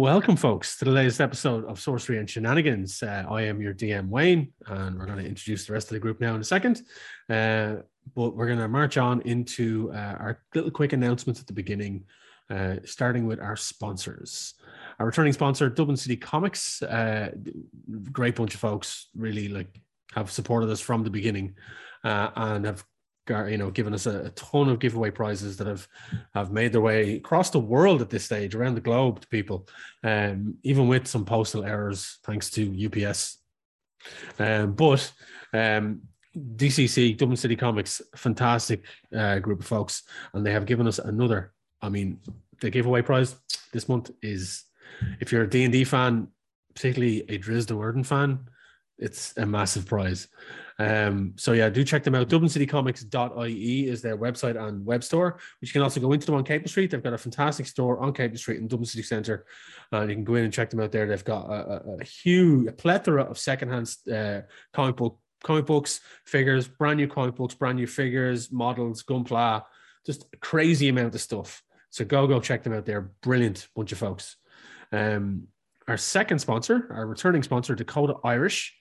[0.00, 3.02] Welcome, folks, to the latest episode of Sorcery and Shenanigans.
[3.02, 5.98] Uh, I am your DM, Wayne, and we're going to introduce the rest of the
[5.98, 6.80] group now in a second.
[7.28, 7.82] Uh,
[8.16, 12.04] but we're going to march on into uh, our little quick announcements at the beginning,
[12.48, 14.54] uh, starting with our sponsors.
[14.98, 17.32] Our returning sponsor, Dublin City Comics, uh,
[18.10, 19.82] great bunch of folks, really like
[20.14, 21.56] have supported us from the beginning
[22.04, 22.86] uh, and have
[23.30, 25.86] you know given us a, a, ton of giveaway prizes that have
[26.34, 29.66] have made their way across the world at this stage around the globe to people
[30.04, 33.38] um, even with some postal errors thanks to ups
[34.38, 35.12] um, but
[35.52, 36.00] um,
[36.56, 38.84] dcc dublin city comics fantastic
[39.16, 40.02] uh, group of folks
[40.34, 42.18] and they have given us another i mean
[42.60, 43.36] the giveaway prize
[43.72, 44.64] this month is
[45.20, 46.28] if you're a d&d fan
[46.74, 48.38] particularly a drizzt Do'Urden fan
[48.98, 50.28] it's a massive prize
[50.80, 52.30] um, so yeah, do check them out.
[52.30, 56.44] DublinCityComics.ie is their website and web store, which you can also go into them on
[56.44, 56.90] Capel Street.
[56.90, 59.44] They've got a fantastic store on Capel Street in Dublin City Centre,
[59.92, 61.06] and you can go in and check them out there.
[61.06, 64.40] They've got a, a, a huge a plethora of secondhand uh,
[64.72, 69.62] comic book comic books, figures, brand new comic books, brand new figures, models, gunpla,
[70.06, 71.62] just crazy amount of stuff.
[71.90, 72.86] So go go check them out.
[72.86, 74.36] They're brilliant bunch of folks.
[74.92, 75.48] Um,
[75.86, 78.79] our second sponsor, our returning sponsor, Dakota Irish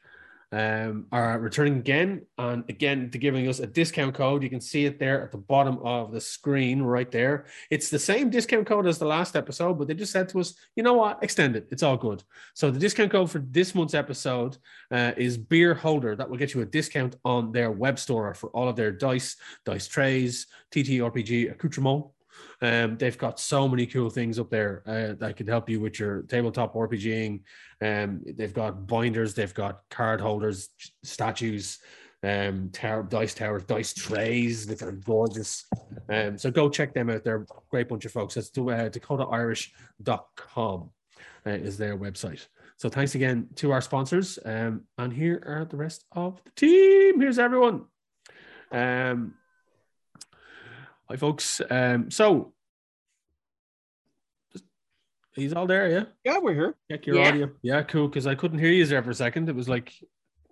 [0.51, 4.41] um, are returning again and again to giving us a discount code.
[4.41, 7.45] You can see it there at the bottom of the screen right there.
[7.69, 10.55] It's the same discount code as the last episode, but they just said to us,
[10.75, 11.67] you know what, extend it.
[11.71, 12.23] It's all good.
[12.55, 14.57] So the discount code for this month's episode
[14.91, 16.15] uh, is beer holder.
[16.15, 19.35] That will get you a discount on their web store for all of their dice,
[19.65, 22.05] dice trays, TTRPG accoutrement
[22.61, 25.99] um, they've got so many cool things up there uh, that can help you with
[25.99, 27.41] your tabletop RPGing.
[27.81, 30.69] Um, they've got binders, they've got card holders,
[31.03, 31.79] statues,
[32.21, 35.65] um, tower, dice towers, dice trays that are gorgeous.
[36.09, 37.23] Um, so go check them out.
[37.23, 38.35] They're a great bunch of folks.
[38.35, 40.89] That's to, uh, DakotaIrish.com
[41.45, 42.47] uh, is their website.
[42.77, 44.39] So thanks again to our sponsors.
[44.45, 47.19] Um, and here are the rest of the team.
[47.19, 47.85] Here's everyone.
[48.71, 49.35] Um,
[51.11, 51.59] Hi, folks.
[51.71, 52.53] Um, so
[55.33, 56.03] he's all there, yeah.
[56.23, 56.75] Yeah, we're here.
[56.91, 57.27] Check your yeah.
[57.29, 57.51] audio.
[57.63, 58.07] Yeah, cool.
[58.07, 59.49] Because I couldn't hear you there for a second.
[59.49, 59.91] It was like,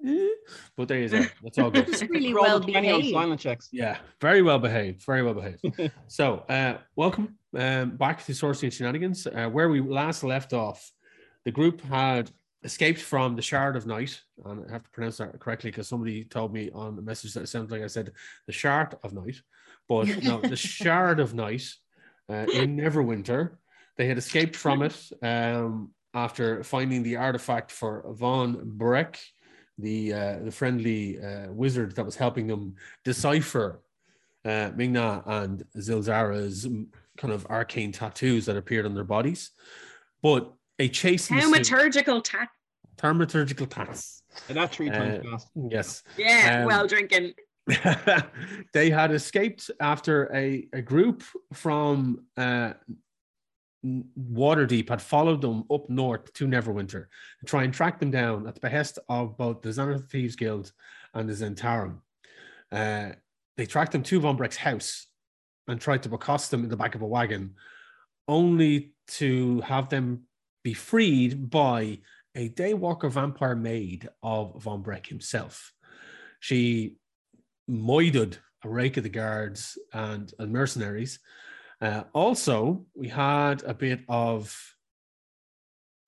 [0.04, 0.30] eh.
[0.76, 1.26] but there you go.
[1.44, 1.88] That's all good.
[1.88, 3.12] It's really well behaved.
[3.12, 3.70] Silent checks.
[3.72, 5.04] Yeah, very well behaved.
[5.06, 5.92] Very well behaved.
[6.08, 10.92] so, uh, welcome um, back to Sorcery and Shenanigans, uh, where we last left off.
[11.46, 12.32] The group had
[12.64, 16.24] escaped from the Shard of Night, and I have to pronounce that correctly because somebody
[16.24, 18.12] told me on a message that it sounds like I said
[18.48, 19.40] the Shard of Night.
[19.88, 21.68] But no, the Shard of Night
[22.30, 23.52] uh, in Neverwinter,
[23.98, 29.20] they had escaped from it um, after finding the artifact for Von Breck,
[29.78, 33.82] the uh, the friendly uh, wizard that was helping them decipher
[34.46, 36.68] uh, Ming-Na and Zilzara's
[37.18, 39.52] kind of arcane tattoos that appeared on their bodies.
[40.22, 42.50] But a chase thaumaturgical tat
[42.98, 44.24] thaumaturgical tats.
[44.50, 45.48] And that three times uh, fast.
[45.70, 46.04] Yes.
[46.18, 47.34] Yeah, um, well drinking.
[48.74, 51.24] They had escaped after a, a group
[51.54, 52.74] from uh,
[53.86, 57.08] Waterdeep had followed them up north to Neverwinter
[57.40, 60.72] to try and track them down at the behest of both the Xanath Thieves Guild
[61.14, 62.00] and the Zhentarim.
[62.72, 63.12] Uh,
[63.56, 65.08] they tracked them to Von Breck's house
[65.68, 67.56] and tried to accost them in the back of a wagon,
[68.28, 70.24] only to have them
[70.64, 72.00] be freed by
[72.36, 75.74] a daywalker vampire maid of Von Breck himself.
[76.40, 76.98] She
[77.70, 81.20] moided a rake of the guards and, and mercenaries.
[81.80, 84.56] Uh, also, we had a bit of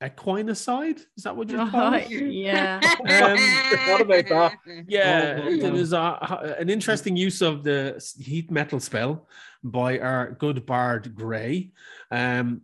[0.01, 0.99] equinocide.
[1.17, 2.09] Is that what you oh, call it?
[2.09, 2.79] Yeah.
[2.83, 4.53] Um, what about that?
[4.87, 9.27] Yeah, oh, there was a, an interesting use of the heat metal spell
[9.63, 11.71] by our good bard Gray,
[12.11, 12.61] um,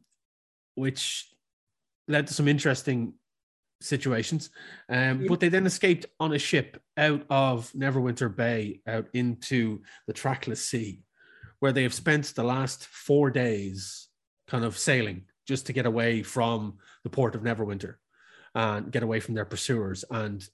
[0.75, 1.30] which
[2.07, 3.13] led to some interesting
[3.81, 4.50] situations.
[4.89, 10.13] Um, but they then escaped on a ship out of Neverwinter Bay out into the
[10.13, 11.01] trackless sea,
[11.60, 14.07] where they have spent the last four days
[14.48, 17.95] kind of sailing just to get away from the port of Neverwinter
[18.54, 20.48] and get away from their pursuers and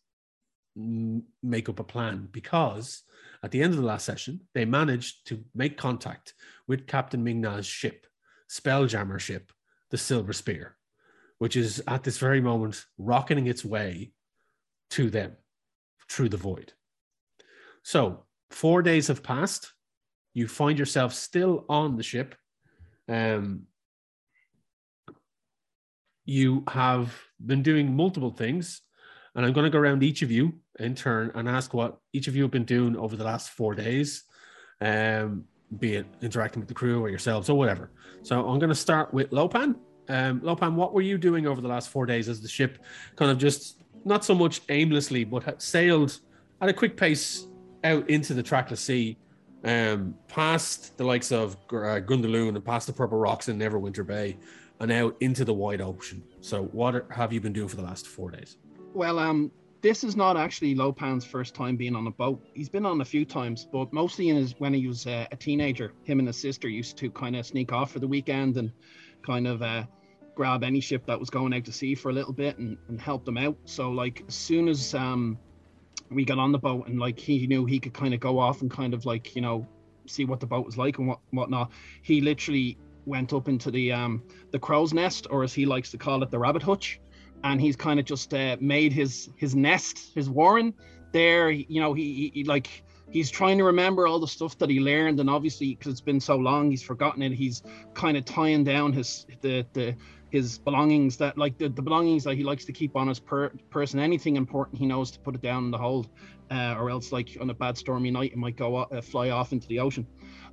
[1.44, 3.04] make up a plan because
[3.44, 6.34] at the end of the last session, they managed to make contact
[6.68, 8.06] with Captain Ming-Na's ship,
[8.50, 9.52] Spelljammer ship,
[9.90, 10.78] the Silver Spear,
[11.42, 14.12] which is at this very moment rocketing its way
[14.92, 15.36] to them
[16.08, 16.72] through the void.
[17.82, 19.74] So, four days have passed.
[20.36, 22.36] You find yourself still on the ship.
[23.10, 23.64] Um,
[26.26, 27.12] you have
[27.44, 28.82] been doing multiple things,
[29.34, 32.28] and I'm going to go around each of you in turn and ask what each
[32.28, 34.26] of you have been doing over the last four days,
[34.80, 35.46] um,
[35.80, 37.90] be it interacting with the crew or yourselves or whatever.
[38.22, 39.78] So I'm going to start with Lopan.
[40.10, 42.80] Um, Lopan, what were you doing over the last four days as the ship
[43.16, 46.20] kind of just not so much aimlessly, but sailed
[46.60, 47.48] at a quick pace
[47.84, 49.18] out into the trackless sea,
[49.64, 54.38] um, past the likes of uh, Gundarlun and past the Purple Rocks in Neverwinter Bay,
[54.80, 56.24] and out into the wide ocean.
[56.42, 58.58] So, what have you been doing for the last four days?
[58.94, 59.52] Well, um,
[59.82, 62.44] this is not actually Lopan's first time being on a boat.
[62.54, 65.36] He's been on a few times, but mostly in his when he was uh, a
[65.36, 65.94] teenager.
[66.04, 68.72] Him and his sister used to kind of sneak off for the weekend and
[69.24, 69.84] kind of uh,
[70.36, 73.00] grab any ship that was going out to sea for a little bit and, and
[73.00, 73.58] help them out.
[73.66, 75.38] So like as soon as um,
[76.10, 78.62] we got on the boat and like he knew he could kind of go off
[78.62, 79.68] and kind of like you know
[80.08, 81.72] see what the boat was like and what whatnot,
[82.02, 84.22] he literally went up into the um
[84.52, 87.00] the crow's nest or as he likes to call it the rabbit hutch
[87.44, 90.74] and he's kind of just uh, made his his nest his warren
[91.12, 94.70] there you know he, he, he, like he's trying to remember all the stuff that
[94.70, 97.62] he learned and obviously because it's been so long he's forgotten it he's
[97.94, 99.96] kind of tying down his the the
[100.30, 103.52] his belongings that like the, the belongings that he likes to keep on his per-
[103.70, 106.08] person anything important he knows to put it down in the hold
[106.50, 109.52] uh, or else like on a bad stormy night it might go uh, fly off
[109.52, 110.08] into the ocean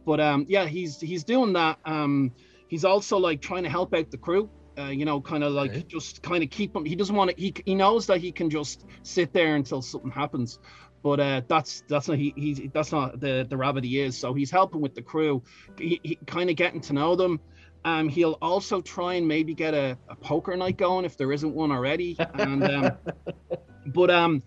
[0.08, 1.78] but um, yeah, he's he's doing that.
[1.84, 2.32] Um,
[2.68, 4.48] he's also like trying to help out the crew.
[4.78, 5.84] Uh, you know, kind of like okay.
[5.86, 6.84] just kind of keep him.
[6.86, 7.36] He doesn't want to.
[7.36, 10.60] He he knows that he can just sit there until something happens.
[11.08, 14.18] But uh, that's that's not he, he's that's not the the rabbit he is.
[14.18, 15.42] So he's helping with the crew,
[15.78, 17.40] he, he kind of getting to know them.
[17.86, 21.54] Um, he'll also try and maybe get a, a poker night going if there isn't
[21.54, 22.14] one already.
[22.34, 22.98] And um,
[23.86, 24.42] but um,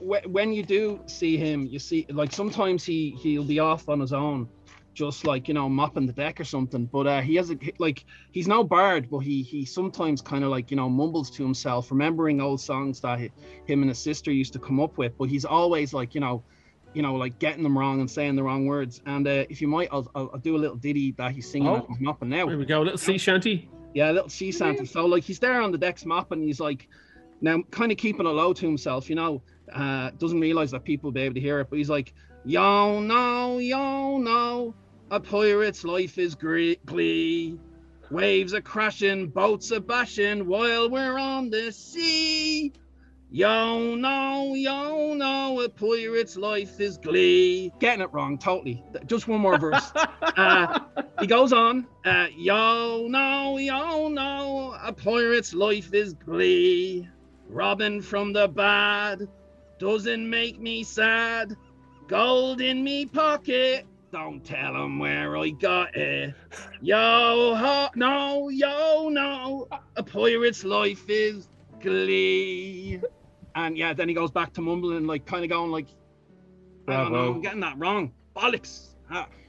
[0.00, 4.12] when you do see him, you see like sometimes he he'll be off on his
[4.12, 4.48] own
[4.98, 6.86] just like you know mopping the deck or something.
[6.86, 10.50] But uh, he has a like he's no bard, but he he sometimes kind of
[10.50, 13.30] like you know mumbles to himself, remembering old songs that he,
[13.66, 15.16] him and his sister used to come up with.
[15.16, 16.42] But he's always like you know,
[16.94, 19.00] you know like getting them wrong and saying the wrong words.
[19.06, 21.68] And uh, if you might, I'll, I'll, I'll do a little ditty that he's singing
[21.68, 22.48] oh, he's mopping now.
[22.48, 23.70] Here we go, a little sea shanty.
[23.94, 24.84] Yeah, a little sea shanty.
[24.84, 26.42] So like he's there on the decks mopping.
[26.42, 26.88] He's like
[27.40, 29.42] now kind of keeping it low to himself, you know.
[29.72, 32.14] Uh, doesn't realize that people will be able to hear it, but he's like,
[32.44, 34.74] yo no, yo no,
[35.10, 37.58] a pirate's life is great glee.
[38.10, 42.72] Waves are crashing, boats are bashing while we're on the sea.
[43.30, 47.70] Yo no, yo no, a pirate's life is glee.
[47.78, 48.82] Getting it wrong, totally.
[49.06, 49.92] Just one more verse.
[50.22, 50.78] uh,
[51.20, 51.86] he goes on.
[52.06, 57.06] Uh, yo no, yo no, a pirate's life is glee.
[57.50, 59.28] Robbing from the bad
[59.78, 61.54] doesn't make me sad.
[62.08, 66.34] Gold in me pocket don't tell them where I got it.
[66.80, 69.68] Yo, ho, no, yo, no.
[69.96, 71.48] A pirate's life is
[71.80, 73.00] glee.
[73.54, 75.88] And yeah, then he goes back to mumbling, like kind of going like,
[76.86, 78.12] I don't know, I'm getting that wrong.
[78.34, 78.94] Bollocks.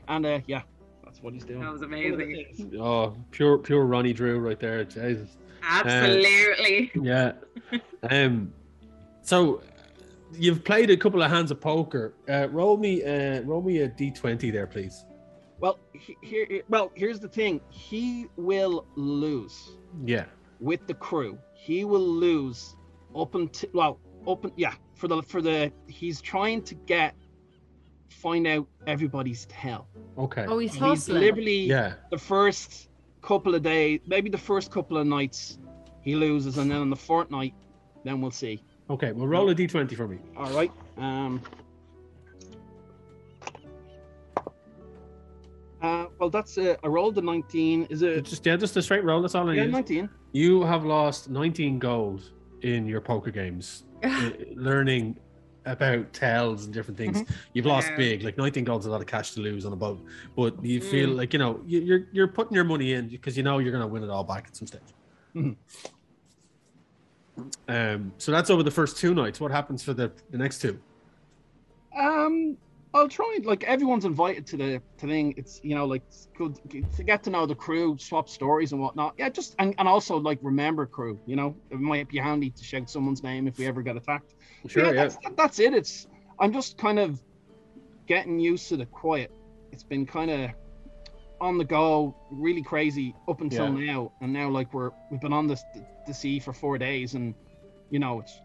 [0.07, 0.63] And uh, yeah,
[1.03, 1.61] that's what he's doing.
[1.61, 2.73] That was amazing.
[2.79, 4.83] Oh, pure, pure Ronnie Drew right there.
[4.83, 5.37] Jesus.
[5.63, 6.91] Absolutely.
[6.97, 7.31] Uh, yeah.
[8.09, 8.53] um.
[9.21, 9.61] So
[10.33, 12.13] you've played a couple of hands of poker.
[12.27, 15.05] Uh, roll me, uh, roll me a d twenty there, please.
[15.59, 15.79] Well,
[16.21, 17.59] here, well, here's the thing.
[17.69, 19.77] He will lose.
[20.05, 20.25] Yeah.
[20.59, 22.75] With the crew, he will lose
[23.15, 24.51] up until well, open.
[24.55, 27.15] Yeah, for the for the he's trying to get
[28.09, 29.87] find out everybody's tell.
[30.17, 30.45] Okay.
[30.47, 30.95] Oh, he's hustling.
[30.95, 31.93] He's deliberately yeah.
[32.11, 32.89] The first
[33.21, 35.59] couple of days, maybe the first couple of nights,
[36.01, 37.53] he loses, and then on the fortnight,
[38.03, 38.63] then we'll see.
[38.89, 40.17] Okay, well, roll a d20 for me.
[40.35, 40.71] All right.
[40.97, 41.41] Um.
[45.81, 47.87] Uh, well, that's uh, I rolled a 19.
[47.89, 49.21] Is it just yeah, just a straight roll?
[49.21, 49.71] That's all I yeah, need.
[49.71, 50.09] 19.
[50.33, 52.31] You have lost 19 gold
[52.61, 55.17] in your poker games, uh, learning
[55.65, 57.21] about tells and different things.
[57.21, 57.33] Mm-hmm.
[57.53, 57.97] You've lost yeah.
[57.97, 60.03] big, like 19 gold's a lot of cash to lose on a boat,
[60.35, 60.83] but you mm.
[60.83, 63.83] feel like you know you're you're putting your money in because you know you're going
[63.83, 64.81] to win it all back at some stage.
[65.35, 65.51] Mm-hmm.
[67.67, 69.39] Um, so that's over the first two nights.
[69.39, 70.79] What happens for the, the next two?
[71.97, 72.57] Um,
[72.93, 75.35] I'll try and like everyone's invited to the to thing.
[75.37, 76.59] It's you know like it's good
[76.95, 79.13] to get to know the crew, swap stories and whatnot.
[79.17, 81.19] Yeah, just and, and also like remember crew.
[81.25, 84.33] You know, it might be handy to shout someone's name if we ever get attacked.
[84.67, 84.93] Sure, yeah.
[84.93, 85.73] That's, that's it.
[85.73, 86.07] It's
[86.39, 87.21] I'm just kind of
[88.07, 89.31] getting used to the quiet.
[89.71, 90.51] It's been kind of
[91.41, 95.47] on the go, really crazy up until now, and now like we're we've been on
[95.47, 97.33] this the, the sea for four days, and
[97.89, 98.41] you know it's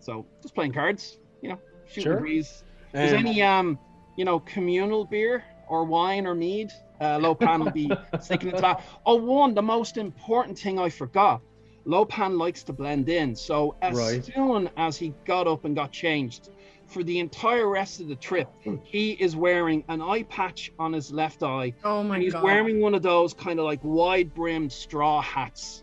[0.00, 1.18] so just playing cards.
[1.42, 2.16] You know, shooting Sure.
[2.16, 2.64] breeze.
[3.00, 3.78] Is Um, any um
[4.16, 6.72] you know communal beer or wine or mead?
[7.00, 8.82] Uh, Lopan will be sticking to that.
[9.04, 11.42] Oh, one the most important thing I forgot.
[11.86, 14.24] Lopan likes to blend in, so as Right.
[14.34, 16.50] soon as he got up and got changed,
[16.86, 18.48] for the entire rest of the trip,
[18.84, 22.42] he is wearing an eye patch on his left eye, Oh my and he's god.
[22.44, 25.82] wearing one of those kind of like wide brimmed straw hats.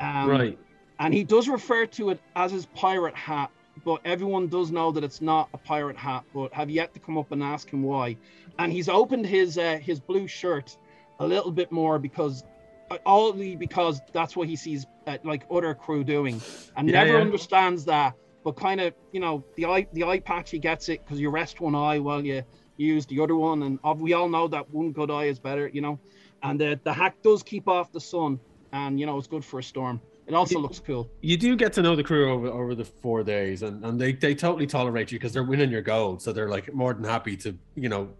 [0.00, 0.58] Um, right.
[0.98, 3.50] and he does refer to it as his pirate hat,
[3.84, 6.24] but everyone does know that it's not a pirate hat.
[6.34, 8.16] But have yet to come up and ask him why.
[8.58, 10.76] And he's opened his uh, his blue shirt
[11.18, 12.44] a little bit more because
[12.90, 16.40] uh, only because that's what he sees uh, like other crew doing,
[16.76, 17.20] and Yeah, never yeah.
[17.24, 18.14] understands that.
[18.44, 21.30] But kind of you know the eye the eye patch he gets it because you
[21.30, 22.42] rest one eye while you
[22.76, 25.80] use the other one, and we all know that one good eye is better, you
[25.82, 25.98] know.
[26.42, 28.40] And the the hat does keep off the sun,
[28.72, 30.00] and you know it's good for a storm.
[30.26, 30.62] It also Yeah.
[30.62, 31.10] looks cool.
[31.22, 34.12] You do get to know the crew over, over the four days, and, and they,
[34.12, 36.22] they totally tolerate you because they're winning your gold.
[36.22, 38.10] So they're like more than happy to, you know,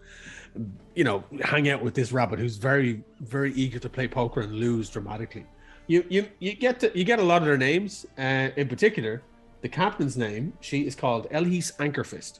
[0.93, 4.51] you know, hang out with this rabbit who's very, very eager to play poker and
[4.53, 5.45] lose dramatically.
[5.87, 8.05] You you you get to you get a lot of their names.
[8.17, 9.23] Uh, in particular,
[9.61, 10.53] the captain's name.
[10.61, 12.39] She is called Elise Ankerfist,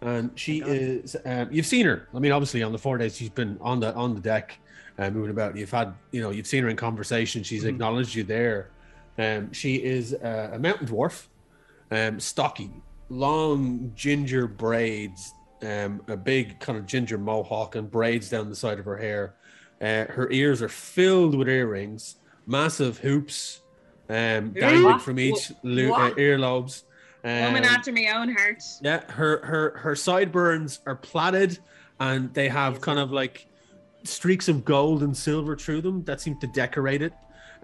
[0.00, 0.68] and she God.
[0.70, 1.16] is.
[1.24, 2.08] Um, you've seen her.
[2.14, 4.58] I mean, obviously, on the four days she's been on the on the deck,
[4.98, 5.56] uh, moving about.
[5.56, 7.42] You've had, you know, you've seen her in conversation.
[7.42, 7.68] She's Mhm.
[7.70, 8.70] acknowledged you there.
[9.18, 11.26] Um, she is uh, a mountain dwarf,
[11.90, 12.70] um, stocky,
[13.08, 18.78] long ginger braids, um, a big kind of ginger mohawk, and braids down the side
[18.78, 19.34] of her hair.
[19.80, 23.60] Uh, her ears are filled with earrings, massive hoops,
[24.08, 26.82] um, dangling from each lo- uh, earlobes.
[27.24, 28.62] Woman Um, after my own heart.
[28.80, 31.58] yeah, her her her sideburns are plaited,
[32.00, 33.46] and they have kind of like
[34.04, 37.12] streaks of gold and silver through them that seem to decorate it.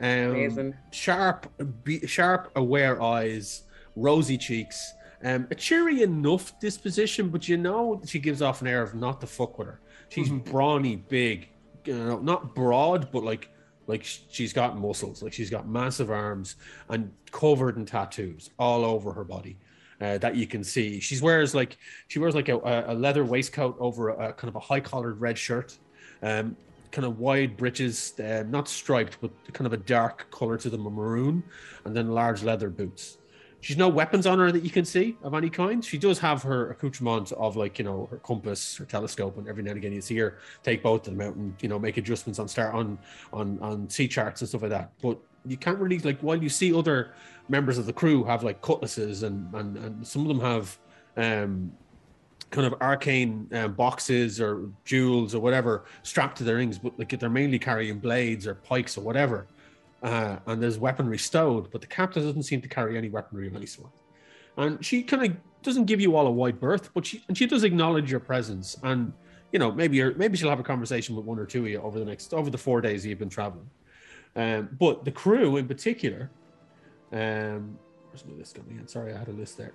[0.00, 0.74] Um, Amazing.
[0.90, 1.46] sharp,
[1.84, 3.62] be, sharp, aware eyes,
[3.94, 8.82] rosy cheeks, um, a cheery enough disposition, but you know she gives off an air
[8.82, 9.80] of not to fuck with her.
[10.08, 10.44] She's Mhm.
[10.44, 11.48] brawny, big,
[11.84, 13.48] you know, not broad, but like
[13.86, 16.56] like she's got muscles, like she's got massive arms
[16.88, 19.56] and covered in tattoos all over her body.
[20.00, 20.98] Uh, that you can see.
[20.98, 22.56] She wears like she wears like a,
[22.88, 25.78] a leather waistcoat over a, a kind of a high collared red shirt,
[26.22, 26.56] um,
[26.90, 30.86] kind of wide breeches, uh, not striped, but kind of a dark color to them,
[30.86, 31.44] a maroon,
[31.84, 33.18] and then large leather boots.
[33.64, 35.82] She's no weapons on her that you can see of any kind.
[35.82, 39.62] She does have her accoutrement of like you know her compass, her telescope, and every
[39.62, 41.96] now and again you see her take both of them out and you know make
[41.96, 42.98] adjustments on star on
[43.32, 44.90] on on sea charts and stuff like that.
[45.00, 47.14] But you can't really like while you see other
[47.48, 50.78] members of the crew have like cutlasses and and, and some of them have
[51.16, 51.72] um
[52.50, 57.18] kind of arcane um, boxes or jewels or whatever strapped to their rings, but like
[57.18, 59.46] they're mainly carrying blades or pikes or whatever.
[60.04, 63.56] Uh, and there's weaponry stowed, but the captain doesn't seem to carry any weaponry of
[63.56, 63.90] any sort.
[64.58, 67.46] And she kind of doesn't give you all a wide berth, but she and she
[67.46, 68.76] does acknowledge your presence.
[68.82, 69.14] And
[69.50, 71.80] you know, maybe you're, maybe she'll have a conversation with one or two of you
[71.80, 73.68] over the next over the four days you've been traveling.
[74.36, 76.30] Um, but the crew in particular,
[77.10, 77.78] um,
[78.10, 78.86] where's my list coming in?
[78.86, 79.72] Sorry, I had a list there.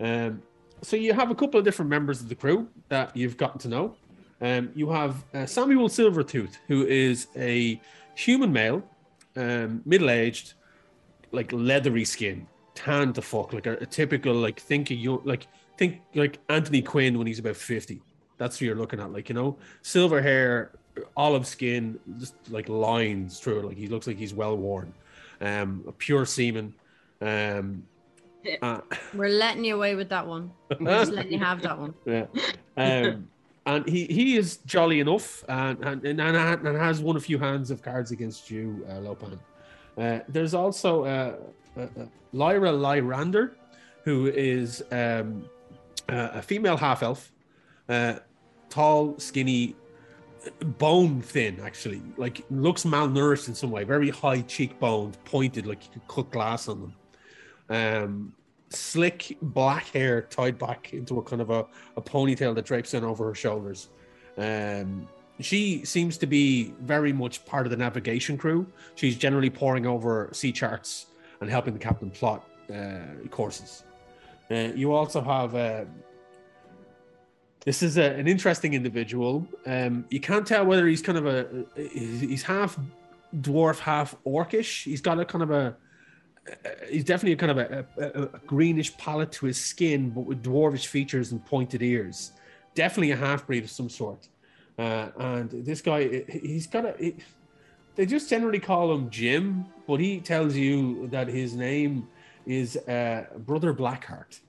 [0.00, 0.42] Um,
[0.82, 3.68] so you have a couple of different members of the crew that you've gotten to
[3.68, 3.96] know.
[4.40, 7.80] Um, you have uh, Samuel Silvertooth, who is a
[8.14, 8.82] human male,
[9.36, 10.54] um, middle-aged,
[11.32, 15.46] like leathery skin, tan to fuck, like a, a typical like think a young, like
[15.78, 18.02] think like Anthony Quinn when he's about fifty.
[18.36, 20.72] That's who you're looking at, like you know, silver hair,
[21.16, 23.64] olive skin, just like lines through it.
[23.66, 24.92] Like he looks like he's well worn.
[25.40, 26.74] Um, a pure seaman.
[27.20, 27.84] Um,
[28.62, 28.80] uh,
[29.14, 30.50] We're letting you away with that one.
[30.80, 31.94] We're just letting you have that one.
[32.06, 32.26] yeah.
[32.76, 33.28] Um,
[33.66, 37.70] and he, he is jolly enough and, and, and, and has won a few hands
[37.70, 39.38] of cards against you, uh, Lopan.
[39.96, 41.36] Uh, there's also uh,
[41.76, 43.56] uh, uh, Lyra Lyrander,
[44.04, 45.48] who is um,
[46.08, 47.32] a female half elf,
[47.88, 48.16] uh,
[48.68, 49.74] tall, skinny,
[50.78, 52.02] bone thin, actually.
[52.18, 56.68] Like, looks malnourished in some way, very high cheekbones, pointed, like you could cut glass
[56.68, 56.94] on them
[57.68, 58.34] um,
[58.74, 61.66] slick black hair tied back into a kind of a,
[61.96, 63.88] a ponytail that drapes in over her shoulders.
[64.36, 65.08] Um,
[65.40, 68.66] she seems to be very much part of the navigation crew.
[68.94, 71.06] She's generally poring over sea charts
[71.40, 73.84] and helping the captain plot uh, courses.
[74.50, 75.54] Uh, you also have.
[75.54, 75.84] Uh,
[77.64, 79.48] this is a, an interesting individual.
[79.64, 82.78] Um, you can't tell whether he's kind of a he's half
[83.40, 84.84] dwarf, half orcish.
[84.84, 85.76] He's got a kind of a
[86.88, 90.42] he's definitely a kind of a, a, a, greenish palette to his skin, but with
[90.42, 92.32] dwarvish features and pointed ears.
[92.74, 94.28] Definitely a half breed of some sort.
[94.78, 96.94] Uh, and this guy, he's got a.
[96.98, 97.16] He,
[97.94, 102.08] they just generally call him Jim, but he tells you that his name
[102.44, 104.40] is uh, Brother Blackheart.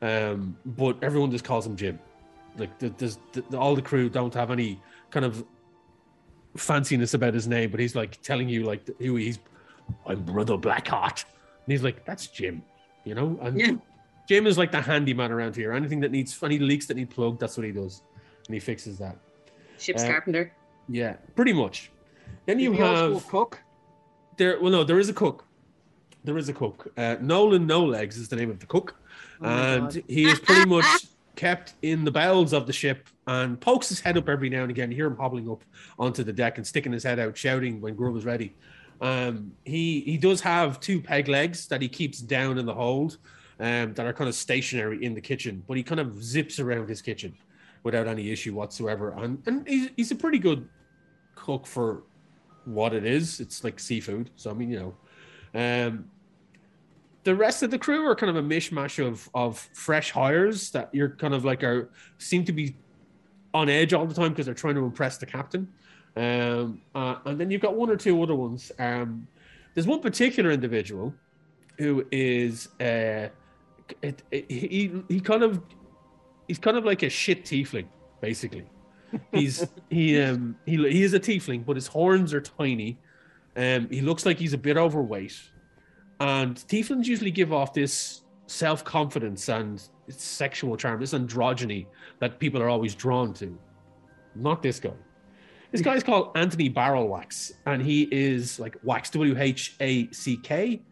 [0.00, 1.98] Um, but everyone just calls him Jim.
[2.56, 5.44] Like, there's, the, all the crew don't have any kind of
[6.56, 9.38] fanciness about his name, but he's like telling you like who he's.
[10.06, 12.62] I'm Brother Blackheart, and he's like, that's Jim,
[13.04, 13.38] you know.
[13.42, 13.72] And yeah.
[14.28, 15.72] Jim is like the handyman around here.
[15.72, 18.02] Anything that needs any leaks that need plugged, that's what he does,
[18.46, 19.16] and he fixes that.
[19.78, 20.52] Ship's uh, carpenter.
[20.88, 21.90] Yeah, pretty much.
[22.46, 23.60] Then you have cook.
[24.36, 25.44] There, well, no, there is a cook.
[26.24, 26.92] There is a cook.
[26.96, 28.96] Uh, Nolan No Legs is the name of the cook,
[29.40, 31.06] oh and he is pretty much
[31.36, 34.70] kept in the bowels of the ship and pokes his head up every now and
[34.70, 34.90] again.
[34.90, 35.64] You hear him hobbling up
[35.98, 38.54] onto the deck and sticking his head out, shouting when Grub is ready.
[39.00, 43.18] Um, he he does have two peg legs that he keeps down in the hold,
[43.58, 46.88] um, that are kind of stationary in the kitchen, but he kind of zips around
[46.88, 47.34] his kitchen
[47.82, 49.12] without any issue whatsoever.
[49.12, 50.68] And and he's, he's a pretty good
[51.34, 52.02] cook for
[52.64, 53.40] what it is.
[53.40, 54.94] It's like seafood, so I mean, you know.
[55.52, 56.10] Um,
[57.24, 60.88] the rest of the crew are kind of a mishmash of of fresh hires that
[60.92, 62.76] you're kind of like are seem to be
[63.52, 65.68] on edge all the time because they're trying to impress the captain.
[66.16, 68.72] Um, uh, and then you've got one or two other ones.
[68.78, 69.26] Um,
[69.74, 71.14] there's one particular individual
[71.78, 73.28] who is uh,
[74.02, 75.62] it, it, he he kind of
[76.48, 77.86] he's kind of like a shit tiefling,
[78.20, 78.64] basically.
[79.32, 82.96] He's he um he he is a tiefling, but his horns are tiny.
[83.56, 85.36] Um, he looks like he's a bit overweight.
[86.20, 91.86] And tieflings usually give off this self confidence and sexual charm, this androgyny
[92.20, 93.58] that people are always drawn to.
[94.36, 94.92] Not this guy.
[95.72, 100.36] This guy's called Anthony Barrel Wax, and he is like Wax, W H A C
[100.36, 100.82] K,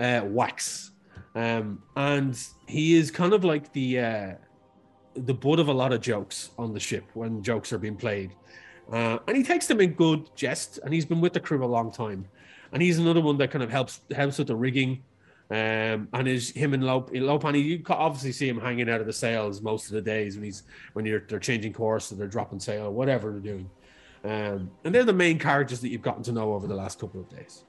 [0.00, 0.92] uh, Wax.
[1.34, 4.32] Um, and he is kind of like the uh,
[5.14, 8.34] the butt of a lot of jokes on the ship when jokes are being played.
[8.90, 11.66] Uh, and he takes them in good jest, and he's been with the crew a
[11.66, 12.26] long time
[12.72, 15.02] and he's another one that kind of helps helps with the rigging.
[15.50, 19.12] Um, and is him and Lop, Lopani, you obviously see him hanging out of the
[19.12, 20.62] sails most of the days when he's
[20.94, 23.68] when you're they're changing course or they're dropping sail, whatever they're doing.
[24.24, 27.20] Um, and they're the main characters that you've gotten to know over the last couple
[27.20, 27.64] of days.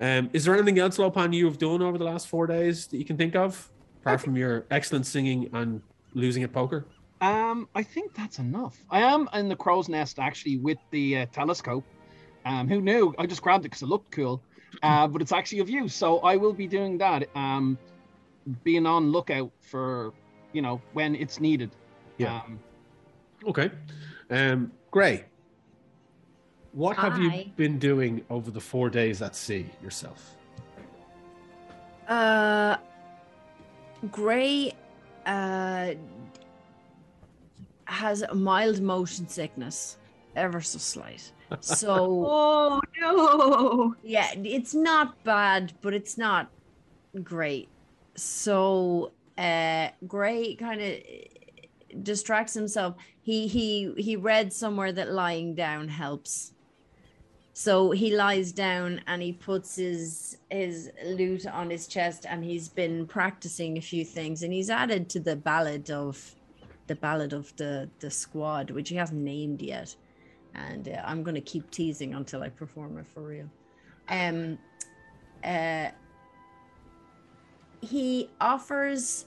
[0.00, 2.98] Um, is there anything else, Lopan, you have done over the last four days that
[2.98, 3.70] you can think of,
[4.02, 5.82] apart from your excellent singing and
[6.14, 6.86] losing at poker?
[7.20, 8.76] Um, I think that's enough.
[8.90, 11.84] I am in the crow's nest actually with the uh, telescope
[12.46, 13.12] um, who knew?
[13.18, 14.40] I just grabbed it because it looked cool,
[14.82, 15.94] uh, but it's actually of use.
[15.94, 17.28] So I will be doing that.
[17.36, 17.76] Um,
[18.62, 20.12] being on lookout for,
[20.52, 21.72] you know, when it's needed.
[22.18, 22.36] Yeah.
[22.36, 22.60] Um,
[23.48, 23.72] okay.
[24.30, 25.26] Um, Gray,
[26.72, 30.34] what have you been doing over the four days at sea yourself?
[32.08, 32.78] Uh,
[34.10, 34.72] Gray,
[35.26, 35.90] uh,
[37.84, 39.98] has mild motion sickness,
[40.34, 41.30] ever so slight.
[41.60, 43.94] So Oh no.
[44.02, 46.50] Yeah, it's not bad, but it's not
[47.22, 47.68] great.
[48.14, 50.94] So uh Gray kind of
[52.02, 52.96] distracts himself.
[53.20, 56.52] He he he read somewhere that lying down helps.
[57.52, 62.68] So he lies down and he puts his his lute on his chest and he's
[62.68, 66.34] been practicing a few things and he's added to the ballad of
[66.86, 69.96] the ballad of the the squad which he hasn't named yet
[70.56, 73.48] and uh, I'm gonna keep teasing until I perform it for real.
[74.08, 74.58] Um,
[75.44, 75.88] uh,
[77.80, 79.26] he offers.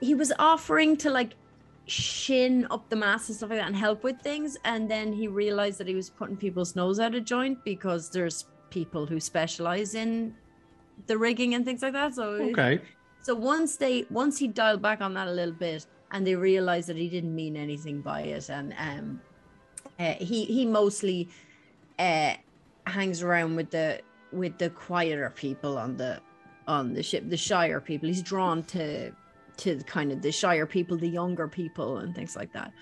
[0.00, 1.34] He was offering to like
[1.86, 5.28] shin up the mass and stuff like that and help with things, and then he
[5.28, 9.94] realized that he was putting people's nose out of joint because there's people who specialize
[9.94, 10.34] in
[11.06, 12.14] the rigging and things like that.
[12.14, 12.80] So okay.
[13.22, 16.88] So once they once he dialed back on that a little bit, and they realized
[16.88, 19.20] that he didn't mean anything by it, and um,
[19.98, 21.28] uh, he he mostly
[21.98, 22.34] uh,
[22.86, 24.00] hangs around with the
[24.32, 26.20] with the quieter people on the
[26.66, 28.08] on the ship, the shyer people.
[28.08, 29.12] He's drawn to
[29.58, 32.72] to kind of the shyer people, the younger people, and things like that.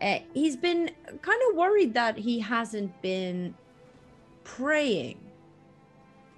[0.00, 0.90] Uh, he's been
[1.22, 3.54] kind of worried that he hasn't been
[4.44, 5.18] praying.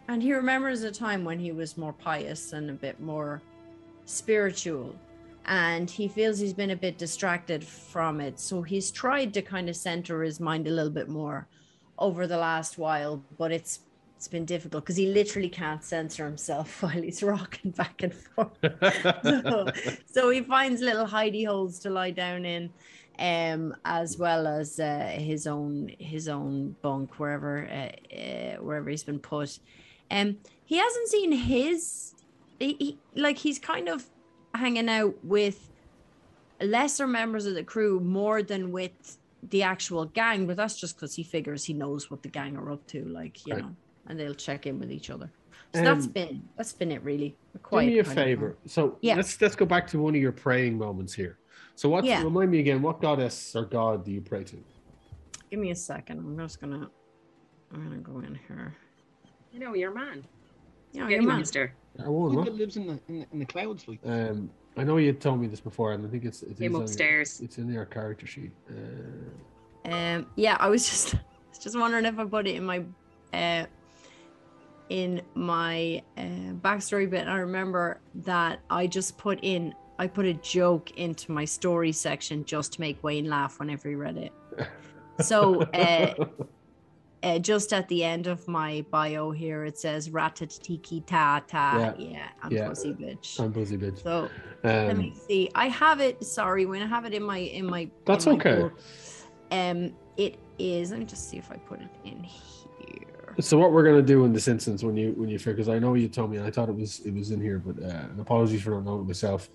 [0.09, 3.43] And he remembers a time when he was more pious and a bit more
[4.07, 4.97] spiritual
[5.47, 8.39] and he feels he's been a bit distracted from it.
[8.39, 11.49] So he's tried to kind of center his mind a little bit more
[11.99, 13.81] over the last while, but it's
[14.21, 18.51] it's been difficult because he literally can't censor himself while he's rocking back and forth.
[19.25, 19.71] so,
[20.05, 22.71] so he finds little hidey holes to lie down in,
[23.19, 29.05] um, as well as uh, his own his own bunk wherever uh, uh, wherever he's
[29.05, 29.59] been put.
[30.11, 32.13] Um, he hasn't seen his,
[32.59, 34.05] he, he, like he's kind of
[34.55, 35.71] hanging out with
[36.61, 41.15] lesser members of the crew more than with the actual gang, but that's just because
[41.15, 43.63] he figures he knows what the gang are up to, like you Right.
[43.63, 45.31] know, and they'll check in with each other.
[45.75, 47.37] So that's been that's been it really.
[47.71, 48.57] Do me a favor.
[48.67, 49.15] So Yeah.
[49.17, 51.39] let's let's go back to one of your praying moments here.
[51.77, 52.23] So what Yeah.
[52.25, 54.57] remind me again, what goddess or god do you pray to?
[55.51, 56.19] Give me a second.
[56.19, 56.91] I'm just gonna
[57.73, 58.75] I'm gonna go in here.
[59.53, 60.25] You know, your man.
[60.93, 61.73] Yeah, Get your monster.
[62.05, 64.97] I won't, Who lives in the, in the in the clouds, like Um I know
[64.97, 67.41] you told me this before, and I think it's, it's Him on- upstairs.
[67.41, 68.53] It's in your character sheet.
[68.69, 71.15] Uh, Um, yeah, I was just
[71.61, 72.85] just wondering if I put it in my
[73.33, 73.67] uh
[74.91, 77.27] in my uh, backstory bit.
[77.27, 82.45] I remember that I just put in I put a joke into my story section
[82.47, 84.33] just to make Wayne laugh whenever he read it.
[85.21, 86.15] So uh,
[87.23, 91.95] uh, just at the end of my bio here, it says ratatiki ta ta.
[91.99, 92.09] Yeah.
[92.09, 92.69] Yeah, I'm Yeah.
[92.69, 93.39] pussy bitch.
[93.39, 94.03] I'm busy bitch.
[94.03, 94.31] So
[94.65, 95.51] let Um, me see.
[95.55, 96.25] I have it.
[96.25, 97.91] Sorry, when I have it in my in my.
[98.07, 98.57] That's in my okay.
[98.63, 98.79] book.
[99.51, 100.91] Um, it is.
[100.91, 102.60] Let me just see if I put it in here.
[103.39, 105.79] So what we're gonna do in this instance when you when you figure, because I
[105.79, 108.05] know you told me and I thought it was it was in here, but uh,
[108.21, 109.49] apologies for not knowing it myself.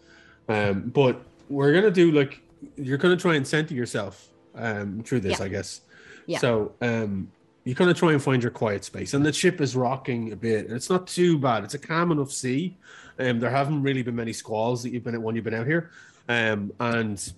[0.48, 2.42] Um, but we're gonna do like
[2.78, 5.46] you're gonna try and center yourself um through this, Yeah.
[5.46, 5.82] I guess.
[6.26, 6.38] Yeah.
[6.40, 7.32] So um
[7.66, 10.68] you're gonna try and find your quiet space, and the ship is rocking a bit,
[10.68, 11.64] and it's not too bad.
[11.64, 12.78] It's a calm enough sea.
[13.18, 15.66] Um, there haven't really been many squalls that you've been at when you've been out
[15.66, 15.90] here,
[16.30, 17.34] um, and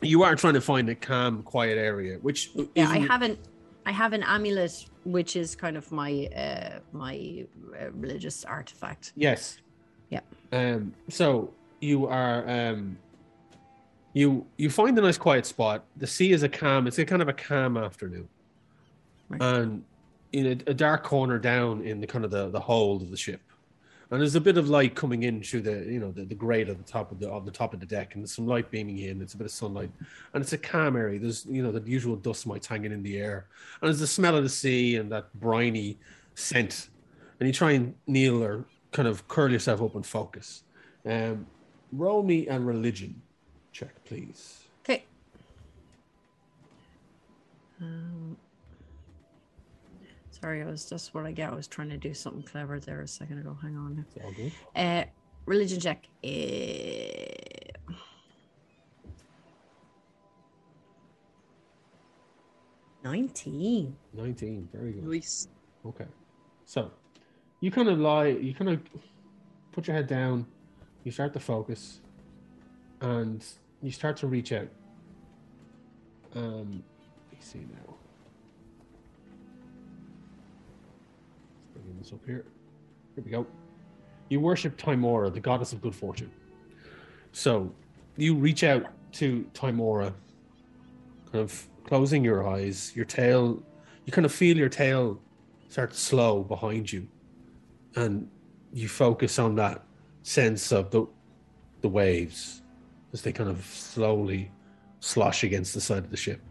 [0.00, 3.38] you are trying to find a calm, quiet area, which Yeah, I haven't.
[3.86, 7.44] I have an amulet, which is kind of my uh my
[7.80, 9.12] uh, religious artifact.
[9.16, 9.58] Yes.
[10.10, 10.20] Yeah.
[10.52, 10.94] Um.
[11.08, 12.96] So you are um.
[14.14, 15.84] You you find a nice quiet spot.
[15.96, 16.86] The sea is a calm.
[16.86, 18.28] It's a kind of a calm afternoon,
[19.28, 19.42] Right.
[19.42, 19.84] and
[20.32, 23.16] in a, a dark corner down in the kind of the, the hold of the
[23.16, 23.40] ship,
[24.14, 26.68] and there's a bit of light coming in through the you know the, the grate
[26.68, 28.70] at the top of the on the top of the deck, and there's some light
[28.70, 29.20] beaming in.
[29.20, 29.90] It's a bit of sunlight,
[30.32, 31.18] and it's a calm area.
[31.18, 33.46] There's you know the usual dust mites hanging in the air,
[33.80, 35.98] and there's the smell of the sea and that briny
[36.34, 36.88] scent,
[37.40, 40.62] and you try and kneel or kind of curl yourself up and focus.
[41.04, 41.46] Um,
[41.92, 43.20] roll me a religion
[43.72, 44.60] check, please.
[44.84, 45.04] Okay.
[47.80, 48.36] Um,
[50.44, 51.50] sorry, I was just what I get.
[51.50, 53.56] I was trying to do something clever there a second ago.
[53.62, 54.04] Hang on.
[54.06, 54.52] It's all good.
[54.76, 55.04] Uh,
[55.46, 56.06] religion check.
[56.22, 57.90] Uh,
[63.02, 63.96] Nineteen.
[64.12, 65.04] 19, very good.
[65.04, 65.48] Nice.
[65.86, 66.06] Okay.
[66.66, 66.90] So
[67.60, 68.80] you kind of lie, you kind of
[69.72, 70.46] put your head down,
[71.04, 72.00] you start to focus,
[73.00, 73.42] and
[73.82, 74.68] you start to reach out.
[76.34, 76.82] Um,
[77.30, 77.93] let me see now.
[82.04, 82.44] This up here.
[83.14, 83.46] Here we go.
[84.28, 86.30] You worship Tymora, the goddess of good fortune.
[87.32, 87.72] So
[88.18, 90.12] you reach out to Tymora,
[91.32, 93.62] kind of closing your eyes, your tail,
[94.04, 95.18] you kind of feel your tail
[95.70, 97.08] start to slow behind you.
[97.96, 98.28] And
[98.70, 99.82] you focus on that
[100.24, 101.06] sense of the
[101.80, 102.60] the waves
[103.14, 104.50] as they kind of slowly
[105.00, 106.42] slosh against the side of the ship.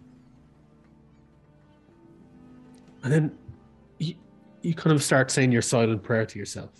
[3.03, 3.37] And then
[4.63, 6.71] you, kind of start saying your silent prayer to yourself.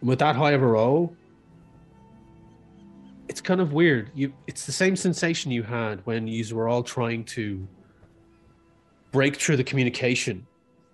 [0.00, 1.14] And with that high of a roll,
[3.28, 4.10] it's kind of weird.
[4.14, 7.66] You it's the same sensation you had when you were all trying to
[9.12, 10.46] break through the communication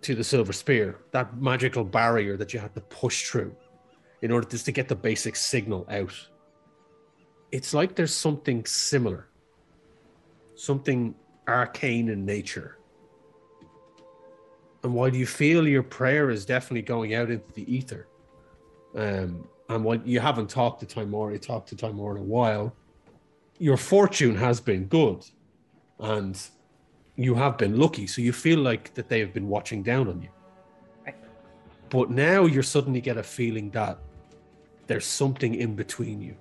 [0.02, 3.54] to the silver spear, that magical barrier that you had to push through
[4.22, 6.14] in order just to get the basic signal out.
[7.52, 9.28] It's like there's something similar,
[10.54, 11.14] something
[11.48, 12.78] arcane in nature.
[14.86, 18.06] And while you feel your prayer is definitely going out into the ether,
[18.94, 22.72] um, and while you haven't talked to Timor, you talked to Timor in a while,
[23.58, 25.24] your fortune has been good.
[25.98, 26.40] And
[27.16, 30.22] you have been lucky, so you feel like that they have been watching down on
[30.22, 30.28] you.
[31.04, 31.16] Right.
[31.90, 33.98] But now you're suddenly get a feeling that
[34.86, 36.36] there's something in between you.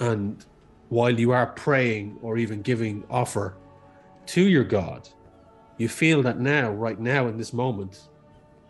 [0.00, 0.44] And
[0.88, 3.58] while you are praying or even giving offer
[4.34, 5.08] to your God,
[5.78, 8.08] you feel that now, right now, in this moment,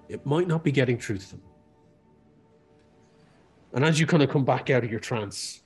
[0.09, 1.43] it might not be getting through to them.
[3.73, 5.63] And as you kind of come back out of your trance,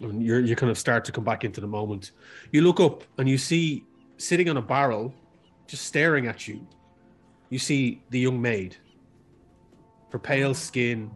[0.00, 2.12] and you're, you kind of start to come back into the moment,
[2.52, 3.84] you look up and you see
[4.16, 5.14] sitting on a barrel
[5.66, 6.66] just staring at you,
[7.50, 8.76] you see the young maid.
[10.10, 11.10] Her pale skin,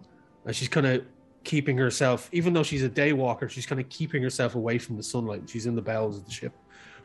[0.45, 1.05] and she's kind of
[1.45, 4.97] keeping herself, even though she's a day walker, she's kind of keeping herself away from
[4.97, 5.49] the sunlight.
[5.49, 6.53] She's in the bowels of the ship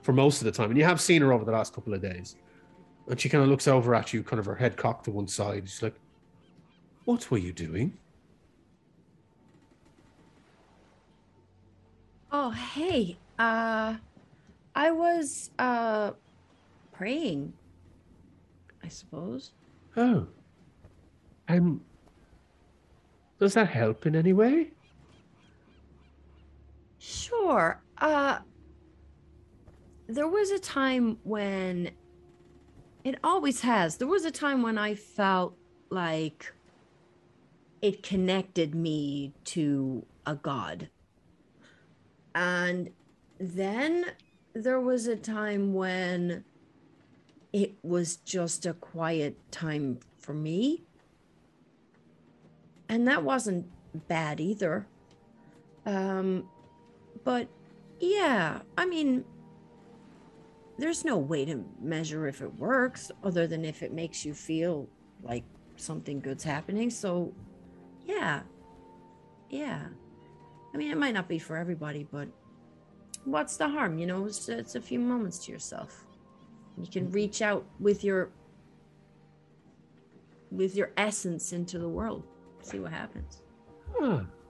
[0.01, 0.69] for most of the time.
[0.69, 2.35] And you have seen her over the last couple of days.
[3.07, 5.27] And she kind of looks over at you, kind of her head cocked to one
[5.27, 5.67] side.
[5.67, 5.95] She's like,
[7.05, 7.97] What were you doing?
[12.31, 13.17] Oh, hey.
[13.37, 13.95] Uh
[14.73, 16.11] I was uh
[16.93, 17.53] praying.
[18.83, 19.51] I suppose.
[19.97, 20.27] Oh.
[21.49, 21.81] Um,
[23.39, 24.71] does that help in any way?
[26.99, 27.81] Sure.
[27.97, 28.39] Uh
[30.11, 31.91] there was a time when
[33.03, 33.97] it always has.
[33.97, 35.55] There was a time when I felt
[35.89, 36.53] like
[37.81, 40.89] it connected me to a god.
[42.35, 42.91] And
[43.39, 44.05] then
[44.53, 46.43] there was a time when
[47.53, 50.83] it was just a quiet time for me.
[52.89, 53.65] And that wasn't
[54.09, 54.87] bad either.
[55.85, 56.49] Um,
[57.23, 57.47] but
[57.99, 59.23] yeah, I mean,
[60.81, 64.89] there's no way to measure if it works other than if it makes you feel
[65.21, 65.43] like
[65.75, 66.89] something good's happening.
[66.89, 67.33] So,
[68.05, 68.41] yeah,
[69.49, 69.85] yeah.
[70.73, 72.27] I mean, it might not be for everybody, but
[73.25, 73.99] what's the harm?
[73.99, 76.05] You know, it's, it's a few moments to yourself.
[76.77, 77.13] You can mm-hmm.
[77.13, 78.29] reach out with your
[80.51, 82.23] with your essence into the world.
[82.61, 83.41] See what happens.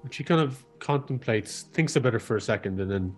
[0.03, 3.15] And she kind of contemplates, thinks about it for a second, and then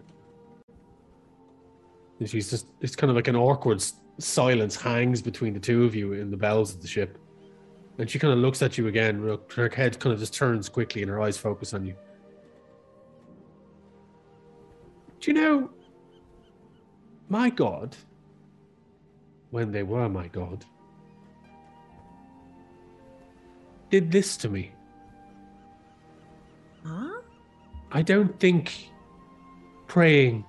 [2.23, 3.83] and she's just, it's kind of like an awkward
[4.17, 7.17] silence hangs between the two of you in the bells of the ship.
[7.97, 9.37] And she kind of looks at you again.
[9.53, 11.95] Her head kind of just turns quickly and her eyes focus on you.
[15.19, 15.69] Do you know,
[17.27, 17.97] my God,
[19.51, 20.63] when they were my God,
[23.89, 24.71] did this to me.
[26.85, 27.19] Huh?
[27.91, 28.91] I don't think
[29.87, 30.45] praying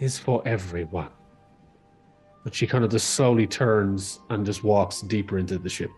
[0.00, 1.10] is for everyone.
[2.42, 5.90] But she kind of just slowly turns and just walks deeper into the ship,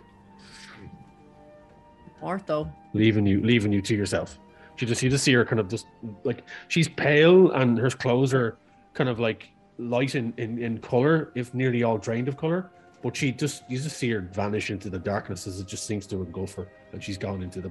[2.20, 2.70] Ortho.
[2.94, 4.38] leaving you leaving you to yourself.
[4.76, 5.86] She just you just see her kind of just
[6.24, 8.58] like she's pale and her clothes are
[8.94, 12.70] kind of like light in, in, in color, if nearly all drained of color.
[13.02, 16.06] But she just you just see her vanish into the darkness as it just seems
[16.08, 17.70] to engulf her, and she's gone into the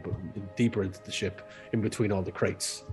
[0.55, 2.83] deeper into the ship, in between all the crates.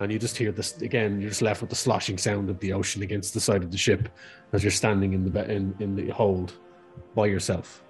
[0.00, 1.20] And you just hear this again.
[1.20, 3.78] You're just left with the sloshing sound of the ocean against the side of the
[3.78, 4.08] ship
[4.52, 6.52] as you're standing in the be- in, in the hold
[7.14, 7.82] by yourself.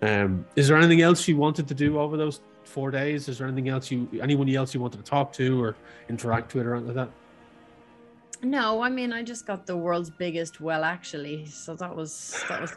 [0.00, 3.28] Um, is there anything else you wanted to do over those four days?
[3.28, 5.76] Is there anything else you anyone else you wanted to talk to or
[6.08, 8.44] interact with or anything like that?
[8.44, 11.46] No, I mean I just got the world's biggest well actually.
[11.46, 12.74] So that was that was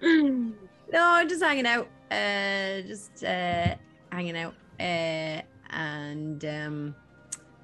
[0.92, 1.88] No, I'm just hanging out.
[2.10, 3.74] Uh just uh
[4.10, 4.54] hanging out.
[4.78, 6.94] Uh and um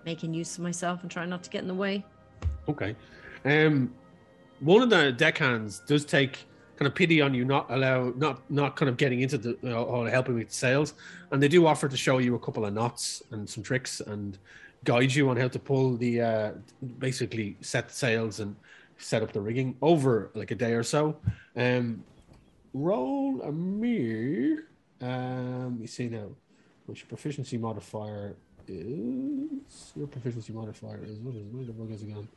[0.05, 2.05] making use of myself and trying not to get in the way.
[2.69, 2.97] Okay.
[3.45, 3.93] Um,
[4.61, 6.39] one of the deckhands does take
[6.77, 9.83] kind of pity on you, not allow, not not kind of getting into the uh,
[9.83, 10.95] or helping with sails,
[11.31, 14.39] and they do offer to show you a couple of knots and some tricks and
[14.85, 16.53] guide you on how to pull the uh,
[16.99, 18.57] basically set the sails and
[18.99, 21.17] set up the rigging over like a day or so.
[21.57, 22.05] Um,
[22.73, 24.57] roll a me.
[25.03, 26.29] Um, you see now,
[26.87, 28.37] which your proficiency modifier
[28.69, 32.29] is your proficiency modifier is what is where the bug is again?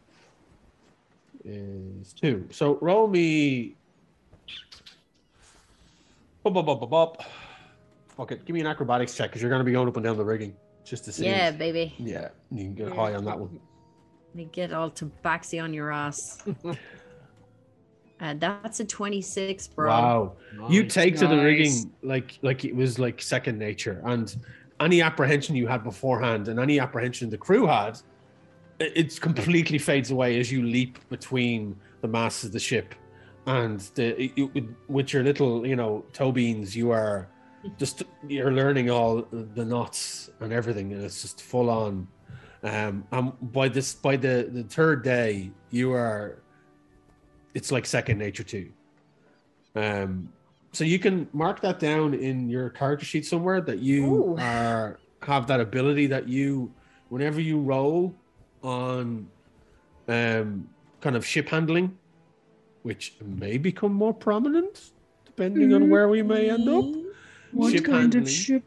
[1.44, 2.48] Is two.
[2.52, 3.76] So roll me.
[6.44, 7.24] Bop, bop, bop, bop, bop.
[8.08, 8.46] Fuck it.
[8.46, 10.24] Give me an acrobatics check because you're going to be going up and down the
[10.26, 11.26] rigging just to see.
[11.26, 11.94] Yeah, baby.
[11.98, 12.30] Yeah.
[12.52, 13.60] You can get high on that one.
[14.30, 16.44] Let me get all tabaxi on your ass.
[18.22, 19.88] uh, that's a 26, bro.
[19.90, 20.34] Wow.
[20.70, 24.36] you Nice, take to the rigging like like it was like second nature and
[24.80, 27.98] any apprehension you had beforehand and any apprehension the crew had
[28.80, 32.96] it it's completely fades away as you leap between the masts of the ship
[33.48, 37.28] and the it, it- with your little you know toe beans you are
[37.78, 42.08] just you're learning all the knots and everything and it's just full on
[42.64, 46.42] um and by this by the the third day you are
[47.56, 48.68] it's like second nature too
[49.76, 50.30] um
[50.72, 54.38] so you can mark that down in your character sheet somewhere that you Ooh.
[54.40, 56.72] are have that ability that you
[57.10, 58.14] whenever you roll
[58.62, 59.28] on
[60.08, 60.68] um
[61.02, 61.98] kind of ship handling
[62.84, 64.92] which may become more prominent
[65.26, 66.86] depending on where we may end up
[67.52, 68.24] What Ship kind handling.
[68.24, 68.64] of ship?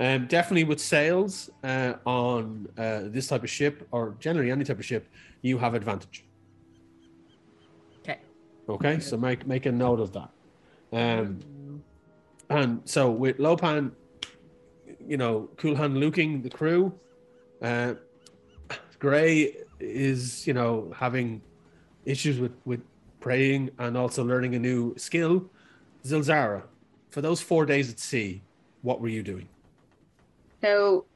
[0.00, 4.78] Um, definitely with sails uh, on uh, this type of ship, or generally any type
[4.78, 5.08] of ship,
[5.42, 6.24] you have advantage.
[8.68, 9.00] Okay.
[9.00, 10.30] So make make a note of that.
[10.92, 11.40] Um,
[12.50, 13.92] and so with Lopan,
[15.06, 16.92] you know, cool hand looking the crew.
[17.62, 17.94] Uh,
[18.98, 21.40] Gray is, you know, having
[22.04, 22.80] issues with with
[23.20, 25.44] praying and also learning a new skill.
[26.04, 26.62] Zilzara,
[27.10, 28.42] for those four days at sea,
[28.82, 29.48] what were you doing?
[30.62, 31.06] So,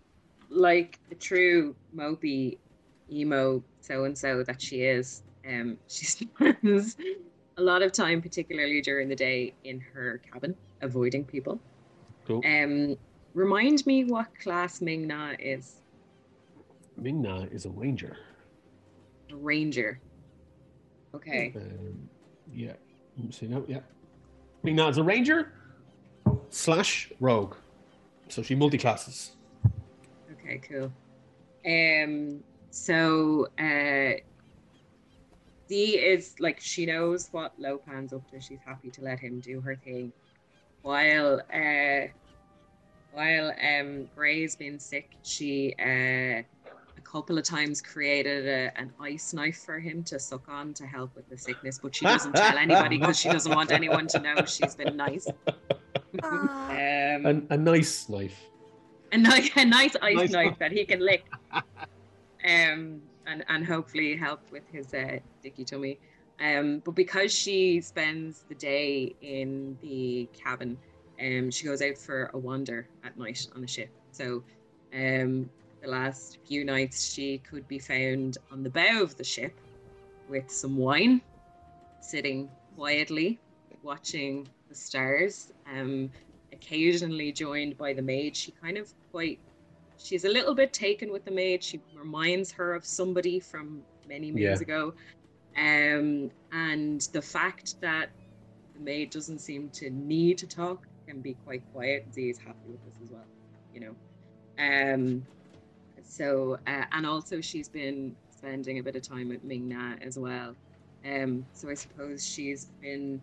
[0.49, 2.59] like the true mopey
[3.11, 6.97] emo so and so that she is, um, she spends
[7.57, 11.61] a lot of time, particularly during the day, in her cabin, avoiding people.
[12.27, 12.43] Cool.
[12.45, 12.97] Um,
[13.35, 15.81] remind me what class Ming-Na is.
[16.97, 18.17] Ming-Na is a ranger.
[19.31, 20.01] A ranger.
[21.15, 21.53] Okay.
[21.57, 22.09] Um,
[22.53, 22.73] yeah.
[23.31, 23.63] See now.
[23.67, 23.81] Yeah.
[24.63, 25.53] Ming-Na is a ranger
[26.51, 27.57] slash rogue.
[28.29, 29.33] So she multi classes.
[30.33, 30.93] Okay, cool.
[31.67, 34.21] Um, so uh,
[35.73, 38.39] Dee is like she knows what Lopan's up to.
[38.47, 40.13] She's happy to let him do her thing,
[40.83, 42.09] while uh,
[43.13, 45.09] while um Gray's been sick.
[45.23, 50.47] She uh, a couple of times created a, an ice knife for him to suck
[50.47, 53.73] on to help with the sickness, but she doesn't tell anybody because she doesn't want
[53.73, 55.27] anyone to know she's been nice.
[56.23, 58.39] Um, A, a nice knife.
[59.13, 60.57] a nice, a nice ice Nice knife one.
[60.59, 61.25] that he can lick,
[62.47, 65.99] um, and and hopefully help with his uh, dicky tummy.
[66.41, 70.77] Um, but because she spends the day in the cabin,
[71.21, 73.91] um, she goes out for a wander at night on the ship.
[74.11, 74.43] So,
[74.93, 75.49] um,
[75.81, 79.55] the last few nights she could be found on the bow of the ship
[80.29, 81.21] with some wine,
[82.01, 83.39] sitting quietly,
[83.83, 85.53] watching the stars.
[85.71, 86.11] Um,
[86.53, 88.37] occasionally joined by the maid.
[88.37, 89.39] She kind of quite,
[90.03, 91.63] she's a little bit taken with the maid.
[91.65, 94.57] She reminds her of somebody from many moons Yeah.
[94.61, 94.95] ago.
[95.57, 98.11] Um, and the fact that
[98.75, 102.05] the maid doesn't seem to need to talk can be quite quiet.
[102.13, 103.29] Z is happy with this as well,
[103.73, 103.97] you know.
[104.59, 105.27] Um,
[106.03, 110.57] so, uh, and also she's been spending a bit of time with Ming-Na as well.
[111.05, 113.23] Um, so I suppose she's been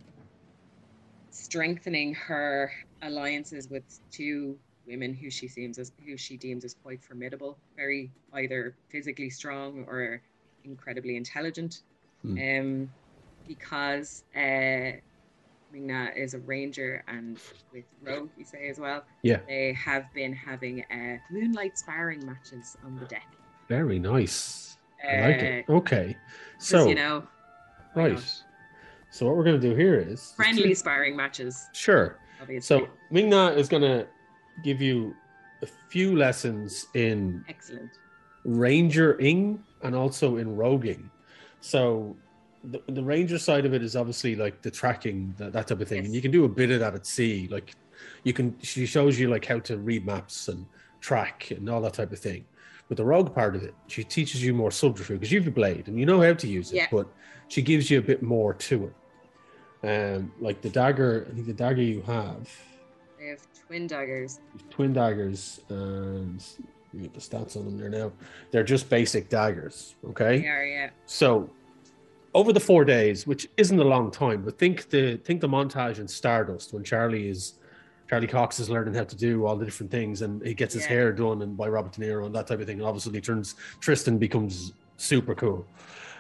[1.31, 4.59] strengthening her alliances with two
[4.89, 9.86] women who she seems as who she deems as quite formidable, very either physically strong
[9.88, 10.21] or
[10.65, 11.84] incredibly intelligent.
[12.23, 12.38] Hmm.
[12.38, 12.91] Um,
[13.47, 14.91] because uh,
[15.71, 17.39] Ming-Na is a ranger and
[17.71, 19.04] with Rogue, you say as well.
[19.23, 19.39] Yeah.
[19.47, 23.28] They have been having uh, moonlight sparring matches on the deck.
[23.67, 24.78] Very nice.
[25.08, 25.65] I like it.
[25.69, 26.17] Uh, Okay.
[26.60, 27.23] So, you know,
[27.95, 28.13] right.
[28.13, 28.43] not?
[29.12, 32.17] So, what we're going to do here is friendly sparring matches, Sure.
[32.41, 32.80] obviously.
[32.82, 34.08] So, Ming-Na is going to
[34.63, 35.15] give you
[35.61, 37.89] a few lessons in Excellent.
[38.45, 41.09] rangering and also in roguing.
[41.61, 42.15] So
[42.63, 45.87] the, the ranger side of it is obviously like the tracking, that, that type of
[45.87, 46.05] thing.
[46.05, 47.47] And you can do a bit of that at sea.
[47.51, 47.73] Like
[48.23, 50.65] you can, she shows you like how to read maps and
[51.01, 52.45] track and all that type of thing.
[52.87, 55.51] But the rogue part of it, she teaches you more subterfuge because you have a
[55.51, 56.87] blade and you know how to use it, Yeah.
[56.91, 57.07] but
[57.47, 58.93] she gives you a bit more to it.
[59.81, 62.49] Um, like the dagger, I think the dagger you have,
[63.29, 64.39] have twin daggers.
[64.69, 66.43] twin daggers and
[66.93, 68.11] you get the stats on them there now.
[68.51, 69.95] They're just basic daggers.
[70.09, 70.39] Okay.
[70.41, 70.89] They are, yeah.
[71.05, 71.49] So
[72.33, 75.99] over the four days, which isn't a long time, but think the think the montage
[75.99, 77.55] in Stardust when Charlie is
[78.09, 80.83] Charlie Cox is learning how to do all the different things and he gets his
[80.83, 80.89] Yeah.
[80.89, 82.79] hair done and by Robert De Niro and that type of thing.
[82.79, 85.65] And obviously he turns Tristan becomes super cool.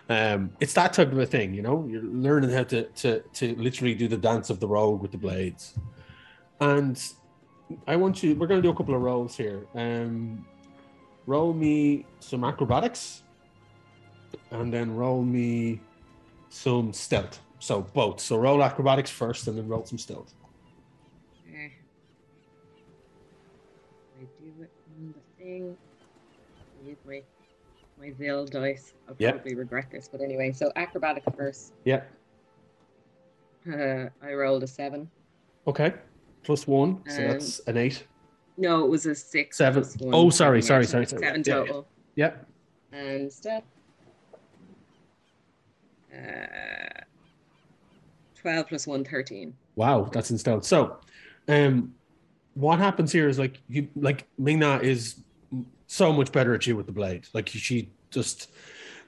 [0.07, 1.87] Um, it's that type of a thing, you know.
[1.89, 5.17] You're learning how to to to literally do the dance of the rogue with the
[5.17, 5.73] blades.
[6.61, 7.01] And
[7.87, 8.35] I want you.
[8.35, 9.65] We're going to do a couple of rolls here.
[9.75, 10.45] Um,
[11.25, 13.23] roll me some acrobatics,
[14.51, 15.79] and then roll me
[16.49, 17.39] some stealth.
[17.59, 18.19] So both.
[18.19, 20.33] So roll acrobatics first, and then roll some stealth.
[21.47, 21.73] Okay.
[24.19, 25.77] I do it on the thing.
[26.85, 27.21] Use my
[27.99, 28.93] my Vil dice.
[29.07, 29.31] I'll Yeah.
[29.31, 30.51] probably regret this, but anyway.
[30.53, 31.73] So acrobatics first.
[31.85, 32.03] Yeah.
[33.69, 35.09] Uh, I rolled a seven.
[35.67, 35.93] Okay.
[36.43, 38.05] Plus one, so Um, that's an eight.
[38.57, 39.57] No, it was a six.
[39.57, 39.83] Seven.
[39.99, 41.21] one, Oh, sorry, sorry, sorry, sorry.
[41.23, 41.59] Seven Yeah, yeah.
[41.65, 41.87] total.
[42.15, 42.31] Yeah.
[42.91, 43.63] And step.
[46.13, 47.01] Uh,
[48.35, 49.53] 12 plus 1, 13.
[49.75, 50.65] Wow, that's in stealth.
[50.65, 50.97] So,
[51.47, 51.93] um,
[52.55, 55.21] what happens here is like you like Ming-Na is
[55.87, 57.27] so much better at you with the blade.
[57.33, 58.49] Like she just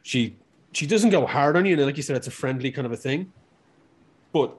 [0.04, 0.38] she
[0.74, 2.92] she doesn't go hard on you, and like you said, it's a friendly kind of
[2.94, 3.32] a thing.
[4.32, 4.56] But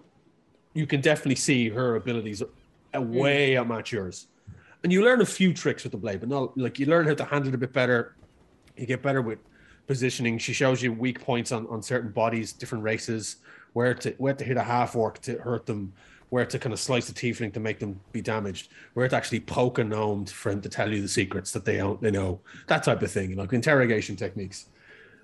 [0.74, 2.42] you can definitely see her abilities
[3.00, 3.92] way outmatch mm.
[3.92, 4.26] yours,
[4.82, 7.14] and you learn a few tricks with the blade, but not like you learn how
[7.14, 8.16] to handle it a bit better.
[8.76, 9.38] You get better with
[9.86, 10.38] positioning.
[10.38, 13.36] She shows you weak points on, on certain bodies, different races,
[13.72, 15.92] where to where to hit a half orc to hurt them,
[16.30, 19.40] where to kind of slice a tiefling to make them be damaged, where to actually
[19.40, 22.40] poke a gnome for him to tell you the secrets that they don't they know,
[22.66, 24.66] that type of thing, like interrogation techniques.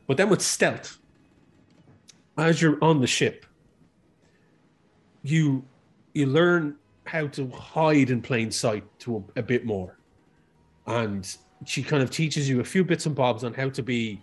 [0.06, 0.98] But then with stealth,
[2.36, 3.44] as you're on the ship,
[5.22, 5.64] you
[6.14, 6.76] you learn
[7.08, 9.98] how to hide in plain sight to a, a bit more,
[10.86, 14.20] and she kind of teaches you a few bits and bobs on how to be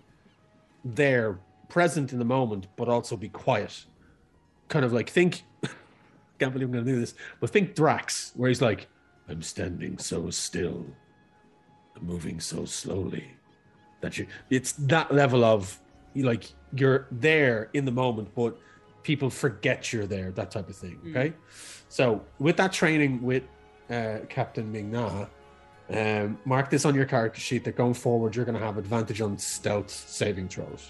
[0.84, 3.86] there, present in the moment, but also be quiet.
[4.68, 5.44] Kind of like think,
[6.40, 8.88] can't believe I'm going to do this, but think Drax, where he's like,
[9.28, 10.86] I'm standing so still,
[11.96, 13.32] I'm moving so slowly
[14.02, 15.80] that you, it's that level of
[16.16, 18.58] like you're there in the moment, but
[19.04, 21.00] people forget you're there, that type of thing.
[21.04, 21.10] Mm.
[21.12, 21.34] Okay.
[21.96, 23.44] So with that training with
[23.90, 25.28] uh, Captain Ming-Na,
[25.90, 29.22] um, mark this on your character sheet that going forward you're going to have advantage
[29.22, 30.90] on stealth saving throws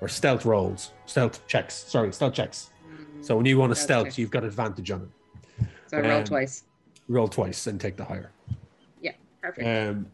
[0.00, 1.74] or stealth rolls, stealth checks.
[1.74, 2.70] Sorry, stealth checks.
[3.20, 5.66] So when you want to Stealth stealth, you've got advantage on it.
[5.88, 6.64] So I roll Um, twice.
[7.08, 8.30] Roll twice and take the higher.
[9.02, 9.66] Yeah, perfect.
[9.66, 10.06] Um,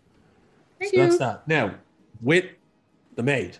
[0.81, 1.03] Thank so you.
[1.07, 1.47] that's that.
[1.47, 1.77] Now,
[2.21, 2.47] with
[3.15, 3.59] the maid,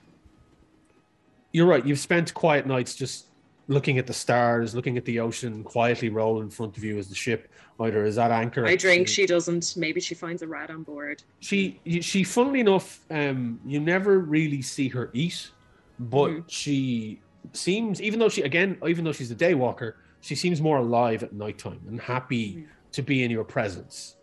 [1.53, 1.87] you're right.
[1.87, 3.27] You've spent quiet nights just
[3.69, 7.09] looking at the stars, looking at the ocean, quietly roll in front of you as
[7.09, 7.49] the ship
[7.81, 8.65] either is at anchor.
[8.67, 9.09] I drink.
[9.09, 9.75] She doesn't.
[9.77, 11.23] Maybe she finds a rat on board.
[11.41, 15.51] she she funnily enough um you never really see her eat
[15.99, 16.45] but Mhm.
[16.49, 17.21] she
[17.53, 21.23] seems even though she again even though she's a day walker she seems more alive
[21.23, 22.67] at nighttime and happy Mhm.
[22.93, 24.17] to be in your presence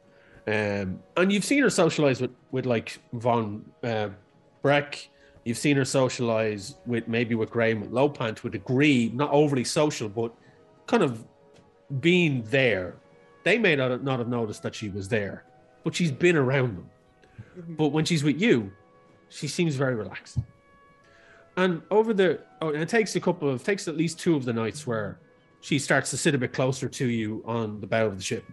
[0.47, 4.09] um and you've seen her socialize with with like von uh,
[4.61, 5.09] breck
[5.45, 9.63] you've seen her socialize with maybe with graham with lopan to a degree not overly
[9.63, 10.33] social but
[10.87, 11.25] kind of
[11.99, 12.95] being there
[13.43, 15.43] they may not, not have noticed that she was there
[15.83, 16.89] but she's been around them
[17.57, 17.77] Mhm.
[17.77, 18.71] but when she's with you,
[19.29, 20.37] she seems very relaxed.
[21.57, 24.45] And over the, oh, and it takes a couple of, takes at least two of
[24.45, 25.19] the nights where
[25.61, 28.43] she starts to sit a bit closer to you on the bow of the ship.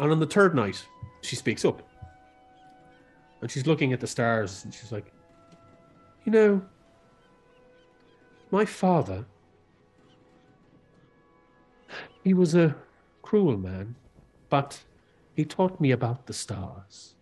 [0.00, 0.84] And on the third night,
[1.22, 1.82] she speaks up.
[3.40, 5.12] And she's looking at the stars and she's like,
[6.28, 6.62] You know,
[8.50, 9.24] my father,
[12.22, 12.76] he was a
[13.22, 13.94] cruel man,
[14.50, 14.78] but
[15.34, 17.14] he taught me about the stars.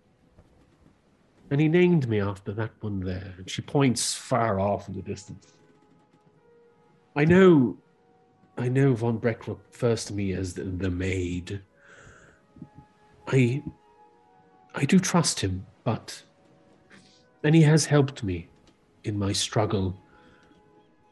[1.53, 3.35] And he named me after that one there.
[3.39, 5.53] And she points far off in the distance.
[7.15, 7.77] I know,
[8.59, 11.63] I know von Breck refers to me as the, the maid.
[13.29, 13.63] I,
[14.75, 16.25] I do trust him, but,
[17.45, 18.49] and he has helped me
[19.07, 19.97] in my struggle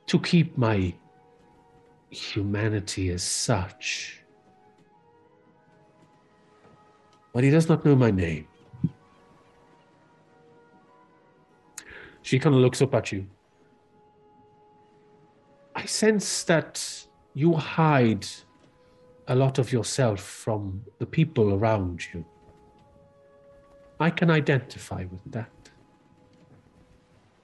[0.07, 0.95] to keep my
[2.11, 4.21] humanity as such.
[7.33, 8.47] But he does not know my name.
[12.23, 13.27] She kind of looks up at you.
[15.75, 18.27] I sense that you hide
[19.29, 22.25] a lot of yourself from the people around you.
[23.99, 25.51] I can identify with that.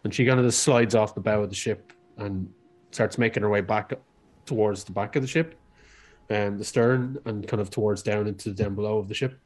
[0.04, 2.52] And she kind of just slides off the bow of the ship and
[2.90, 3.92] starts making her way back
[4.46, 5.58] towards the back of the ship
[6.28, 9.38] and the stern and kind of towards down into the down below of the ship.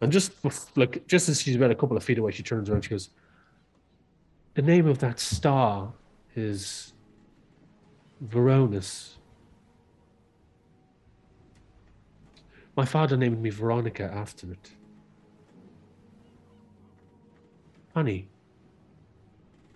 [0.00, 0.32] And just
[0.76, 2.82] like just as she's about a couple of feet away, she turns around.
[2.82, 3.10] She goes,
[4.54, 5.94] "The name of that star
[6.34, 6.92] is
[8.24, 9.14] Veronis.
[12.76, 14.70] My father named me Veronica after it.
[17.94, 18.28] Funny,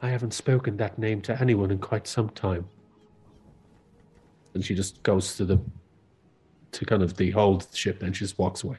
[0.02, 2.68] I haven't spoken that name to anyone in quite some time."
[4.54, 5.60] And she just goes to the
[6.72, 8.00] to kind of the hold the ship.
[8.00, 8.78] Then she just walks away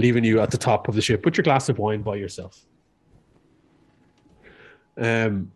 [0.00, 2.64] leaving you at the top of the ship with your glass of wine by yourself.
[4.96, 5.52] Um,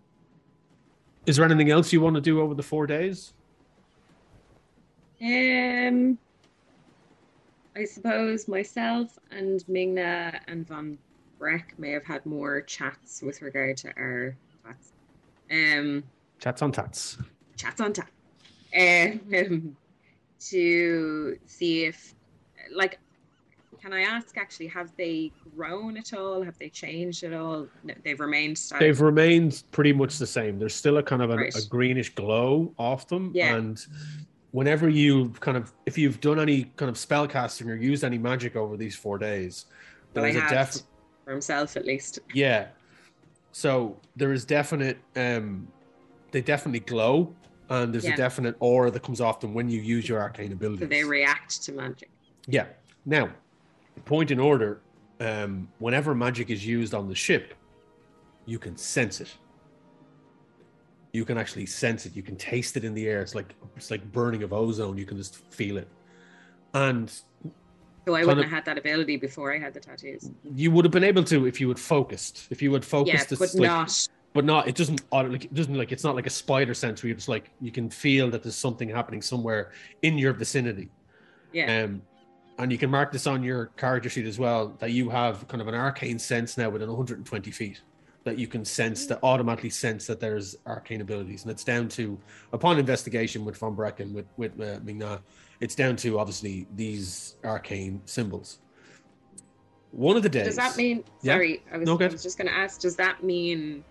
[1.26, 3.32] is there anything else you want to do over the four days?
[5.20, 6.18] Um,
[7.74, 10.98] I suppose myself and Ming-Na and Von
[11.44, 14.34] Breck may have had more chats with regard to our
[14.64, 14.92] chats.
[15.50, 16.02] Um,
[16.38, 17.18] Chats on tats.
[17.54, 18.10] chats on tats.
[18.74, 19.76] Um,
[20.48, 22.14] to see if,
[22.74, 22.98] like,
[23.78, 26.42] can I ask actually, have they grown at all?
[26.42, 27.66] Have they changed at all?
[27.82, 28.80] No, they've remained static.
[28.80, 30.58] They've remained pretty much the same.
[30.58, 31.54] There's still a kind of a, Right.
[31.54, 33.32] a greenish glow off them.
[33.34, 33.54] Yeah.
[33.54, 33.84] And
[34.52, 38.16] whenever you kind of, if you've done any kind of spell casting or used any
[38.16, 39.66] magic over these four days,
[40.14, 40.82] there's a have def-
[41.24, 42.18] for himself at least.
[42.32, 42.68] Yeah.
[43.52, 45.68] So there is definite um
[46.32, 47.34] they definitely glow
[47.70, 48.14] and there's Yeah.
[48.14, 50.80] a definite aura that comes off them when you use your arcane abilities.
[50.80, 52.10] So they react to magic.
[52.46, 52.66] yeah.
[53.06, 53.30] Now,
[54.06, 54.80] point in order,
[55.20, 57.54] um, whenever magic is used on the ship,
[58.46, 59.32] you can sense it.
[61.12, 62.16] You can actually sense it.
[62.16, 63.20] You can taste it in the air.
[63.22, 64.98] It's like it's like burning of ozone.
[64.98, 65.88] You can just feel it.
[66.74, 67.12] And
[68.06, 70.30] So I wouldn't have had that ability before I had the tattoos.
[70.54, 72.46] you would have been able to if you had focused.
[72.50, 74.08] If you had focused, Yeah, but like, not.
[74.32, 74.68] but not.
[74.68, 75.00] It doesn't.
[75.12, 75.92] Like it doesn't like.
[75.92, 78.88] It's not like a spider sense where it's like you can feel that there's something
[78.88, 80.90] happening somewhere in your vicinity.
[81.52, 81.84] Yeah.
[81.84, 82.02] Um,
[82.58, 85.60] and you can mark this on your character sheet as well that you have kind
[85.60, 87.80] of an arcane sense now within 120 feet
[88.22, 92.18] that you can sense that automatically sense that there's arcane abilities, and it's down to
[92.52, 95.18] upon investigation with von Brecken with with uh, Ming-Na,
[95.60, 98.58] it's down to obviously these arcane symbols.
[99.92, 100.46] One of the days.
[100.46, 101.04] Does that mean?
[101.22, 101.34] Yeah.
[101.34, 102.80] Sorry, I was, No, I was just going to ask.
[102.80, 103.84] Does that mean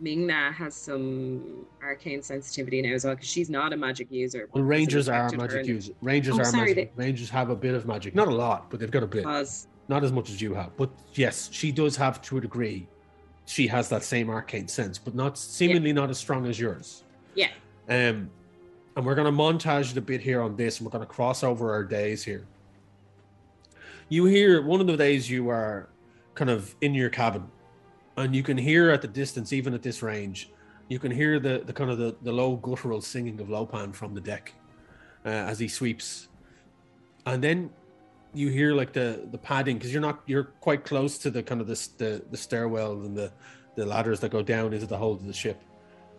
[0.00, 3.14] Ming-Na has some arcane sensitivity now as well?
[3.14, 4.48] Because she's not a magic user.
[4.52, 5.94] Well, rangers are magic users.
[6.02, 6.92] Rangers Oh, are sorry, magic.
[6.94, 9.24] Rangers have a bit of magic, not a lot, but they've got a bit.
[9.24, 12.86] Because not as much as you have, but yes, she does have to a degree.
[13.46, 17.02] She has that same arcane sense, but not seemingly not as strong as yours.
[17.34, 17.50] yeah,
[17.90, 18.30] Um,
[18.96, 21.12] and we're going to montage it a bit here on this, and we're going to
[21.12, 22.46] cross over our days here.
[24.08, 25.88] You hear one of the days you are
[26.34, 27.46] kind of in your cabin,
[28.16, 30.50] and you can hear at the distance, even at this range,
[30.88, 34.14] you can hear the, the kind of the, the low guttural singing of Lopan from
[34.14, 34.52] the deck
[35.24, 36.28] uh, as he sweeps.
[37.26, 37.70] And then
[38.34, 41.60] you hear like the the padding because you're not you're quite close to the kind
[41.60, 43.32] of the the, the stairwell and the
[43.76, 45.62] the ladders that go down into the hold of the ship,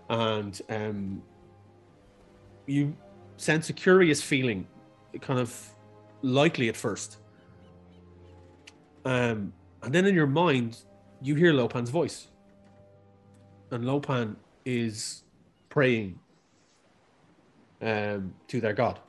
[0.10, 1.22] and um,
[2.66, 2.96] you
[3.38, 4.68] sense a curious feeling,
[5.22, 5.76] kind of
[6.22, 7.18] likely at first.
[9.04, 9.54] Um,
[9.84, 10.78] and then in your mind,
[11.22, 12.28] you hear Lopan's voice,
[13.72, 14.36] and Lopan
[14.66, 15.24] is
[15.70, 16.20] praying
[17.82, 19.00] um, to their god.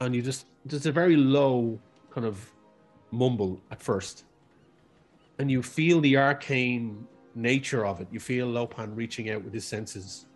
[0.00, 1.78] And you just there's a very low
[2.10, 2.50] kind of
[3.10, 4.24] mumble at first.
[5.38, 8.08] And you feel the arcane nature of it.
[8.10, 10.26] You feel lopan reaching out with his senses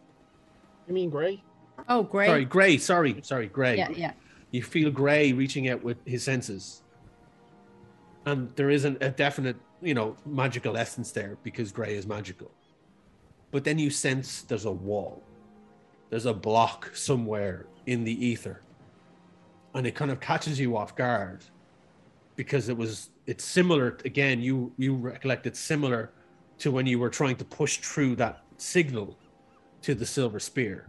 [0.89, 1.43] You mean Gray?
[1.89, 2.27] Oh, Gray.
[2.27, 4.13] sorry gray sorry sorry gray Yeah, yeah.
[4.51, 6.83] you feel gray reaching out with his senses
[8.27, 12.51] and there isn't a definite you know magical essence there because gray is magical
[13.53, 15.23] but then you sense there's a wall
[16.11, 18.61] there's a block somewhere in the ether
[19.75, 21.45] and it kind of catches you off guard
[22.35, 26.11] because it was it's similar again you you recollect it's similar
[26.59, 29.17] to when you were trying to push through that signal
[29.83, 30.89] to the silver spear.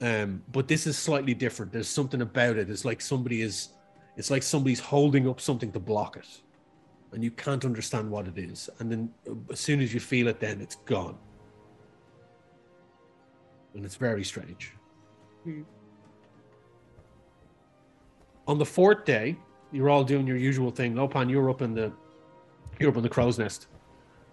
[0.00, 1.72] Um but this is slightly different.
[1.72, 2.70] There's something about it.
[2.70, 3.68] It's like somebody is
[4.16, 6.28] it's like somebody's holding up something to block it.
[7.12, 8.70] And you can't understand what it is.
[8.78, 11.16] And then uh, as soon as you feel it then it's gone.
[13.74, 14.72] And it's very strange.
[15.44, 15.62] Hmm.
[18.46, 19.36] on the fourth day
[19.72, 20.94] you're all doing your usual thing.
[20.94, 21.92] Lopan you're up in the
[22.78, 23.66] you're up in the crow's nest.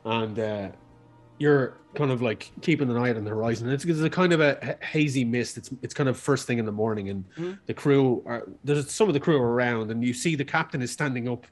[0.05, 0.70] And uh
[1.39, 3.69] you're kind of like keeping an eye on the horizon.
[3.69, 5.57] It's, it's a kind of a hazy mist.
[5.57, 7.57] It's it's kind of first thing in the morning, and Mhm.
[7.65, 10.81] the crew are there's some of the crew are around, and you see the captain
[10.81, 11.47] is standing up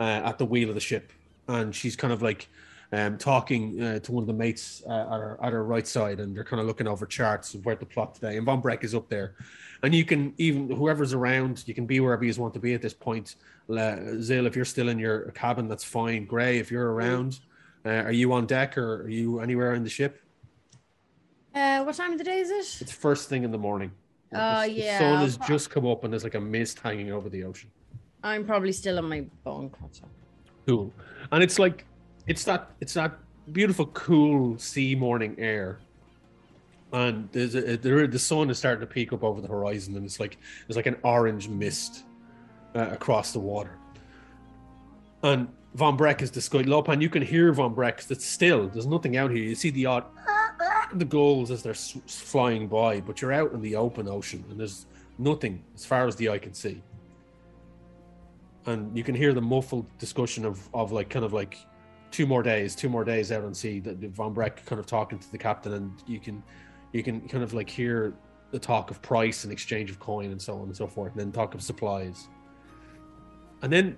[0.00, 1.12] uh, at the wheel of the ship,
[1.46, 2.48] and she's kind of like
[2.92, 6.20] um, talking uh, to one of the mates uh, at, her, at her right side,
[6.20, 8.38] and they're kind of looking over charts of where to plot today.
[8.38, 9.34] And Von Breck is up there,
[9.82, 12.80] and you can even whoever's around, you can be wherever you want to be at
[12.82, 13.36] this point.
[13.70, 16.24] Zil, if you're still in your cabin, that's fine.
[16.24, 17.40] Gray, if you're around.
[17.88, 20.20] Uh, are you on deck or are you anywhere in the ship?
[21.54, 22.82] Uh, what time of the day is it?
[22.82, 23.90] It's first thing in the morning.
[24.34, 26.40] Oh, the, yeah, The sun I'll has pro- just come up and there's like a
[26.40, 27.70] mist hanging over the ocean.
[28.22, 29.70] I'm probably still on my bone.
[29.92, 30.04] so-
[30.66, 30.92] Cool.
[31.32, 31.86] And it's like
[32.26, 33.18] it's that it's that
[33.52, 35.78] beautiful cool sea morning air.
[36.92, 40.04] And there's a, there, the sun is starting to peek up over the horizon and
[40.04, 40.36] it's like
[40.66, 42.04] there's like an orange mist
[42.74, 43.78] uh, across the water.
[45.22, 45.48] And
[45.78, 49.30] Von Breck is discussing Lopan, you can hear Von Breck that's still there's nothing out
[49.30, 49.44] here.
[49.44, 50.04] You see the odd
[50.92, 54.86] the gulls as they're flying by, but you're out in the open ocean and there's
[55.18, 56.82] nothing as far as the eye can see.
[58.66, 61.56] And you can hear the muffled discussion of, of like kind of like
[62.10, 63.78] two more days, two more days out on sea.
[63.78, 66.42] That Von Breck kind of talking to the captain, and you can
[66.92, 68.14] you can kind of like hear
[68.50, 71.20] the talk of price and exchange of coin and so on and so forth, and
[71.20, 72.26] then talk of supplies.
[73.62, 73.96] And then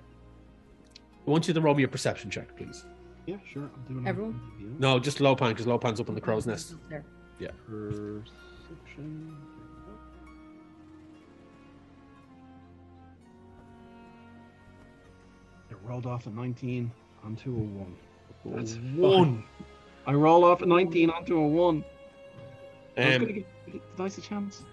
[1.27, 2.85] I want you to roll me a perception check, please.
[3.27, 3.65] Yeah, sure.
[3.65, 4.09] I'll do it.
[4.09, 4.41] Everyone?
[4.61, 4.67] Yeah.
[4.79, 6.75] No, just Lopan, because Lopan's up in the crow's nest.
[6.89, 7.05] There.
[7.39, 7.51] Yeah.
[7.67, 9.37] Perception.
[15.71, 16.91] It rolled off at 19
[17.25, 17.97] onto a 1.
[18.57, 19.45] That's one.
[20.07, 21.85] I roll off a 19 onto a 1.
[22.97, 24.65] I was Um, gonna give the dice a chance.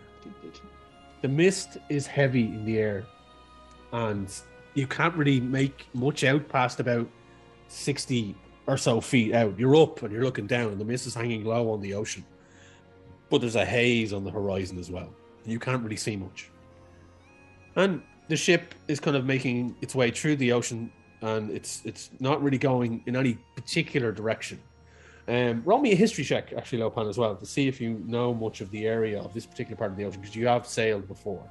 [1.22, 3.06] the mist is heavy in the air,
[3.92, 4.28] and
[4.78, 7.10] you can't really make much out past about
[7.68, 8.36] 60
[8.68, 9.58] or so feet out.
[9.58, 12.24] You're up and you're looking down, and the mist is hanging low on the ocean.
[13.32, 15.10] But there's a haze on the horizon as well.
[15.46, 16.52] You can't really see much.
[17.76, 22.12] And the ship is kind of making its way through the ocean, and it's it's
[22.20, 24.60] not really going in any particular direction.
[25.28, 28.32] Um, roll me a history check, actually, Lopan, as well, to see if you know
[28.32, 31.08] much of the area of this particular part of the ocean, because you have sailed
[31.08, 31.44] before.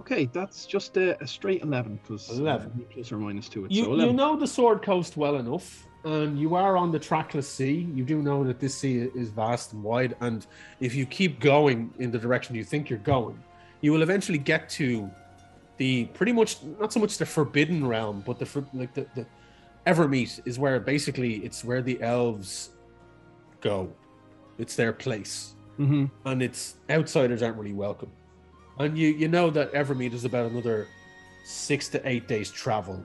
[0.00, 2.86] Okay, that's just a, a straight 11 because 11.
[2.92, 3.70] plus or minus to it.
[3.70, 7.48] You, so you know the Sword Coast well enough, and you are on the trackless
[7.48, 7.88] sea.
[7.94, 10.46] You do know that this sea is vast and wide, and
[10.80, 13.38] if you keep going in the direction you think you're going,
[13.82, 15.10] you will eventually get to
[15.76, 19.26] the pretty much not so much the forbidden realm, but the for- like the, the
[19.86, 22.70] Evermeet is where basically it's where the elves
[23.60, 23.90] go.
[24.58, 26.10] It's their place, Mhm.
[26.26, 28.10] and it's outsiders aren't really welcome.
[28.80, 30.88] And you you know that Evermeet is about another
[31.44, 33.04] six to eight days travel,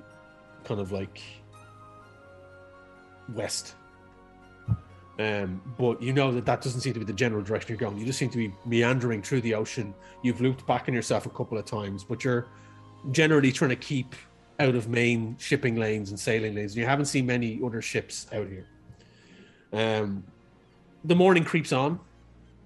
[0.63, 1.21] kind of like
[3.34, 3.76] west.
[5.19, 7.97] Um, but you know that that doesn't seem to be the general direction you're going.
[7.97, 9.93] You just seem to be meandering through the ocean.
[10.23, 12.47] You've looped back on yourself a couple of times, but you're
[13.11, 14.15] generally trying to keep
[14.61, 16.78] out of main shipping lanes and sailing lanes.
[16.78, 18.67] You haven't seen many other ships out here.
[19.73, 20.23] Um,
[21.03, 21.99] the morning creeps on,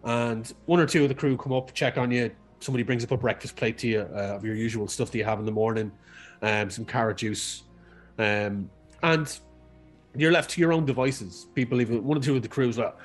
[0.03, 2.30] and one or two of the crew come up, check on you.
[2.60, 5.24] Somebody brings up a breakfast plate to you uh, of your usual stuff that you
[5.24, 5.91] have in the morning,
[6.41, 7.64] um, some carrot juice,
[8.18, 8.70] um,
[9.01, 9.39] and
[10.16, 11.47] you're left to your own devices.
[11.55, 12.95] People, even one or two of the crews, like,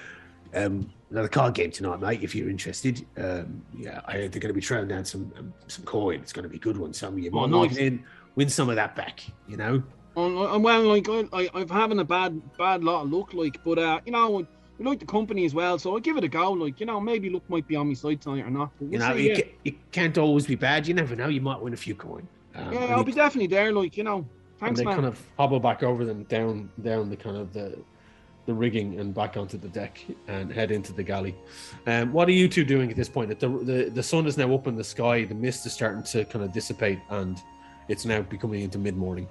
[0.55, 2.23] um, another card game tonight, mate.
[2.23, 5.53] If you're interested, um, yeah, I heard they're going to be throwing down some um,
[5.69, 6.21] some coin.
[6.21, 6.93] It's going to be a good one.
[6.93, 7.77] Some of you Oh, might nice.
[7.79, 7.95] it
[8.35, 9.21] win some of that back.
[9.47, 9.83] You know,
[10.17, 13.79] Oh, well, like I, I, I've having a bad, bad lot of luck, like, but
[13.79, 14.47] uh, you know,
[14.79, 16.53] I I like the company as well, so I give it a go.
[16.53, 18.71] Like, you know, maybe luck might be on my side tonight or not.
[18.79, 19.41] But you we'll know, see, you, yeah.
[19.41, 20.87] ca- you can't always be bad.
[20.87, 21.29] You never know.
[21.29, 22.27] You might win a few coin.
[22.55, 23.73] Um, yeah, I'll you- be definitely there.
[23.73, 24.27] Like, you know,
[24.59, 24.95] thanks, and they man.
[24.97, 27.79] kind of hobble back over them down down the kind of the
[28.47, 31.35] the rigging and back onto the deck and head into the galley.
[31.87, 33.39] Um, what are you two doing at this point?
[33.41, 35.25] The, the the sun is now up in the sky.
[35.25, 37.41] The mist is starting to kind of dissipate, and
[37.89, 39.29] it's now becoming into mid morning.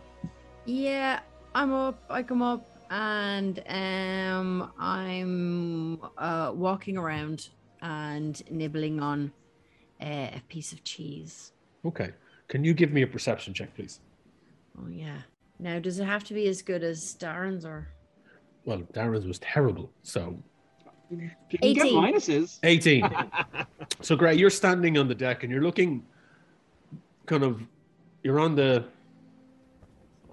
[0.65, 1.19] Yeah,
[1.53, 2.01] I'm up.
[2.09, 7.49] I come up and um I'm uh walking around
[7.81, 9.31] and nibbling on
[10.01, 11.51] uh, a piece of cheese.
[11.85, 12.11] Okay,
[12.47, 13.99] can you give me a perception check, please?
[14.79, 15.17] Oh yeah.
[15.59, 17.87] Now, does it have to be as good as Darren's or?
[18.65, 20.37] Well, Darren's was terrible, so
[21.09, 21.93] you can get 18.
[21.93, 22.59] minuses.
[22.63, 23.09] 18.
[24.01, 26.03] so great, you're standing on the deck and you're looking
[27.25, 27.61] kind of
[28.23, 28.85] you're on the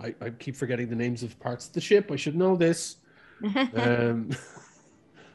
[0.00, 2.10] I, I keep forgetting the names of parts of the ship.
[2.10, 2.96] I should know this.
[3.74, 4.30] Um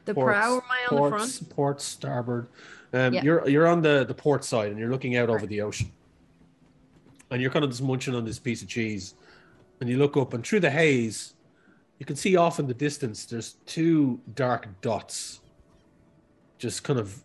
[0.05, 1.49] the ports- prow, am I on the front?
[1.49, 2.47] Ports, starboard.
[2.93, 3.23] Um, Yeah.
[3.23, 5.91] You're you're on the the port side and you're looking out over the ocean,
[7.31, 9.15] and you're kind of just munching on this piece of cheese,
[9.81, 11.33] and you look up and through the haze,
[11.99, 13.25] you can see off in the distance.
[13.25, 15.39] There's two dark dots,
[16.59, 17.23] just kind of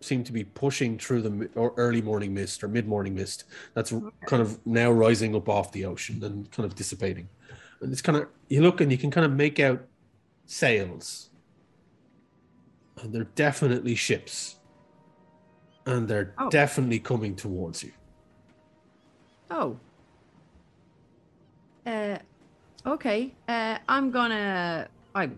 [0.00, 3.44] seem to be pushing through the or early morning mist or mid morning mist.
[3.74, 3.90] That's
[4.26, 7.28] kind of now rising up off the ocean and kind of dissipating.
[7.80, 9.82] And it's kind of you look and you can kind of make out
[10.46, 11.30] sails
[13.02, 14.56] and they're definitely ships
[15.86, 16.50] and they're Oh.
[16.50, 17.92] definitely coming towards you
[19.50, 19.78] Oh.
[21.86, 22.18] Uh,
[22.86, 23.34] okay.
[23.48, 24.86] Uh, I'm gonna.
[25.14, 25.30] I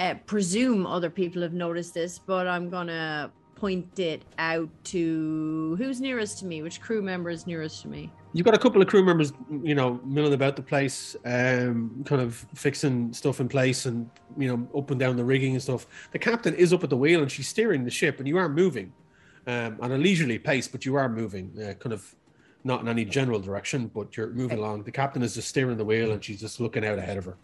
[0.00, 6.00] uh, presume other people have noticed this, but I'm gonna point it out to who's
[6.00, 6.62] nearest to me.
[6.62, 8.10] Which crew member is nearest to me?
[8.32, 9.32] you've got a couple of crew members
[9.64, 14.46] you know milling about the place um kind of fixing stuff in place and you
[14.46, 17.22] know up and down the rigging and stuff the captain is up at the wheel
[17.22, 18.92] and she's steering the ship and you are moving
[19.48, 22.14] um at a leisurely pace but you are moving uh, kind of
[22.62, 25.84] not in any general direction but you're moving along the captain is just steering the
[25.84, 27.36] wheel and she's just looking out ahead of her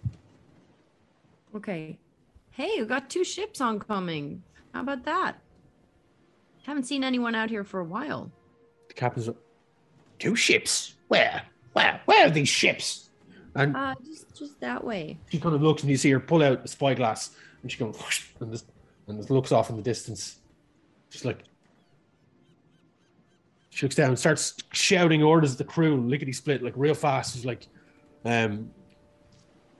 [1.56, 1.98] Okay.
[2.56, 4.42] Hey, we got two ships oncoming.
[4.72, 5.36] How about that?
[6.64, 8.30] Haven't seen anyone out here for a while.
[8.88, 9.28] the captain's
[10.18, 11.42] two ships where
[11.74, 13.10] where where are these ships
[13.54, 15.18] and Uh, just just that way.
[15.30, 17.94] she kind of looks and you see her pull out a spyglass and she goes
[17.98, 18.66] whoosh, and just
[19.06, 20.38] and just looks off in the distance.
[21.10, 21.42] She's like
[23.68, 27.34] she looks down and starts shouting orders at the crew, lickety split, like real fast.
[27.34, 27.66] She's like,
[28.24, 28.70] um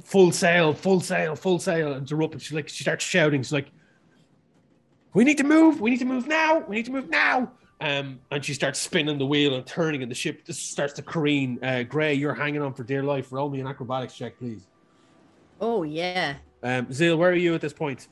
[0.07, 3.42] full sail, full sail, full sail, and they're up and she's like she starts shouting,
[3.42, 3.70] she's like,
[5.12, 7.50] We need to move, we need to move now, we need to move now.
[7.80, 11.02] Um, and she starts spinning the wheel and turning, and the ship just starts to
[11.02, 11.59] careen.
[11.62, 13.30] Uh, Gray, you're hanging on for dear life.
[13.32, 14.66] Roll me an acrobatics check, please.
[15.61, 16.36] Oh yeah.
[16.62, 18.09] Um, Zil, where are you at this point?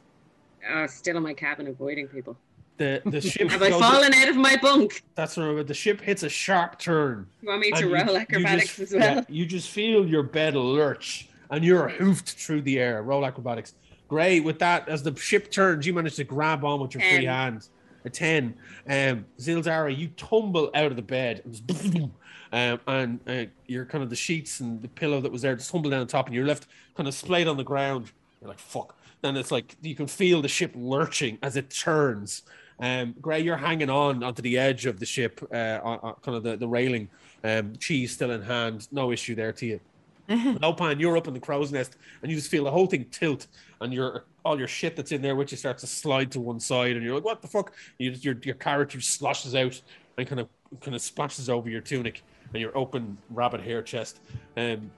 [0.70, 2.36] Uh, still in my cabin avoiding people.
[2.76, 3.50] the the ship.
[3.50, 5.02] Have I goes- fallen out of my bunk?
[5.14, 5.66] That's right.
[5.66, 7.26] The ship hits a sharp turn.
[7.40, 9.14] You want me to and you- roll you acrobatics just- as well?
[9.16, 13.02] yeah, you just feel your bed lurch, and you're hoofed through the air.
[13.02, 13.74] Roll acrobatics.
[14.08, 14.44] Great.
[14.44, 17.68] With that, as the ship turns, you manage to grab on with your free hand.
[18.04, 18.54] A ten.
[18.86, 22.10] Um, Zilzara, you tumble out of the bed, and,
[22.52, 25.70] um, and uh, you're kind of the sheets and the pillow that was there just
[25.70, 26.66] tumble down the top, and you're left
[26.96, 28.12] kind of splayed on the ground.
[28.42, 28.98] You're like, fuck.
[29.22, 32.42] Then it's like you can feel the ship lurching as it turns.
[32.78, 36.36] Um, Gray, you're hanging on onto the edge of the ship, uh, on, on kind
[36.36, 37.08] of the, the railing.
[37.42, 39.80] Um, cheese still in hand, no issue there to you.
[40.28, 43.46] Lopan, you're up in the crow's nest, and you just feel the whole thing tilt,
[43.80, 46.60] and your all your shit that's in there, which you starts to slide to one
[46.60, 49.80] side, and you're like, "What the fuck?" You your your character sloshes out
[50.16, 50.48] and kind of
[50.80, 52.22] kind of splashes over your tunic
[52.52, 54.20] and your open rabbit hair chest,
[54.56, 54.90] um,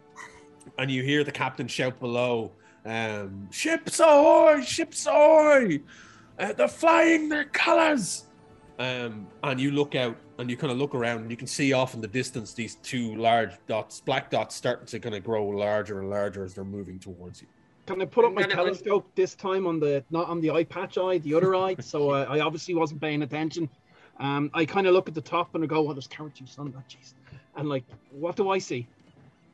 [0.78, 2.52] and you hear the captain shout below,
[2.84, 4.62] um, "Ships ahoy!
[4.62, 5.80] Ships ahoy!
[6.38, 8.25] Uh, they're flying their colours!"
[8.78, 11.72] Um, and you look out and you kind of look around and you can see
[11.72, 15.46] off in the distance these two large dots, black dots, starting to kind of grow
[15.46, 17.48] larger and larger as they're moving towards you.
[17.86, 20.64] Can I put up my I'm telescope this time on the not on the eye
[20.64, 21.76] patch eye, the other eye?
[21.80, 23.68] So uh, I obviously wasn't paying attention.
[24.18, 26.56] Um, I kind of look at the top and I go, "Oh, there's carrot juice
[26.58, 27.14] on that, jeez."
[27.54, 28.88] And like, what do I see?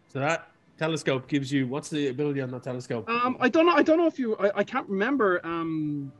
[0.08, 0.48] So that
[0.78, 3.08] telescope gives you what's the ability on that telescope?
[3.08, 3.74] Um, I don't know.
[3.74, 4.34] I don't know if you.
[4.36, 5.44] I, I can't remember.
[5.44, 6.10] Um,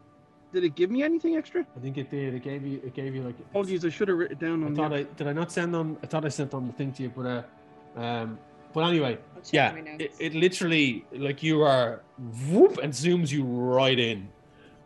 [0.52, 1.66] did it give me anything extra?
[1.76, 2.34] I think it did.
[2.34, 2.80] It gave you.
[2.84, 3.38] It gave you like.
[3.50, 4.76] Apologies, I should have written it down I on.
[4.76, 5.26] thought the- I did.
[5.26, 5.96] I not send on.
[6.02, 7.26] I thought I sent on the thing to you, but
[7.96, 8.38] uh, um,
[8.72, 9.18] but anyway,
[9.50, 12.02] yeah, it, it literally like you are
[12.50, 14.28] whoop and zooms you right in,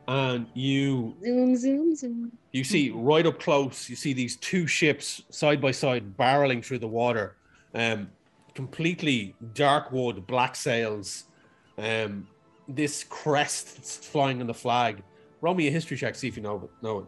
[0.08, 2.32] and you Zoom, zoom, zoom.
[2.52, 6.78] You see right up close, you see these two ships side by side barreling through
[6.78, 7.36] the water.
[7.74, 8.10] Um,
[8.54, 11.24] completely dark wood, black sails.
[11.78, 12.26] Um,
[12.68, 15.02] this crest that's flying on the flag.
[15.40, 16.70] Roll me a history check, see if you know it.
[16.82, 17.06] Know it.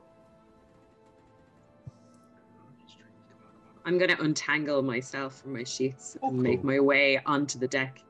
[3.85, 7.69] I'm going to untangle myself from my sheets Oh, and make my way onto the
[7.69, 8.03] deck.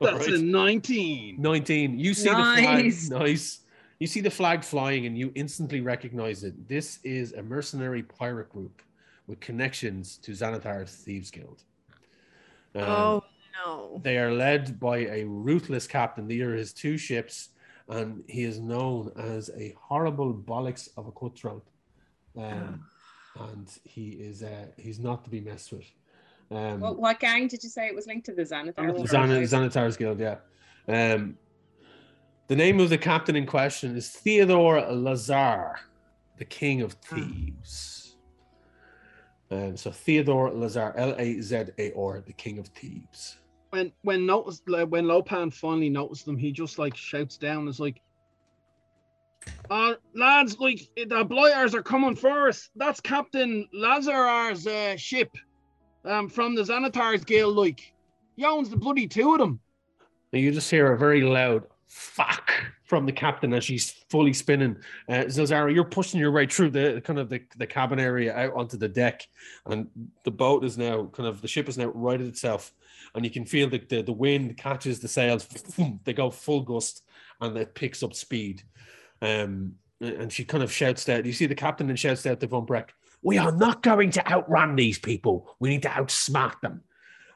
[0.00, 0.40] That's Alright.
[0.40, 1.36] a 19.
[1.38, 1.98] 19.
[1.98, 3.08] You see Nice.
[3.08, 3.20] the flag.
[3.28, 3.60] Nice.
[3.98, 6.68] You see the flag flying and you instantly recognize it.
[6.68, 8.80] This is a mercenary pirate group
[9.26, 11.62] with connections to Xanathar's Thieves Guild.
[12.74, 13.24] Um, oh
[13.66, 14.00] no.
[14.02, 16.26] They are led by a ruthless captain.
[16.28, 17.50] These are his two ships,
[17.88, 21.66] and he is known as a horrible bollocks of a cutthroat.
[22.36, 22.84] Um,
[23.40, 25.86] and he is uh, he's not to be messed with.
[26.50, 28.32] Um, What, what gang did you say it was linked to?
[28.32, 28.94] The Xanathar?
[29.06, 30.36] Xana- Xanathar's Guild, yeah.
[30.88, 31.36] Um,
[32.48, 35.78] the name of the captain in question is Theodore Lazar,
[36.38, 38.16] the king of thieves.
[39.50, 43.38] Um, so Theodore Lazar, L A Z A R, the king of thieves.
[43.70, 48.00] When when noticed when Lopan finally noticed them, he just like shouts down, "Is like,
[49.70, 52.70] uh, lads, like the Blighters are coming for us.
[52.76, 55.30] That's Captain Lazar's uh, ship,
[56.04, 57.56] um, from the Xanathar's Guild.
[57.56, 57.92] Like,
[58.36, 59.60] he owns the bloody two of them."
[60.32, 62.52] You just hear a very loud fuck
[62.84, 64.76] from the captain as she's fully spinning.
[65.08, 65.24] Uh,
[65.68, 68.88] you're pushing your way through the kind of the, the cabin area out onto the
[68.88, 69.26] deck,
[69.66, 69.88] and
[70.24, 72.72] the boat is now kind of the ship is now righted itself,
[73.18, 75.46] and you can feel the, the, the wind catches the sails,
[76.04, 77.02] they go full gust,
[77.40, 78.62] and it picks up speed.
[79.20, 82.46] Um, and she kind of shouts out, you see the captain and shouts out to
[82.46, 85.56] Von Breck, We are not going to outrun these people.
[85.58, 86.82] We need to outsmart them.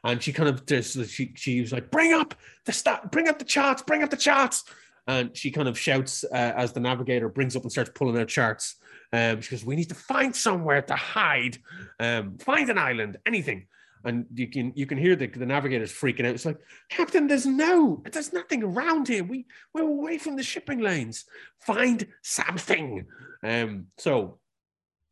[0.05, 2.33] And she kind of just she she was like, bring up
[2.65, 4.63] the start, bring up the charts, bring up the charts.
[5.05, 8.29] And she kind of shouts uh, as the navigator brings up and starts pulling out
[8.29, 8.77] charts.
[9.11, 11.57] Um, she goes, we need to find somewhere to hide,
[11.99, 13.67] um, find an island, anything.
[14.05, 16.35] And you can you can hear the, the navigators freaking out.
[16.35, 19.23] It's like, Captain, there's no, there's nothing around here.
[19.23, 21.25] We we're away from the shipping lanes.
[21.61, 23.05] Find something.
[23.43, 24.39] Um, so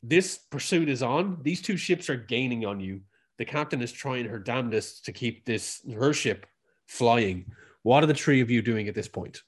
[0.04, 1.38] this pursuit is on.
[1.42, 3.02] These two ships are gaining on you.
[3.38, 6.46] The captain is trying her damnedest to keep this her ship
[6.88, 7.46] flying.
[7.84, 9.42] What are the three of you doing at this point?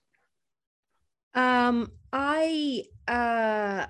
[1.35, 3.87] Um, I uh,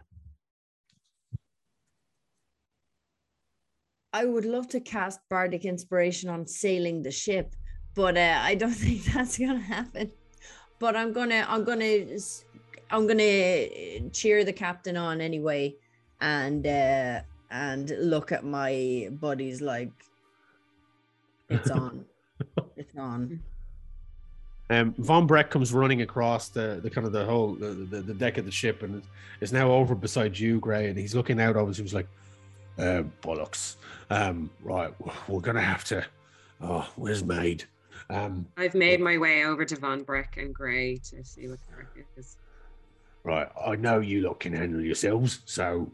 [4.13, 7.55] I would love to cast bardic inspiration on sailing the ship,
[7.95, 10.11] but uh, I don't think that's gonna happen.
[10.79, 12.05] But I'm gonna, I'm gonna,
[12.91, 15.75] I'm gonna cheer the captain on anyway,
[16.21, 19.91] and uh, and look at my buddies like
[21.49, 22.05] it's on,
[22.77, 23.39] it's on.
[24.69, 28.13] Um, Von Breck comes running across the, the kind of the whole the, the, the
[28.13, 29.03] deck of the ship and
[29.41, 31.71] is now over beside you, Gray, and he's looking out over.
[31.71, 32.07] He was like,
[32.77, 33.75] uh, "Bollocks!
[34.09, 34.93] Um, right,
[35.27, 36.05] we're gonna have to.
[36.61, 37.65] Oh, where's Maid?
[38.09, 41.73] Um, I've made my way over to Von Breck and Gray to see what the
[41.73, 42.37] crack is.
[43.23, 45.89] right, I know you lot can handle yourselves, so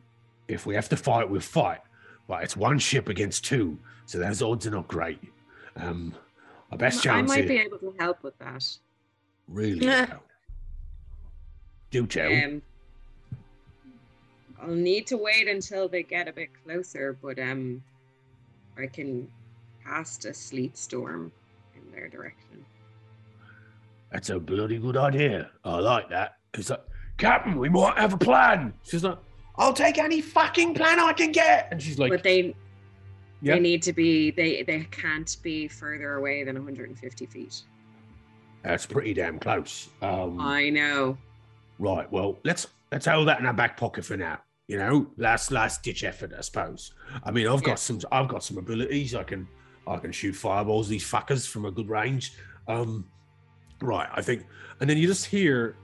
[0.47, 1.79] if we have to fight, we'll fight.
[2.27, 5.19] But it's one ship against two, so those odds are not great.
[5.75, 6.13] Um,
[6.71, 8.65] our best I chance I might is be able to help with that.
[9.47, 10.23] really well.
[11.91, 12.31] Do tell.
[12.31, 12.61] Um,
[14.61, 17.81] I'll need to wait until they get a bit closer, but um,
[18.77, 19.27] I can
[19.85, 21.31] cast a sleet storm
[21.75, 22.65] in their direction.
[24.11, 25.49] That's a bloody good idea.
[25.63, 26.37] I like that.
[26.55, 26.83] It's like,
[27.17, 28.73] Captain, we might have a plan.
[28.83, 29.17] She's like,
[29.57, 31.67] I'll take any fucking plan I can get.
[31.71, 32.55] And she's like, but they
[33.41, 33.53] Yeah.
[33.55, 37.61] they need to be they they can't be further away than 150 feet.
[38.63, 39.89] that's pretty damn close.
[40.01, 41.17] Um, I know.
[41.77, 42.09] Right.
[42.11, 44.39] Well, let's let's hold that in our back pocket for now.
[44.69, 46.93] You know, last last ditch effort, I suppose.
[47.23, 47.75] I mean, I've got Yeah.
[47.75, 49.15] some I've got some abilities.
[49.15, 49.47] I can
[49.87, 52.33] I can shoot fireballs these fuckers from a good range.
[52.67, 53.09] Um,
[53.81, 54.07] right.
[54.13, 54.45] I think,
[54.79, 55.75] and then you just hear,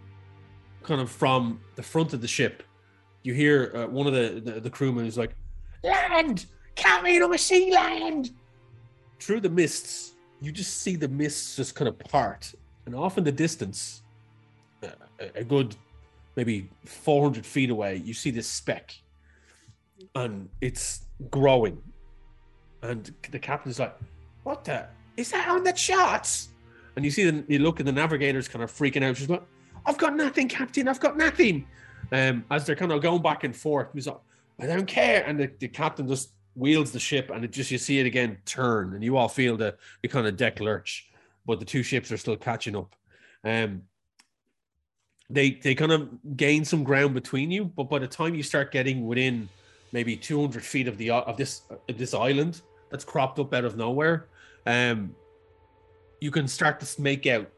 [0.83, 2.61] kind of from the front of the ship,
[3.23, 5.35] you hear uh, one of the, the the crewmen is like,
[5.83, 8.35] "Land, Captain, I see land."
[9.19, 12.53] Through the mists, you just see the mists just kind of part,
[12.85, 14.03] and off in the distance,
[14.83, 14.89] a,
[15.33, 15.75] a good
[16.35, 18.95] maybe 400 feet away, you see this speck
[20.15, 21.81] and it's growing.
[22.81, 23.95] And the captain's like,
[24.43, 24.85] What the?
[25.17, 26.49] Is that on the charts?
[26.95, 29.17] And you see, the, you look, and the navigator's kind of freaking out.
[29.17, 29.43] She's like,
[29.85, 30.87] I've got nothing, Captain.
[30.87, 31.67] I've got nothing.
[32.11, 34.19] Um, as they're kind of going back and forth, he's like,
[34.59, 35.23] I don't care.
[35.25, 38.37] And the, the captain just wheels the ship, and it just you see it again
[38.45, 41.09] turn, and you all feel the, the kind of deck lurch,
[41.45, 42.95] but the two ships are still catching up.
[43.43, 43.83] Um,
[45.29, 48.71] they they kind of gain some ground between you, but by the time you start
[48.71, 49.49] getting within
[49.91, 53.75] maybe 200 feet of the of this of this island that's cropped up out of
[53.77, 54.27] nowhere,
[54.65, 55.15] um,
[56.21, 57.49] you can start to make out.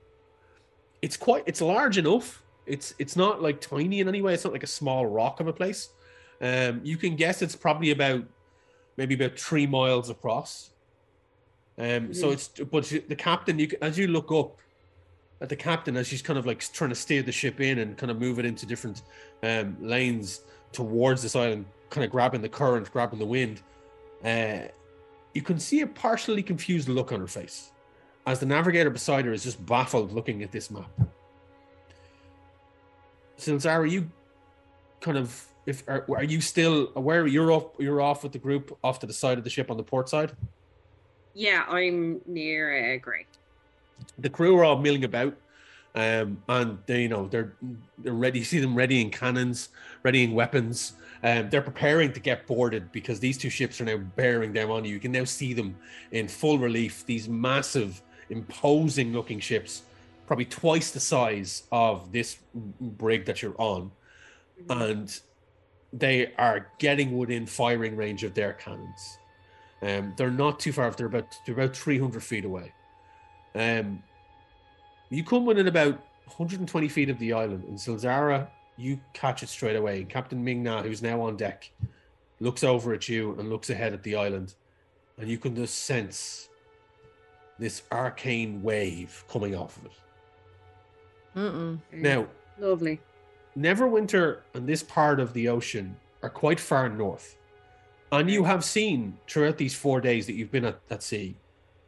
[1.01, 2.41] It's quite it's large enough.
[2.65, 4.33] It's it's not like tiny in any way.
[4.33, 5.89] It's not like a small rock of a place.
[6.41, 8.23] Um, you can guess it's probably about
[8.95, 10.71] maybe about three miles across.
[11.77, 12.33] Um, so Mhm.
[12.33, 14.57] it's but the captain, you can, as you look up
[15.41, 17.97] at the captain as she's kind of like trying to steer the ship in and
[17.97, 19.03] kind of move it into different
[19.43, 23.61] um, lanes towards this island, kind of grabbing the current, grabbing the wind.
[24.23, 24.67] Uh,
[25.33, 27.71] you can see a partially confused look on her face
[28.25, 30.89] as the navigator beside her is just baffled looking at this map.
[33.37, 34.09] Silzar, are you
[34.99, 38.77] kind of if are, are you still aware you're off you're off with the group
[38.83, 40.31] off to the side of the ship on the port side?
[41.33, 43.27] Yeah, I'm near uh, Grey.
[44.17, 45.35] The crew are all milling about
[45.95, 47.53] um and they you know they're
[47.99, 49.69] they're ready you see them readying cannons
[50.03, 50.93] readying weapons.
[51.23, 54.85] Um they're preparing to get boarded because these two ships are now bearing down on
[54.85, 54.93] you.
[54.93, 55.75] You can now see them
[56.11, 57.05] in full relief.
[57.05, 59.83] These massive imposing looking ships
[60.27, 63.91] probably twice the size of this brig that you're on.
[64.69, 65.19] And
[65.93, 69.17] they are getting within firing range of their cannons.
[69.81, 72.73] Um they're not too far they're about they're about 300 feet away
[73.59, 74.03] um,
[75.09, 75.93] you come within about
[76.25, 78.47] 120 feet of the island, and Zilzara,
[78.77, 80.03] you catch it straight away.
[80.03, 81.71] Captain Ming-Na, who's now on deck,
[82.39, 84.53] looks over at you and looks ahead at the island,
[85.17, 86.49] and you can just sense
[87.59, 89.91] this arcane wave coming off of it.
[91.35, 91.79] Mm-mm.
[91.93, 92.27] Mm, Now,
[92.59, 92.99] lovely.
[93.57, 97.35] Neverwinter and this part of the ocean are quite far north.
[98.11, 101.35] And you have seen throughout these four days that you've been at, at sea,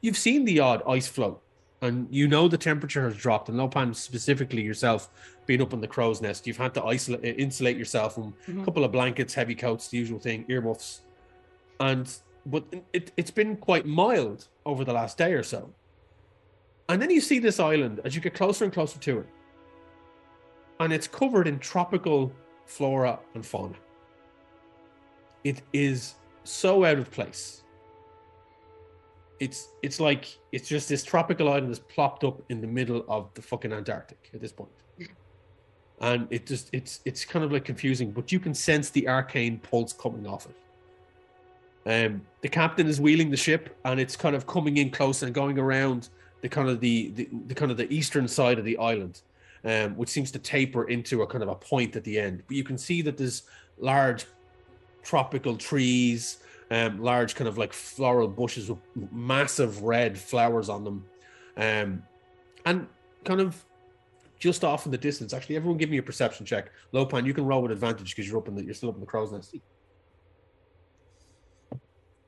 [0.02, 1.42] you've seen the odd ice float.
[1.82, 3.48] And you know the temperature has dropped.
[3.50, 5.10] And Lopan, specifically yourself,
[5.46, 8.66] being up in the crow's nest, you've had to isolate, insulate yourself from a Mhm.
[8.66, 11.02] couple of blankets, heavy coats, the usual thing, earmuffs.
[11.80, 12.12] And
[12.46, 12.64] but
[12.94, 15.72] it, it's been quite mild over the last day or so.
[16.88, 19.28] And then you see this island as you get closer and closer to it
[20.80, 22.32] and it's covered in tropical
[22.66, 23.76] flora and fauna.
[25.44, 26.16] It is
[26.46, 27.64] so out of place.
[29.40, 33.34] It's it's like it's just this tropical island that's plopped up in the middle of
[33.34, 34.72] the fucking Antarctic at this point.
[36.02, 39.60] And it just it's it's kind of like confusing, but you can sense the arcane
[39.60, 40.56] pulse coming off it.
[41.86, 45.34] Um, the captain is wheeling the ship, and it's kind of coming in close and
[45.34, 46.10] going around
[46.42, 49.22] the kind of the, the, the kind of the eastern side of the island
[49.64, 52.44] um, which seems to taper into a kind of a point at the end.
[52.48, 53.44] But you can see that there's
[53.78, 54.26] large
[55.04, 56.38] tropical trees,
[56.72, 58.80] um, large kind of like floral bushes with
[59.12, 61.06] massive red flowers on them,
[61.58, 62.04] um,
[62.66, 62.88] and
[63.26, 63.66] kind of
[64.40, 65.34] just off in the distance.
[65.34, 66.72] Actually, everyone, give me a perception check.
[66.94, 69.02] Lopan, you can roll with advantage because you're up in the you're still up in
[69.02, 69.56] the crow's nest.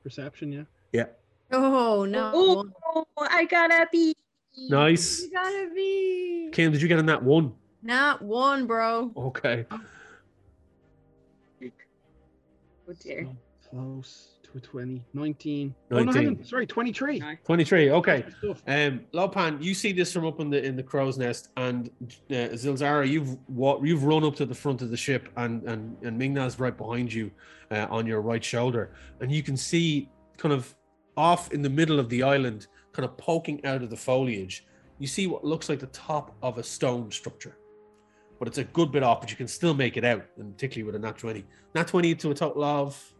[0.02, 0.64] Perception, yeah.
[0.92, 1.06] Yeah.
[1.52, 2.64] Oh no!
[2.84, 4.14] Oh, I gotta be.
[4.68, 6.50] Nice, You gotta be.
[6.52, 6.72] Kim.
[6.72, 7.54] Did you get in that one?
[7.82, 9.12] Not one, bro.
[9.16, 9.64] Okay.
[12.88, 13.28] Oh dear.
[13.72, 15.02] So close to a 20.
[15.14, 15.74] 19.
[15.90, 16.22] Oh, no, 19.
[16.22, 16.44] hang.
[16.44, 17.18] Sorry, 23.
[17.20, 17.34] No.
[17.44, 17.90] 23.
[17.90, 18.24] Okay.
[18.66, 21.88] Um, Lopan, you see this from up in the in the crow's nest, and
[22.30, 25.96] uh, Zilzara, you've wa- you've run up to the front of the ship, and and
[26.02, 27.30] and Ming-Na's right behind you,
[27.70, 30.74] uh, on your right shoulder, and you can see kind of
[31.16, 34.66] off in the middle of the island, kind of poking out of the foliage.
[34.98, 37.56] You see what looks like the top of a stone structure,
[38.38, 40.84] but it's a good bit off, but you can still make it out, and particularly
[40.84, 41.44] with a nat twenty,
[41.74, 43.11] nat twenty to a total of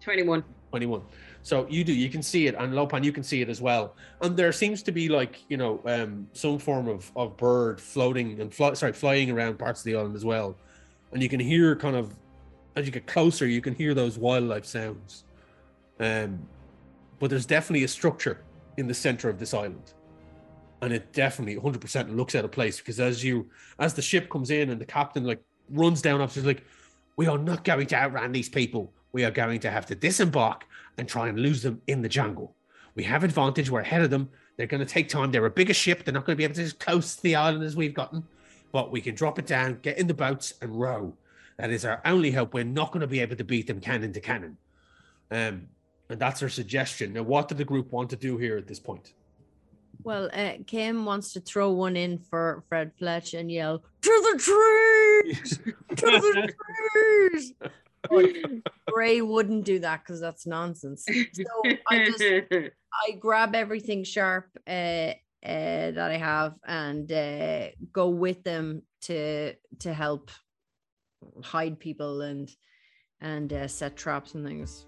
[0.00, 0.44] 21.
[0.70, 1.02] 21
[1.42, 3.94] so you do you can see it and lopan you can see it as well.
[4.20, 8.40] And there seems to be like you know um some form of of bird floating
[8.40, 10.56] and fly, sorry flying around parts of the island as well.
[11.12, 12.14] And you can hear kind of
[12.76, 15.24] as you get closer you can hear those wildlife sounds.
[16.00, 16.46] Um
[17.18, 18.44] but there's definitely a structure
[18.76, 19.94] in the center of this island.
[20.82, 24.50] And it definitely 100% looks out of place because as you as the ship comes
[24.50, 26.62] in and the captain like runs down up, like
[27.16, 30.64] we are not going to outrun these people we are going to have to disembark
[30.96, 32.54] and try and lose them in the jungle.
[32.94, 33.68] We have advantage.
[33.68, 34.30] We're ahead of them.
[34.56, 35.32] They're going to take time.
[35.32, 36.04] They're a bigger ship.
[36.04, 38.22] They're not going to be able to as close to the island as we've gotten.
[38.70, 41.16] But we can drop it down, get in the boats, and row.
[41.56, 42.54] That is our only hope.
[42.54, 44.56] We're not going to be able to beat them cannon to cannon.
[45.32, 45.66] Um,
[46.08, 47.12] and that's our suggestion.
[47.14, 49.14] Now, what do the group want to do here at this point?
[50.04, 54.38] Well, uh, Kim wants to throw one in for Fred Fletch and yell, To the
[54.38, 55.58] trees!
[55.96, 56.54] To the
[57.32, 57.52] trees!
[58.94, 61.06] Ray wouldn't do that because that's nonsense.
[61.32, 61.44] So
[61.88, 62.22] I just
[63.08, 69.54] I grab everything sharp uh, uh, that I have and uh, go with them to
[69.80, 70.30] to help
[71.42, 72.50] hide people and
[73.20, 74.86] and uh, set traps and things.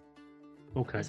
[0.77, 1.03] Okay.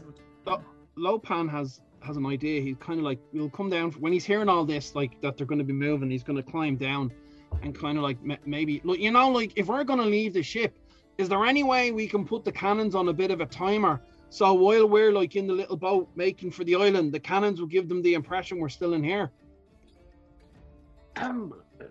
[0.97, 2.61] Lopan has has an idea.
[2.61, 5.47] He's kind of like, we'll come down when he's hearing all this, like that they're
[5.47, 6.09] going to be moving.
[6.09, 7.11] He's going to climb down
[7.61, 10.43] and kind of like maybe, look, you know, like if we're going to leave the
[10.43, 10.77] ship,
[11.17, 14.01] is there any way we can put the cannons on a bit of a timer?
[14.29, 17.67] So while we're like in the little boat making for the island, the cannons will
[17.67, 19.31] give them the impression we're still in here.
[21.17, 21.85] Um, uh,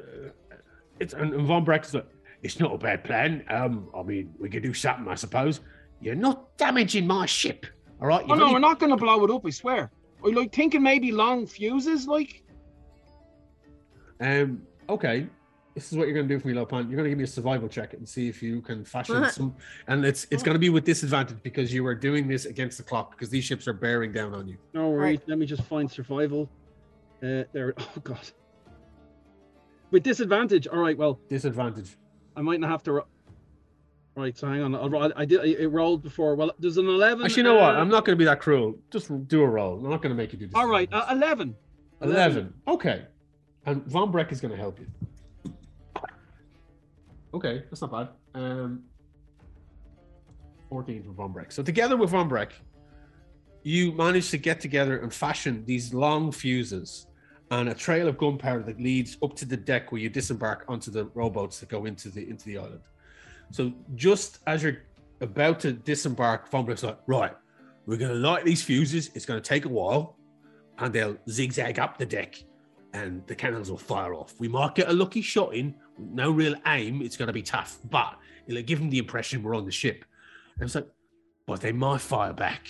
[0.99, 2.07] it's and Von Breck is like,
[2.43, 3.45] it's not a bad plan.
[3.51, 5.61] Um, I mean, we could do something, I suppose.
[6.01, 7.67] You're not damaging my ship,
[8.01, 8.25] all right?
[8.25, 9.45] Oh You've no, only- we're not going to blow it up.
[9.45, 9.91] I swear.
[10.25, 12.43] I like thinking maybe long fuses, like.
[14.21, 15.27] Um, okay.
[15.75, 16.89] This is what you're going to do for me, Lopan.
[16.89, 19.55] You're going to give me a survival check and see if you can fashion some.
[19.87, 22.83] And it's it's going to be with disadvantage because you are doing this against the
[22.83, 24.57] clock because these ships are bearing down on you.
[24.75, 25.21] No worries.
[25.27, 26.49] Let me just find survival.
[27.23, 27.75] Uh, there.
[27.79, 28.19] Oh god.
[29.91, 30.67] With disadvantage.
[30.67, 30.97] All right.
[30.97, 31.97] Well, Disadvantage.
[32.37, 32.93] I might not have to.
[32.93, 33.07] Ro-
[34.17, 34.37] right.
[34.37, 34.75] So hang on.
[34.75, 35.45] I'll, ro- I did.
[35.45, 36.35] It rolled before.
[36.37, 37.25] Well, there's an eleven.
[37.25, 37.75] Actually, you know what?
[37.75, 38.77] uh, I'm not going to be that cruel.
[38.91, 39.79] Just do a roll.
[39.85, 40.55] I'm not going to make you do this.
[40.55, 40.89] All right.
[40.93, 41.55] Uh, eleven.
[42.03, 42.55] 11.
[42.67, 43.05] Okay.
[43.67, 44.87] And Von Breck is going to help you.
[47.33, 48.09] Okay, that's not bad.
[48.35, 48.83] Um,
[50.69, 51.53] 14 for Von Breck.
[51.53, 52.53] So together with Von Breck,
[53.63, 57.07] you manage to get together and fashion these long fuses
[57.51, 60.91] and a trail of gunpowder that leads up to the deck where you disembark onto
[60.91, 62.81] the rowboats that go into the into the island.
[63.51, 64.83] So just as you're
[65.21, 67.37] about to disembark, Von Breck's like, right,
[67.87, 69.11] we're going to light these fuses.
[69.15, 70.17] It's going to take a while
[70.79, 72.43] and they'll zigzag up the deck
[72.95, 74.35] and the cannons will fire off.
[74.39, 77.79] We might get a lucky shot in, no real aim, it's going to be tough,
[77.89, 80.05] but it'll give them the impression we're on the ship.
[80.57, 80.89] And it's like,
[81.47, 82.69] but they might fire back.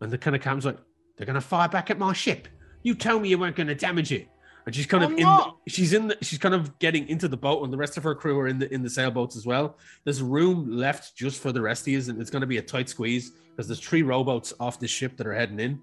[0.00, 0.78] And the kind of comes like,
[1.16, 2.48] they're going to fire back at my ship.
[2.82, 4.28] You told me you weren't going to damage it.
[4.64, 5.24] And she's kind I'm of in.
[5.24, 6.08] The, she's in.
[6.08, 8.46] The, she's kind of getting into the boat, and the rest of her crew are
[8.46, 9.76] in the in the sailboats as well.
[10.04, 12.62] There's room left just for the rest of you, and it's going to be a
[12.62, 15.80] tight squeeze because there's three rowboats off this ship that are heading in.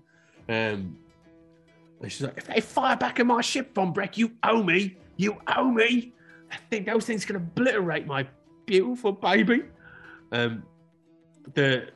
[0.48, 0.98] Um,
[2.02, 4.98] and she's like, if they fire back at my ship, Von Breck, you owe me.
[5.20, 6.14] You owe me.
[6.50, 8.26] I think those things can obliterate my
[8.66, 9.64] beautiful baby.
[10.32, 10.64] Um,
[11.54, 11.90] the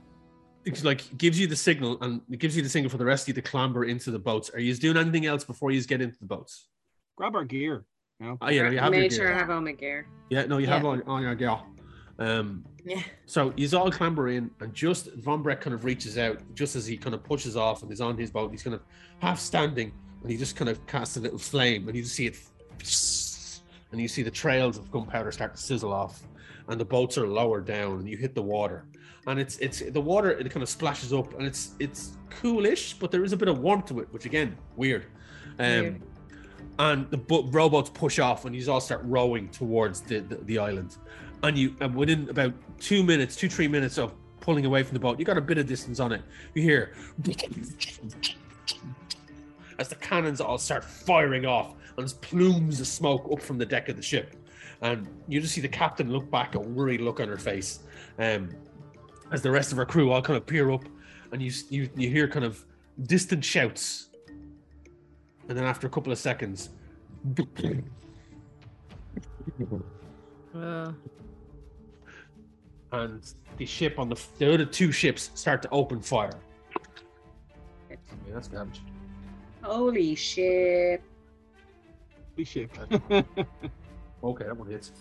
[0.65, 3.23] it's like gives you the signal and it gives you the signal for the rest
[3.23, 4.49] of you to clamber into the boats.
[4.53, 6.67] Are you doing anything else before you get into the boats?
[7.15, 7.85] Grab our gear.
[8.19, 8.37] You know?
[8.41, 9.11] Oh yeah, you have your gear.
[9.11, 10.05] sure I have all my gear.
[10.29, 10.89] Yeah, no, you have Yeah.
[10.89, 11.57] on, on your gear.
[12.19, 13.01] Um, Yeah.
[13.25, 16.85] so he's all clamber in, and just Von Breck kind of reaches out just as
[16.85, 18.51] he kind of pushes off and is on his boat.
[18.51, 18.81] He's kind of
[19.19, 22.27] half standing, and he just kind of casts a little flame, and you just see
[22.27, 22.37] it,
[23.91, 26.23] and you see the trails of gunpowder start to sizzle off,
[26.67, 28.85] and the boats are lowered down, and you hit the water,
[29.27, 33.11] and it's it's the water it kind of splashes up, and it's it's coolish, but
[33.11, 35.05] there is a bit of warmth to it, which again weird.
[35.59, 36.01] Um, Weird.
[36.79, 40.57] and the bo- rowboats push off and you all start rowing towards the, the, the
[40.57, 40.97] island
[41.43, 44.99] and you and within about two minutes two three minutes of pulling away from the
[44.99, 46.23] boat you got a bit of distance on it
[46.55, 46.95] you hear
[49.77, 53.65] as the cannons all start firing off and there's plumes of smoke up from the
[53.65, 54.35] deck of the ship.
[54.81, 57.79] And you just see the captain look back, a worried look on her face,
[58.19, 58.49] um,
[59.31, 60.83] as the rest of her crew all kind of peer up,
[61.31, 62.65] and you you you hear kind of
[63.03, 64.09] distant shouts,
[65.47, 66.69] and then after a couple of seconds,
[70.55, 70.91] Uh,
[72.91, 76.39] and the ship on the the other two ships start to open fire.
[77.89, 77.95] Yeah,
[78.33, 78.81] that's garbage.
[79.61, 81.01] Holy shit.
[82.35, 82.71] We ship.
[84.23, 84.91] Okay, that one hits.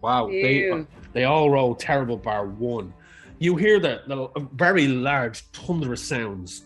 [0.00, 0.86] Wow, they Ew.
[1.12, 2.94] they all roll terrible bar one.
[3.38, 6.64] You hear the, the very large thunderous sounds,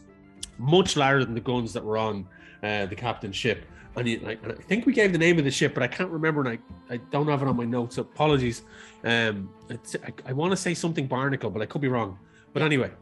[0.59, 2.27] much louder than the guns that were on
[2.63, 3.65] uh, the captain's ship.
[3.97, 5.89] And, you, like, and I think we gave the name of the ship, but I
[5.89, 6.51] can't remember, and
[6.89, 7.97] I, I don't have it on my notes.
[7.97, 8.63] So apologies.
[9.03, 12.17] Um, it's, I, I want to say something Barnacle, but I could be wrong.
[12.53, 12.93] But anyway,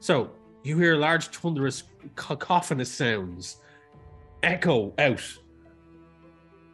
[0.00, 0.30] so
[0.62, 1.84] you hear large thunderous
[2.16, 3.58] cacophonous sounds
[4.42, 5.22] echo out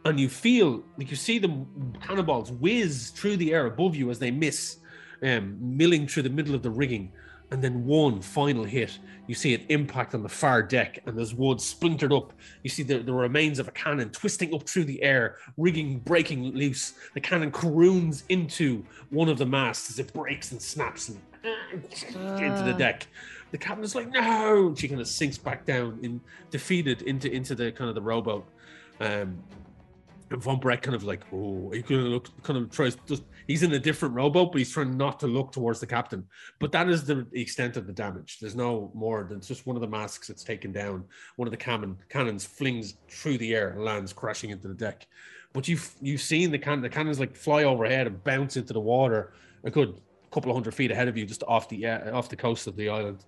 [0.05, 1.65] and you feel like you see the
[2.01, 4.77] cannonballs whiz through the air above you as they miss,
[5.23, 7.11] um, milling through the middle of the rigging,
[7.51, 8.97] and then one final hit.
[9.27, 12.33] You see it impact on the far deck, and there's wood splintered up.
[12.63, 16.53] You see the, the remains of a cannon twisting up through the air, rigging breaking
[16.55, 16.93] loose.
[17.13, 22.63] The cannon croons into one of the masts as it breaks and snaps and into
[22.63, 22.77] the Ah.
[22.77, 23.07] deck.
[23.51, 26.21] The captain is like, "No!" And she kind of sinks back down, in
[26.51, 28.47] defeated into into the kind of the rowboat.
[28.99, 29.37] Um,
[30.31, 32.97] and Von Breck kind of like, oh, he kind of kind of tries.
[33.07, 36.25] Just, he's in a different rowboat, but he's trying not to look towards the captain.
[36.59, 38.37] But that is the extent of the damage.
[38.39, 41.05] There's no more than just one of the masks that's taken down.
[41.37, 45.07] One of the cannon cannons flings through the air and lands crashing into the deck.
[45.53, 46.81] But you've you've seen the cannon.
[46.81, 49.99] The cannons like fly overhead and bounce into the water a good
[50.31, 52.75] couple of hundred feet ahead of you, just off the uh, off the coast of
[52.75, 53.25] the island.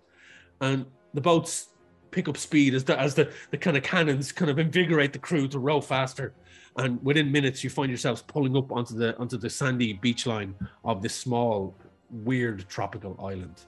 [0.60, 0.86] And
[1.16, 1.70] the boats
[2.12, 5.20] pick up speed as the as the, the kind of cannons kind of invigorate the
[5.20, 6.34] crew to row faster
[6.78, 10.56] and within minutes you find yourselves pulling up onto the onto the sandy beach line
[10.86, 11.76] of this small
[12.10, 13.66] weird tropical island.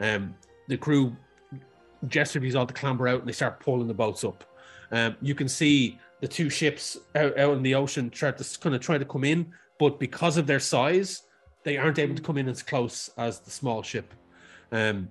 [0.00, 0.34] Um
[0.68, 1.16] the crew
[2.02, 4.44] these all to clamber out and they start pulling the boats up.
[4.90, 8.74] Um you can see the two ships out, out in the ocean try to kind
[8.74, 11.22] of try to come in but because of their size
[11.64, 14.12] they aren't able to come in as close as the small ship.
[14.72, 15.08] Um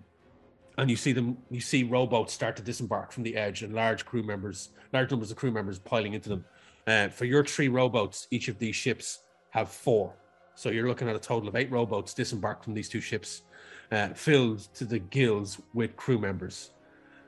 [0.77, 4.05] and you see them you see rowboats start to disembark from the edge and large
[4.05, 6.45] crew members large numbers of crew members piling into them
[6.87, 9.19] uh, for your three rowboats each of these ships
[9.51, 10.13] have four
[10.55, 13.43] so you're looking at a total of eight rowboats disembarked from these two ships
[13.91, 16.71] uh, filled to the gills with crew members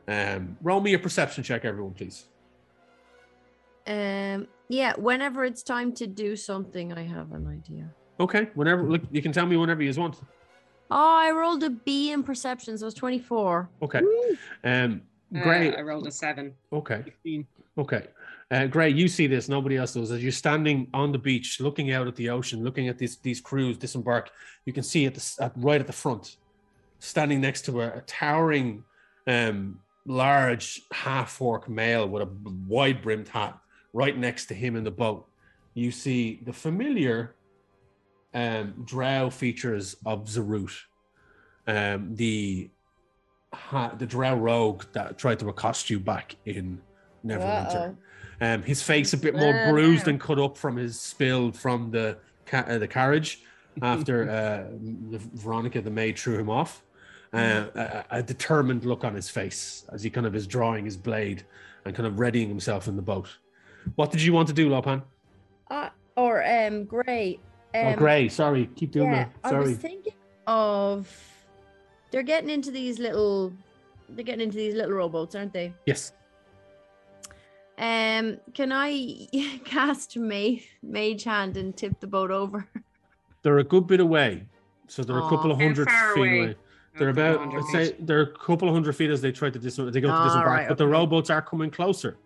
[0.08, 2.26] um, roll me a perception check everyone please
[3.86, 7.90] um, yeah, whenever it's time to do something, I have an idea.
[8.18, 10.22] okay whenever look you can tell me whenever you want
[10.92, 13.70] Oh, I rolled a B in perception, so it's 24.
[13.82, 14.02] okay
[14.64, 15.02] um
[15.36, 16.54] Uh, great I rolled a seven.
[16.72, 17.46] okay 16.
[17.78, 18.08] Okay.
[18.54, 19.50] Uh, Gray, you see this.
[19.50, 20.12] Nobody else does.
[20.12, 23.42] As you're standing on the beach, looking out at the ocean, looking at these these
[23.42, 24.30] crews disembark,
[24.66, 26.38] you can see at the at, right at the front,
[27.00, 28.84] standing next to a, a towering,
[29.26, 32.30] um, large half orc male with a
[32.68, 33.58] wide brimmed hat.
[33.92, 35.28] Right next to him in the boat,
[35.74, 37.34] you see the familiar,
[38.36, 40.74] um, drow features of Zarut,
[41.66, 42.70] um, the
[43.52, 46.80] ha- the drow rogue that tried to accost you back in
[47.26, 47.96] Neverwinter.
[48.42, 51.92] Um, his face a bit more Uh, bruised and cut up from his spill from
[51.92, 53.42] the ca- uh, the carriage
[53.82, 54.72] after uh,
[55.12, 56.84] the Veronica the maid threw him off.
[57.34, 60.96] Uh, a, a determined look on his face as he kind of is drawing his
[60.96, 61.44] blade
[61.86, 63.28] and kind of readying himself in the boat.
[63.96, 65.02] What did you want to do, Lopan?
[65.72, 67.40] Uh, or um, Gray.
[67.74, 68.30] Um, oh, Gray.
[68.30, 69.50] Sorry, keep doing yeah, that.
[69.50, 69.66] Sorry.
[69.66, 70.14] I was thinking
[70.46, 71.12] of.
[72.12, 73.52] They're getting into these little.
[74.10, 75.74] They're getting into these little rowboats, aren't they?
[75.88, 76.12] yes.
[77.78, 79.28] Um, can I
[79.66, 82.68] cast May Mage Hand and tip the boat over?
[83.42, 84.46] They're a good bit away,
[84.88, 86.40] so they're a couple of How hundred far feet away?
[86.44, 86.56] away.
[87.00, 89.50] They're A about, hundred I'd say, they're a couple of hundred feet as they try
[89.50, 90.92] to dis- they go to Ah, disembark, right, but the okay.
[90.92, 92.18] rowboats are coming closer.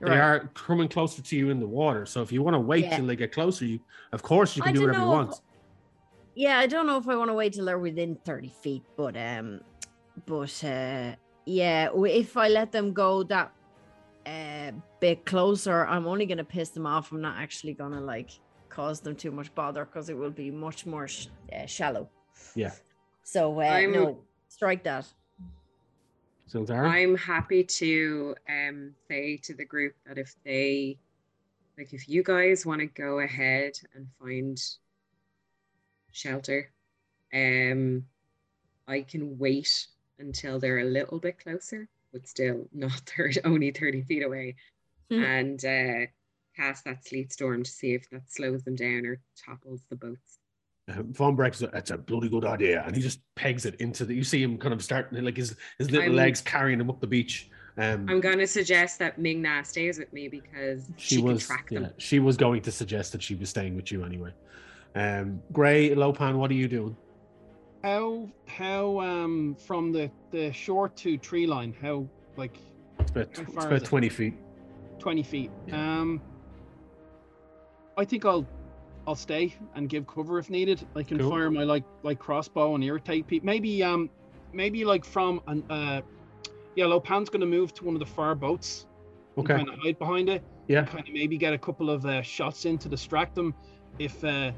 [0.00, 0.18] They Right.
[0.18, 2.04] are coming closer to you in the water.
[2.06, 2.96] So if you want to wait Yeah.
[2.96, 3.80] till they get closer, you,
[4.12, 5.40] of course, you can I do don't whatever you know if- want.
[6.34, 9.16] Yeah, I don't know if I want to wait till they're within thirty feet, but
[9.16, 9.60] um,
[10.26, 11.12] but uh,
[11.46, 13.52] yeah, w- if I let them go that
[14.26, 17.12] uh bit closer, I'm only gonna piss them off.
[17.12, 18.30] I'm not actually gonna like
[18.68, 22.08] cause them too much bother because it will be much more sh- uh, shallow.
[22.54, 22.72] Yeah.
[23.22, 24.18] So uh, I'm- no,
[24.48, 25.06] strike that.
[26.48, 26.88] Sildara?
[26.88, 30.98] I'm happy to um say to the group that if they
[31.78, 34.60] like if you guys want to go ahead and find
[36.12, 36.70] shelter,
[37.32, 38.04] um
[38.86, 39.86] I can wait
[40.18, 44.56] until they're a little bit closer but still not 30, only 30 feet away,
[45.10, 45.22] Hmm.
[45.22, 46.06] and uh,
[46.56, 50.38] cast that sleet storm to see if that slows them down or topples the boats.
[50.88, 54.14] Uh, Von Breck's that's a bloody good idea, and he just pegs it into the.
[54.14, 57.00] You see him kind of starting like his his little I'm- legs carrying him up
[57.00, 57.50] the beach.
[57.78, 61.46] Um, I'm going to suggest that Ming-Na stays with me because she, she can was
[61.46, 64.30] track yeah, she was going to suggest that she was staying with you anyway.
[64.94, 66.94] Um, Gray Lopan, what are you doing?
[67.82, 71.74] How how um from the the shore to tree line?
[71.80, 72.06] How
[72.36, 72.56] like
[73.00, 73.86] It's about How it's about is it?
[73.86, 74.34] twenty feet.
[74.98, 75.50] twenty feet?
[75.66, 76.00] Yeah.
[76.00, 76.20] Um,
[77.96, 78.46] I think I'll
[79.06, 80.86] I'll stay and give cover if needed.
[80.94, 81.30] I can Cool.
[81.30, 83.46] fire my like like crossbow and irritate people.
[83.46, 84.08] Maybe um
[84.52, 86.02] maybe like from an uh
[86.76, 88.86] yeah, Lopan's gonna move to one of the far boats.
[89.36, 89.56] Okay.
[89.56, 90.42] Kind of hide behind it.
[90.68, 90.84] Yeah.
[90.84, 93.54] Kind of maybe get a couple of uh, shots in to distract them
[93.98, 94.52] if uh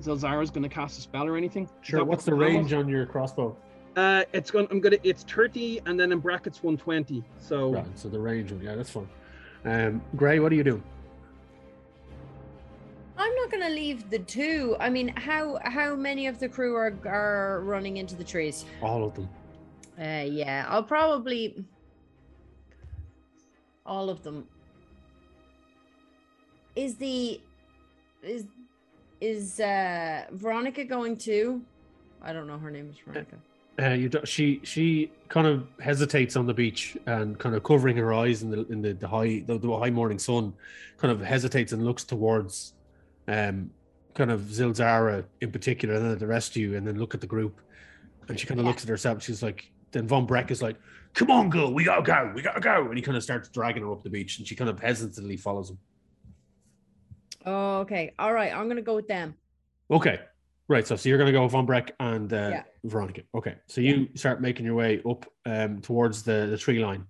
[0.00, 1.68] Zilzara's gonna cast a spell or anything.
[1.82, 2.04] Sure.
[2.04, 3.56] What's the range on your crossbow?
[3.96, 4.68] Uh, it's going.
[4.70, 4.98] I'm gonna.
[5.02, 7.24] It's thirty, and then in brackets one twenty.
[7.38, 7.98] So Right.
[7.98, 8.52] So the range.
[8.62, 9.08] Yeah, that's fine.
[9.64, 10.82] Um, Gray, what are you doing?
[13.18, 14.76] I'm not gonna leave the two.
[14.80, 18.64] I mean, how how many of the crew are are running into the trees?
[18.80, 19.28] All of them.
[19.98, 21.62] Uh, yeah, I'll probably
[23.84, 24.46] all of them.
[26.76, 27.40] Is the
[28.22, 28.44] is
[29.20, 31.62] is uh Veronica going too?
[32.22, 32.58] I don't know.
[32.58, 33.36] Her name is Veronica.
[33.80, 37.96] Uh, you do, she she kind of hesitates on the beach and kind of covering
[37.96, 40.52] her eyes in the in the, the high the, the high morning sun,
[40.98, 42.74] kind of hesitates and looks towards,
[43.28, 43.70] um,
[44.14, 47.14] kind of Zilzara in particular, and then at the rest of you, and then look
[47.14, 47.60] at the group,
[48.28, 48.70] and she kind of Yeah.
[48.70, 49.22] looks at herself.
[49.22, 50.76] She's like, then Von Breck is like,
[51.14, 53.82] "Come on, girl, we gotta go, we gotta go," and he kind of starts dragging
[53.82, 55.78] her up the beach, and she kind of hesitantly follows him.
[57.46, 58.12] Oh, okay.
[58.18, 58.52] All right.
[58.54, 59.34] I'm gonna go with them.
[59.90, 60.20] Okay.
[60.68, 60.86] Right.
[60.86, 62.62] So, so you're going to go with Von Breck and uh, Yeah.
[62.84, 63.22] Veronica.
[63.34, 63.56] Okay.
[63.66, 67.06] So you start making your way up um, towards the, the tree line.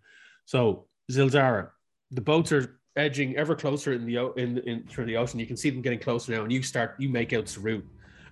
[0.46, 1.68] So Zilzara,
[2.10, 5.38] the boats are edging ever closer in the o- in, in through the ocean.
[5.40, 7.82] You can see them getting closer now, and you start you make out Zarut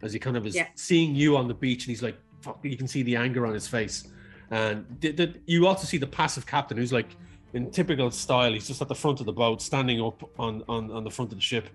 [0.00, 0.68] as he kind of is Yeah.
[0.76, 3.52] seeing you on the beach, and he's like, Fuck, you can see the anger on
[3.52, 4.08] his face,
[4.50, 7.16] and the, the, you also see the passive captain who's like
[7.52, 8.52] in typical style.
[8.54, 11.32] He's just at the front of the boat, standing up on on, on the front
[11.32, 11.68] of the ship,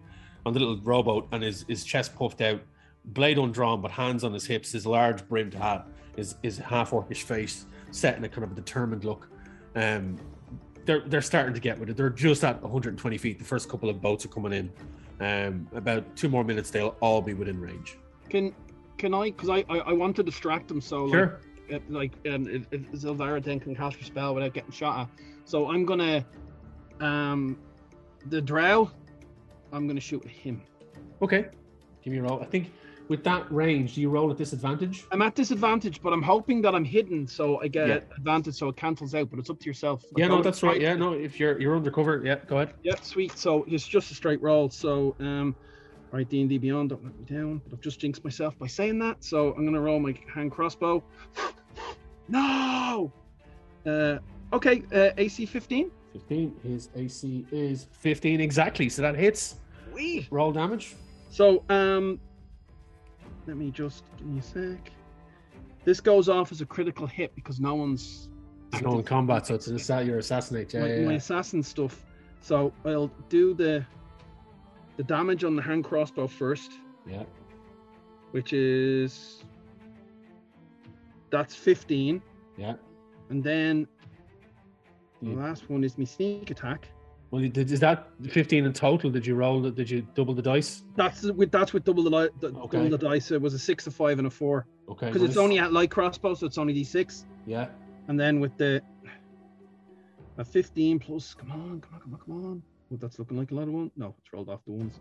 [0.46, 2.62] on the little rowboat, and his his chest puffed out
[3.06, 7.24] blade undrawn, but hands on his hips, his large brimmed hat, his his half orcish
[7.24, 9.30] face set in a kind of a determined look.
[9.76, 10.18] Um,
[10.86, 11.98] they're they're starting to get with it.
[11.98, 13.40] They're just at 120 feet.
[13.40, 14.72] The first couple of boats are coming in.
[15.20, 17.98] Um, about two more minutes, they'll all be within range.
[18.30, 18.54] can
[18.98, 19.32] can I?
[19.32, 20.82] Because I, I I want to distract them.
[20.82, 21.40] So Sure.
[21.70, 25.00] like uh, like um if, if Zilzara then can cast her spell without getting shot
[25.02, 25.10] at.
[25.46, 26.26] So I'm gonna
[27.00, 27.58] um
[28.28, 28.90] the drow.
[29.74, 30.62] I'm gonna shoot at him.
[31.22, 31.48] Okay.
[32.04, 32.40] Give me a roll.
[32.42, 32.72] I think
[33.10, 35.04] with that range, do you roll at disadvantage?
[35.12, 38.00] I'm at disadvantage, but I'm hoping that I'm hidden, so I get Yeah.
[38.16, 39.30] advantage, so it cancels out.
[39.30, 40.06] But it's up to yourself.
[40.16, 40.80] Yeah, no, that's right.
[40.80, 42.76] Yeah, no, if you're you're undercover, yeah, go ahead.
[42.84, 43.34] Yeah, sweet.
[43.38, 44.70] So it's just a straight roll.
[44.70, 45.56] So um,
[46.12, 47.62] right, D and D Beyond, don't let me down.
[47.66, 49.24] But I've just jinxed myself by saying that.
[49.24, 51.04] So I'm gonna roll my hand crossbow.
[52.30, 53.12] no.
[53.86, 54.18] Uh,
[54.54, 54.84] okay.
[54.94, 55.92] Uh, AC 15.
[56.14, 56.56] 15.
[56.64, 58.88] His AC is 15 exactly.
[58.88, 59.56] So that hits.
[59.94, 60.28] Wee.
[60.32, 60.96] Roll damage.
[61.30, 62.20] So um,
[63.48, 64.92] let me just give me a sec.
[65.86, 68.30] This goes off as a critical hit because no one's
[68.72, 70.74] There's no in combat, so it's an assa- your assassinate.
[70.74, 72.06] Yeah, my, yeah, my assassin stuff.
[72.42, 73.86] So I'll do the
[74.98, 76.72] the damage on the hand crossbow first.
[77.08, 77.24] yeah.
[78.32, 79.44] which is
[81.30, 82.22] that's 15
[82.58, 82.76] Yeah.
[83.30, 83.88] and then
[85.22, 85.36] the Yeah.
[85.36, 86.88] last one is my sneak attack
[87.34, 89.10] Well, did, is that 15 in total?
[89.10, 89.68] Did you roll?
[89.72, 90.84] Did you double the dice?
[90.96, 92.78] that's with that's with double the, li- the Okay.
[92.78, 95.08] double the dice it was a six a five and a four Okay.
[95.08, 97.70] because it's only at light crossbow so it's only d6 Yeah.
[98.08, 98.84] and then with the
[100.38, 103.50] a 15 plus come on come on come on come on oh, that's looking like
[103.50, 105.00] a lot of one no it's rolled off the ones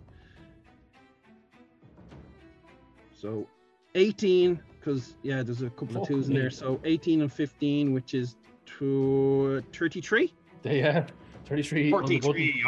[3.15, 3.47] so
[3.95, 8.15] 18 because yeah there's a couple of twos in there so 18 and 15 which
[8.15, 10.33] is to 33
[10.65, 11.07] Yeah.
[11.47, 11.93] 33.
[11.93, 12.63] on 43.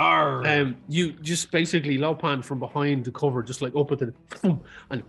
[0.47, 4.15] Um, you just basically Lopan from behind the cover, just like up at the,
[4.91, 5.03] and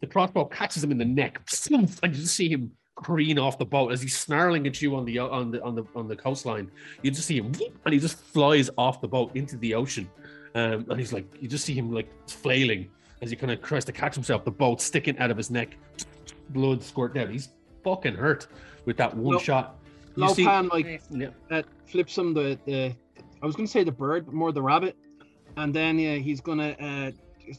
[0.00, 3.64] the crossbow catches him in the neck, and you just see him careen off the
[3.64, 6.70] boat as he's snarling at you on the on the on the on the coastline.
[7.02, 7.52] You just see him,
[7.84, 10.08] and he just flies off the boat into the ocean,
[10.54, 12.90] um, and he's like, you just see him like flailing
[13.22, 14.44] as he kind of tries to catch himself.
[14.44, 15.76] The boat sticking out of his neck,
[16.50, 17.30] blood squirting out.
[17.30, 17.50] He's
[17.84, 18.48] fucking hurt
[18.84, 19.78] with that one Lo- shot.
[20.16, 22.94] You see, Lopan like yeah, that flips him the the
[23.42, 24.96] I was gonna say the bird, but more the rabbit,
[25.56, 27.10] and then yeah, he's gonna uh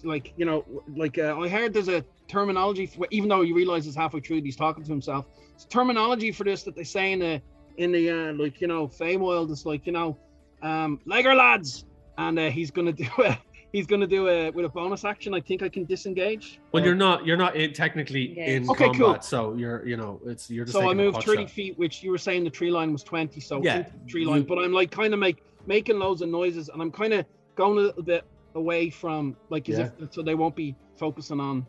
[0.04, 0.66] like you know
[0.96, 4.42] like uh, I heard there's a terminology for even though you realize it's halfway through
[4.42, 5.26] he's talking to himself.
[5.56, 7.42] It's terminology for this that they say in the
[7.78, 10.18] in the uh, like you know fame Feywild is like you know
[10.62, 11.86] um Lager lads,
[12.18, 13.38] and uh, he's gonna do a
[13.74, 15.34] he's gonna do a with a bonus action.
[15.34, 16.60] I think I can disengage.
[16.72, 17.26] Well, Or- you're not.
[17.26, 18.52] You're not in, technically Yeah.
[18.52, 19.22] in Okay, combat, cool.
[19.22, 19.86] so you're.
[19.86, 20.74] You know, it's you're just.
[20.78, 21.50] so I taking a moved 30 shot.
[21.52, 24.44] feet, which you were saying the tree line was 20, so Yeah, tree line.
[24.44, 27.26] But I'm like kind of make making loads of noises, and I'm kind of
[27.56, 28.24] going a little bit
[28.56, 29.90] away from like as Yeah.
[30.00, 31.66] if so they won't be focusing on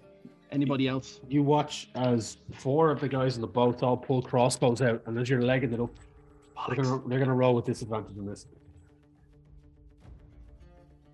[0.52, 1.20] anybody else.
[1.28, 5.18] You watch as four of the guys in the boat all pull crossbows out, and
[5.18, 5.90] as you're legging it up,
[6.68, 8.46] they're gonna they're gonna roll with disadvantage on this.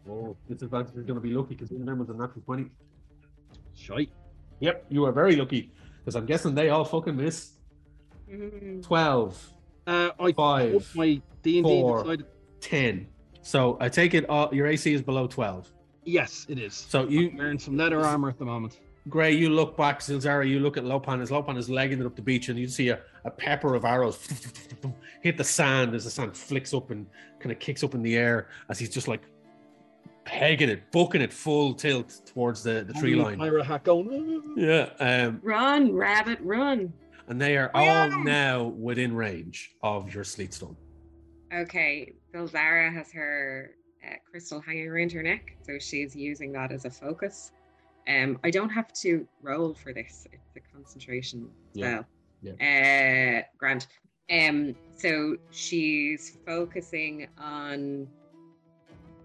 [0.08, 2.66] Oh, disadvantage is gonna be lucky because one of them was a natural twenty.
[3.76, 4.10] Shite.
[4.60, 7.52] Yep, you are very lucky because I'm guessing they all fucking miss.
[8.30, 8.82] Mhm.
[8.82, 9.52] 12,
[9.86, 12.02] Uh, I Five, my D and D four.
[12.02, 12.26] decided.
[12.60, 13.06] 10.
[13.42, 15.72] So I take it uh, your AC is below 12.
[16.04, 16.74] Yes, it is.
[16.74, 18.78] So you I'm wearing some leather armor at the moment.
[19.08, 22.14] Gray, you look back, Zilzara, you look at Lopan as Lopan is legging it up
[22.16, 24.28] the beach, and you see a, a pepper of arrows
[25.22, 27.06] hit the sand as the sand flicks up and
[27.38, 29.22] kind of kicks up in the air as he's just like
[30.24, 33.38] pegging it, booking it full tilt towards the, the tree line.
[33.38, 34.54] Pirate hat going.
[34.56, 34.90] Yeah.
[34.98, 36.92] Um, Run, rabbit, run.
[37.28, 40.76] and they are I all now within range of your sleet storm.
[41.52, 43.72] Okay, Zilzara has her
[44.06, 47.52] uh, crystal hanging around her neck, so she's using that as a focus.
[48.08, 52.04] Um, I don't have to roll for this; it's a concentration spell.
[52.42, 53.40] Yeah, spell.
[53.40, 53.86] Uh, Grant.
[54.30, 58.06] Um, so she's focusing on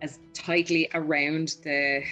[0.01, 2.03] as tightly around the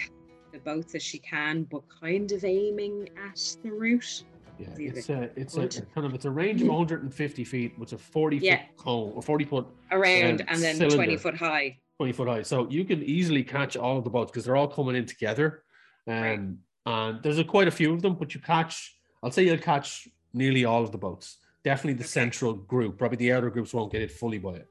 [0.52, 4.24] the boats as she can, but kind of aiming at the route.
[4.60, 5.88] Yeah, it's a it's a Good.
[5.96, 8.58] kind of it's a range of 150 feet, which is a 40 Yeah.
[8.58, 10.96] foot cone or 40 foot Around Um, and then cylinder.
[10.98, 11.80] 20 foot high.
[11.98, 12.42] 20 foot high.
[12.44, 15.64] So you can easily catch all of the boats because they're all coming in together.
[16.08, 16.40] Um, Right.
[16.86, 18.94] And there's a, quite a few of them, but you catch,
[19.24, 21.38] I'll say you'll catch nearly all of the boats.
[21.64, 22.08] Definitely the Okay.
[22.10, 22.98] central group.
[22.98, 24.68] Probably the outer groups won't get it fully by it.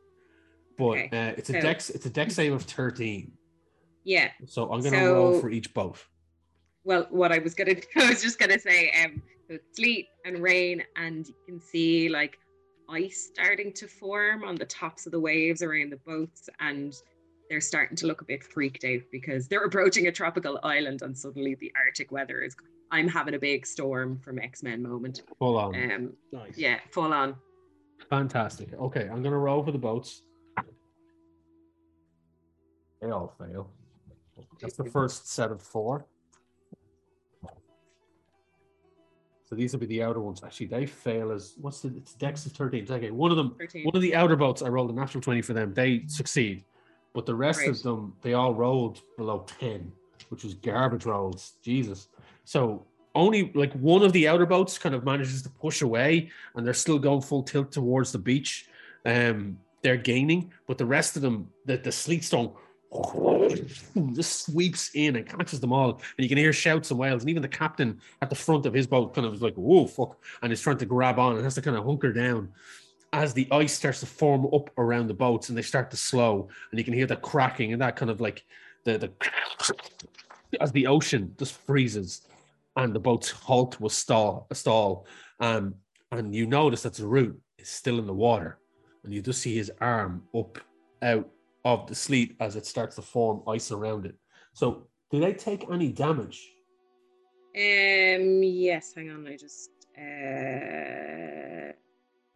[0.91, 1.29] But Okay.
[1.31, 3.33] uh, it's a So- dex it's a dex save of 13.
[4.05, 4.31] Yeah.
[4.47, 6.05] So I'm gonna roll for each boat.
[6.85, 10.83] Well, what I was gonna, I was just gonna say, um, so sleet and rain,
[10.97, 12.39] and you can see like
[12.89, 16.93] ice starting to form on the tops of the waves around the boats, and
[17.49, 21.17] they're starting to look a bit freaked out because they're approaching a tropical island, and
[21.17, 22.57] suddenly the Arctic weather is.
[22.91, 25.23] I'm having a big storm from X Men moment.
[25.39, 25.75] Full on.
[25.93, 26.59] Um, Nice.
[26.59, 27.37] yeah, full on.
[28.11, 28.73] Fantastic.
[28.75, 30.23] Okay, I'm gonna roll for the boats.
[33.03, 33.69] They all fail.
[34.61, 36.07] That's the first set of four.
[39.45, 40.43] So these will be the outer ones.
[40.43, 42.87] Actually, they fail as what's the it's dex of 13.
[42.89, 43.85] Okay, one of them, 13.
[43.85, 45.75] one of the outer boats, I rolled a natural 20 for them.
[45.75, 46.65] They succeed.
[47.13, 47.69] But the rest Right.
[47.69, 49.93] of them, they all rolled below 10,
[50.31, 51.55] which was garbage rolls.
[51.61, 52.09] Jesus.
[52.45, 56.65] So only like one of the outer boats kind of manages to push away and
[56.65, 58.69] they're still going full tilt towards the beach.
[59.05, 62.53] Um, they're gaining, but the rest of them, the, the sleet stone
[64.13, 65.93] just sweeps in and catches them all.
[65.93, 67.23] And you can hear shouts and wails.
[67.23, 69.87] And even the captain at the front of his boat kind of is like, whoa,
[69.87, 72.51] fuck, and is trying to grab on and has to kind of hunker down
[73.13, 76.49] as the ice starts to form up around the boats and they start to slow.
[76.71, 78.45] And you can hear the cracking and that kind of like
[78.85, 79.13] the, the
[80.61, 82.23] as the ocean just freezes
[82.77, 85.07] and the boats halt with stall, stall.
[85.41, 85.75] Um,
[86.11, 88.59] and you notice that the root is still in the water.
[89.05, 90.59] And you just see his arm up
[91.03, 91.29] out
[91.65, 94.17] of the sleet as it starts to form ice around it.
[94.53, 96.49] So, do they take any damage?
[97.55, 98.43] Um.
[98.43, 98.93] Yes.
[98.95, 99.27] Hang on.
[99.27, 101.73] I just uh,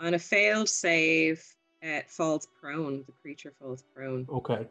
[0.04, 1.42] on a failed save,
[1.80, 3.02] it falls prone.
[3.06, 4.26] The creature falls prone.
[4.30, 4.66] Okay.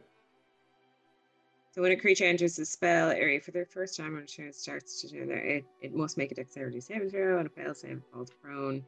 [1.72, 4.48] So when a creature enters the spell area for the first time on a turn,
[4.48, 5.38] it starts to do that.
[5.38, 7.38] It, it must make a dexterity saving throw.
[7.40, 8.82] On a failed save, falls prone.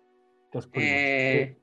[0.53, 1.61] That's pretty much Uh, it.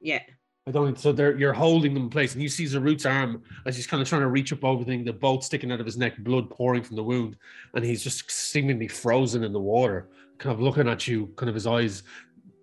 [0.00, 0.22] yeah.
[0.66, 0.98] I don't.
[0.98, 4.02] So they're you're holding them in place, and you see Zarut's arm as he's kind
[4.02, 6.50] of trying to reach up over thing, the bolt sticking out of his neck, blood
[6.50, 7.36] pouring from the wound,
[7.74, 10.08] and he's just seemingly frozen in the water,
[10.38, 12.02] kind of looking at you, kind of his eyes,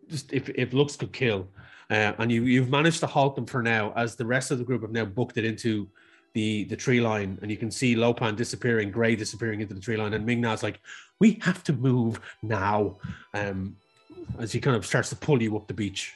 [0.10, 1.48] just if if looks could kill,
[1.90, 4.64] uh, and you you've managed to halt them for now, as the rest of the
[4.64, 5.90] group have now booked it into
[6.34, 9.98] the the tree line, and you can see Lopan disappearing, Gray disappearing into the tree
[9.98, 10.80] line, and Ming-Na's like,
[11.20, 12.98] we have to move now,
[13.34, 13.76] um,
[14.38, 16.14] as he kind of starts to pull you up the beach.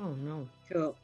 [0.00, 0.48] Oh no.
[0.72, 0.96] Cool.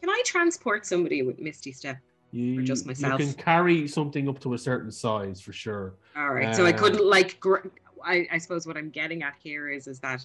[0.00, 1.98] Can I transport somebody with Misty Step?
[2.32, 3.20] You, just myself?
[3.20, 5.94] You can carry something up to a certain size for sure.
[6.16, 6.54] All right.
[6.54, 7.40] so I couldn't um, like.
[7.40, 7.66] Gr-
[8.04, 10.24] I, I suppose what I'm getting at here is is that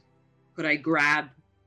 [0.55, 1.25] could I grab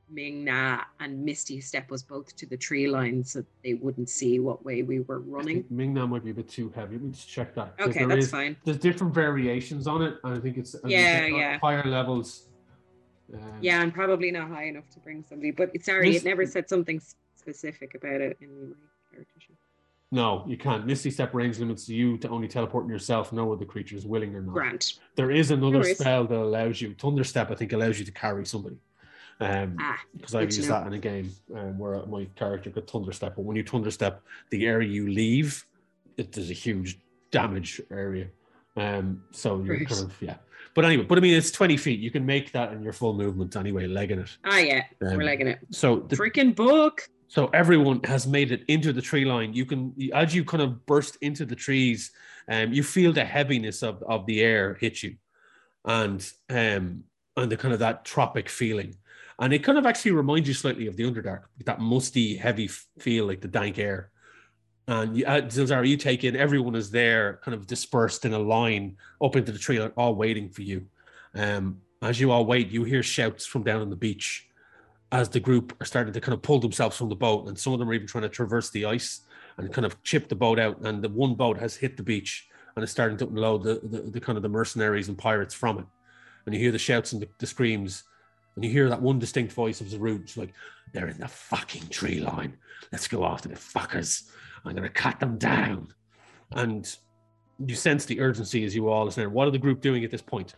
[0.09, 4.65] Ming-Na and Misty Step us both to the tree line so they wouldn't see what
[4.65, 5.57] way we were running?
[5.57, 6.95] think Ming-Na might be a bit too heavy.
[6.95, 7.75] Let me just check that.
[7.79, 8.55] Okay, there that's is- fine.
[8.63, 11.59] There's different variations on it, and I think it's as you Yeah, get yeah.
[11.59, 12.45] higher levels.
[13.33, 16.25] Um, Yeah, I'm probably not high enough to bring somebody, but it's sorry, Miss- it
[16.25, 17.01] never said something
[17.35, 18.75] specific about it in my
[19.11, 19.55] character sheet.
[20.11, 20.87] No, you can't.
[20.87, 24.53] Misty Step range limits you to only teleporting yourself, no other creatures, willing or not.
[24.53, 24.93] Grant.
[25.15, 26.95] There is another No spell that allows you.
[26.95, 28.77] Thunder Step, I think, allows you to carry somebody.
[29.41, 33.13] Um, Ah, because I've used that in a game um, where my character could thunder
[33.13, 33.35] step.
[33.37, 35.65] But when you thunder step, the area you leave,
[36.17, 36.99] it there's a huge
[37.31, 38.27] damage area.
[38.75, 39.87] Um, so you're Right.
[39.87, 40.37] kind of yeah.
[40.75, 41.99] But anyway, but I mean, it's 20 feet.
[41.99, 44.37] You can make that in your full movement anyway, legging it.
[44.45, 45.59] ah, yeah, Um, we're legging it.
[45.71, 47.09] So the, Freaking book.
[47.27, 49.53] so everyone has made it into the tree line.
[49.53, 52.11] You can as you kind of burst into the trees,
[52.47, 55.15] um, you feel the heaviness of, of the air hit you,
[55.85, 57.03] and um,
[57.37, 58.95] and the kind of that tropic feeling,
[59.39, 62.67] and it kind of actually reminds you slightly of the Underdark, that musty, heavy
[62.99, 64.11] feel like the dank air.
[64.89, 68.39] And you, uh, Zilzara, you take in everyone is there, kind of dispersed in a
[68.39, 70.87] line up into the tree, all waiting for you.
[71.35, 74.47] Um, as you all wait, you hear shouts from down on the beach
[75.11, 77.71] as the group are starting to kind of pull themselves from the boat, and some
[77.71, 79.21] of them are even trying to traverse the ice
[79.57, 80.81] and kind of chip the boat out.
[80.81, 84.01] And the one boat has hit the beach and is starting to unload the, the,
[84.09, 85.85] the kind of the mercenaries and pirates from it.
[86.47, 88.05] And you hear the shouts and the, the screams,
[88.55, 90.35] and you hear that one distinct voice of Zarut.
[90.35, 90.53] Like,
[90.93, 92.57] they're in the fucking tree line.
[92.91, 94.31] Let's go after the fuckers.
[94.65, 95.93] I'm gonna cut them down.
[96.51, 96.95] And
[97.65, 99.31] you sense the urgency as you all listen.
[99.31, 100.55] What are the group doing at this point?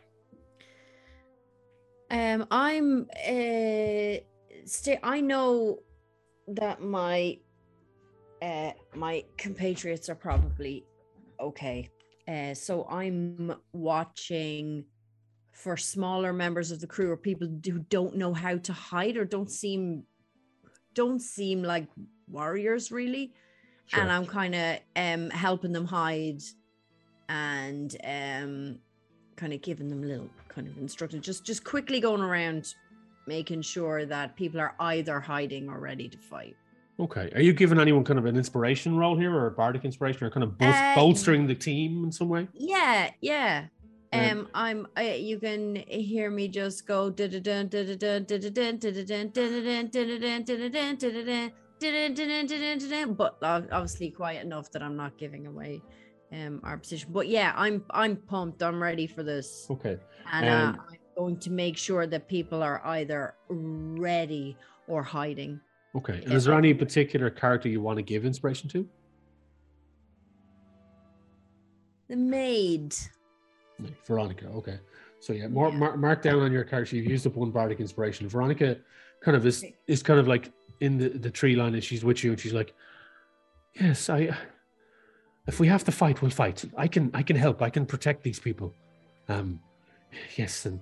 [2.10, 4.20] Um, I'm uh,
[4.66, 5.00] stay.
[5.02, 5.80] I know
[6.48, 7.40] that my
[8.42, 10.86] uh my compatriots are probably
[11.40, 11.90] okay.
[12.28, 14.86] Uh, so I'm watching
[15.52, 19.26] for smaller members of the crew or people who don't know how to hide or
[19.26, 20.04] don't seem
[20.94, 21.88] don't seem like
[22.28, 23.34] warriors really
[23.94, 26.42] and I'm kind of um helping them hide
[27.30, 28.80] and um
[29.36, 32.74] kind of giving them a little kind of instruction just just quickly going around
[33.28, 36.56] making sure that people are either hiding or ready to fight
[37.00, 37.32] Okay.
[37.34, 40.30] Are you giving anyone kind of an inspiration role here or a bardic inspiration or
[40.30, 42.48] kind of bol- Uh, bolstering the team in some way?
[42.54, 43.68] yeah yeah
[44.14, 47.10] Um, um i'm uh, you can hear me just go
[53.18, 55.82] but obviously quiet enough that I'm not giving away
[56.32, 57.10] um our position.
[57.12, 58.64] But yeah, I'm I'm pumped.
[58.64, 59.68] I'm ready for this.
[59.70, 59.98] Okay.
[60.32, 65.60] And um, uh, I'm going to make sure that people are either ready or hiding.
[65.96, 66.22] Okay.
[66.24, 68.88] And is there any particular character you want to give inspiration to?
[72.08, 72.96] The maid.
[74.06, 74.48] Veronica.
[74.48, 74.80] Okay.
[75.20, 75.80] So yeah, mark, yeah.
[75.80, 76.96] mark, mark down on your character.
[76.96, 78.28] You've used up one bardic inspiration.
[78.28, 78.78] Veronica
[79.22, 80.52] kind of is is kind of like
[80.82, 82.74] in the, the tree line and she's with you and she's like,
[83.80, 84.36] Yes, I
[85.48, 86.66] if we have to fight, we'll fight.
[86.78, 87.62] I can I can help.
[87.62, 88.74] I can protect these people.
[89.30, 89.60] Um
[90.36, 90.80] yes, and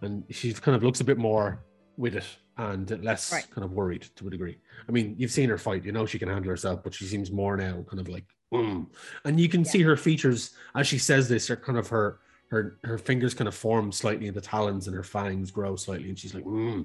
[0.00, 1.60] and she kind of looks a bit more
[1.96, 2.26] with it
[2.56, 3.46] and less Right.
[3.50, 4.58] kind of worried to a degree.
[4.88, 7.30] I mean, you've seen her fight, you know she can handle herself, but she seems
[7.30, 8.86] more now kind of like mm.
[9.24, 9.70] and you can Yeah.
[9.70, 12.18] see her features as she says this are kind of her
[12.48, 16.08] her her fingers kind of form slightly in the talons and her fangs grow slightly
[16.08, 16.84] and she's like mm.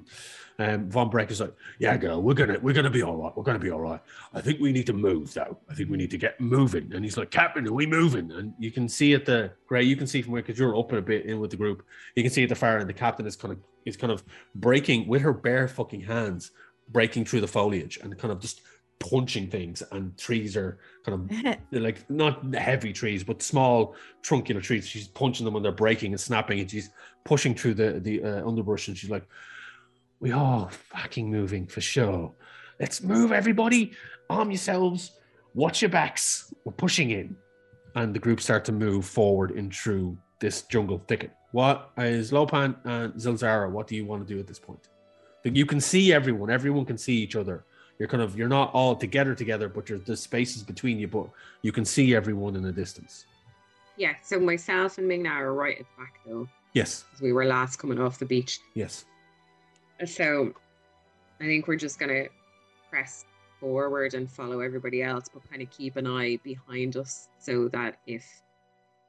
[0.58, 3.42] um von breck is like yeah girl we're gonna we're gonna be all right we're
[3.42, 4.00] gonna be all right.
[4.34, 5.56] I think we need to move though.
[5.68, 6.92] I think we need to get moving.
[6.94, 8.30] And he's like captain are we moving?
[8.32, 10.92] And you can see at the gray you can see from where because you're up
[10.92, 11.84] a bit in with the group
[12.16, 14.24] you can see at the fire and the captain is kind of is kind of
[14.54, 16.50] breaking with her bare fucking hands
[16.88, 18.62] breaking through the foliage and kind of just
[19.00, 24.86] punching things and trees are kind of like not heavy trees, but small truncular trees.
[24.86, 26.90] She's punching them when they're breaking and snapping, and she's
[27.24, 28.86] pushing through the the uh, underbrush.
[28.86, 29.26] And she's like,
[30.20, 32.32] "We are fucking moving for sure.
[32.78, 33.92] Let's move, everybody.
[34.28, 35.12] Arm yourselves.
[35.54, 36.54] Watch your backs.
[36.64, 37.36] We're pushing in."
[37.96, 41.32] And the group start to move forward in through this jungle thicket.
[41.50, 43.68] What is Lopan and Zilzara?
[43.68, 44.88] What do you want to do at this point?
[45.42, 46.50] You can see everyone.
[46.50, 47.64] Everyone can see each other
[48.00, 51.26] you're kind of you're not all together together but there's the spaces between you but
[51.62, 53.26] you can see everyone in the distance
[53.96, 57.76] Yeah, so myself and Ming are right at the back though, yes we were last
[57.76, 58.58] coming off the beach.
[58.74, 59.04] yes
[60.06, 60.52] So
[61.40, 62.24] I think we're just gonna
[62.88, 63.24] press
[63.60, 67.98] forward and follow everybody else, but kind of keep an eye behind us so that
[68.06, 68.24] if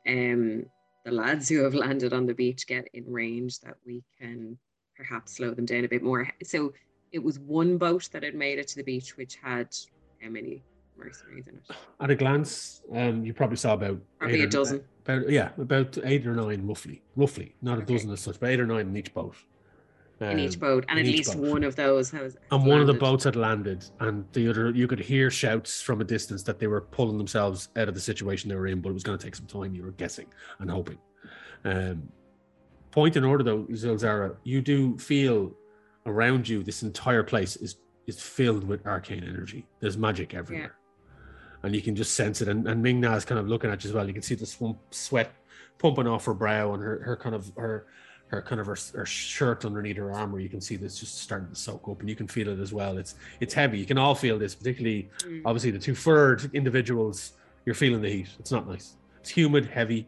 [0.08, 0.66] um
[1.06, 4.58] the lads who have landed on the beach get in range that we can
[4.98, 6.28] perhaps slow them down a bit more.
[6.44, 6.74] So
[7.12, 9.68] it was one boat that had made it to the beach which had
[10.22, 10.64] how many
[10.98, 11.76] mercenaries in it?
[12.00, 14.84] at a glance um you probably saw about Probably eight a or- dozen.
[15.06, 17.94] about yeah about eight or nine roughly roughly not a Okay.
[17.96, 19.36] dozen as such but eight or nine in each boat
[20.22, 21.50] in each Um, boat, and at least boat.
[21.52, 22.36] one of those has.
[22.52, 25.82] and has one of the boats had landed and the other you could hear shouts
[25.82, 28.82] from a distance that they were pulling themselves out of the situation they were in
[28.82, 30.28] but it was going to take some time you were guessing
[30.60, 31.00] and hoping
[31.66, 32.04] um
[32.92, 35.54] point in order though, Zilzara, you do feel
[36.06, 37.76] around you this entire place is
[38.08, 39.66] is filled with arcane energy.
[39.80, 40.76] There's magic everywhere.
[41.64, 42.48] And you can just sense it.
[42.48, 44.08] And, and Ming-Na is kind of looking at you as well.
[44.08, 45.32] You can see the swamp, sweat
[45.78, 47.86] pumping off her brow and her, her kind of her
[48.28, 50.40] her kind of her, her shirt underneath her armor.
[50.40, 52.72] You can see this just starting to soak up, and you can feel it as
[52.74, 52.98] well.
[52.98, 53.78] It's it's heavy.
[53.78, 55.42] You can all feel this, particularly Mm.
[55.46, 57.34] obviously the two furred individuals.
[57.66, 58.30] You're feeling the heat.
[58.40, 58.96] It's not nice.
[59.20, 60.08] It's humid, heavy,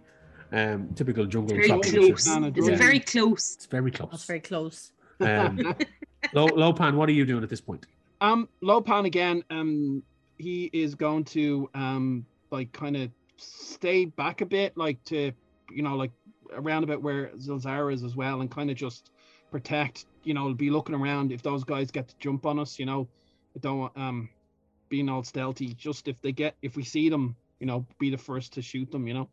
[0.54, 1.56] um, typical jungle.
[1.58, 2.26] it's Very close.
[2.26, 2.76] It's Yeah.
[2.78, 3.56] very close.
[3.56, 4.26] It's very That's close.
[4.26, 4.92] very close.
[5.20, 5.58] Um,
[6.34, 7.86] Lo, Lopan, what are you doing at this point?
[8.22, 9.44] Um, Lopan again.
[9.50, 10.04] Um,
[10.38, 15.32] he is going to um like kind of stay back a bit, like to
[15.72, 16.12] you know like
[16.54, 19.12] around about where Zilzara is as well, and kind of just
[19.52, 20.06] protect.
[20.24, 22.80] You know, be looking around if those guys get to jump on us.
[22.80, 23.08] You know,
[23.56, 24.30] I don't want um
[24.90, 25.74] being all stealthy.
[25.74, 28.92] Just if they get if we see them, you know, be the first to shoot
[28.92, 29.08] them.
[29.08, 29.30] You know,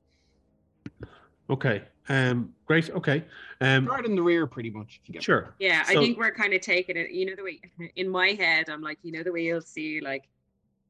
[1.51, 1.83] Okay.
[2.09, 2.91] Um, great.
[2.91, 3.25] Okay.
[3.61, 5.01] Um, guard in the rear, pretty much.
[5.03, 5.55] If you get sure.
[5.59, 7.11] Yeah, I think we're kind of taking it.
[7.11, 7.61] You know the way
[7.97, 10.29] in my head, I'm like, you know the way you'll see like,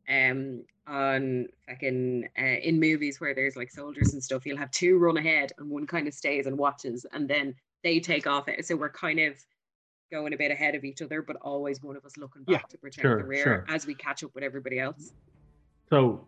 [0.09, 4.99] um, on fucking uh, in movies where there's like soldiers and stuff, you'll have two
[4.99, 8.49] run ahead and one kind of stays and watches, and then they take off.
[8.49, 9.35] It so we're kind of
[10.11, 12.67] going a bit ahead of each other, but always one of us looking back Yeah,
[12.71, 13.67] to protect sure, the rear sure.
[13.69, 15.13] as we catch up with everybody else.
[15.89, 16.27] So,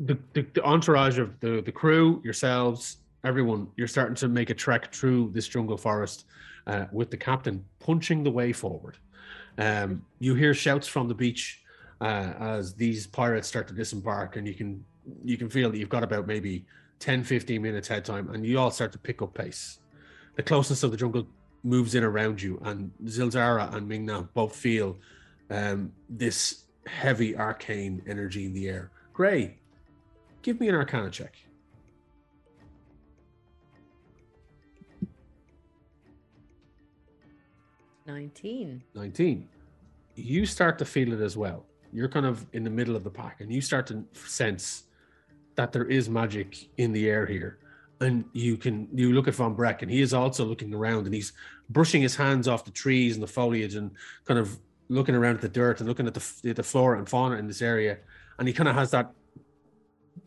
[0.00, 4.54] the, the, the entourage of the, the crew, yourselves, everyone, you're starting to make a
[4.54, 6.26] trek through this jungle forest
[6.66, 8.98] uh, with the captain punching the way forward.
[9.58, 11.62] Um, you hear shouts from the beach
[12.00, 14.84] uh, as these pirates start to disembark, and you can
[15.24, 16.64] you can feel that you've got about maybe
[16.98, 19.78] 10, 15 minutes head time, and you all start to pick up pace.
[20.36, 21.26] The closeness of the jungle
[21.62, 24.96] moves in around you, and Zilzara and Ming-Na both feel
[25.50, 28.90] um, this heavy arcane energy in the air.
[29.12, 29.58] Gray,
[30.42, 31.43] give me an arcana check.
[38.06, 38.82] 19.
[38.94, 39.48] 19.
[40.14, 41.64] You start to feel it as well.
[41.92, 44.84] You're kind of in the middle of the pack and you start to sense
[45.54, 47.58] that there is magic in the air here.
[48.00, 51.14] And you can you look at Von Breck and he is also looking around and
[51.14, 51.32] he's
[51.70, 53.92] brushing his hands off the trees and the foliage and
[54.24, 54.58] kind of
[54.88, 57.62] looking around at the dirt and looking at the the flora and fauna in this
[57.62, 57.98] area.
[58.38, 59.12] And he kind of has that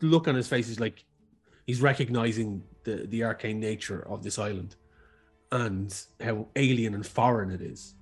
[0.00, 0.66] look on his face.
[0.66, 1.04] He's like
[1.66, 4.74] he's recognizing the the arcane nature of this island
[5.52, 7.94] and how alien and foreign it is.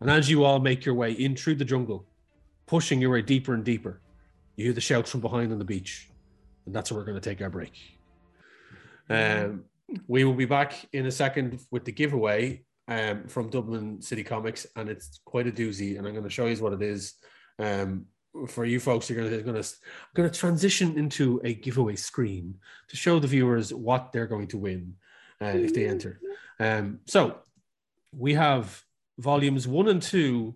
[0.00, 2.06] And as you all make your way in through the jungle,
[2.66, 4.00] pushing your way deeper and deeper,
[4.56, 6.10] you hear the shouts from behind on the beach.
[6.66, 7.72] And that's where we're going to take our break.
[9.08, 9.64] Um,
[10.06, 14.66] we will be back in a second with the giveaway um, from Dublin City Comics,
[14.76, 15.98] and it's quite a doozy.
[15.98, 17.14] And I'm going to show you what it is.
[17.58, 18.06] Um,
[18.48, 19.68] for you folks, you're going to going to
[20.14, 22.54] going to transition into a giveaway screen
[22.88, 24.94] to show the viewers what they're going to win
[25.42, 26.20] uh, if they enter.
[26.60, 27.38] Um, so
[28.16, 28.82] we have
[29.18, 30.54] volumes one and two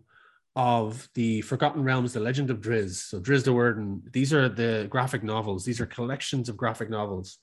[0.54, 3.08] of the Forgotten Realms, The Legend of Drizzt.
[3.10, 5.64] So Drizzt Do'Urden, and these are the graphic novels.
[5.64, 7.38] These are collections of graphic novels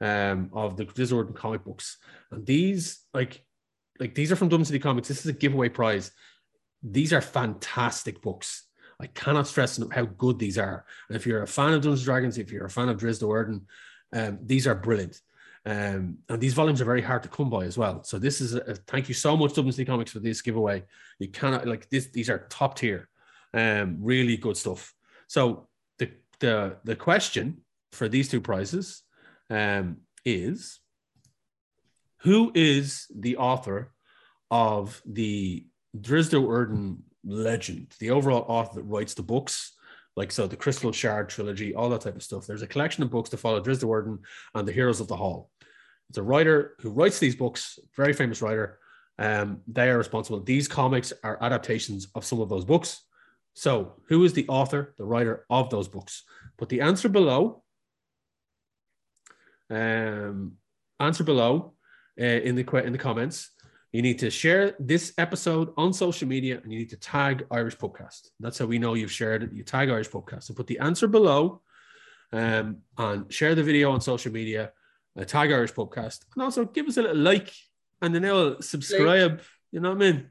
[0.00, 1.98] um, of the Drizzt Do'Urden comic books.
[2.32, 3.44] And these, like,
[4.00, 5.08] like these are from Dublin City Comics.
[5.08, 6.10] This is a giveaway prize.
[6.82, 8.64] These are fantastic books.
[9.00, 10.84] I cannot stress enough how good these are.
[11.08, 13.22] And if you're a fan of Dungeons and Dragons, if you're a fan of Drizzt
[13.22, 13.60] Do'Urden,
[14.12, 15.20] um, these are brilliant.
[15.66, 18.04] Um, and these volumes are very hard to come by as well.
[18.04, 20.84] So this is a, a- thank you so much, Dublin City Comics, for this giveaway.
[21.18, 23.08] You cannot like this; these are top tier,
[23.52, 24.94] um, really good stuff.
[25.26, 25.66] So
[25.98, 29.02] the the the question for these two prizes
[29.50, 30.78] um, is
[32.18, 33.92] who is the author
[34.50, 35.66] of the
[35.98, 39.75] Drizzt Do'Urden legend, the overall author that writes the books,
[40.16, 42.46] like so the Crystal Shard trilogy, all that type of stuff.
[42.46, 44.18] There's a collection of books to follow Drizzt Do'Urden
[44.54, 45.50] and the Heroes of the Hall.
[46.08, 48.78] It's a writer who writes these books, very famous writer.
[49.18, 50.40] Um, they are responsible.
[50.40, 53.02] These comics are adaptations of some of those books.
[53.54, 56.24] So, who is the author, the writer of those books?
[56.58, 57.62] Put the answer below.
[59.70, 60.52] Um,
[61.00, 61.74] answer below
[62.20, 63.50] uh, in the in the comments.
[63.96, 67.78] You need to share this episode on social media, and you need to tag Irish
[67.78, 68.28] Podcast.
[68.38, 69.54] That's how we know you've shared it.
[69.54, 70.42] You tag Irish Podcast.
[70.42, 71.62] So put the answer below,
[72.30, 74.72] um, and share the video on social media.
[75.18, 77.50] Uh, tag Irish Podcast, and also give us a little like
[78.02, 79.40] and then they'll subscribe.
[79.72, 80.30] You know what I mean?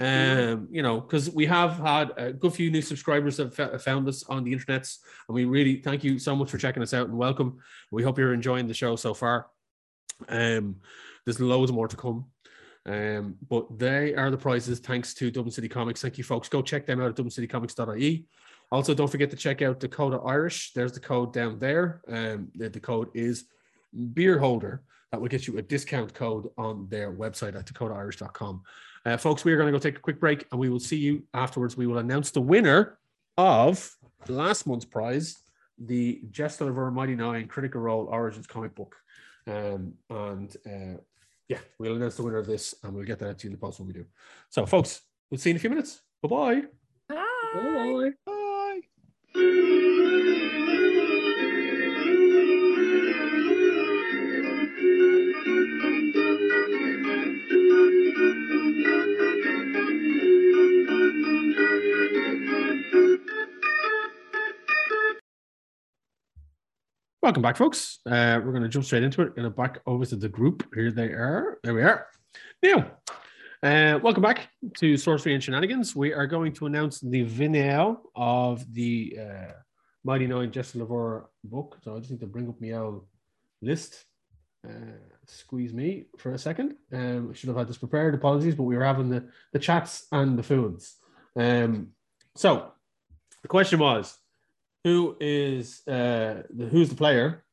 [0.00, 4.08] Um, you know, because we have had a good few new subscribers that have found
[4.08, 7.06] us on the internets, and we really thank you so much for checking us out
[7.06, 7.58] and welcome.
[7.92, 9.46] We hope you're enjoying the show so far.
[10.28, 10.80] Um,
[11.24, 12.26] there's loads more to come.
[12.86, 16.02] Um, but they are the prizes thanks to Dublin City Comics.
[16.02, 16.48] Thank you, folks.
[16.48, 18.26] Go check them out at dublincitycomics.ie.
[18.70, 20.72] Also, don't forget to check out Dakota Irish.
[20.72, 22.02] There's the code down there.
[22.08, 23.44] Um, the, the code is
[24.12, 24.82] beer holder.
[25.12, 28.62] that will get you a discount code on their website at dakotairish.com.
[29.06, 30.96] Uh, folks, we are going to go take a quick break and we will see
[30.96, 31.76] you afterwards.
[31.76, 32.98] We will announce the winner
[33.36, 33.94] of
[34.28, 35.36] last month's prize,
[35.78, 38.96] the Jester Lavorre Mighty Nein Critical Role Origins comic book.
[39.46, 41.00] Um, and uh,
[41.48, 43.60] yeah, we'll announce the winner of this and we'll get that to you in the
[43.60, 44.06] post when we do.
[44.48, 46.02] So, folks, we'll see you in a few minutes.
[46.22, 46.62] Bye-bye.
[47.08, 48.10] Bye.
[49.34, 49.90] Bye.
[67.24, 68.00] Welcome back, folks.
[68.04, 69.34] Uh, we're going to jump straight into it.
[69.34, 70.62] Going to back over to the group.
[70.74, 71.58] Here they are.
[71.64, 72.06] There we are.
[72.62, 72.98] Now,
[73.62, 75.96] uh, welcome back to Sorcery and Shenanigans.
[75.96, 79.52] We are going to announce the vinale of the uh,
[80.04, 81.78] Mighty Nein Jester Lavorre book.
[81.82, 83.06] So I just need to bring up my old
[83.62, 84.04] list.
[84.62, 86.74] Uh, squeeze me for a second.
[86.92, 88.14] Um, I should have had this prepared.
[88.14, 90.96] Apologies, but we were having the, the chats and the foods.
[91.36, 91.92] Um,
[92.36, 92.70] so
[93.40, 94.14] the question was
[94.84, 97.44] who is uh, the, who's the player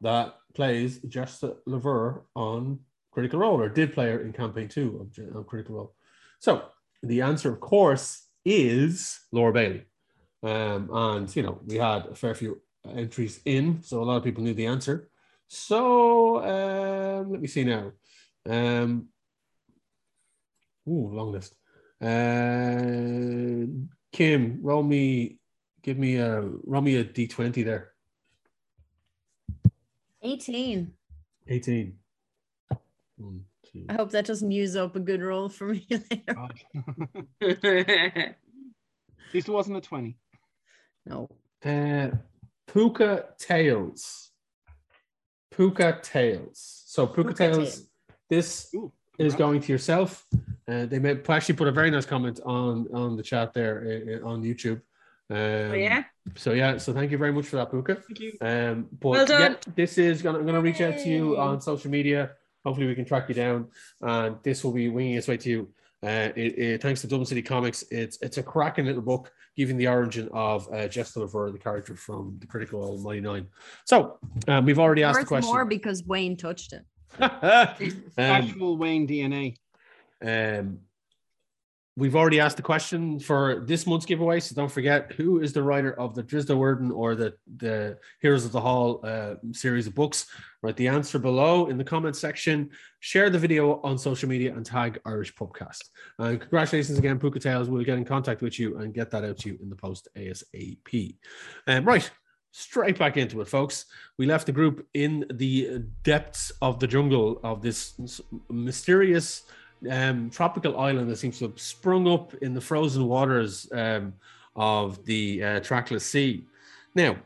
[0.00, 2.78] that plays Jester Lavorre on
[3.10, 5.94] Critical Role or did play her in campaign two of Critical Role?
[6.38, 6.64] So
[7.02, 9.84] the answer, of course, is Laura Bailey.
[10.42, 14.24] Um, and you know, we had a fair few entries in, so a lot of
[14.24, 15.10] people knew the answer.
[15.48, 17.92] So um, let me see now.
[18.48, 19.08] Um,
[20.88, 21.56] ooh, long list.
[22.00, 23.66] Uh,
[24.12, 25.39] Kim, roll me,
[25.82, 27.92] give me a roll me a d twenty there.
[30.22, 30.92] 18.
[31.48, 31.94] 18.
[33.16, 33.86] One, two.
[33.88, 36.34] I hope that doesn't use up a good roll for me later.
[36.34, 36.60] God.
[37.40, 40.18] At least it wasn't a 20.
[41.06, 41.28] No.
[41.64, 42.08] Uh,
[42.70, 44.30] Puka Tails.
[45.50, 46.82] Puka Tails.
[46.86, 47.88] So Puka, Puka Tails, Tails.
[48.28, 50.26] this Ooh, is going to yourself.
[50.68, 54.26] Uh, they may actually put a very nice comment on on the chat there uh,
[54.26, 54.80] uh, on YouTube.
[55.30, 56.04] Um, oh, yeah.
[56.36, 57.94] So yeah, so thank you very much for that, Puka.
[57.96, 58.32] Thank you.
[58.40, 59.52] Um, but Well done.
[59.52, 62.32] yeah, this is gonna I'm gonna reach out to you on social media.
[62.64, 63.68] Hopefully, we can track you down,
[64.02, 65.68] and this will be winging its way to you.
[66.02, 69.76] Uh, it, it- thanks to Dublin City Comics, it's it's a cracking little book giving
[69.76, 73.46] the origin of uh, Jester Lavorre, the character from the Critical Role Mighty Nein.
[73.84, 75.52] So um, we've already asked the question.
[75.52, 76.84] more because Wayne touched it.
[77.20, 77.28] um,
[78.16, 79.56] Actual Wayne DNA.
[80.22, 80.78] um,
[82.00, 85.62] we've already asked the question for this month's giveaway, so don't forget who is the
[85.62, 89.94] writer of the Drizzt Do'Urden or the the Heroes of the Hall uh, series of
[89.94, 90.26] books.
[90.62, 92.70] Write the answer below in the comment section.
[93.00, 95.84] Share the video on social media and tag Irish Pubcast.
[96.18, 97.68] And congratulations again, Puka Tales.
[97.68, 100.08] We'll get in contact with you and get that out to you in the post
[100.16, 101.16] ASAP.
[101.66, 102.10] Um, right,
[102.52, 103.84] straight back into it, folks.
[104.18, 108.00] We left the group in the depths of the jungle of this
[108.48, 109.42] mysterious
[109.90, 114.12] um, tropical island that seems to have sprung up in the frozen waters um,
[114.56, 116.44] of the uh, trackless sea.
[116.94, 117.16] Now,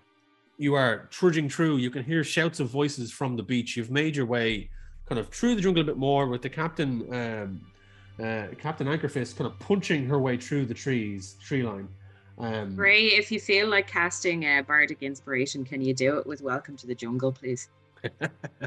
[0.58, 1.78] you are trudging through.
[1.78, 3.76] You can hear shouts of voices from the beach.
[3.76, 4.70] You've made your way
[5.06, 7.60] kind of through the jungle a bit more with the captain, um,
[8.24, 11.88] uh, Captain Anchorfist, kind of punching her way through the trees, tree line.
[12.38, 16.42] Um, Ray, if you feel like casting a bardic inspiration, can you do it with
[16.42, 17.68] "Welcome to the Jungle," please?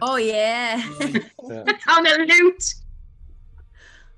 [0.02, 0.84] Oh, yeah.
[1.88, 2.74] On a lute.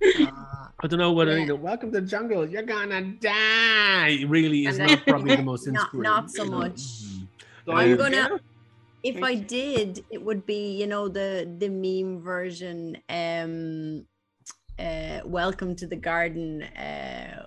[0.02, 1.40] I don't know whether Yeah.
[1.40, 4.24] you know, welcome to the jungle, you're gonna die.
[4.28, 6.04] Really is not probably the most Not- inspiring.
[6.04, 6.58] not so you know.
[6.60, 6.80] much.
[6.80, 7.28] Mhm.
[7.68, 8.40] I'm Um, gonna.
[9.04, 9.48] If I Thanks.
[9.50, 12.98] did, it would be you know the the meme version.
[13.10, 14.06] Um,
[14.78, 16.64] uh, welcome to the garden.
[16.64, 17.44] Uh,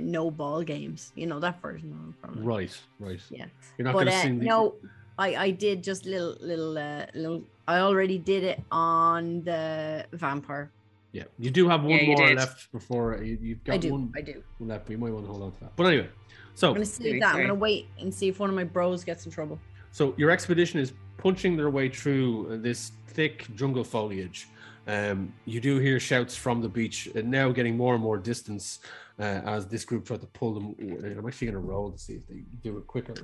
[0.00, 1.12] no ball games.
[1.16, 2.14] You know that version.
[2.20, 2.42] Probably.
[2.42, 3.20] Right, right.
[3.30, 3.46] Yeah.
[3.78, 4.74] You're not but gonna uh, sing the no,
[5.18, 7.42] I I did just little little uh, little.
[7.68, 10.70] I already did it on the vampire.
[11.12, 12.36] Yeah, you do have one Yeah, more did.
[12.36, 13.90] left before you, you've got I do.
[13.92, 14.42] one I do.
[14.58, 15.76] one left, but you might want to hold on to that.
[15.76, 16.08] But anyway,
[16.54, 17.34] so I'm gonna save that.
[17.34, 19.58] I'm gonna wait and see if one of my bros gets in trouble.
[19.92, 24.48] so your expedition is punching their way through uh, this thick jungle foliage.
[24.88, 28.80] Um, you do hear shouts from the beach, and now getting more and more distance
[29.18, 30.74] uh, as this group try to pull them.
[30.78, 33.14] and I'm actually going to roll to see if they do it quicker.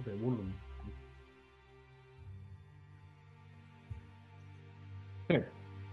[0.00, 0.54] Okay, one of them.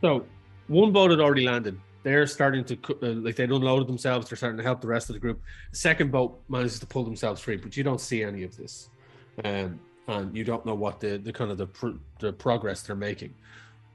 [0.01, 0.25] So
[0.67, 1.79] one boat had already landed.
[2.03, 4.29] They're starting to uh, like they'd unloaded themselves.
[4.29, 5.41] They're starting to help the rest of the group.
[5.71, 8.89] The second boat manages to pull themselves free, but you don't see any of this,
[9.43, 13.33] um, and you don't know what the, the kind of the the progress they're making.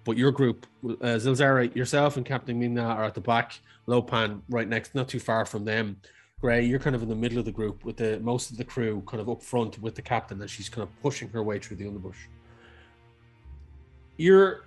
[0.04, 3.60] But your group, uh, Zilzara, yourself and Captain Ming-Na are at the back.
[3.86, 6.00] Lopan right next, not too far from them.
[6.40, 8.64] Gray, you're kind of in the middle of the group with the most of the
[8.64, 11.58] crew kind of up front with the captain and she's kind of pushing her way
[11.58, 12.28] through the underbrush.
[14.16, 14.64] you're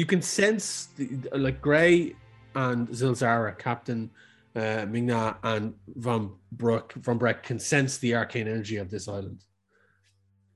[0.00, 2.16] you can sense the, like Gray
[2.54, 4.08] and Zilzara, Captain
[4.56, 9.44] uh, Ming-Na and Von Brook, Von Breck can sense the arcane energy of this island.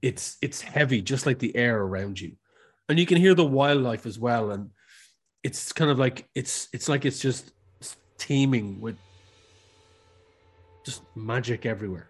[0.00, 2.32] It's it's heavy, just like the air around you,
[2.88, 4.50] and you can hear the wildlife as well.
[4.50, 4.70] And
[5.42, 7.52] it's kind of like it's it's like it's just
[8.16, 8.96] teeming with
[10.86, 12.08] just magic everywhere,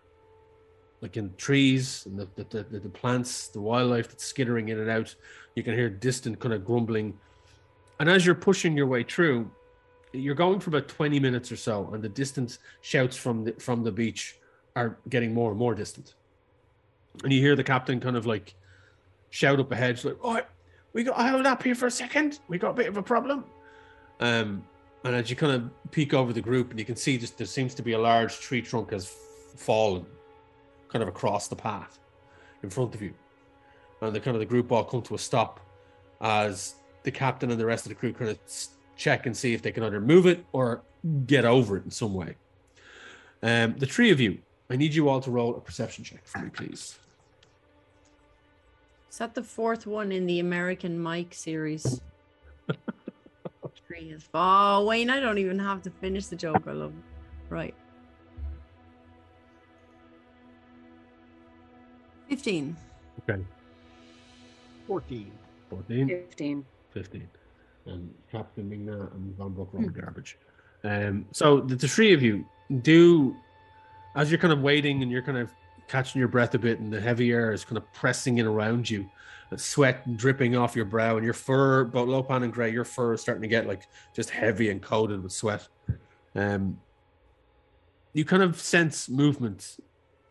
[1.00, 4.90] like in trees and the the, the, the plants, the wildlife that's skittering in and
[4.90, 5.16] out.
[5.54, 7.18] You can hear distant kind of grumbling,
[8.00, 9.50] and as you're pushing your way through,
[10.14, 13.82] you're going for about 20 minutes or so and the distance shouts from the from
[13.82, 14.36] the beach
[14.76, 16.14] are getting more and more distant.
[17.22, 18.54] And you hear the captain kind of like
[19.30, 20.40] shout up ahead like oh
[20.92, 22.38] we got I hold up here for a second.
[22.48, 23.44] We got a bit of a problem.
[24.20, 24.64] Um
[25.04, 27.46] and as you kind of peek over the group and you can see just there
[27.46, 29.12] seems to be a large tree trunk has
[29.56, 30.06] fallen
[30.88, 31.98] kind of across the path
[32.62, 33.12] in front of you
[34.06, 35.60] and the kind of the group all come to a stop
[36.20, 38.38] as the captain and the rest of the crew kind of
[38.96, 40.82] check and see if they can either move it or
[41.26, 42.36] get over it in some way.
[43.42, 44.38] Um, the three of you,
[44.70, 46.98] I need you all to roll a perception check for me, please.
[49.10, 52.00] Is that the fourth one in the American Mike series?
[53.86, 56.64] Three is oh Wayne, I don't even have to finish the joke.
[56.66, 57.52] I love it.
[57.52, 57.74] Right.
[62.28, 62.76] Fifteen.
[63.28, 63.44] Okay.
[64.86, 65.30] 14.
[65.70, 66.08] 14.
[66.08, 66.64] 15.
[66.92, 67.28] 15.
[67.86, 70.38] And Captain Ming-Na and Von Brook rolled garbage.
[70.84, 72.46] Um, so the, the three of you
[72.82, 73.34] do,
[74.16, 75.50] as you're kind of waiting and you're kind of
[75.88, 78.88] catching your breath a bit, and the heavy air is kind of pressing in around
[78.88, 79.08] you,
[79.50, 83.14] the sweat dripping off your brow, and your fur, both Lopan and Gray, your fur
[83.14, 85.66] is starting to get like just heavy and coated with sweat.
[86.34, 86.78] Um,
[88.12, 89.76] you kind of sense movement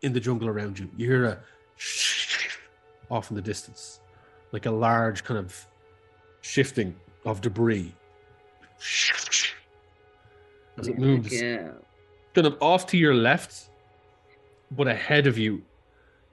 [0.02, 0.90] in the jungle around you.
[0.96, 1.40] You hear a
[3.10, 4.00] off in the distance,
[4.54, 5.66] like a large kind of
[6.40, 6.94] shifting
[7.26, 7.92] of debris
[10.78, 11.70] as it moves Yeah.
[12.34, 13.70] kind of off to your left,
[14.70, 15.62] but ahead of you,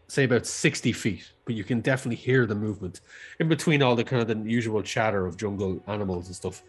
[0.07, 1.31] say about 60 feet.
[1.45, 3.01] But you can definitely hear the movement
[3.39, 6.61] in between all the kind of the usual chatter of jungle animals and stuff.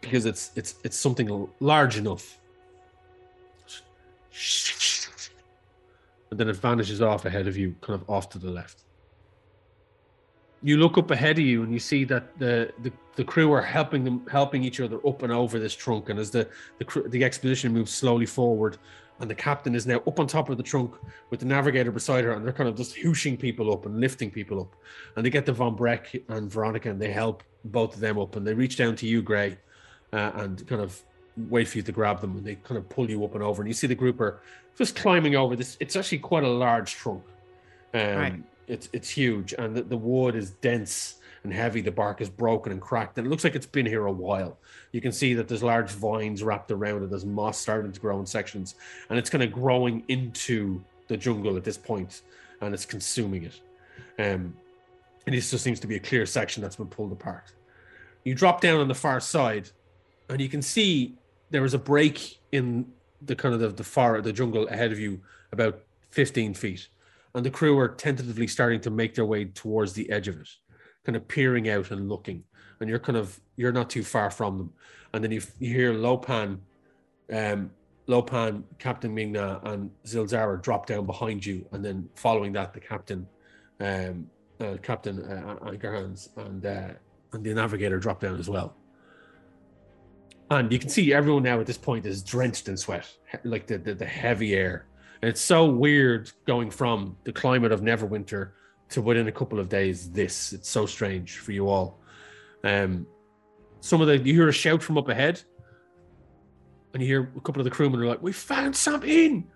[0.00, 1.28] Because it's it's it's something
[1.60, 2.38] large enough.
[6.30, 8.84] And then it vanishes off ahead of you, kind of off to the left.
[10.62, 13.62] You look up ahead of you and you see that the, the, the crew are
[13.62, 16.10] helping them helping each other up and over this trunk.
[16.10, 18.76] And as the the, the expedition moves slowly forward,
[19.20, 20.94] and the captain is now up on top of the trunk
[21.30, 24.30] with the navigator beside her, and they're kind of just hooshing people up and lifting
[24.30, 24.74] people up.
[25.16, 28.36] And they get the Von Breck and Veronica, and they help both of them up,
[28.36, 29.58] and they reach down to you, Gray,
[30.12, 31.00] uh, and kind of
[31.48, 33.60] wait for you to grab them, and they kind of pull you up and over.
[33.62, 34.40] And you see the group are
[34.76, 35.76] just climbing over this.
[35.80, 37.22] It's actually quite a large trunk.
[37.92, 38.42] Um, Right.
[38.70, 41.80] It's it's huge, and the, the wood is dense and heavy.
[41.80, 44.58] The bark is broken and cracked, and it looks like it's been here a while.
[44.92, 47.10] You can see that there's large vines wrapped around it.
[47.10, 48.76] There's moss starting to grow in sections,
[49.08, 52.22] and it's kind of growing into the jungle at this point,
[52.60, 53.60] and it's consuming it.
[54.18, 54.54] Um,
[55.26, 57.52] and this just seems to be a clear section that's been pulled apart.
[58.24, 59.68] You drop down on the far side,
[60.28, 61.16] and you can see
[61.50, 62.86] there is a break in
[63.22, 65.20] the kind of the, the far the jungle ahead of you,
[65.52, 65.80] about
[66.10, 66.88] 15 feet,
[67.34, 70.48] and the crew are tentatively starting to make their way towards the edge of it,
[71.04, 72.44] kind of peering out and looking.
[72.80, 74.72] And you're kind of you're not too far from them,
[75.12, 76.58] and then you, you hear Lopan,
[77.32, 77.70] um,
[78.08, 83.26] Lopan, Captain Ming-Na, and Zilzara drop down behind you, and then following that, the captain,
[83.80, 84.26] um,
[84.60, 85.56] uh, Captain uh,
[86.36, 86.88] and uh,
[87.32, 88.74] and the navigator drop down as well.
[90.50, 93.08] And you can see everyone now at this point is drenched in sweat,
[93.44, 94.86] like the, the, the heavy air.
[95.22, 98.52] And it's so weird going from the climate of Neverwinter
[98.90, 100.52] to within a couple of days, this.
[100.52, 102.00] It's so strange for you all.
[102.64, 103.06] Um,
[103.80, 105.42] some of the, you hear a shout from up ahead,
[106.92, 109.46] and you hear a couple of the crewmen are like, We found something!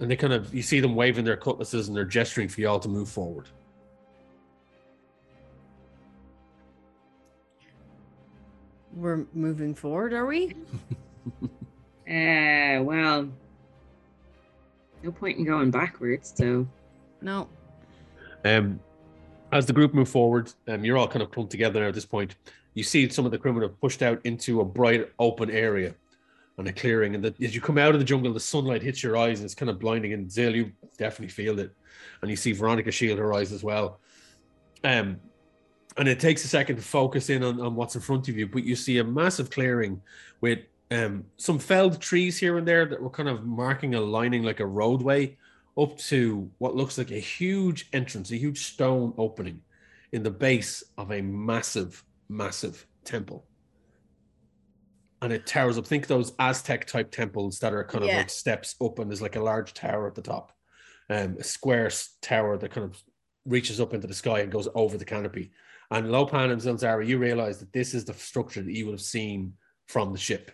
[0.00, 2.68] And they kind of, you see them waving their cutlasses and they're gesturing for you
[2.68, 3.48] all to move forward.
[8.92, 10.54] We're moving forward, are we?
[12.06, 13.30] Uh, well,
[15.04, 16.32] no point in going backwards.
[16.36, 16.66] So
[17.20, 17.48] No.
[18.44, 18.80] Um,
[19.52, 22.04] as the group move forward, um, you're all kind of clumped together now at this
[22.04, 22.34] point.
[22.74, 25.94] You see some of the crewmen have pushed out into a bright open area
[26.58, 27.14] and a clearing.
[27.14, 29.44] And the, as you come out of the jungle, the sunlight hits your eyes and
[29.44, 30.12] it's kind of blinding.
[30.12, 31.72] And Zale, you definitely feel it.
[32.20, 34.00] And you see Veronica shield her eyes as well.
[34.82, 35.20] Um,
[35.96, 38.48] and it takes a second to focus in on, on what's in front of you,
[38.48, 40.02] but you see a massive clearing
[40.40, 40.58] with
[40.94, 44.60] um, some felled trees here and there that were kind of marking a lining like
[44.60, 45.36] a roadway
[45.76, 49.60] up to what looks like a huge entrance, a huge stone opening
[50.12, 53.44] in the base of a massive, massive temple.
[55.20, 55.86] And it towers up.
[55.86, 58.18] Think those Aztec type temples that are kind of Yeah.
[58.18, 60.52] like steps up, and there's like a large tower at the top,
[61.10, 61.90] um, a square
[62.20, 63.02] tower that kind of
[63.46, 65.50] reaches up into the sky and goes over the canopy.
[65.90, 69.00] And Lopan and Zilzara, you realize that this is the structure that you would have
[69.00, 69.54] seen
[69.88, 70.50] from the ship.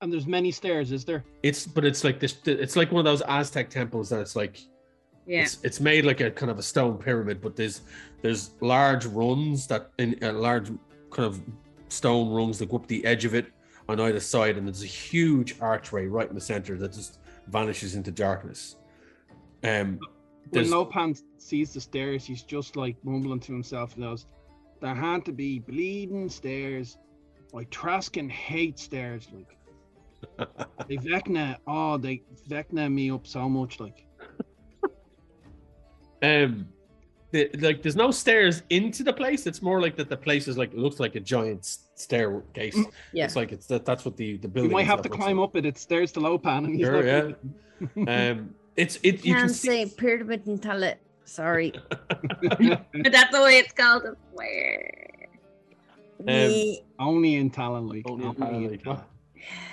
[0.00, 1.24] And there's many stairs, is there?
[1.42, 2.36] It's but it's like this.
[2.44, 4.60] It's like one of those Aztec temples that it's like
[5.26, 5.42] Yeah.
[5.42, 7.80] it's, it's made like a kind of a stone pyramid, but there's
[8.20, 10.68] there's large runs that in uh, large
[11.10, 11.40] kind of
[11.88, 13.46] stone rungs that go up the edge of it
[13.88, 17.94] on either side, and there's a huge archway right in the center that just vanishes
[17.94, 18.76] into darkness.
[19.62, 24.26] Um, When there's Lopan sees the stairs, he's just like mumbling to himself and goes,
[24.80, 26.98] There had to be bleeding stairs.
[27.54, 29.28] I Traskin hate stairs.
[29.32, 29.55] Like
[30.88, 34.06] they Vecna, oh they Vecna me up so much, like
[36.22, 36.68] um,
[37.32, 39.46] the, like there's no stairs into the place.
[39.46, 42.78] It's more like that the place is like looks like a giant staircase.
[43.12, 43.24] Yeah.
[43.24, 44.72] It's like it's that that's what the the you building.
[44.72, 45.66] might have to climb looks up it.
[45.66, 47.36] It's stairs to Lopan and he's Sure, like,
[47.96, 48.08] like.
[48.08, 49.24] Um, it's it.
[49.24, 50.98] You can Can't see, say pyramid and tell it.
[51.24, 51.72] Sorry.
[52.08, 54.04] But that's the way it's called.
[54.06, 55.28] I swear.
[56.22, 59.00] Me- only in Talon like Only in only Talon Lake, Talon.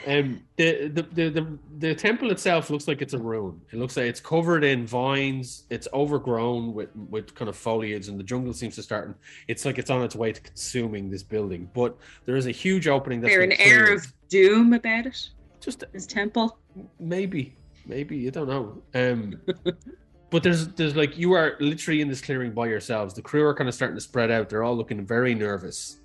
[0.05, 3.61] Um, the, the the the the temple itself looks like it's a ruin.
[3.71, 5.63] It looks like it's covered in vines.
[5.69, 9.15] It's overgrown with with kind of foliage, and the jungle seems to start.
[9.47, 11.69] It's like it's on its way to consuming this building.
[11.73, 11.95] But
[12.25, 13.21] there is a huge opening.
[13.21, 13.99] That's There an air cleared.
[13.99, 15.29] of doom about it.
[15.61, 16.57] just This temple.
[16.99, 17.55] maybe
[17.85, 18.81] maybe you don't know.
[18.93, 19.39] Um,
[20.31, 23.13] but there's there's like you are literally in this clearing by yourselves.
[23.13, 24.49] The crew are kind of starting to spread out.
[24.49, 25.97] They're all looking very nervous,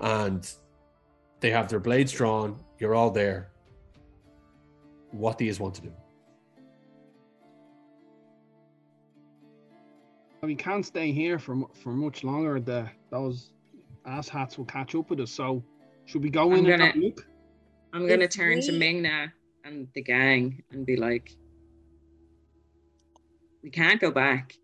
[0.00, 0.46] and
[1.40, 2.58] they have their blades drawn.
[2.78, 3.50] You're all there.
[5.10, 5.92] What do you want to do?
[10.42, 12.60] We can't stay here for for much longer.
[12.60, 13.52] The those
[14.06, 15.30] ass hats will catch up with us.
[15.30, 15.62] So
[16.04, 17.26] should we go I'm in and gonna- look?
[17.92, 19.26] I'm gonna If turn to we- Ming-Na
[19.64, 21.34] and the gang and be like,
[23.62, 24.54] "We can't go back.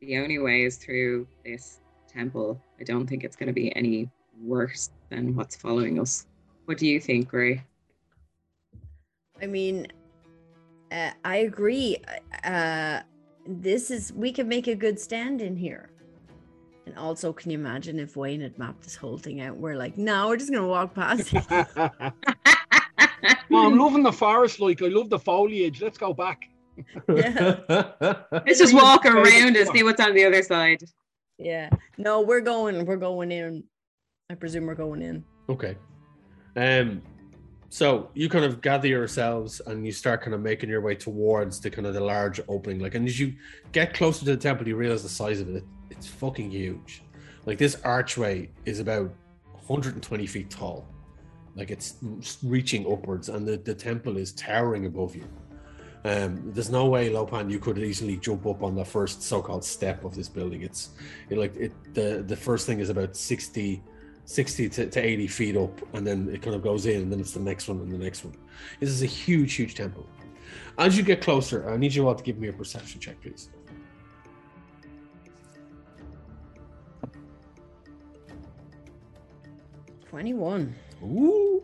[0.00, 2.62] The only way is through this temple.
[2.78, 4.08] I don't think it's gonna be any
[4.40, 6.26] worse than what's following us.
[6.66, 7.62] What do you think, Gray?
[9.40, 9.86] I mean,
[10.92, 11.98] uh, I agree.
[12.44, 13.00] Uh,
[13.46, 15.90] this is we could make a good stand in here.
[16.86, 19.56] And also, can you imagine if Wayne had mapped this whole thing out?
[19.56, 21.44] We're like, no, we're just gonna walk past it.
[23.50, 24.60] Oh, I'm loving the forest.
[24.60, 25.80] Like I love the foliage.
[25.80, 26.48] Let's go back.
[27.08, 27.56] Yeah.
[28.30, 30.82] Let's just walk around and see what's on the other side.
[31.38, 31.70] yeah.
[31.96, 32.84] No, we're going.
[32.84, 33.64] We're going in.
[34.30, 35.24] I presume we're going in.
[35.48, 35.76] okay.
[36.56, 37.00] Um.
[37.70, 41.60] So you kind of gather yourselves and you start kind of making your way towards
[41.60, 42.78] the kind of the large opening.
[42.78, 43.34] Like, and as you
[43.72, 45.64] get closer to the temple, you realize the size of it.
[45.90, 47.02] It's fucking huge.
[47.46, 49.10] Like this archway is about
[49.52, 50.86] 120 feet tall.
[51.56, 51.96] Like it's
[52.42, 55.24] reaching upwards, and the, the temple is towering above you.
[56.04, 60.04] Um, there's no way, Lopan, you could easily jump up on the first so-called step
[60.04, 60.62] of this building.
[60.62, 60.90] It's
[61.30, 63.82] it, like it, the the first thing is about 60,
[64.28, 67.18] 60 to, to 80 feet up, and then it kind of goes in, and then
[67.18, 68.34] it's the next one and the next one.
[68.78, 70.06] This is a huge, huge temple.
[70.76, 73.48] As you get closer, I need you all to give me a perception check, please.
[80.08, 80.74] Twenty-one.
[81.02, 81.62] Ooh,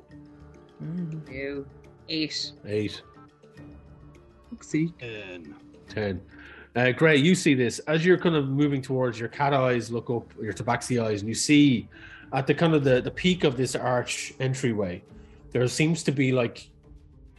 [0.82, 1.26] Mm.
[1.26, 1.66] Two,
[2.08, 2.52] eight.
[2.66, 3.02] eight.
[4.60, 4.92] See.
[5.02, 5.54] Um,
[5.88, 6.20] 10.
[6.76, 10.10] Uh, Gray, you see this as you're kind of moving towards your cat eyes, look
[10.10, 11.88] up, your tabaxi eyes, and you see
[12.34, 15.02] at the kind of the, the peak of this arch entryway,
[15.52, 16.68] there seems to be like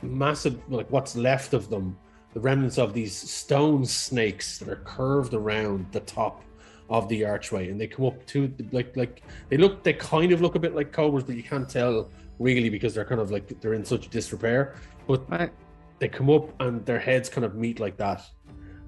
[0.01, 1.97] massive, like what's left of them,
[2.33, 6.41] the remnants of these stone snakes that are curved around the top
[6.89, 10.41] of the archway, and they come up to like like they look, they kind of
[10.41, 12.09] look a bit like cobras, but you can't tell
[12.39, 14.75] really because they're kind of like they're in such disrepair.
[15.07, 15.51] But Right.
[15.99, 18.21] they come up and their heads kind of meet like that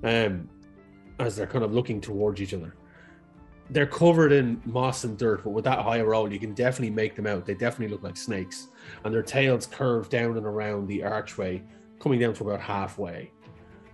[0.04, 0.48] um
[1.20, 2.76] as they're kind of looking towards each other
[3.70, 7.16] they're covered in moss and dirt but with that high roll you can definitely make
[7.16, 8.68] them out they definitely look like snakes
[9.04, 11.62] and their tails curve down and around the archway
[12.00, 13.32] coming down to about halfway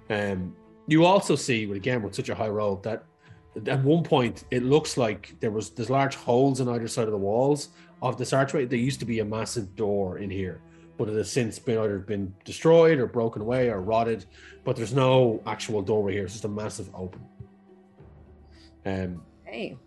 [0.10, 0.56] um
[0.88, 3.04] you also see again with such a high roll that
[3.68, 7.12] at one point it looks like there was there's large holes in either side of
[7.12, 7.70] the walls
[8.02, 10.62] of this archway there used to be a massive door in here
[10.98, 14.26] but it has since been either been destroyed or broken away or rotted.
[14.64, 17.22] But there's no actual doorway here; it's just a massive open.
[18.86, 19.22] Um,
[19.54, 19.78] Hey.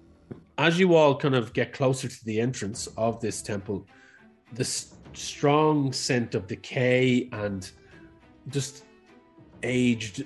[0.59, 3.85] as you all kind of get closer to the entrance of this temple,
[4.53, 7.69] this strong scent of decay and
[8.49, 8.85] just
[9.65, 10.25] aged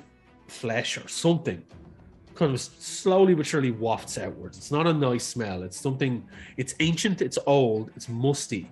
[0.48, 1.62] flesh or something
[2.34, 4.58] kind of slowly but surely wafts outwards.
[4.58, 5.62] It's not a nice smell.
[5.62, 6.22] It's something.
[6.58, 7.20] It's ancient.
[7.22, 7.90] It's old.
[7.96, 8.70] It's musty.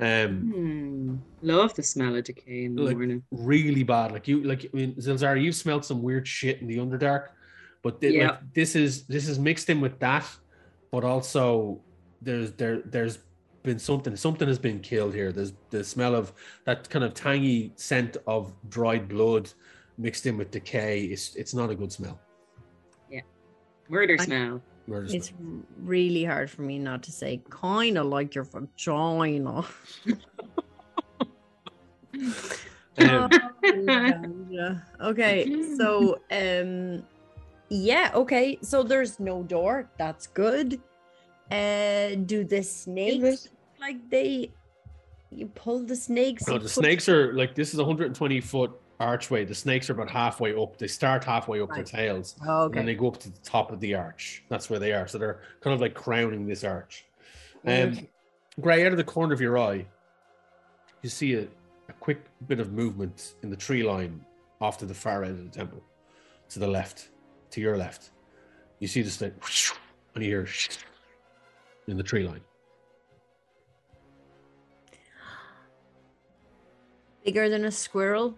[0.00, 1.16] Um, Hmm.
[1.42, 3.22] Love the smell of decay in the Like- morning.
[3.30, 4.12] really bad.
[4.12, 7.28] Like you, like I mean, Zilzara, you've smelled some weird shit in the Underdark,
[7.82, 8.30] but thi- Yeah.
[8.30, 10.24] like this is this is mixed in with that,
[10.90, 11.80] but also
[12.20, 13.18] there's there there's
[13.62, 15.32] been something something has been killed here.
[15.32, 16.32] There's the smell of
[16.64, 19.50] that kind of tangy scent of dried blood
[19.98, 21.04] mixed in with decay.
[21.04, 22.18] It's it's not a good smell.
[23.88, 24.62] Murder I- smell.
[24.86, 25.62] Murder It's smell.
[25.78, 29.64] really hard for me not to say kind of like your vagina.
[32.98, 33.28] Um,
[34.50, 34.78] Yeah.
[35.00, 37.02] okay, so um
[37.72, 38.58] yeah, okay.
[38.60, 39.88] So there's no door.
[39.98, 40.80] That's good.
[41.50, 43.48] Uh do the snakes
[43.80, 44.50] like they
[45.30, 46.46] you pull the snakes?
[46.46, 49.44] no, the put- snakes are like this is a 120 foot archway.
[49.44, 50.76] The snakes are about halfway up.
[50.78, 52.36] They start halfway up their tails.
[52.46, 54.44] Oh, and then they go up to the top of the arch.
[54.48, 55.08] That's where they are.
[55.08, 57.04] So they're kind of like crowning this arch.
[57.66, 58.08] Um, Okay.
[58.60, 59.86] Gray, out of the corner of your eye,
[61.00, 61.42] you see a,
[61.88, 64.24] a quick bit of movement in the tree line
[64.60, 65.82] off to the far end of the temple,
[66.50, 67.08] to the left,
[67.52, 68.10] to your left.
[68.80, 69.32] You see this thing,
[70.14, 70.48] and you hear
[71.86, 72.40] in the tree line.
[77.24, 78.36] Bigger than a squirrel.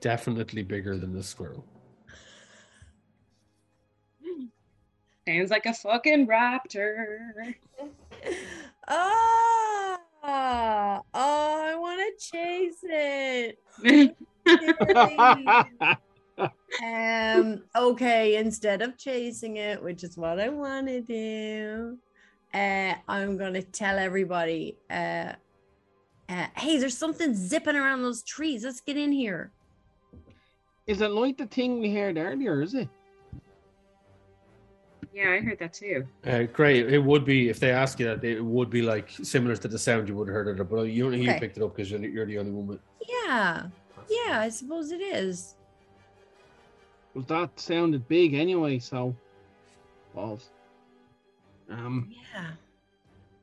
[0.00, 1.64] Definitely bigger than the squirrel.
[5.26, 7.54] Sounds like a fucking raptor.
[8.86, 9.98] Ah,
[11.14, 13.58] oh, I want to chase it.
[16.84, 21.96] um okay instead of chasing it which is what i want to do
[22.52, 25.32] uh i'm gonna tell everybody uh,
[26.28, 29.52] uh hey there's something zipping around those trees let's get in here
[30.86, 32.60] Is it like the thing we heard earlier?
[32.60, 32.88] Is it?
[35.14, 36.04] yeah, I heard that too.
[36.26, 36.92] Uh, great.
[36.92, 38.24] It would be if they ask you that.
[38.24, 41.10] It would be like similar to the sound you would have heard it, but you
[41.12, 41.38] you Okay.
[41.40, 42.78] picked it up because you're, you're the only woman.
[43.08, 43.68] yeah
[44.10, 45.53] yeah i suppose it is
[47.14, 48.78] Well, that sounded big anyway.
[48.78, 49.14] So,
[50.14, 50.50] balls.
[51.70, 52.50] Um, yeah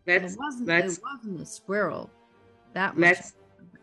[0.06, 2.10] Let's it wasn't let's- it wasn't a squirrel
[2.74, 3.34] that much let's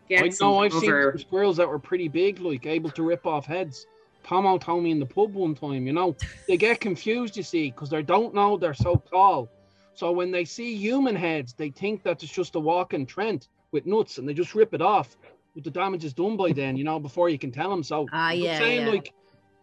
[0.08, 3.26] get I know I've seen some squirrels that were pretty big, like able to rip
[3.26, 3.86] off heads.
[4.24, 6.16] Tomo told me in the pub one time, you know,
[6.46, 9.48] they get confused, you see, because they don't know they're so tall.
[9.94, 13.86] So when they see human heads, they think that it's just a walking Trent with
[13.86, 15.16] nuts, and they just rip it off.
[15.54, 17.82] But the damage is done by then, you know, before you can tell them.
[17.82, 18.92] So Ah, I'm yeah, saying, yeah.
[18.92, 19.12] like,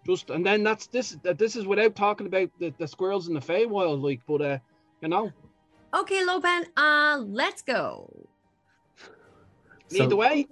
[0.06, 1.18] just and then that's this.
[1.24, 4.58] That this is without talking about the, the squirrels in the Feywild, like, but uh,
[5.02, 5.32] you know,
[5.94, 8.10] okay lopan uh let's go.
[9.88, 10.48] So- either way,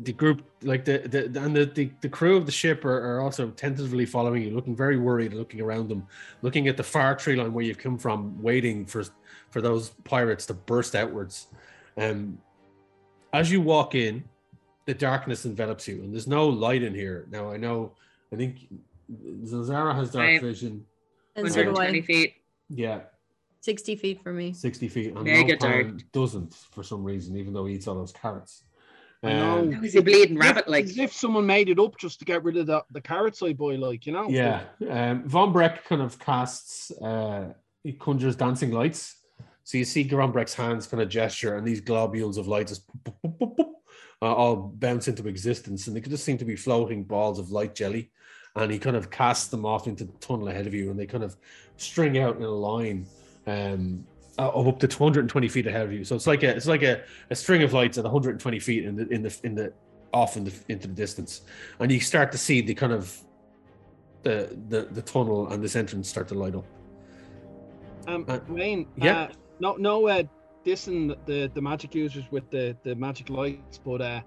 [0.00, 3.16] the group like the the the- and the, the, the crew of the ship are,
[3.16, 6.04] are also tentatively following you looking very worried looking around them
[6.42, 9.04] looking at the far tree line where you've come from waiting for
[9.50, 11.46] for those pirates to burst outwards.
[11.96, 12.38] Um
[13.32, 14.24] as you walk in
[14.86, 17.26] the darkness envelops you and there's no light in here.
[17.30, 17.92] Now i know
[18.32, 18.66] i think
[19.44, 20.84] Zara has dark I- vision
[21.36, 22.34] and so do 120 i feet.
[22.68, 23.00] yeah
[23.60, 27.64] 60 feet for me 60 feet and Mega Lopan doesn't for some reason even though
[27.66, 28.64] he eats all those carrots
[29.22, 29.58] I know.
[29.60, 30.84] Um, How is he bleeding As if- rabbit like?
[30.84, 33.56] as if someone made it up just to get rid of the, the carrot side
[33.56, 34.28] boy, like you know.
[34.28, 39.16] Yeah, um, Von Breck kind of casts, uh, he conjures dancing lights.
[39.62, 42.86] So you see Von Breck's hands kind of gesture, and these globules of light just
[43.02, 43.68] boop, boop, boop, boop,
[44.24, 47.74] uh, all bounce into existence, and they just seem to be floating balls of light
[47.74, 48.10] jelly.
[48.56, 51.06] And he kind of casts them off into the tunnel ahead of you, and they
[51.06, 51.36] kind of
[51.76, 53.06] string out in a line
[53.46, 54.06] um,
[54.38, 56.04] uh, of up to 220 feet ahead of you.
[56.04, 58.96] So it's like a it's like a, a string of lights at 120 feet in
[58.96, 59.72] the in the in the
[60.12, 61.42] off in the into the distance,
[61.80, 63.20] and you start to see the kind of
[64.22, 66.64] the the the tunnel and this entrance start to light up.
[68.06, 68.86] Um, Uh, Wayne.
[68.96, 69.22] yeah.
[69.22, 69.28] Uh,
[69.60, 70.08] no, no.
[70.08, 70.22] Uh,
[70.64, 74.20] dissing the the magic users with the the magic lights, but uh,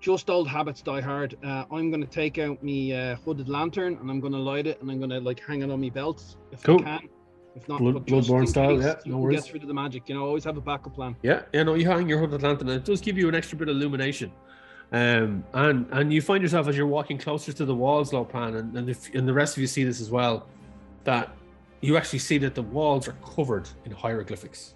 [0.00, 1.36] just old habits die hard.
[1.44, 4.90] Uh, I'm gonna take out my uh, hooded lantern and I'm gonna light it and
[4.90, 6.80] I'm gonna like hang it on my belt if Cool.
[6.80, 7.08] I can.
[7.54, 9.44] If not, Blood- Bloodborne style, yeah, no worries.
[9.44, 10.24] Get rid of the magic, you know.
[10.24, 11.14] Always have a backup plan.
[11.22, 13.58] Yeah, you know, you hang your hooded lantern, and it does give you an extra
[13.58, 14.32] bit of illumination.
[14.90, 18.76] Um, and and you find yourself as you're walking closer to the walls, Lopan, and
[18.76, 20.46] and, if, and the rest of you see this as well,
[21.04, 21.36] that
[21.82, 24.72] you actually see that the walls are covered in hieroglyphics,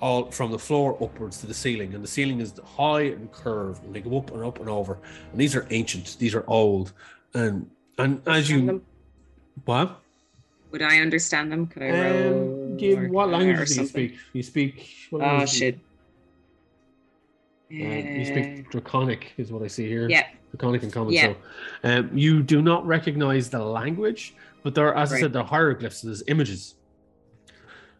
[0.00, 3.84] all from the floor upwards to the ceiling, and the ceiling is high and curved,
[3.84, 4.98] and they go up and up and over.
[5.32, 6.92] And these are ancient, these are old,
[7.34, 7.68] and
[7.98, 8.82] and as you them?
[9.64, 10.00] what
[10.70, 11.66] Would I understand them?
[11.66, 12.32] Could I roll?
[12.32, 14.16] um, give what language do you speak?
[14.32, 14.94] You speak.
[15.12, 15.78] Oh do you- shit.
[17.70, 20.08] Um, you speak Draconic, is what I see here.
[20.08, 20.26] Yeah.
[20.52, 21.12] Draconic and Common.
[21.12, 21.34] Yeah.
[21.82, 25.42] So, um, you do not recognize the language, but there, are, as I said, they're
[25.42, 26.00] hieroglyphs.
[26.00, 26.76] There's images.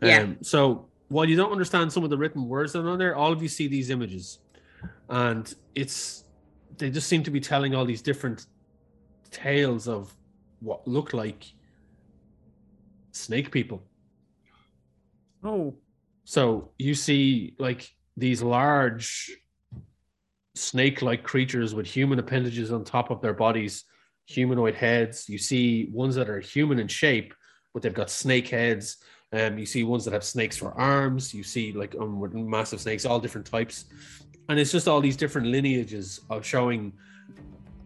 [0.00, 0.20] Yeah.
[0.20, 3.16] Um, so while you don't understand some of the written words that are on there,
[3.16, 4.39] all of you see these images,
[5.09, 6.24] and it's
[6.76, 8.47] they just seem to be telling all these different
[9.30, 10.14] tales of
[10.60, 11.44] what look like
[13.12, 13.82] snake people.
[15.43, 15.74] Oh.
[16.24, 19.35] So you see like these large
[20.55, 23.85] snake-like creatures with human appendages on top of their bodies,
[24.26, 25.28] humanoid heads.
[25.28, 27.32] You see ones that are human in shape,
[27.72, 28.98] but they've got snake heads.
[29.32, 31.34] Um, you see ones that have snakes for arms.
[31.34, 33.84] You see like um, massive snakes, all different types,
[34.48, 36.92] and it's just all these different lineages of showing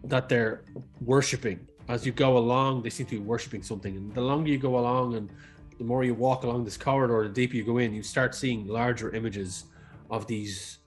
[0.05, 0.63] that they're
[1.01, 1.67] worshiping.
[1.89, 4.79] As you go along, they seem to be worshiping something, and the longer you go
[4.79, 5.29] along, and
[5.77, 8.65] the more you walk along this corridor, the deeper you go in, you start seeing
[8.67, 9.65] larger images
[10.09, 10.79] of these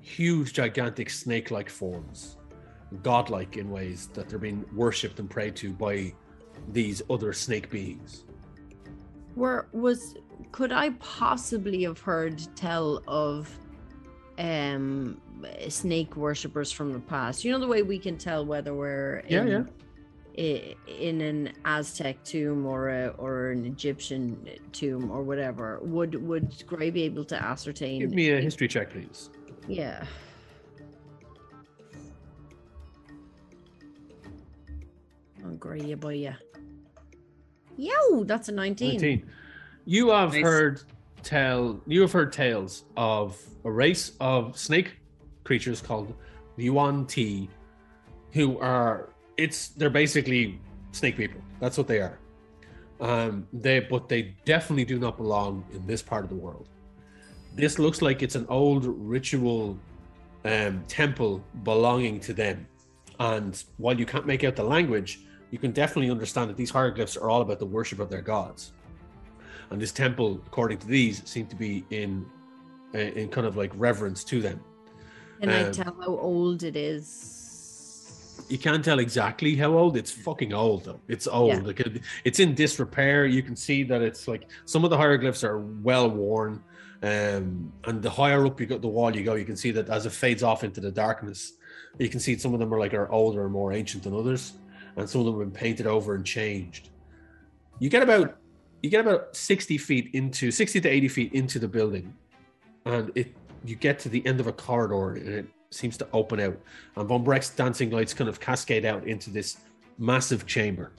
[0.00, 2.36] huge, gigantic snake-like forms,
[3.02, 6.12] godlike in ways that they're being worshipped and prayed to by
[6.72, 8.24] these other snake beings.
[9.40, 10.16] Where was
[10.52, 13.48] could I possibly have heard tell of
[14.36, 15.18] um
[15.70, 17.42] snake worshippers from the past?
[17.42, 19.68] You know the way we can tell whether we're Yeah, in,
[20.36, 20.74] yeah.
[20.98, 25.80] in an Aztec tomb or a, or an Egyptian tomb or whatever.
[25.84, 28.00] Would would Gray be able to ascertain?
[28.00, 29.30] Give me a history check, please.
[29.66, 30.04] Yeah.
[35.46, 36.36] Oh, Gray, yeah, boy, yeah.
[37.80, 38.90] Yo, that's a 19.
[38.90, 39.26] 19.
[39.86, 40.42] You have Nice.
[40.42, 40.82] heard
[41.22, 44.96] tell you have heard tales of a race of snake
[45.44, 46.14] creatures called
[46.56, 47.48] the Yuan Ti,
[48.32, 49.08] who are
[49.38, 50.60] it's they're basically
[50.92, 51.40] snake people.
[51.58, 52.18] That's what they are.
[53.00, 56.68] Um, they but they definitely do not belong in this part of the world.
[57.54, 59.78] This looks like it's an old ritual
[60.44, 62.66] um, temple belonging to them.
[63.18, 65.20] And while you can't make out the language,
[65.50, 68.72] you can definitely understand that these hieroglyphs are all about the worship of their gods.
[69.70, 72.26] And this temple, according to these, seem to be in
[72.94, 74.60] uh, in kind of like reverence to them.
[75.40, 78.44] Can I Um, tell how old it is?
[78.48, 79.96] You can't tell exactly how old.
[79.96, 81.00] It's fucking old though.
[81.06, 81.50] It's old.
[81.50, 81.60] Yeah.
[81.60, 83.26] Like it, it's in disrepair.
[83.26, 86.64] You can see that it's like some of the hieroglyphs are well worn.
[87.02, 89.88] Um, and the higher up you go the wall you go, you can see that
[89.88, 91.54] as it fades off into the darkness,
[91.98, 94.54] you can see some of them are like are older and more ancient than others,
[95.00, 96.90] and some of them have been painted over and changed.
[97.78, 98.36] You get about
[98.82, 102.14] you get about 60 feet into 60 to 80 feet into the building,
[102.84, 106.40] and it you get to the end of a corridor and it seems to open
[106.40, 106.58] out
[106.96, 109.58] and Von Brecht's dancing lights kind of cascade out into this
[109.98, 110.92] massive chamber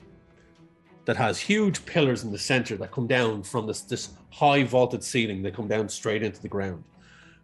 [1.06, 5.04] that has huge pillars in the center that come down from this this high vaulted
[5.04, 5.42] ceiling.
[5.42, 6.84] They come down straight into the ground.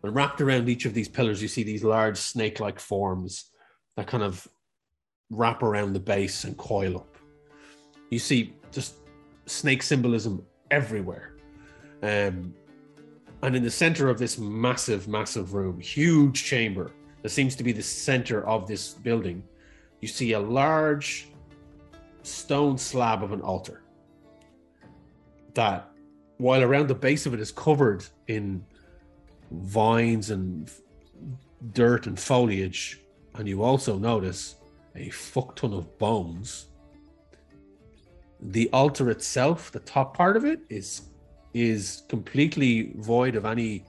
[0.03, 3.49] And wrapped around each of these pillars, you see these large snake-like forms
[3.95, 4.47] that kind of
[5.29, 7.17] wrap around the base and coil up.
[8.09, 8.95] You see just
[9.45, 11.33] snake symbolism everywhere.
[12.01, 12.53] Um,
[13.41, 16.91] and in the center of this massive, massive room, huge chamber
[17.21, 19.43] that seems to be the center of this building,
[20.01, 21.29] you see a large
[22.23, 23.83] stone slab of an altar
[25.53, 25.89] that,
[26.37, 28.63] while around the base of it is covered in
[29.51, 30.69] vines and
[31.73, 33.01] dirt and foliage,
[33.35, 34.55] and you also notice
[34.97, 36.67] a fuck ton of bones.
[38.39, 41.03] The altar itself, the top part of it, is
[41.53, 43.83] is completely void of any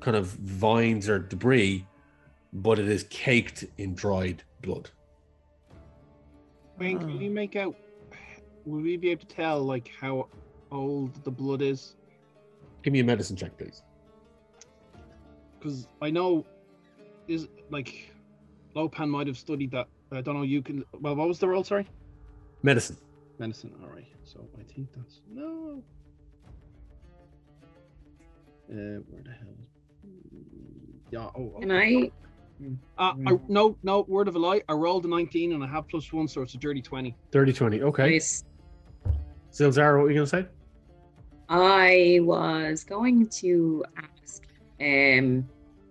[0.00, 1.86] kind of vines or debris,
[2.52, 4.90] but it is caked in dried blood.
[6.78, 7.76] Wayne, can we make out?
[8.64, 10.28] Will we be able to tell like how
[10.72, 11.94] old the blood is?
[12.82, 13.82] Give me a medicine check, please.
[15.58, 16.44] Because I know
[17.28, 18.14] is like
[18.74, 19.88] Lopan might have studied that.
[20.12, 20.42] I don't know.
[20.42, 20.84] You can.
[21.00, 21.64] Well, what was the roll?
[21.64, 21.86] Sorry,
[22.62, 22.96] Medicine.
[23.38, 23.72] medicine.
[23.82, 24.06] All right.
[24.24, 25.82] So I think that's no.
[28.68, 29.56] Uh, where the hell?
[31.10, 31.30] Yeah.
[31.36, 31.60] Oh.
[31.60, 32.02] Can okay.
[32.04, 32.10] I?
[32.98, 34.04] Uh, I, no, no.
[34.08, 34.62] Word of a lie.
[34.68, 37.14] I rolled a 19 and I have plus one, so it's a dirty 20.
[37.30, 37.82] 30 20.
[37.82, 38.10] Okay.
[38.12, 38.44] Nice.
[39.52, 40.46] Zilzara, what were you going to say?
[41.48, 44.46] I was going to ask
[44.80, 45.48] um,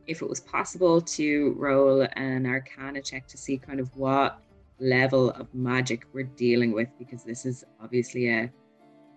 [0.08, 4.40] if it was possible to roll an arcana check to see kind of what
[4.80, 8.52] level of magic we're dealing with, because this is obviously a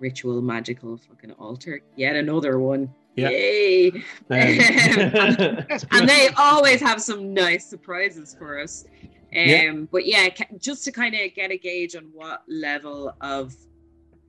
[0.00, 1.80] ritual magical fucking altar.
[1.96, 2.92] Yet another one.
[3.16, 3.30] Yeah.
[3.30, 3.88] Yay!
[3.90, 4.02] Um,
[5.90, 8.84] and they always have some nice surprises for us.
[8.84, 9.72] Um, Yeah.
[9.90, 10.28] But yeah,
[10.58, 13.54] just to kind of get a gauge on what level of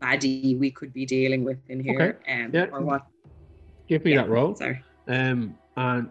[0.01, 2.65] baddie we could be dealing with in here, um, Yeah.
[2.71, 3.05] or what.
[3.87, 4.55] Give me yeah, that roll.
[4.55, 4.83] Sorry.
[5.07, 6.09] Um, and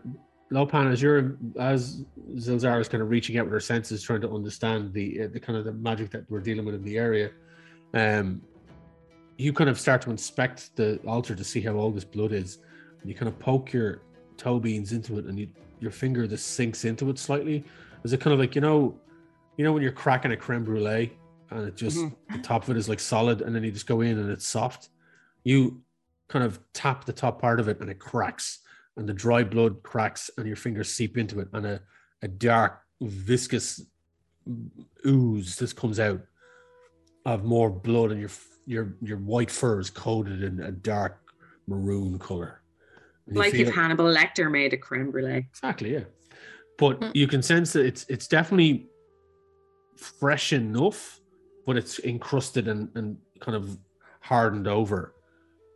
[0.50, 2.04] Lopan, as you're as
[2.36, 5.40] Zilzara is kind of reaching out with her senses, trying to understand the uh, the
[5.40, 7.30] kind of the magic that we're dealing with in the area,
[7.94, 8.40] um,
[9.36, 12.58] you kind of start to inspect the altar to see how old this blood is.
[13.00, 14.00] And you kind of poke your
[14.36, 15.48] toe beans into it, and you,
[15.80, 17.62] your finger just sinks into it slightly.
[18.04, 18.98] Is it kind of like you know,
[19.58, 21.12] you know when you're cracking a creme brulee
[21.50, 22.14] and it just Mhm.
[22.32, 24.46] the top of it is like solid, and then you just go in and it's
[24.46, 24.88] soft.
[25.44, 25.82] You
[26.28, 28.60] kind of tap the top part of it, and it cracks,
[28.98, 31.80] and the dry blood cracks, and your fingers seep into it, and a,
[32.22, 33.80] a dark viscous
[35.06, 36.20] ooze just comes out
[37.24, 38.30] of more blood, and your
[38.66, 41.18] your your white fur is coated in a dark
[41.66, 42.60] maroon color.
[43.26, 45.46] And Like if it- Hannibal Lecter made a creme brulee.
[45.50, 46.04] Exactly, yeah.
[46.78, 47.12] But Mm.
[47.14, 48.88] you can sense that it's it's definitely
[49.96, 51.20] fresh enough,
[51.66, 53.78] but it's encrusted and, and kind of
[54.20, 55.14] hardened over.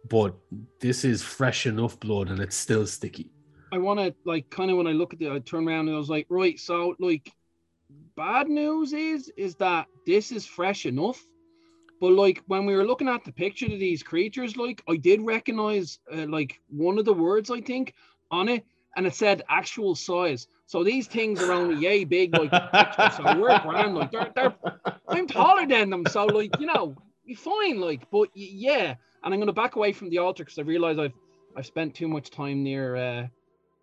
[0.09, 0.35] But
[0.81, 3.31] this is fresh enough blood and it's still sticky.
[3.73, 5.97] I want to like kind of when I look at it, I turn around and
[5.97, 7.33] I was like, right, so like,
[8.17, 11.25] bad news is is that this is fresh enough,
[12.01, 15.23] but like when we were looking at the picture of these creatures, like I did
[15.23, 17.95] recognize uh, like one of the words I think
[18.31, 18.65] on it,
[18.97, 20.49] and it said actual size.
[20.67, 22.51] So these things are only yay big, like.
[23.17, 24.55] So we're grand, like they're they're
[25.09, 26.97] I'm taller than them, so like you know,
[27.27, 28.11] be fine, like.
[28.11, 31.13] But yeah, and I'm gonna back away from the altar because I realize I've
[31.57, 32.97] I've spent too much time near.
[32.97, 33.27] uh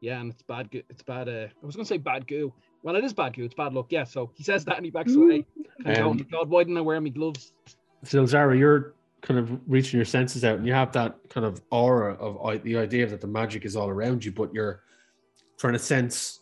[0.02, 0.70] Yeah, and it's bad.
[0.72, 1.28] It's bad.
[1.30, 2.54] Uh, I was gonna say bad goo.
[2.84, 3.44] Well, it is bad goo.
[3.44, 3.88] It's bad luck.
[3.90, 4.06] Yeah.
[4.06, 5.46] So he says that and he backs away.
[5.86, 7.54] And Um, going, God, why didn't I wear my gloves?
[8.04, 11.62] So Zara, you're kind of reaching your senses out and you have that kind of
[11.72, 14.82] aura of i- the idea that the magic is all around you, but you're
[15.58, 16.40] trying to sense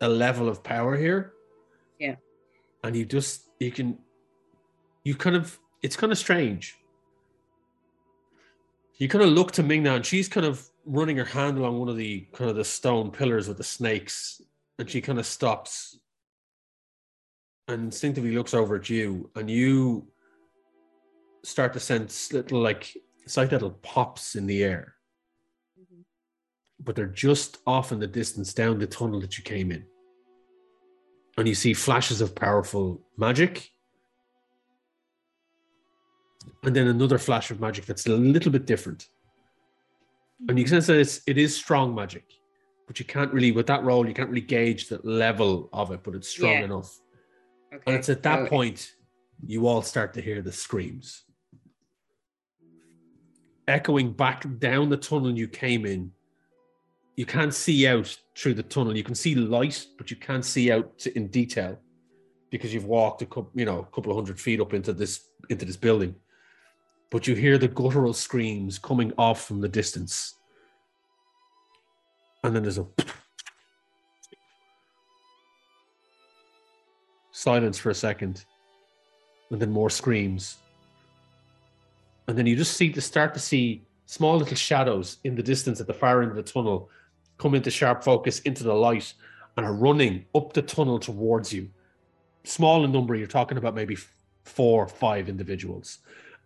[0.00, 1.34] a level of power here.
[2.00, 2.16] Yeah.
[2.82, 3.98] And you just, you can,
[5.04, 6.76] you kind of, it's kind of strange.
[9.00, 11.88] You kind of look to Ming-Na and she's kind of running her hand along one
[11.88, 14.42] of the kind of the stone pillars with the snakes
[14.78, 15.98] and she kind of stops
[17.66, 20.06] and instinctively looks over at you and you
[21.42, 22.94] start to sense little like
[23.24, 24.96] it's like little pops in the air.
[25.80, 26.02] Mm-hmm.
[26.80, 29.86] But they're just off in the distance down the tunnel that you came in.
[31.38, 33.70] And you see flashes of powerful magic
[36.64, 39.08] and then another flash of magic that's a little bit different
[40.48, 42.24] and you can sense that it's, it is strong magic
[42.86, 46.00] but you can't really with that roll you can't really gauge the level of it
[46.02, 46.64] but it's strong Yeah.
[46.64, 46.98] enough
[47.72, 47.82] Okay.
[47.86, 48.94] and it's at that so- point
[49.46, 51.22] you all start to hear the screams.
[53.68, 56.10] Echoing back down the tunnel you came in.
[57.16, 58.94] You can't see out through the tunnel.
[58.94, 61.78] You can see light, but you can't see out to- in detail
[62.50, 65.24] because you've walked a couple, you know, a couple of hundred feet up into this
[65.48, 66.14] into this building.
[67.10, 70.34] But you hear the guttural screams coming off from the distance.
[72.44, 72.86] And then there's a
[77.32, 78.44] silence for a second,
[79.50, 80.58] and then more screams.
[82.28, 85.80] And then you just see to start to see small little shadows in the distance
[85.80, 86.88] at the far end of the tunnel
[87.38, 89.12] come into sharp focus into the light
[89.56, 91.68] and are running up the tunnel towards you.
[92.44, 93.96] Small in number, you're talking about maybe
[94.44, 95.98] four, five individuals.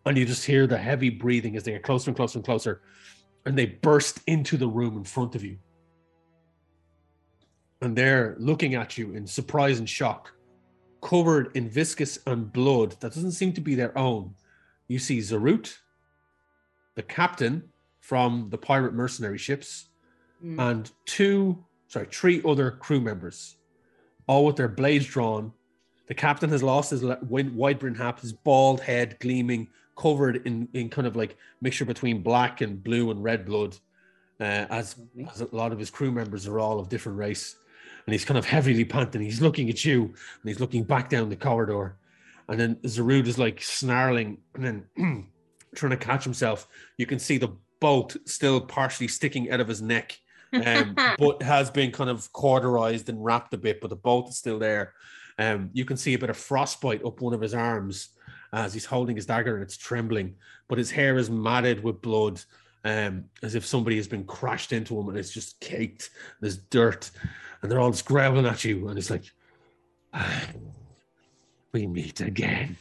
[0.06, 2.82] And you just hear the heavy breathing as they get closer and closer and closer.
[3.46, 5.58] And they burst into the room in front of you.
[7.80, 10.32] And they're looking at you in surprise and shock
[11.02, 14.34] covered in viscous and blood that doesn't seem to be their own.
[14.88, 15.76] You see Zarut,
[16.94, 17.62] the captain
[18.00, 19.88] from the pirate mercenary ships,
[20.42, 20.70] Mm.
[20.70, 23.56] and two, sorry, three other crew members,
[24.26, 25.52] all with their blades drawn.
[26.06, 30.88] The captain has lost his wide brim hat, his bald head gleaming, covered in, in
[30.88, 33.76] kind of like mixture between black and blue and red blood,
[34.40, 35.30] uh, as, Lovely.
[35.32, 37.56] as a lot of his crew members are all of different race.
[38.06, 39.22] And he's kind of heavily panting.
[39.22, 40.14] He's looking at you and
[40.44, 41.96] he's looking back down the corridor.
[42.48, 44.64] And then Zarut is like snarling and
[44.96, 45.26] then
[45.74, 46.68] trying to catch himself.
[46.98, 50.18] You can see the bolt still partially sticking out of his neck,
[50.52, 54.36] um, but has been kind of cauterized and wrapped a bit, but the bolt is
[54.36, 54.92] still there.
[55.38, 58.10] Um, you can see a bit of frostbite up one of his arms
[58.54, 60.34] as he's holding his dagger and it's trembling,
[60.68, 62.40] but his hair is matted with blood,
[62.84, 66.10] um, as if somebody has been crashed into him and it's just caked.
[66.40, 67.10] There's dirt,
[67.60, 68.06] and they're all just
[68.46, 69.24] at you, and it's like,
[70.12, 70.48] "Ah,
[71.72, 72.76] we meet again.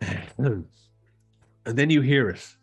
[1.66, 2.56] And then you hear it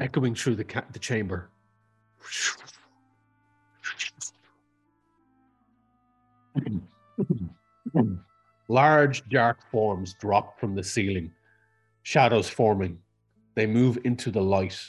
[0.00, 1.48] echoing through the ca- the chamber.
[8.68, 11.32] Large dark forms drop from the ceiling,
[12.02, 12.98] shadows forming.
[13.54, 14.80] They move into the light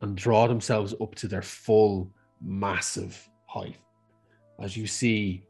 [0.00, 2.10] and draw themselves up to their full,
[2.40, 3.76] massive height.
[4.60, 5.44] as you see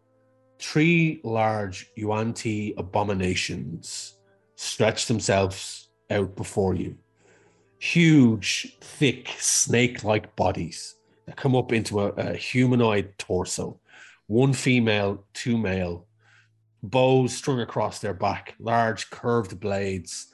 [0.59, 4.15] three large Yuan-Ti abominations
[4.57, 6.97] stretch themselves out before you.
[7.79, 13.81] Huge, thick, snake like bodies that come up into a, a humanoid torso.
[14.27, 16.08] One female, two male,
[16.83, 20.33] bows strung across their back, large curved blades,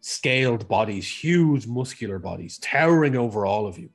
[0.00, 3.90] scaled bodies, huge muscular bodies, towering over all of you.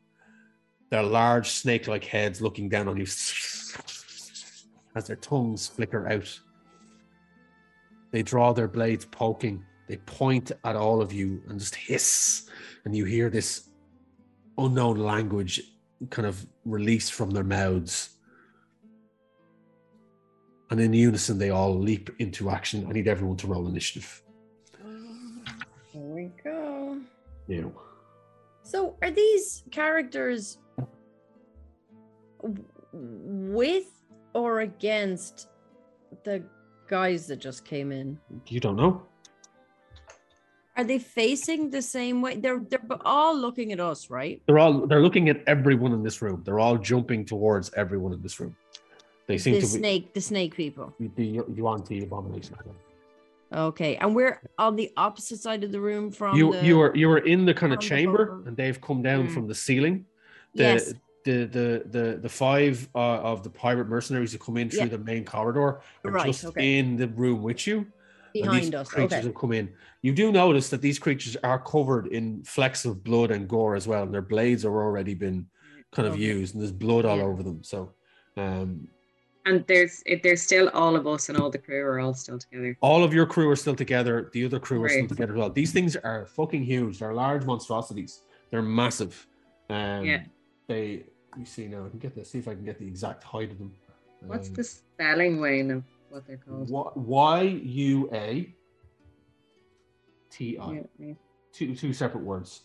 [0.90, 3.03] Their large snake like heads looking down on you
[4.95, 6.40] as their tongues flicker out.
[8.11, 9.64] They draw their blades poking.
[9.88, 12.49] They point at all of you and just hiss.
[12.84, 13.69] And you hear this
[14.57, 15.61] unknown language
[16.10, 18.18] kind of release from their mouths.
[20.72, 22.88] And in unison, they all leap into action.
[22.89, 24.23] I need everyone to roll initiative.
[25.91, 27.02] Here we go.
[27.48, 27.65] Yeah.
[28.64, 30.60] So, are these characters
[32.93, 33.88] with
[34.34, 35.49] or against
[36.23, 36.41] the
[36.88, 38.18] guys that just came in?
[38.48, 39.03] You don't know.
[40.77, 42.38] Are they facing the same way?
[42.38, 44.41] They're they're all looking at us, right?
[44.45, 46.43] They're all they're looking at everyone in this room.
[46.45, 48.56] They're all jumping towards everyone in this room.
[49.27, 50.93] They seem The to snake, the snake people.
[50.99, 52.56] be the Yuan-Ti abomination.
[53.53, 56.65] Okay, and we're on the opposite side of the room from You the...
[56.65, 59.34] you were you were in the kind of the chamber, and they've come down Mm.
[59.34, 60.06] from the ceiling.
[60.56, 60.93] The, yes.
[61.26, 62.99] the the the the five uh,
[63.31, 64.85] of the pirate mercenaries who come in through Yeah.
[64.98, 66.80] the main corridor are Right, just okay.
[66.80, 67.85] in the room with you.
[68.34, 68.88] behind us.
[68.88, 69.26] creatures Okay.
[69.27, 69.68] have come in.
[70.02, 73.85] You do notice that these creatures are covered in flecks of blood and gore as
[73.89, 75.48] well, and their blades are already been
[75.91, 76.23] kind of Okay.
[76.23, 77.23] used, and there's blood all Yeah.
[77.26, 77.61] over them.
[77.64, 77.91] So,
[78.38, 78.88] um,
[79.45, 82.38] And there's it, there's still all of us and all the crew are all still
[82.38, 82.77] together.
[82.81, 84.30] all of your crew are still together.
[84.34, 85.49] The other crew are still together as well.
[85.49, 86.99] These things are fucking huge.
[86.99, 88.22] They're large monstrosities.
[88.51, 89.27] They're massive.
[89.69, 90.23] Um, Yeah.
[90.68, 91.05] They.
[91.38, 91.85] You see now.
[91.85, 92.30] I can get this.
[92.30, 93.73] See if I can get the exact height of them.
[94.27, 96.69] What's Um, the spelling, Wayne, of what they're called?
[96.69, 98.53] Y U A
[100.30, 100.84] T I.
[101.51, 102.61] Two two separate words.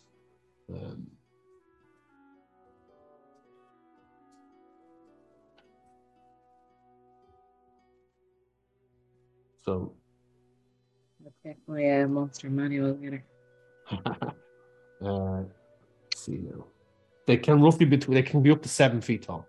[0.73, 1.07] Um,
[9.67, 9.93] so
[11.23, 13.25] Let's get my uh, monster manual together.
[15.05, 15.55] uh, let's
[16.15, 16.65] see now.
[17.27, 19.45] They can roughly between they can be up to seven feet tall.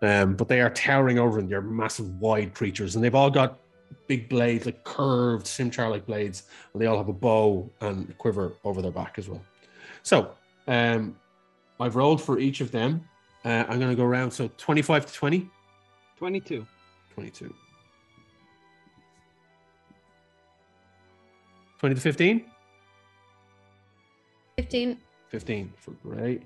[0.00, 3.58] Um, but they are towering over and they're massive wide creatures, and they've all got
[4.06, 8.54] big blades, like curved simchar-like blades, and they all have a bow and a quiver
[8.64, 9.42] over their back as well.
[10.02, 10.30] So
[10.68, 11.16] um,
[11.80, 13.06] I've rolled for each of them.
[13.44, 15.50] Uh, I'm gonna go around so 25 to 20,
[16.16, 16.66] 22.
[17.12, 17.54] 22.
[21.84, 22.44] 20 to 15?
[24.56, 24.98] 15.
[25.28, 26.42] 15 for great.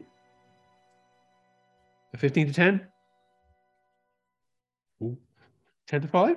[2.16, 2.86] 15 to 10?
[5.00, 5.16] Ooh.
[5.86, 6.36] 10 to 5?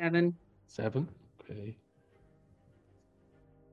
[0.00, 0.34] Seven.
[0.66, 1.08] 7.
[1.42, 1.76] Okay.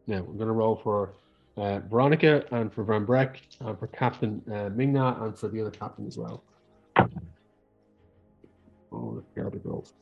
[0.08, 1.14] Now we're going to roll for
[1.56, 5.72] uh, Veronica and for Van Breck and for Captain uh, Ming-Na and for the other
[5.72, 6.44] captain as well.
[8.92, 9.94] Oh, the garbage rolls.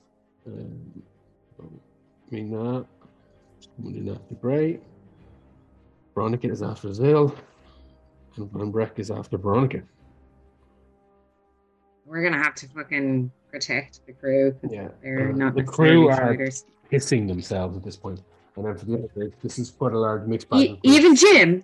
[0.48, 1.03] Um,
[1.56, 1.72] so
[2.31, 2.86] Ming-Na
[3.60, 4.80] is coming in after Bray.
[6.15, 7.36] Veronica is after Zil.
[8.38, 9.81] And Van Breck is after Veronica.
[12.06, 14.52] We're gonna have to fucking protect the crew.
[14.53, 14.90] 'cause Yeah.
[15.02, 16.65] They're uh, not the crew are fighters.
[16.91, 18.22] pissing themselves at this point.
[18.56, 20.61] And then for the other, this is quite a large mixed bag.
[20.61, 21.64] E- even Jim.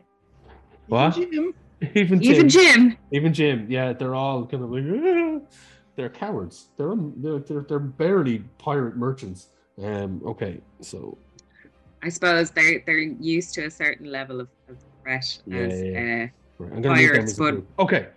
[0.87, 1.15] What?
[1.15, 1.53] Jim,
[1.95, 2.97] even Jim, Even Jim.
[3.11, 5.39] even Jim, yeah, they're all kind of like "Ah."
[5.95, 6.69] they're cowards.
[6.77, 9.49] They're, they're they're they're barely pirate merchants.
[9.81, 11.17] Um, okay, so
[12.05, 16.27] I suppose they're they're used to a certain level of, of threat Yeah, as yeah,
[16.59, 18.07] uh, right, I'm gonna move them Pirates, but- okay.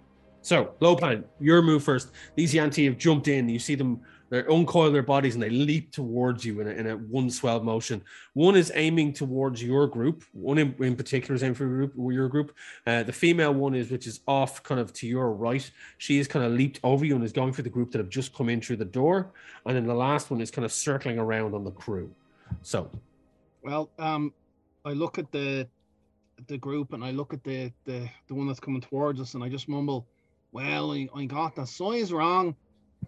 [0.42, 2.10] So Lopan, your move first.
[2.34, 3.48] These Yuan-Ti have jumped in.
[3.48, 4.00] You see them.
[4.30, 7.62] They uncoil their bodies and they leap towards you in a, in a one swell
[7.62, 8.02] motion.
[8.34, 10.22] One is aiming towards your group.
[10.32, 11.94] One in, in particular is aiming for your group.
[12.12, 12.54] Your group.
[12.86, 15.68] Uh, the female one is which is off kind of to your right.
[15.96, 18.10] She is kind of leaped over you and is going for the group that have
[18.10, 19.32] just come in through the door.
[19.64, 22.10] And then the last one is kind of circling around on the crew.
[22.62, 22.90] So
[23.62, 24.32] well, um,
[24.84, 25.68] I look at the
[26.46, 29.42] the group and I look at the the, the one that's coming towards us and
[29.42, 30.06] I just mumble,
[30.52, 32.54] "Well, I, I got the size wrong."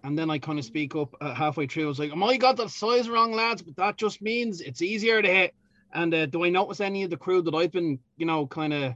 [0.03, 1.85] And then I kind of speak up uh, halfway through.
[1.85, 3.61] I was like, "Am I got the size wrong, lads?
[3.61, 5.53] But that just means it's easier to hit."
[5.93, 8.73] And uh, do I notice any of the crew that I've been, you know, kind
[8.73, 8.93] of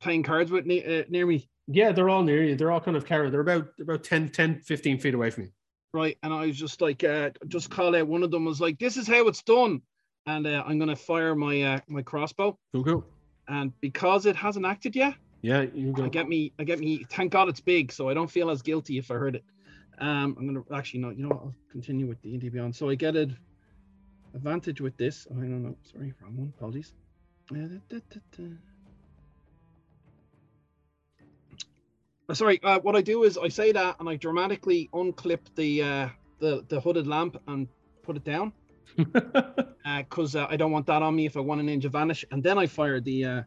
[0.00, 1.48] playing cards with ne- uh, near me?
[1.68, 2.56] yeah, they're all near you.
[2.56, 3.32] They're all kind of carried.
[3.32, 5.50] They're about about 10, 10, 15 feet away from you.
[5.94, 6.18] Right?
[6.22, 8.06] And I was just like, uh, just call out.
[8.06, 9.80] One of them was like, "This is how it's done,"
[10.26, 12.58] and uh, I'm gonna fire my uh, my crossbow.
[12.72, 13.04] Cool, cool.
[13.48, 16.04] And because it hasn't acted yet, Yeah, you go.
[16.04, 17.04] I get me, I get me.
[17.10, 19.44] Thank God it's big, so I don't feel as guilty if I heard it.
[19.98, 21.40] Um, I'm gonna actually no, you know what?
[21.40, 22.76] I'll continue with the D and D Beyond.
[22.76, 23.36] So I get an
[24.34, 25.26] advantage with this.
[25.30, 25.76] Oh, I don't know.
[25.90, 26.52] Sorry, wrong one.
[26.56, 26.92] Apologies.
[32.32, 36.08] Sorry, uh, what I do is I say that and I dramatically unclip the uh,
[36.40, 37.66] the the hooded lamp and
[38.02, 38.52] put it down
[38.96, 42.42] because uh, I don't want that on me if I want a ninja vanish, and
[42.42, 43.42] then I fire the uh,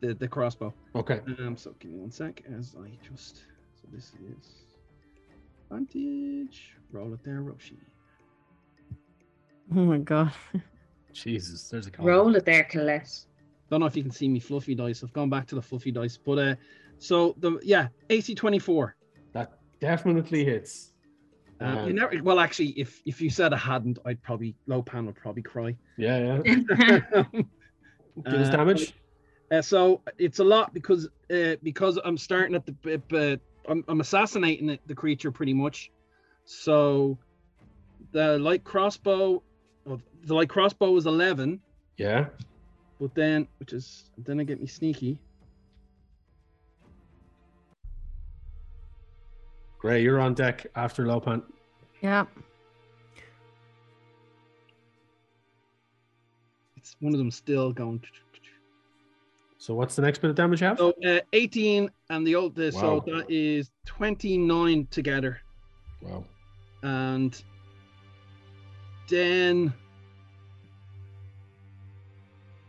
[0.00, 0.74] the the crossbow.
[0.96, 1.20] okay.
[1.38, 3.44] Um, so give me one sec as I just.
[3.76, 4.64] So this is
[5.70, 6.76] advantage.
[6.90, 7.76] Roll it there, Roshi.
[9.74, 10.32] Oh my god.
[11.12, 12.06] Jesus, there's a call.
[12.06, 13.24] Roll it there, Colette.
[13.70, 15.02] Don't know if you can see me fluffy dice.
[15.02, 16.54] I've gone back to the fluffy dice, but uh,
[17.04, 18.96] so the yeah AC twenty four.
[19.32, 20.92] That definitely hits.
[21.60, 22.22] Uh, Um, you never.
[22.22, 25.76] Well, actually, if if you said I hadn't, I'd probably Lopan would probably cry.
[25.96, 27.22] Yeah, yeah.
[28.30, 28.94] Give us Uh, damage.
[29.50, 32.74] Uh, so it's a lot because uh, because I'm starting at the
[33.12, 33.36] uh,
[33.70, 35.90] I'm, I'm assassinating it, the creature pretty much.
[36.46, 37.18] So
[38.12, 39.42] the light crossbow,
[39.86, 41.60] oh, the light crossbow is eleven,
[41.98, 42.26] Yeah.
[43.00, 45.18] but then which is then I get me sneaky.
[49.84, 51.42] Gray, you're on deck after Lopan.
[52.00, 52.24] Yeah.
[56.78, 58.02] It's one of them still going.
[59.58, 60.78] So what's the next bit of damage you have?
[60.78, 65.42] So uh, 18 and the old uh, so that is 29 together,
[66.00, 66.24] Wow.
[66.82, 67.42] and
[69.10, 69.70] then.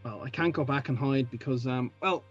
[0.04, 2.26] Well, I can't go back and hide because um well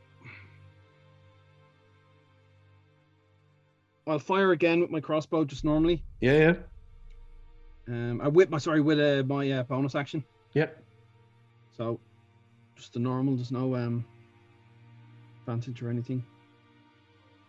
[4.07, 6.05] I'll fire again with my crossbow just normally.
[6.21, 6.55] Yeah, yeah.
[7.89, 10.25] Um, I whip my sorry with uh, my uh, bonus action.
[10.55, 10.83] Yep.
[11.77, 11.99] So
[12.77, 13.37] just the normal.
[13.37, 14.05] There's no um
[15.41, 16.23] advantage or anything.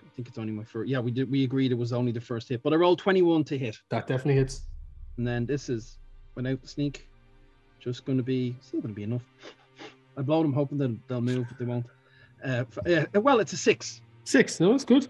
[0.06, 0.90] I think it's only my first.
[0.90, 1.30] Yeah, we did.
[1.30, 4.08] We agreed it was only the first hit, but I rolled 21 to hit, That
[4.08, 4.62] definitely hits.
[5.18, 5.98] and then this is
[6.36, 7.08] without the sneak.
[7.82, 9.22] Just going to be still going to be enough.
[10.18, 11.86] I blow them, hoping that they'll move, but they won't.
[12.44, 14.02] Uh, yeah, well, it's a six.
[14.24, 14.60] Six.
[14.60, 15.08] No, that's good.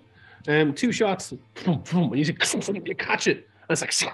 [0.47, 1.33] Um, two shots.
[1.65, 2.25] And you,
[2.85, 3.47] you catch it.
[3.67, 4.13] And it's like,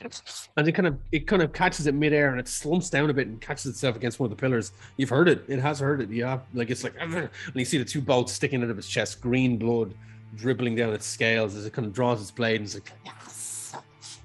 [0.56, 3.12] and it kind of it kind of catches it midair and it slumps down a
[3.12, 4.72] bit and catches itself against one of the pillars.
[4.96, 5.44] You've heard it.
[5.46, 6.10] It has heard it.
[6.10, 9.20] Yeah, like it's like, and you see the two bolts sticking out of its chest,
[9.20, 9.94] green blood
[10.36, 12.92] dribbling down its scales as it kind of draws its blade and it's like,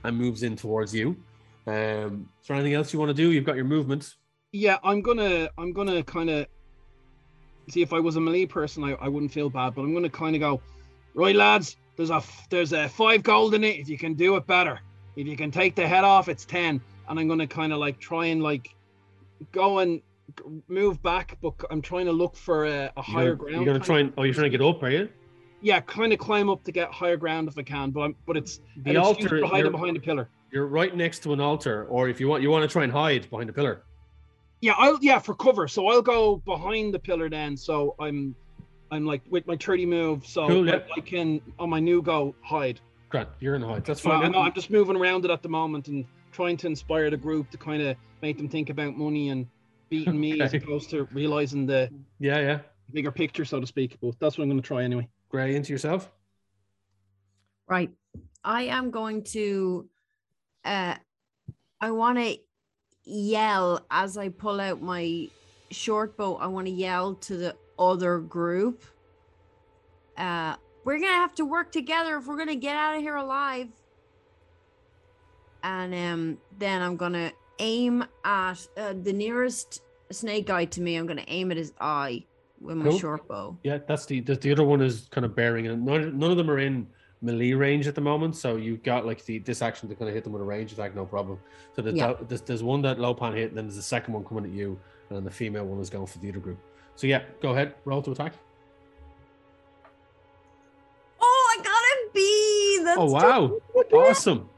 [0.04, 1.16] and moves in towards you.
[1.66, 3.32] Um, is there anything else you want to do?
[3.32, 4.16] You've got your movement.
[4.52, 6.48] Yeah, I'm gonna I'm gonna kind of
[7.70, 10.10] see if I was a melee person, I, I wouldn't feel bad, but I'm gonna
[10.10, 10.62] kind of go,
[11.14, 11.78] right, lads.
[11.96, 13.78] There's a there's a five gold in it.
[13.80, 14.80] If you can do it better,
[15.16, 16.82] if you can take the head off, it's ten.
[17.08, 18.74] And I'm gonna kind of like try and like
[19.52, 20.02] go and
[20.68, 23.56] move back, but I'm trying to look for a, a higher you're, ground.
[23.58, 25.10] You're gonna try and oh, you're trying to get up, are you?
[25.62, 28.36] yeah, kind of climb up to get higher ground if I can, but I'm but
[28.36, 29.46] it's The altar.
[29.46, 30.30] hiding behind a pillar.
[30.52, 32.92] you're right next to an altar, or if you want, you want to try and
[32.92, 33.84] hide behind a pillar.
[34.62, 35.68] Yeah, I'll yeah for cover.
[35.68, 37.56] So I'll go behind the pillar then.
[37.58, 38.36] So I'm
[38.94, 40.80] I'm like with my 30 move, so Cool, I, yeah.
[40.96, 42.80] I can on my new go hide.
[43.10, 43.86] Grant, you're in hide.
[43.86, 44.32] That's So I fine.
[44.32, 47.50] know I'm just moving around it at the moment and trying to inspire the group
[47.52, 49.48] to kind of make them think about money and
[49.90, 51.90] beating me as opposed to realizing the
[52.20, 52.60] yeah, yeah.
[52.92, 53.98] bigger picture, so to speak.
[54.02, 55.08] But that's what I'm going to try anyway.
[55.30, 56.12] Gray into yourself.
[57.68, 57.92] Right.
[58.44, 59.90] I am going to
[60.66, 60.96] uh
[61.82, 62.38] I want to
[63.06, 65.28] yell as I pull out my
[65.72, 66.36] short bow.
[66.36, 68.84] I want to yell to the other group.
[70.18, 70.56] Uh
[70.86, 73.70] we're to have to work together if we're to get out of here alive.
[75.64, 79.82] And um then I'm to aim at uh, the nearest
[80.12, 80.96] snake guy to me.
[80.96, 82.26] I'm to aim at his eye
[82.60, 83.00] with my Cool.
[83.00, 83.58] short bow.
[83.64, 86.38] Yeah, that's the the, the other one is kind of bearing, and none, none of
[86.38, 86.88] them are in
[87.22, 88.36] melee range at the moment.
[88.36, 90.74] So you've got like the this action to kind of hit them with a range
[90.74, 91.40] attack, no problem.
[91.76, 92.08] So there's, Yeah.
[92.14, 94.52] that- there's, there's one that Lopan hit, and then there's the second one coming at
[94.52, 94.78] you,
[95.10, 96.60] and then the female one is going for the other group.
[96.96, 98.34] So yeah, go ahead, roll to attack.
[101.20, 102.82] Oh, I got a B.
[102.84, 103.58] That's oh wow,
[103.94, 104.50] awesome,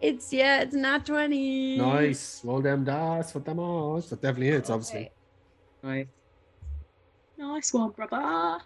[0.00, 1.78] It's yeah, it's not 20.
[1.78, 2.42] nice.
[2.44, 4.00] Roll them dice for them all.
[4.00, 5.10] That definitely hits, obviously.
[5.82, 6.06] Nice.
[7.38, 8.58] Nice one, brother.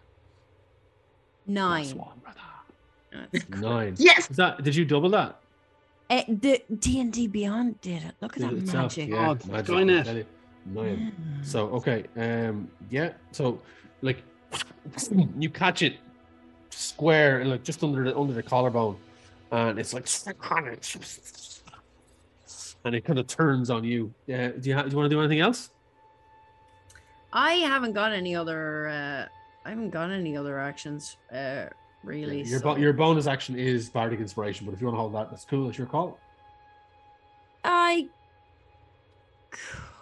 [1.46, 1.98] Nice Nine.
[1.98, 3.40] one, brother.
[3.60, 3.94] Nine.
[3.98, 4.30] Yes.
[4.30, 4.62] Is that?
[4.62, 5.40] Did you double that?
[6.10, 8.14] Eh, the D and D Beyond did it.
[8.20, 8.82] Look at Did that it itself?
[8.96, 9.08] magic.
[9.10, 10.26] Yeah, God, magic,
[10.72, 10.74] Skynet.
[10.74, 10.96] I tell you.
[10.96, 11.12] Nine.
[11.42, 13.12] So okay, um, yeah.
[13.32, 13.60] So
[14.02, 14.22] like
[15.38, 15.96] you catch it
[16.70, 18.96] square, like just under the under the collarbone,
[19.52, 20.06] and it's like,
[22.84, 24.12] and it kind of turns on you.
[24.26, 24.48] Yeah.
[24.48, 25.70] Do you ha- do you want to do anything else?
[27.32, 29.26] I haven't got any other uh,
[29.64, 31.66] I haven't got any other actions, uh,
[32.04, 32.42] really.
[32.42, 35.14] Your so- bo- your bonus action is bardic inspiration, but if you want to hold
[35.14, 35.68] that, that's cool.
[35.68, 36.18] It's your call.
[37.64, 38.08] I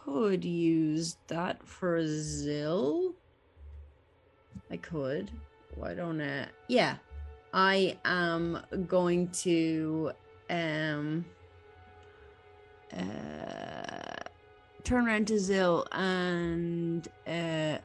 [0.05, 3.15] could use that for Zil.
[4.71, 5.31] I could.
[5.77, 6.47] Why don't I?
[6.69, 6.97] Yeah,
[7.53, 10.13] I am going to
[10.51, 11.25] um
[12.93, 14.21] uh
[14.85, 17.79] turn around to Zil and uh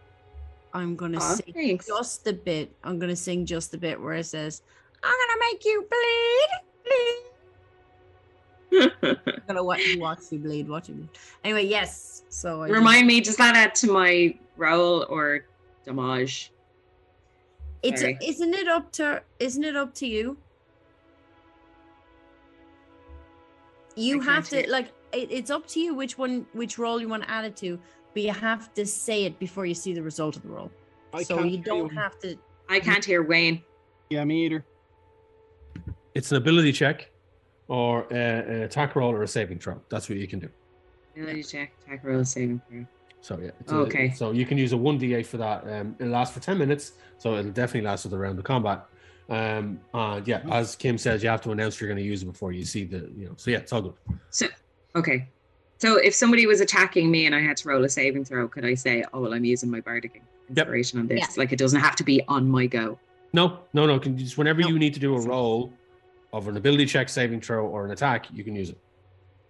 [0.74, 1.88] I'm gonna Aw, sing thanks.
[1.88, 2.76] just a bit.
[2.84, 4.62] I'm gonna sing just a bit where it says,
[5.04, 6.50] "I'm gonna make you bleed,
[6.84, 7.32] bleed."
[9.04, 9.18] I'm
[9.48, 11.10] gonna watch you watch you bleed, watch you bleed.
[11.44, 12.24] Anyway, yes.
[12.30, 15.46] So I just- Remind me, does that add to my roll or
[15.86, 16.52] damage?
[17.82, 18.18] it's sorry.
[18.22, 20.38] isn't it up to isn't it up to you?
[23.96, 24.68] You I have to hear.
[24.70, 27.56] like it, it's up to you which one which role you want to add it
[27.58, 27.80] to,
[28.14, 30.72] but you have to say it before you see the result of the role.
[31.14, 32.38] I so you don't have to
[32.70, 33.64] I can't hear Wayne.
[34.10, 34.64] Yeah, me either.
[36.14, 37.09] It's an ability check,
[37.70, 39.80] or uh, an attack roll, or a saving throw.
[39.90, 40.50] That's what you can do.
[41.16, 42.86] Ability check, attack roll, saving throw.
[43.22, 43.52] So yeah.
[43.62, 44.12] It's a- Okay.
[44.12, 45.66] so you can use a one d8 for that.
[45.72, 48.86] Um, it lasts for ten minutes, so it'll definitely last for the round of combat.
[49.30, 52.26] Um, and yeah, as Kim says, you have to announce you're going to use it
[52.26, 53.34] before you see the, you know.
[53.38, 53.94] So yeah, it's all good.
[54.32, 54.48] So,
[54.96, 55.28] okay.
[55.78, 58.66] So if somebody was attacking me and I had to roll a saving throw, could
[58.66, 61.20] I say, "Oh well, I'm using my bardic inspiration on this"?
[61.20, 61.26] Yeah.
[61.38, 62.98] Like it doesn't have to be on my go.
[63.32, 64.00] No, no, no.
[64.00, 64.70] Can you just whenever No.
[64.70, 65.72] you need to do a roll
[66.34, 68.78] of an ability check, saving throw, or an attack, you can use it.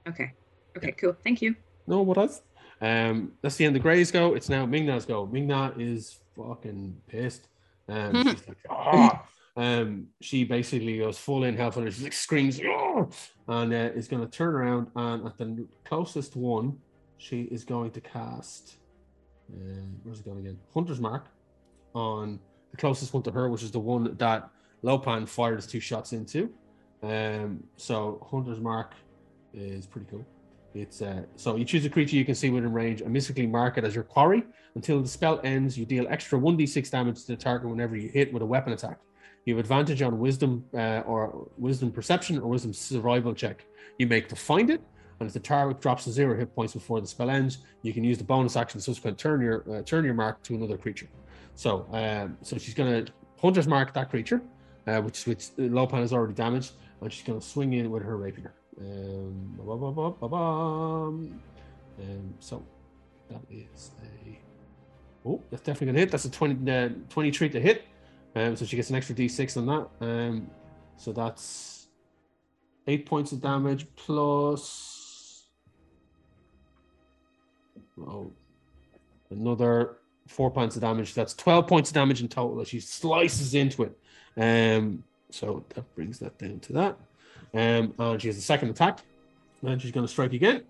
[0.08, 0.34] Okay.
[0.78, 0.92] Okay.
[0.94, 1.16] Cool.
[1.24, 1.56] Thank you.
[1.88, 2.42] No, what else?
[2.82, 4.34] Um, that's the end of Gray's go.
[4.36, 5.26] It's now Ming-Na's go.
[5.26, 7.48] Ming-Na is fucking pissed.
[7.90, 9.26] Um, she's like, ah.
[9.58, 13.06] Um, she basically goes full in health and she like screams, "Ah!"
[13.50, 16.78] and uh, is going to turn around and at the closest one,
[17.18, 18.78] she is going to cast.
[19.52, 20.58] Uh, where's it going again?
[20.74, 21.26] Hunter's mark
[21.94, 22.40] on
[22.72, 24.50] the closest one to her, which is the one that
[24.82, 26.50] Lopan fired his two shots into.
[27.02, 28.94] Um, so Hunter's mark
[29.54, 30.26] is pretty cool.
[30.76, 33.78] It's uh, so you choose a creature you can see within range and mystically mark
[33.78, 34.44] it as your quarry.
[34.76, 38.32] Until the spell ends, you deal extra 1d6 damage to the target whenever you hit
[38.32, 39.00] with a weapon attack.
[39.46, 43.66] You have advantage on wisdom uh, or wisdom perception or wisdom survival check.
[43.98, 44.82] You make to find it,
[45.20, 48.04] and if the target drops to zero hit points before the spell ends, you can
[48.04, 51.08] use the bonus action subsequent turn your uh, turn your mark to another creature.
[51.56, 53.06] So, um, so she's gonna
[53.42, 54.42] hunter's mark that creature,
[54.88, 58.54] uh, which which Lopan has already damaged, and she's gonna swing in with her rapier.
[58.80, 59.60] Um,
[62.00, 62.66] um, so
[63.30, 64.40] that is a
[65.28, 66.12] oh, that's definitely gonna hit.
[66.12, 67.86] That's a 20, uh, 23 to hit.
[68.36, 70.06] Um, so she gets an extra d6 on that.
[70.06, 70.50] Um,
[70.98, 71.88] so that's
[72.88, 75.46] eight points of damage plus
[78.00, 78.32] oh,
[79.30, 79.98] another
[80.28, 81.14] four points of damage.
[81.14, 83.98] That's 12 points of damage in total as she slices into it.
[84.38, 86.98] Um, so that brings that down to that.
[87.54, 89.00] Um, and she has a second attack.
[89.62, 90.64] And she's going to strike again.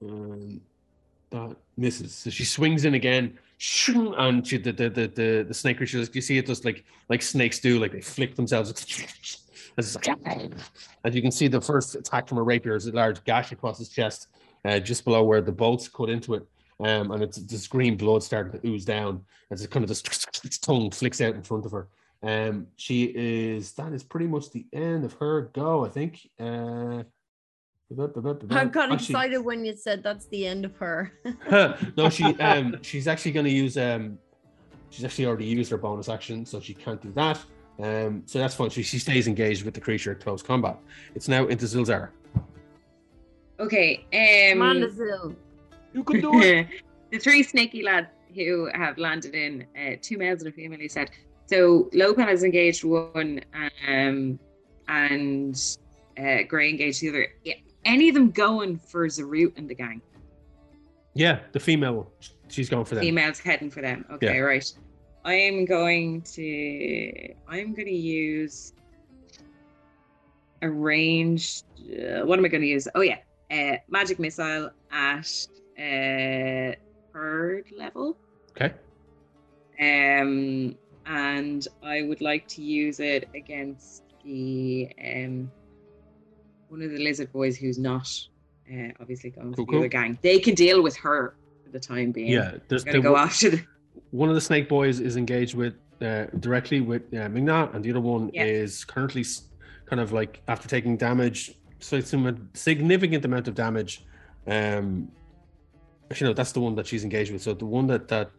[0.00, 0.60] And
[1.30, 2.14] that misses.
[2.14, 3.38] So she swings in again.
[3.86, 7.22] And she, the, the, the, the, the snake creatures, you see it just like like
[7.22, 8.70] snakes do, like they flick themselves.
[9.76, 9.96] As,
[11.04, 13.76] as you can see, the first attack from a rapier is a large gash across
[13.78, 14.28] his chest,
[14.64, 16.46] uh, just below where the bolts cut into it.
[16.80, 20.06] Um, and it's this green blood starting to ooze down as it kind of just
[20.44, 21.88] its tongue flicks out in front of her.
[22.22, 26.28] Um, she is that is pretty much the end of her go, I think.
[26.40, 27.02] Uh,
[28.50, 31.12] I got actually- excited when you said that's the end of her.
[31.96, 34.18] no, she um she's actually going to use um
[34.90, 37.38] she's actually already used her bonus action, so she can't do that.
[37.78, 38.70] Um, so that's fine.
[38.70, 40.78] She, she stays engaged with the creature at close combat.
[41.14, 42.08] It's now into Zilzara.
[43.60, 44.06] Okay.
[44.52, 45.36] Amanda Um, Zil.
[45.94, 46.66] You can do it.
[47.10, 50.88] the three snaky lads who have landed in, uh, two males and a female, he
[50.88, 51.10] said.
[51.46, 53.40] So Lopan has engaged one,
[53.88, 54.38] um,
[54.88, 55.76] and
[56.18, 57.28] uh, Gray engaged the other.
[57.44, 57.54] Yeah,
[57.84, 60.02] any of them going for Zarut and the gang?
[61.14, 62.06] yeah, the female one.
[62.48, 63.02] She's going for them.
[63.02, 64.04] Females heading for them.
[64.10, 64.40] Okay, Yeah.
[64.40, 64.72] right.
[65.24, 67.34] I am going to.
[67.48, 68.72] I'm going to use
[70.62, 71.64] a ranged.
[71.80, 72.88] Uh, what am I going to use?
[72.94, 73.18] Oh yeah,
[73.50, 75.30] uh, magic missile at
[75.78, 76.74] uh,
[77.12, 78.16] third level.
[78.50, 78.72] Okay.
[79.80, 80.76] Um,
[81.06, 85.50] and I would like to use it against the um
[86.68, 88.08] one of the lizard boys who's not
[88.72, 90.18] uh, obviously going Cool, for the other gang.
[90.22, 92.28] They can deal with her for the time being.
[92.28, 93.66] Yeah, there's gonna the- go after
[94.10, 97.90] one of the snake boys is engaged with uh, directly with uh, Ming-Na, and the
[97.90, 99.48] other one is currently s-
[99.86, 104.04] kind of like after taking damage, so it's a significant amount of damage.
[104.46, 105.08] Um,
[106.14, 107.42] actually, no, that's the one that she's engaged with.
[107.42, 108.30] So the one that that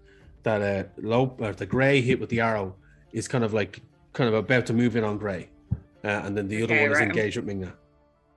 [0.43, 2.75] that uh, low or the gray hit with the arrow
[3.11, 3.81] is kind of like
[4.13, 5.49] kind of about to move in on gray,
[6.03, 7.07] uh, and then the other Okay, one is right.
[7.07, 7.71] engaged with Ming-Na.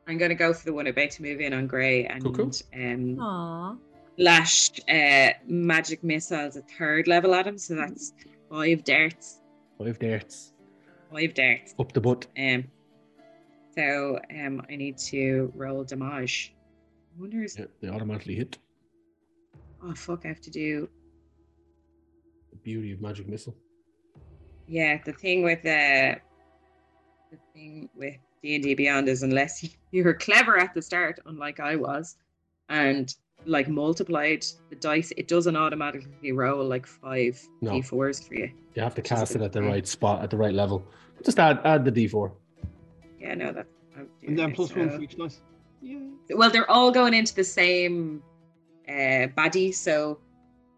[0.09, 2.51] I'm gonna go for the one about to move in on Grey and Cool, cool.
[2.75, 3.77] um Aw.
[4.19, 7.59] lash uh magic missiles at third level at him.
[7.59, 8.13] So that's
[8.51, 9.41] five darts.
[9.79, 10.53] Five darts
[11.13, 11.75] Five darts.
[11.79, 12.27] up the butt.
[12.39, 12.65] Um
[13.77, 16.55] so um I need to roll damage.
[17.17, 18.57] I wonder is Yeah, they automatically hit.
[19.85, 20.89] Oh fuck I have to do
[22.51, 23.57] The beauty of magic missile.
[24.67, 26.17] yeah, the thing with uh
[27.31, 30.83] the thing with D and D Beyond is unless you, you were clever at the
[30.83, 32.17] start, unlike I was,
[32.69, 33.15] and
[33.47, 37.73] like multiplied the dice, it doesn't automatically roll like five No.
[37.73, 38.51] d4s for you.
[38.75, 40.85] You have to cast it at the right spot, at the right level.
[41.25, 42.33] Just add add the d4.
[43.21, 43.67] Yeah, no, that.
[43.97, 45.41] I'll do And then it, plus one for each dice.
[45.81, 45.99] Yeah.
[46.35, 48.23] Well, they're all going into the same
[48.89, 50.19] uh, baddie, so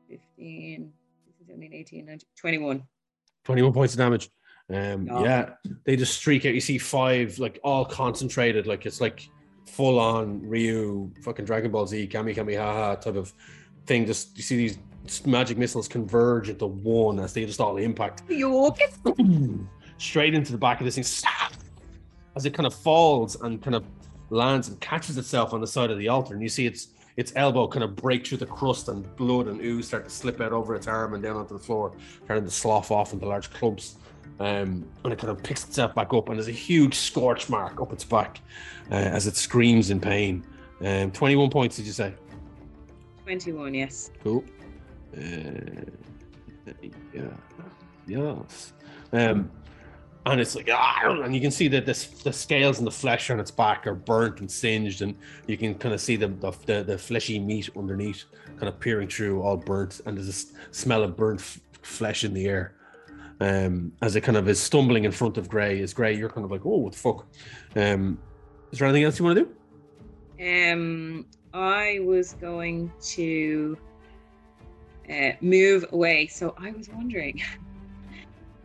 [0.08, 0.92] 15,
[1.46, 2.82] 17, 18, 19, 21.
[3.44, 4.30] 21 points of damage.
[4.72, 5.24] Um, Oh.
[5.24, 5.50] yeah,
[5.84, 6.54] they just streak out.
[6.54, 9.28] You see five, like all concentrated, like it's like
[9.66, 13.32] full on Ryu, fucking Dragon Ball Z, Kamehameha type of
[13.86, 14.06] thing.
[14.06, 14.78] Just you see these
[15.26, 18.22] magic missiles converge into one as they just all impact
[19.98, 21.04] straight into the back of this thing.
[21.04, 21.52] Stop!
[22.36, 23.84] As it kind of falls and kind of
[24.30, 26.88] lands and catches itself on the side of the altar, and you see its
[27.20, 30.40] its elbow kind of break through the crust, and blood and ooze start to slip
[30.40, 31.92] out over its arm and down onto the floor,
[32.24, 33.96] starting to slough off into large clumps.
[34.40, 37.78] Um, and it kind of picks itself back up, and there's a huge scorch mark
[37.82, 38.40] up its back
[38.90, 40.42] uh, as it screams in pain.
[40.82, 42.14] Um, 21 points, did you say?
[43.24, 44.10] 21, yes.
[44.24, 44.42] Cool.
[45.14, 45.20] Uh,
[47.12, 47.22] yeah.
[48.06, 48.72] Yes.
[49.12, 49.50] Um,
[50.26, 53.30] and it's like, ah, and you can see that the, the scales and the flesh
[53.30, 55.14] on its back are burnt and singed, and
[55.46, 58.24] you can kind of see the, the, the, the fleshy meat underneath
[58.58, 62.34] kind of peering through, all burnt, and there's a smell of burnt f- flesh in
[62.34, 62.74] the air.
[63.40, 66.44] Um, as it kind of is stumbling in front of Gray, is Gray, you're kind
[66.44, 67.26] of like, oh, what the fuck?
[67.74, 68.18] Um,
[68.70, 70.72] is there anything else you want to do?
[70.72, 73.78] Um, I was going to
[75.10, 76.26] uh, move away.
[76.26, 77.40] So I was wondering,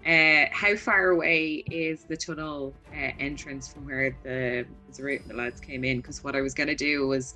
[0.05, 5.59] uh, how far away is the tunnel uh, entrance from where the Zarut the lads
[5.59, 5.97] came in?
[5.97, 7.35] Because what I was going to do was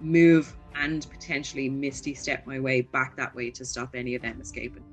[0.00, 4.40] move and potentially misty step my way back that way to stop any of them
[4.40, 4.84] escaping.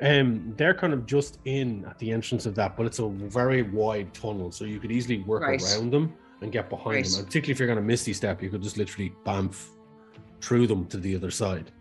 [0.00, 3.62] Um, they're kind of just in at the entrance of that, but it's a very
[3.62, 5.62] wide tunnel, so you could easily work Right.
[5.62, 7.04] around them and get behind Right.
[7.04, 7.14] them.
[7.20, 9.68] And particularly if you're going to misty step, you could just literally bamf
[10.40, 11.72] through them to the other side.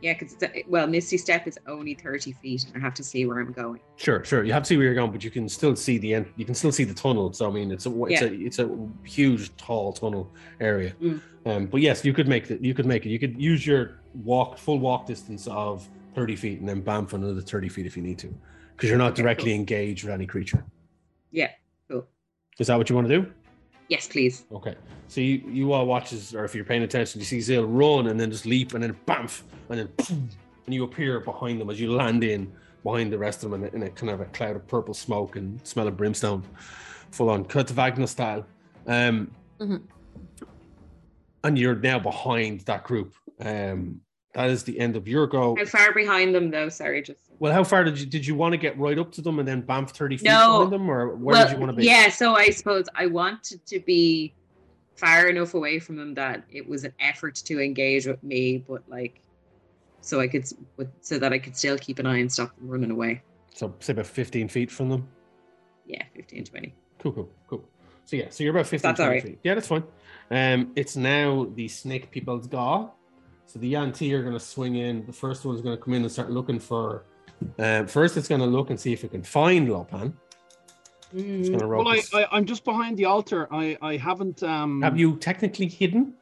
[0.00, 0.36] Yeah, because
[0.68, 3.80] well, misty step is only thirty feet, and I have to see where I'm going.
[3.96, 4.44] Sure, sure.
[4.44, 6.26] You have to see where you're going, but you can still see the end.
[6.36, 7.32] You can still see the tunnel.
[7.32, 8.28] So I mean, it's a it's Yeah.
[8.28, 10.92] a it's a huge, tall tunnel area.
[11.02, 11.20] Mm.
[11.46, 12.60] Um, but yes, you could make it.
[12.60, 13.10] You could make it.
[13.10, 17.40] You could use your walk full walk distance of thirty feet, and then bamf another
[17.40, 18.32] thirty feet if you need to,
[18.76, 19.58] because you're not directly cool.
[19.58, 20.64] engaged with any creature.
[21.32, 21.50] Yeah,
[21.90, 22.06] cool.
[22.60, 23.32] Is that what you want to do?
[23.88, 24.44] Yes, please.
[24.52, 24.74] Okay.
[25.08, 28.20] So you, you all watches, or if you're paying attention, you see Zale run and
[28.20, 30.28] then just leap and then bamf and then boom,
[30.66, 32.52] and you appear behind them as you land in
[32.84, 34.92] behind the rest of them in a, in a kind of a cloud of purple
[34.94, 36.42] smoke and smell of brimstone,
[37.10, 38.44] full on Kurt Wagner style.
[38.86, 39.82] Um, Mhm.
[41.44, 43.14] And you're now behind that group.
[43.40, 44.00] Um,
[44.34, 45.56] that is the end of your go.
[45.56, 46.68] How far behind them, though?
[46.68, 47.27] Sorry, just.
[47.40, 49.46] Well, how far did you did you want to get right up to them and
[49.46, 50.58] then bamf thirty feet No.
[50.64, 51.84] behind them, or where well, did you want to be?
[51.84, 54.34] Yeah, so I suppose I wanted to be
[54.96, 58.82] far enough away from them that it was an effort to engage with me, but
[58.88, 59.20] like,
[60.00, 60.44] so I could,
[61.00, 63.22] so that I could still keep an eye and stop them running away.
[63.54, 65.08] So say about fifteen feet from them.
[65.86, 66.74] Yeah, 15, 20.
[66.98, 67.64] Cool, cool, cool.
[68.04, 69.22] So yeah, so you're about 15 That's 20 alright.
[69.22, 69.38] feet.
[69.42, 69.84] Yeah, that's fine.
[70.30, 72.92] Um, it's now the snake people's go.
[73.46, 75.06] So the Yuan-Ti are going to swing in.
[75.06, 77.04] The first one's going to come in and start looking for.
[77.58, 80.12] Um, first, it's going to look and see if it can find Lopan.
[81.12, 81.84] It's going to roll.
[81.84, 83.48] Well, I, I, I'm just behind the altar.
[83.50, 84.82] I I haven't um.
[84.82, 86.14] Have you technically hidden?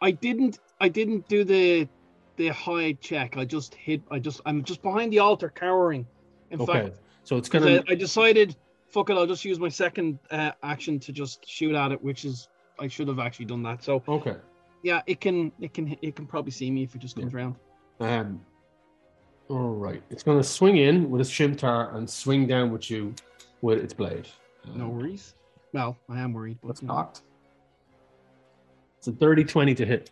[0.00, 1.88] I didn't I didn't do the
[2.36, 3.36] the hide check.
[3.36, 4.02] I just hid.
[4.10, 6.06] I just I'm just behind the altar, cowering.
[6.50, 8.56] In Okay, fact, so it's going I, I decided,
[8.88, 9.14] fuck it.
[9.14, 12.88] I'll just use my second uh, action to just shoot at it, which is I
[12.88, 13.82] should have actually done that.
[13.82, 14.36] So Okay.
[14.82, 17.56] yeah, it can it can it can probably see me if it just comes around.
[18.00, 18.40] Um.
[19.52, 20.02] All right.
[20.08, 23.14] It's going to swing in with its shimtar and swing down with you
[23.60, 24.26] with its blade.
[24.74, 25.34] No worries.
[25.74, 27.20] Well, I am worried, but That's know, cocked.
[28.96, 30.10] It's a 30 20 to hit.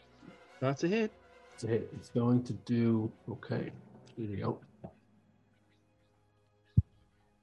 [0.60, 1.10] that's a hit.
[1.54, 1.90] It's a hit.
[1.96, 3.70] It's going to do okay.
[4.14, 4.58] Here we go.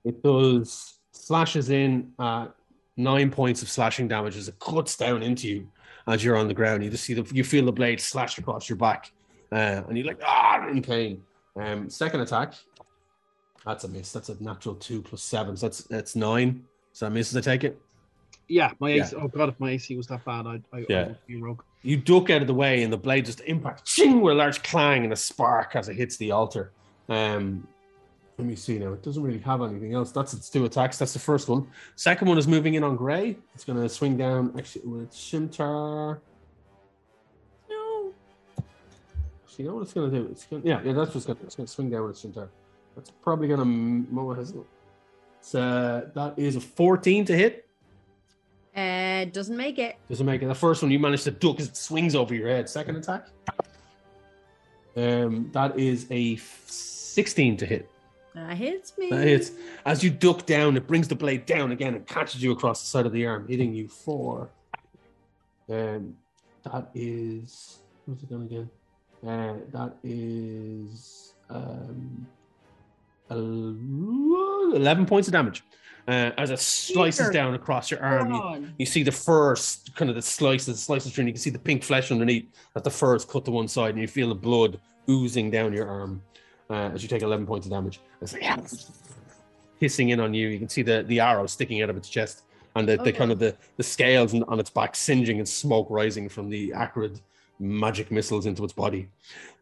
[0.05, 2.49] It does slashes in uh,
[2.95, 5.67] nine points of slashing damage as it cuts down into you
[6.05, 6.83] as you're on the ground.
[6.83, 9.11] You just see the you feel the blade slash across your back,
[9.51, 11.23] uh, and you're like ah in pain.
[11.59, 12.53] Um, second attack.
[13.65, 14.11] That's a miss.
[14.11, 15.57] That's a natural two plus seven.
[15.57, 16.63] So that's that's nine.
[16.93, 17.35] So that misses.
[17.35, 17.79] I take it.
[18.47, 19.09] Yeah, my Yeah.
[19.17, 21.01] Oh god, if my AC was that bad, I'd, I, Yeah.
[21.01, 21.61] I would be rogue.
[21.83, 24.63] You duck out of the way, and the blade just impacts ching, with a large
[24.63, 26.71] clang and a spark as it hits the altar.
[27.09, 27.67] Um,
[28.37, 28.93] let me see now.
[28.93, 30.11] It doesn't really have anything else.
[30.11, 30.97] That's its two attacks.
[30.97, 31.67] That's the first one.
[31.95, 33.37] Second one is moving in on Grey.
[33.55, 36.19] It's going to swing down actually with Shimtar.
[39.57, 40.27] You know what it's going to do?
[40.31, 40.93] It's going yeah, yeah.
[40.93, 41.45] That's what's going to.
[41.45, 42.49] It's going to swing down its Shimtar.
[42.95, 44.33] That's probably going to.
[44.33, 44.57] Has it?
[45.39, 47.67] It's, uh, that is a fourteen to hit.
[48.75, 49.97] Uh, doesn't make it.
[50.07, 50.45] Doesn't make it.
[50.45, 52.69] The first one you manage to duck as it swings over your head.
[52.69, 53.27] Second attack.
[54.95, 57.89] Um, that is a 16 to hit.
[58.35, 59.09] That hits me.
[59.09, 59.51] That hits.
[59.85, 62.87] As you duck down, it brings the blade down again and catches you across the
[62.87, 64.49] side of the arm, hitting you for.
[65.69, 66.15] Um,
[66.63, 67.79] that is.
[68.05, 68.69] What's it done again?
[69.27, 72.25] Uh, that is um,
[73.29, 75.63] 11 points of damage.
[76.07, 80.09] Uh, as it slices down across your arm, you, you see the fur s- kind
[80.09, 82.45] of the slices, slices through, and you can see the pink flesh underneath
[82.77, 85.73] as the fur is cut to one side, and you feel the blood oozing down
[85.73, 86.21] your arm
[86.69, 87.99] uh, as you take 11 points of damage.
[88.21, 88.41] It's like
[89.81, 90.47] hissing in on you.
[90.47, 92.43] You can see the, the arrow sticking out of its chest,
[92.77, 95.87] and the, the kind of the, the scales on- on its back singeing and smoke
[95.89, 97.19] rising from the acrid
[97.59, 99.09] magic missiles into its body.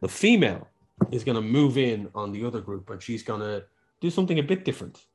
[0.01, 0.67] The female
[1.11, 3.65] is going to move in on the other group, and she's going to
[4.01, 5.05] do something a bit different.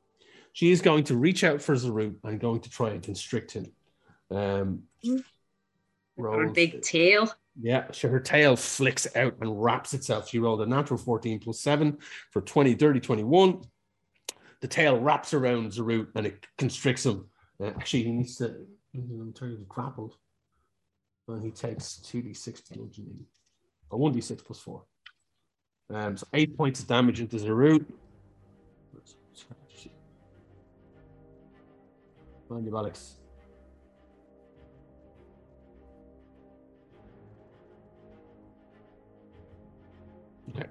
[0.53, 3.71] She is going to reach out for Zarut and going to try and constrict him.
[4.29, 4.83] Um,
[6.17, 7.31] rolls- big tail.
[7.61, 10.29] yeah, so her tail flicks out and wraps itself.
[10.29, 11.97] She rolled a natural 14 plus 7
[12.31, 13.61] for 20, 30, 21.
[14.61, 17.25] The tail wraps around Zarut and it constricts him.
[17.59, 18.65] Uh, actually, he needs to,
[19.33, 20.15] terms of grappled,
[21.33, 23.25] and he takes 2d6 bludgeoning,
[23.89, 24.83] or 1d6 plus 4.
[25.93, 27.85] Um, so 8 points of damage into Zarut.
[32.51, 33.15] Mind you, Alex.
[40.49, 40.67] Okay.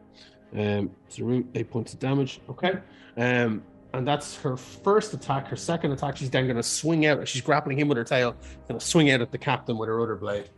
[0.53, 2.41] Um, Zarut, eight points of damage.
[2.51, 2.81] Okay.
[3.17, 3.63] Um,
[3.93, 5.47] and that's her first attack.
[5.49, 7.27] Her second attack, she's then going to swing out.
[7.27, 8.35] She's grappling him with her tail,
[8.69, 10.49] going to swing out at the captain with her other blade,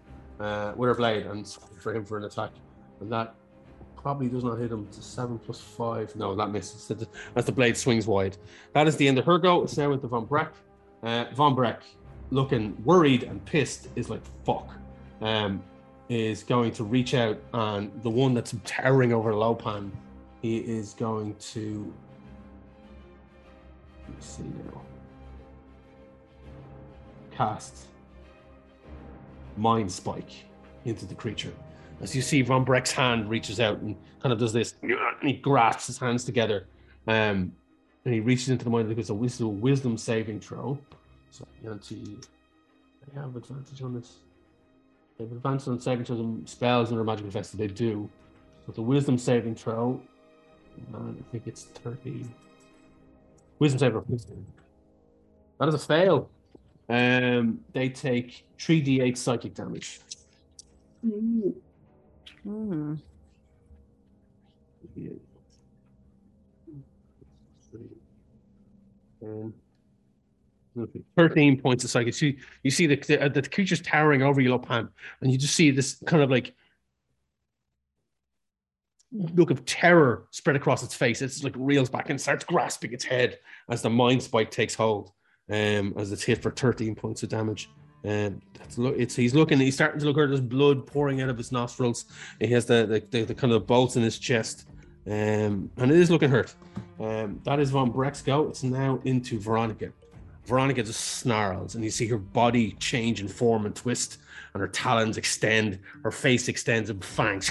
[0.40, 1.46] uh, with her blade, and
[1.80, 2.50] for him for an attack.
[3.00, 3.34] And that
[3.96, 4.86] probably does not hit him.
[4.88, 6.14] It's a seven plus five.
[6.16, 6.88] No, that misses.
[6.88, 8.36] The- As the blade swings wide.
[8.74, 9.62] That is the end of her go.
[9.62, 10.52] It's now into Von Breck.
[11.02, 11.82] Uh, Von Breck,
[12.30, 14.68] looking worried and pissed, is like, fuck.
[15.20, 15.62] Um,
[16.08, 19.90] is going to reach out and the one that's towering over Lopan,
[20.42, 21.92] he is going to
[24.14, 24.82] me see now.
[27.30, 27.86] Cast
[29.56, 30.44] Mind Spike
[30.84, 31.52] into the creature.
[32.00, 34.92] As you see, Von Breck's hand reaches out and kind of does this, and
[35.22, 36.66] he grasps his hands together.
[37.06, 37.52] Um,
[38.04, 40.78] and he reaches into the mind because it's a wisdom saving throw.
[41.30, 42.18] So, anti.
[43.16, 44.16] I have advantage on this.
[45.16, 48.08] They have advantage on saving throws and spells and their magic effects that they do.
[48.66, 50.00] So the wisdom saving throw,
[50.94, 50.98] I
[51.30, 52.26] think it's 30.
[53.62, 54.04] Wisdom saver.
[55.60, 56.28] That is a fail.
[56.88, 60.00] Um, they take 3d8 psychic damage.
[61.04, 63.00] Um,
[70.76, 72.20] okay, 13 points of psychic.
[72.20, 74.88] You, you see the, the, the creature's towering over you, Lopan,
[75.20, 76.52] and you just see this kind of like
[79.12, 81.22] look of terror spread across its face.
[81.22, 85.12] It's like reels back and starts grasping its head as the mind spike takes hold.
[85.50, 87.68] Um, as it's hit for 13 points of damage.
[88.04, 91.28] And that's look, it's he's looking, he's starting to look at there's blood pouring out
[91.28, 92.06] of his nostrils.
[92.40, 94.66] He has the the, the, the kind of bolts in his chest.
[95.06, 96.54] Um, and it is looking hurt.
[97.00, 98.48] Um, that is Von Breck's go.
[98.48, 99.92] It's now into Veronica.
[100.44, 104.18] Veronica just snarls, and you see her body change in form and twist,
[104.54, 107.50] and her talons extend, her face extends, and fangs.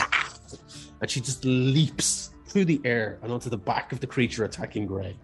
[1.01, 4.85] And she just leaps through the air and onto the back of the creature attacking
[4.85, 5.15] Grey.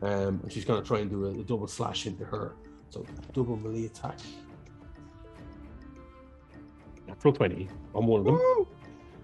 [0.00, 2.54] Um, and she's going to try and do a, a double slash into her.
[2.90, 4.18] So, double melee attack.
[7.06, 8.66] Natural 20 on one of them.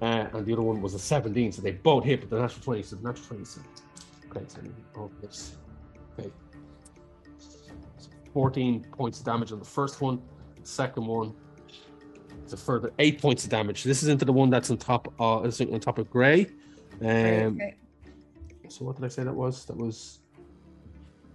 [0.02, 2.62] Uh, and the other one was a 17, so they both hit, but the natural
[2.62, 3.58] 20, so the natural 20 is
[4.30, 4.44] okay.
[4.48, 4.60] So
[4.98, 5.56] oh, this.
[6.18, 6.30] Okay.
[8.32, 10.20] 14 points of damage on the first one.
[10.60, 11.34] The second one
[12.46, 13.84] is a further eight points of damage.
[13.84, 16.46] This is into the one that's on top of is on top of Grey.
[17.00, 17.76] Um, okay.
[18.68, 19.64] So what did I say that was?
[19.66, 20.20] That was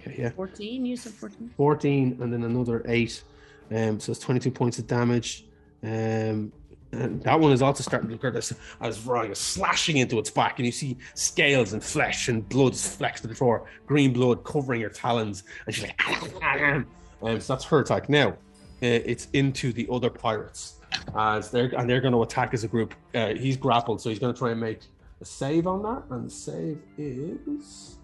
[0.01, 0.29] okay, yeah.
[0.31, 1.51] 14, you said 14.
[1.55, 3.23] 14 and then another 8
[3.71, 5.45] um so it's 22 points of damage
[5.83, 6.51] um
[6.91, 10.17] And that one is also starting to look at this as Ryan is slashing into
[10.17, 14.11] its back, and you see scales and flesh and blood flecks to the floor, green
[14.11, 16.01] blood covering her talons, and she's like,
[16.61, 16.87] um,
[17.21, 18.09] so that's her attack.
[18.09, 18.35] Now, uh,
[18.81, 20.78] it's into the other pirates
[21.15, 22.93] as they're and they're going to attack as a group.
[23.13, 24.81] Uh, he's grappled, so he's going to try and make
[25.21, 27.97] a save on that, and the save is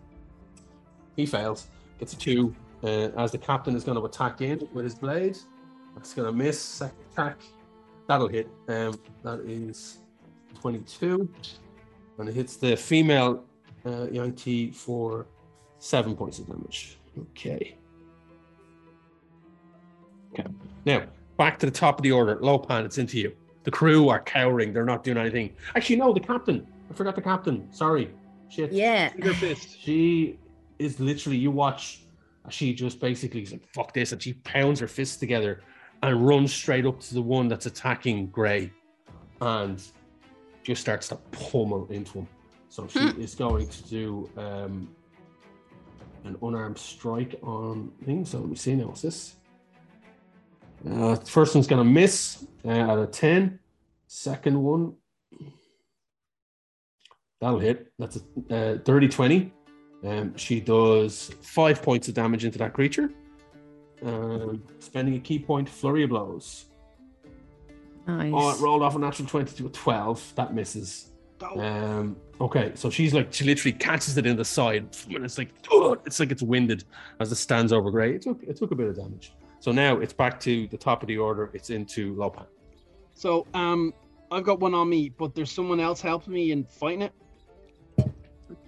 [1.16, 1.68] he fails,
[2.00, 2.56] gets a two.
[2.84, 5.38] Uh, as the captain is going to attack in with his blade,
[5.96, 6.60] that's going to miss.
[6.60, 7.38] Second attack,
[8.08, 8.48] that'll hit.
[8.68, 10.00] Um, that is
[10.60, 11.28] twenty-two,
[12.20, 13.44] and it hits the female
[13.86, 15.26] uh, Yuan-Ti for
[15.80, 16.98] seven points of damage.
[17.18, 17.78] Okay.
[20.34, 20.50] Okay.
[20.86, 21.04] Now,
[21.38, 22.38] back to the top of the order.
[22.38, 23.34] Lopan, it's into you.
[23.64, 24.74] The crew are cowering.
[24.74, 25.56] They're not doing anything.
[25.76, 26.66] Actually, no, the captain.
[26.90, 27.68] I forgot the captain.
[27.72, 28.12] Sorry.
[28.50, 28.72] Shit.
[28.72, 29.10] Yeah.
[29.34, 29.78] Fist.
[29.82, 30.38] She
[30.80, 32.02] is literally, you watch,
[32.50, 34.12] she just basically is like, fuck this.
[34.12, 35.62] And she pounds her fists together
[36.04, 38.72] and runs straight up to the one that's attacking Gray
[39.42, 39.82] and
[40.64, 42.28] just starts to pummel into him.
[42.70, 43.22] So she Hmm.
[43.22, 44.90] is going to do um,
[46.26, 48.30] an unarmed strike on things.
[48.32, 48.88] So let me see now.
[48.88, 49.36] What's this?
[50.90, 53.60] Uh, first one's going to miss uh, out of 10.
[54.08, 54.94] Second one,
[57.42, 57.92] that'll hit.
[57.98, 59.54] That's a uh, 30 20.
[60.04, 63.10] Um, she does five points of damage into that creature.
[64.04, 66.66] Um, spending a ki point, flurry of blows.
[68.08, 68.32] Nice.
[68.34, 70.34] Oh, it rolled off a natural 20 to a 12.
[70.36, 71.12] That misses.
[71.42, 75.50] Um, okay, so she's like, she literally catches it in the side, and it's like,
[76.06, 76.84] it's like it's winded
[77.20, 78.16] as it stands over Gray.
[78.16, 79.34] It took, it took a bit of damage.
[79.66, 81.50] So now it's back to the top of the order.
[81.52, 82.46] It's into Lopan.
[83.16, 83.96] So um,
[84.30, 87.14] I've got one on me, but there's someone else helping me in fighting it.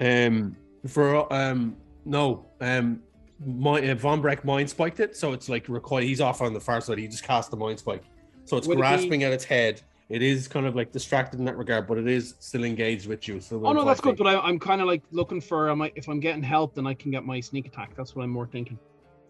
[0.01, 0.55] Um,
[0.87, 3.03] for um, no, um,
[3.45, 6.01] my uh, Von Breck mind spiked it, so it's like recoil.
[6.01, 6.97] He's off on the far side.
[6.97, 8.05] He just cast the mind spike,
[8.45, 9.83] so it's Would it be- grasping at its head.
[10.09, 13.27] It is kind of like distracted in that regard, but it is still engaged with
[13.27, 13.39] you.
[13.39, 14.17] So Oh no, that's good.
[14.17, 15.69] But I, I'm kind of like looking for.
[15.69, 17.95] Am I, if I'm getting help, then I can get my sneak attack.
[17.95, 18.79] That's what I'm more thinking.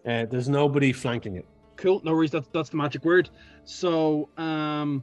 [0.06, 1.44] uh, there's nobody flanking it.
[1.78, 2.02] Cool.
[2.04, 2.32] No worries.
[2.32, 3.30] That's that's the magic word.
[3.64, 5.02] So um.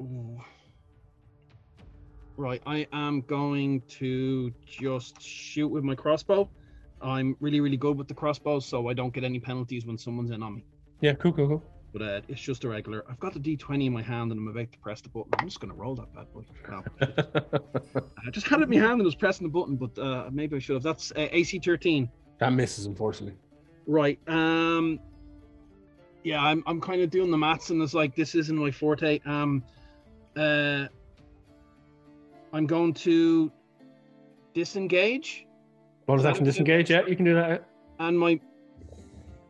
[0.00, 0.40] ooh.
[2.36, 6.50] Right, I am going to just shoot with my crossbow.
[7.00, 10.30] I'm really, really good with the crossbow, so I don't get any penalties when someone's
[10.30, 10.64] in on me.
[11.00, 11.64] Yeah, cool, cool, cool.
[11.94, 13.04] But uh, it's just a regular.
[13.08, 15.32] I've got the D20 in my hand and I'm about to press the button.
[15.38, 16.42] I'm just going to roll that bad boy.
[16.68, 16.82] No.
[18.26, 20.56] I just had it in my hand and was pressing the button, but uh, maybe
[20.56, 20.82] I should have.
[20.82, 22.10] That's uh, AC 13.
[22.38, 23.38] That misses, unfortunately.
[23.86, 24.18] Right.
[24.26, 24.98] Um.
[26.24, 26.62] Yeah, I'm.
[26.66, 29.20] I'm kind of doing the maths, and it's like this isn't my forte.
[29.24, 29.62] Um.
[30.36, 30.86] Uh.
[32.52, 33.52] I'm going to
[34.54, 35.46] disengage,
[36.06, 36.90] Bonus Is that action disengage.
[36.90, 37.66] Yeah, you can do that.
[37.98, 38.40] and my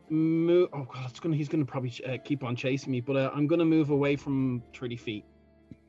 [0.09, 0.69] move.
[0.73, 1.35] Oh god, it's gonna.
[1.35, 4.63] He's gonna probably uh, keep on chasing me, but uh, I'm gonna move away from
[4.75, 5.25] 30 feet.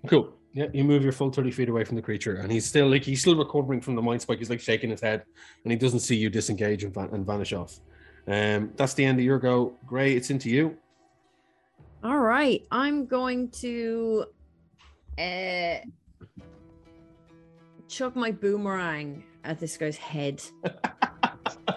[0.06, 0.32] Cool.
[0.58, 3.04] Yeah, you move your full 30 feet away from the creature, and he's still like
[3.04, 4.38] he's still recovering from the mind spike.
[4.38, 5.22] He's like shaking his head,
[5.62, 7.78] and he doesn't see you disengage and, van- and vanish off.
[8.26, 9.74] Um, that's the end of your go.
[9.86, 10.76] Gray, it's into you.
[12.02, 14.24] All right, I'm going to
[15.16, 15.76] uh,
[17.86, 20.42] chuck my boomerang at this guy's head.
[21.68, 21.76] I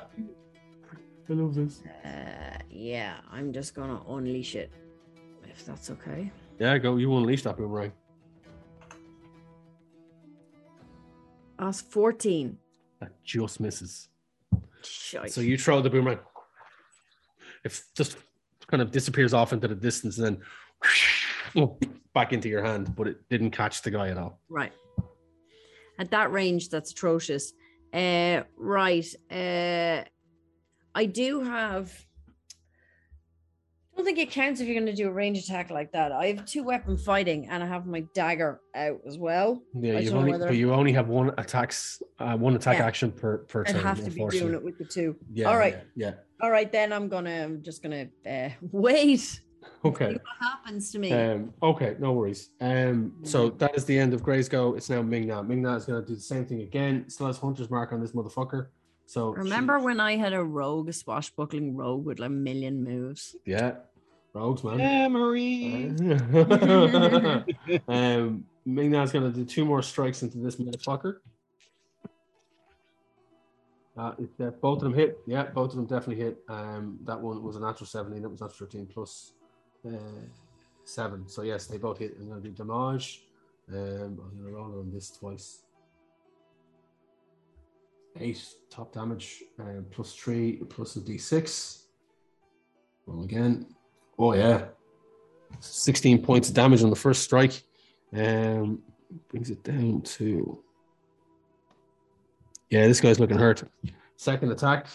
[1.29, 1.83] love this.
[2.03, 4.71] Uh, yeah, I'm just gonna unleash it,
[5.47, 6.31] if that's okay.
[6.57, 6.97] Yeah, go.
[6.97, 7.91] You unleash that boomerang.
[11.61, 12.57] That's 14.
[13.01, 14.09] That just misses.
[14.83, 15.31] Shite.
[15.31, 16.17] So you throw the boomerang.
[17.63, 18.17] It just
[18.65, 20.39] kind of disappears off into the distance and
[21.55, 21.77] then
[22.15, 24.39] back into your hand, but it didn't catch the guy at all.
[24.49, 24.73] Right.
[25.99, 27.53] At that range, that's atrocious.
[27.93, 29.05] Uh, right.
[29.29, 30.03] Uh,
[30.95, 31.93] I do have.
[33.93, 36.11] I don't think it counts if you're going to do a range attack like that.
[36.13, 39.61] I have two weapon fighting, and I have my dagger out as well.
[39.79, 42.85] Yeah, know only whether- but you only have one attacks, uh, one attack Yeah.
[42.85, 43.81] action per per I'd turn.
[43.83, 45.17] have to be doing it with the two.
[45.33, 45.49] Yeah.
[45.49, 45.77] All right.
[45.95, 46.13] Yeah.
[46.41, 47.43] All right, then I'm gonna.
[47.43, 49.41] I'm just gonna uh, wait.
[49.85, 50.13] Okay.
[50.13, 51.11] what happens to me.
[51.11, 52.49] Um, okay, no worries.
[52.61, 54.73] Um, so that is the end of Gray's go.
[54.75, 55.43] It's now Ming-Na.
[55.43, 57.05] Ming-Na is going to do the same thing again.
[57.09, 58.67] Still has Hunter's Mark on this motherfucker.
[59.11, 62.81] So she- Remember when I had a rogue, a swashbuckling rogue with like a million
[62.81, 63.35] moves?
[63.45, 63.73] yeah,
[64.33, 64.77] rogues, man.
[64.77, 65.91] Memory.
[67.89, 71.17] um, Ming-Na's going to do two more strikes into this motherfucker.
[73.97, 75.19] Uh, if that- both of them hit.
[75.27, 76.37] Yeah, both of them definitely hit.
[76.47, 78.21] Um, that one was a natural 17.
[78.21, 79.33] That was natural 13 plus
[79.85, 80.21] uh,
[80.85, 81.27] 7.
[81.27, 82.15] So, yes, they both hit.
[82.17, 83.25] I'm going to do damage.
[83.73, 85.63] Um, I'm going to roll on this twice.
[88.19, 91.83] 8 top damage, um, plus 3, plus a d6.
[93.07, 93.67] Roll again.
[94.17, 94.65] Oh, yeah.
[95.59, 97.63] 16 points of damage on the first strike.
[98.15, 98.81] Um,
[99.29, 100.63] brings it down to.
[102.69, 103.63] Yeah, this guy's looking hurt.
[104.15, 104.87] Second attack.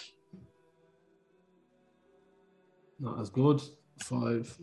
[2.99, 3.61] Not as good.
[3.99, 4.57] Five.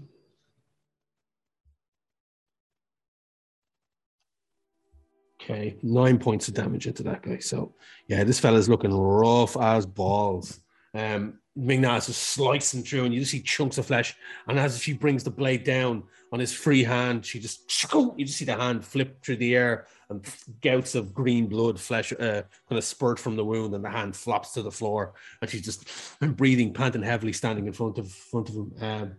[5.43, 7.39] Okay, nine points of damage into that guy.
[7.39, 7.73] So,
[8.07, 10.61] yeah, this fella's looking rough as balls.
[10.93, 14.15] Um, Ming-Na is slicing through, and you just see chunks of flesh.
[14.47, 17.69] And as she brings the blade down on his free hand, she just
[18.17, 20.25] you just see the hand flip through the air, and
[20.61, 24.15] gouts of green blood, flesh, uh, kind of spurt from the wound, and the hand
[24.15, 25.87] flops to the floor, and she's just
[26.21, 28.73] breathing, panting heavily, standing in front of front of him.
[28.79, 29.15] Um,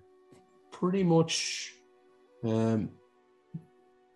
[0.73, 1.75] pretty much,
[2.45, 2.91] um,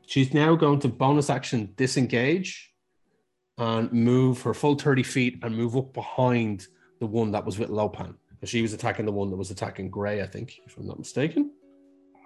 [0.09, 2.73] she's now going to bonus action disengage
[3.59, 6.67] and move her full thirty feet and move up behind
[6.99, 8.15] the one that was with Lopan.
[8.45, 11.53] She was attacking the one that was attacking Gray, I think, if I'm not mistaken.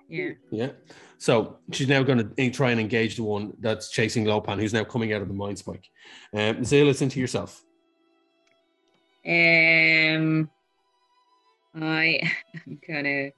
[0.09, 0.33] Yeah.
[0.51, 0.71] Yeah.
[1.17, 4.85] So she's now going to try and engage the one that's chasing Lopan, who's now
[4.85, 5.89] coming out of the mind spike.
[6.35, 7.65] Um, Zayla, it's into yourself.
[9.27, 10.51] Um,
[11.75, 12.21] I
[12.67, 13.31] am gonna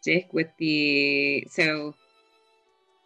[0.00, 1.94] stick with the so.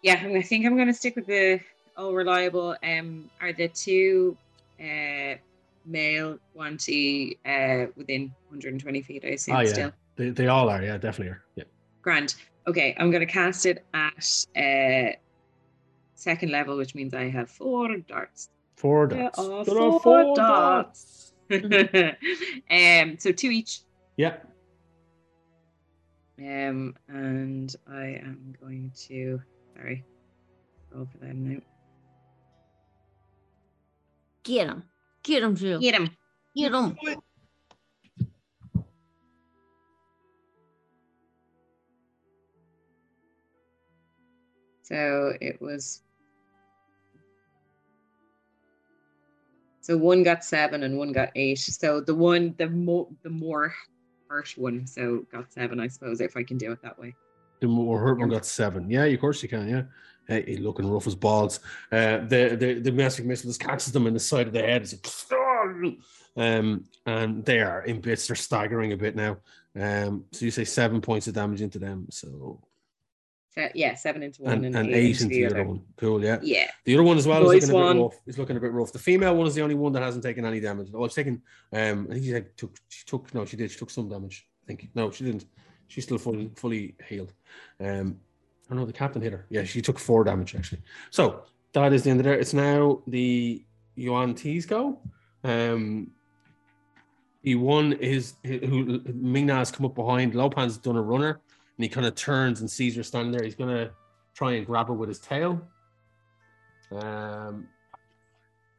[0.02, 1.60] Yeah, I think I'm gonna stick with the
[1.96, 2.76] all reliable.
[2.82, 4.36] Um, are the two
[4.80, 5.34] uh
[5.86, 9.24] male Yuan-ti uh within 120 feet?
[9.24, 9.72] I assume Oh, yeah.
[9.72, 9.92] still.
[10.16, 11.42] They, they all are, yeah, definitely are.
[11.56, 11.64] Yeah.
[12.02, 12.34] Grand.
[12.66, 15.16] Okay, I'm gonna cast it at uh
[16.14, 18.50] second level, which means I have four darts.
[18.76, 19.38] Four There dots.
[19.38, 21.32] are There are four dots.
[21.50, 23.80] um, so two each.
[24.16, 24.36] Yeah.
[26.38, 29.42] Um, and I am going to
[29.74, 30.04] sorry,
[30.92, 31.60] roll for them now.
[34.42, 34.84] Get him.
[35.22, 35.80] Get him, Jill.
[35.80, 36.10] Get him.
[36.56, 36.96] Get him.
[44.82, 46.02] So it was.
[49.82, 51.58] So one got seven and one got eight.
[51.58, 53.74] So the one, the more, the more
[54.28, 57.14] harsh one, so got seven, I suppose, if I can do it that way.
[57.60, 58.90] The more hurt one got seven.
[58.90, 59.68] Yeah, of course you can.
[59.68, 59.82] Yeah.
[60.26, 61.60] Hey, he looking rough as balls.
[61.90, 64.82] Uh, the the the domestic missile just catches them in the side of the head.
[64.82, 64.92] It's
[65.30, 65.98] like,
[66.36, 68.26] um, and they are in bits.
[68.26, 69.38] They're staggering a bit now.
[69.78, 72.06] Um, so you say seven points of damage into them.
[72.10, 72.60] So
[73.54, 75.82] Se- yeah, seven into one and, and, and eight, eight into the other one.
[75.96, 76.24] Cool.
[76.24, 76.38] Yeah.
[76.40, 76.70] Yeah.
[76.84, 78.20] The other one as well is Boys looking a bit rough.
[78.24, 78.92] He's looking a bit rough.
[78.92, 80.88] The female one is the only one that hasn't taken any damage.
[80.94, 81.42] Oh, it's taken.
[81.72, 82.76] Um, I think she like, took.
[82.88, 83.34] She took.
[83.34, 83.72] No, she did.
[83.72, 84.46] She took some damage.
[84.62, 84.88] I think.
[84.94, 85.46] No, she didn't.
[85.90, 87.32] She's still fully fully healed.
[87.80, 88.20] Um,
[88.70, 89.44] I know the captain hit her.
[89.50, 90.82] Yeah, she took four damage actually.
[91.10, 92.38] So that is the end of there.
[92.38, 93.64] It's now the
[93.96, 95.00] Yuan-ti's go.
[95.42, 96.12] Um,
[97.42, 100.34] he won his who Ming-Na has come up behind.
[100.34, 103.42] Lopan's done a runner, and he kind of turns and sees her standing there.
[103.42, 103.90] He's gonna
[104.32, 105.60] try and grab her with his tail.
[106.92, 107.66] Um,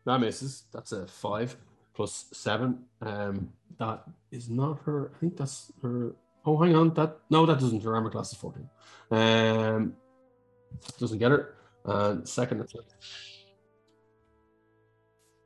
[0.05, 0.63] that misses.
[0.71, 1.57] That's a five
[1.93, 2.85] plus seven.
[3.01, 5.11] Um, that is not her.
[5.13, 6.15] I think that's her.
[6.45, 6.93] Oh, hang on.
[6.93, 7.83] That no, that doesn't.
[7.83, 8.69] Her armor class is fourteen.
[9.11, 9.93] Um,
[10.99, 11.55] doesn't get her.
[11.85, 12.67] And second.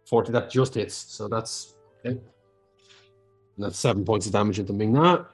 [0.06, 0.32] Forty.
[0.32, 0.96] That just hits.
[0.96, 2.18] So that's okay.
[2.18, 5.26] And that's seven points of damage into Ming-Na.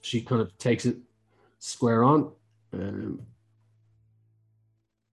[0.00, 0.96] She kind of takes it
[1.58, 2.32] square on.
[2.72, 3.20] Um,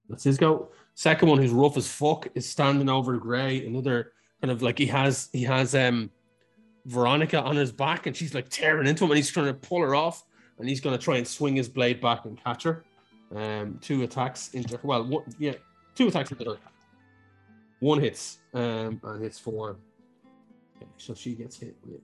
[0.10, 0.72] that's his go.
[0.96, 3.68] Second one, who's rough as fuck, is standing over Gray.
[3.68, 6.10] Another kind of like he has he has um
[6.88, 9.82] Veronica on his back, and she's like tearing into him, and he's trying to pull
[9.82, 10.24] her off,
[10.58, 12.86] and he's going to try and swing his blade back and catch her.
[13.36, 15.54] Um, two attacks into well, yeah,
[15.96, 16.58] two attacks into her.
[17.80, 19.78] One hits, um, and hits four.
[20.78, 22.00] Okay, so she gets hit with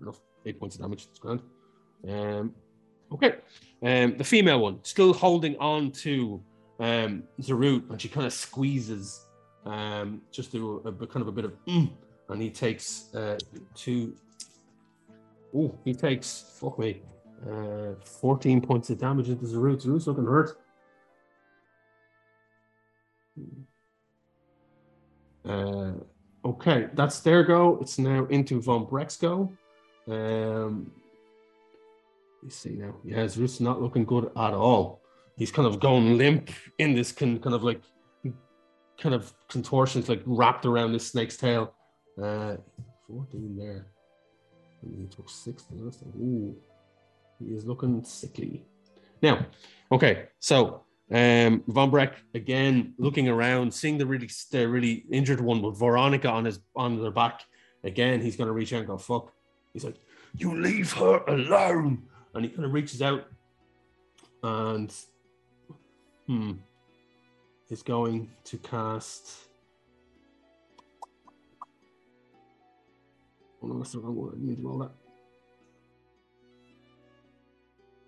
[0.00, 1.08] enough eight points of damage.
[1.10, 1.42] It's grand.
[2.08, 2.54] Um,
[3.12, 3.36] okay.
[3.82, 6.40] Um, the female one still holding on to
[6.78, 9.25] um, Zarut, and she kind of squeezes
[9.66, 11.90] um, just do a, a kind of a bit of, mm,
[12.28, 13.38] and he takes uh,
[13.74, 14.14] two.
[15.54, 17.02] Oh, he takes fuck me,
[17.50, 19.82] uh, fourteen points of damage into Zarut.
[19.82, 20.58] Zarut's looking hurt.
[25.44, 25.92] Uh,
[26.44, 27.78] okay, that's their go.
[27.80, 29.52] It's now into Von Breck's go.
[30.08, 30.90] Um,
[32.42, 35.00] you see now, yeah, Zarut's not looking good at all.
[35.36, 37.82] He's kind of going limp in this kind kind of like
[38.98, 41.74] kind of contortions like wrapped around this snake's tail.
[42.20, 42.56] Uh,
[43.08, 43.86] 14 there.
[44.82, 45.76] And he took six the.
[46.18, 46.56] Ooh,
[47.38, 48.64] he is looking sickly.
[49.22, 49.46] Now,
[49.90, 55.62] okay, so um, Von Breck again looking around, seeing the really the really injured one
[55.62, 57.42] with Veronica on his on their back.
[57.84, 59.32] Again, he's going to reach out and go fuck.
[59.72, 59.96] He's like,
[60.36, 62.02] You leave her alone.
[62.34, 63.26] And he kind of reaches out
[64.42, 64.94] and
[66.26, 66.52] hmm
[67.68, 69.30] is going to cast.
[73.62, 74.32] Oh no, that's the wrong one.
[74.34, 74.92] I need to roll that.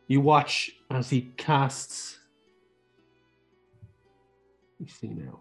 [0.06, 2.18] You watch as he casts.
[4.78, 5.40] You see now.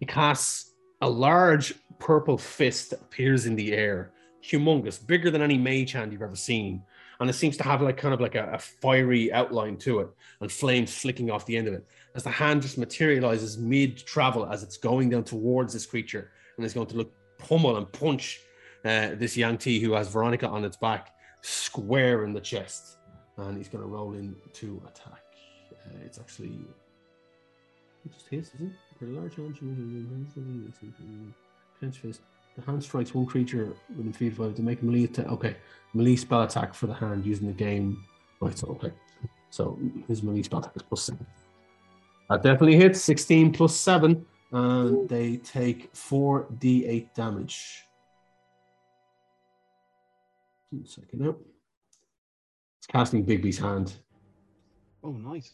[0.00, 5.92] He casts a large purple fist appears in the air, humongous, bigger than any mage
[5.92, 6.82] hand you've ever seen.
[7.20, 10.08] And it seems to have like kind of like a, a fiery outline to it
[10.40, 11.86] and flames flicking off the end of it.
[12.14, 16.66] As the hand just materializes mid travel as it's going down towards this creature and
[16.66, 18.40] is going to look pummel and punch
[18.84, 22.98] uh, this Yuan-ti who has Veronica on its back square in the chest.
[23.38, 25.22] And he's going to roll in to attack.
[25.72, 26.58] Uh, it's actually.
[28.04, 28.72] It just hits, is it?
[28.98, 29.56] For a large hand,
[31.78, 32.20] clench fist.
[32.56, 35.26] The hand strikes one creature within feet five to make a melee attack.
[35.26, 35.56] Okay,
[35.92, 38.02] melee spell attack for the hand using the game.
[38.40, 38.92] Right, so okay.
[39.50, 39.78] So
[40.08, 41.26] his melee spell attack is plus seven.
[42.30, 47.84] That definitely hits 16 plus seven, and they take 4d8 damage.
[50.70, 51.36] One second now.
[52.78, 53.94] It's casting Bigby's hand.
[55.04, 55.52] Oh, nice.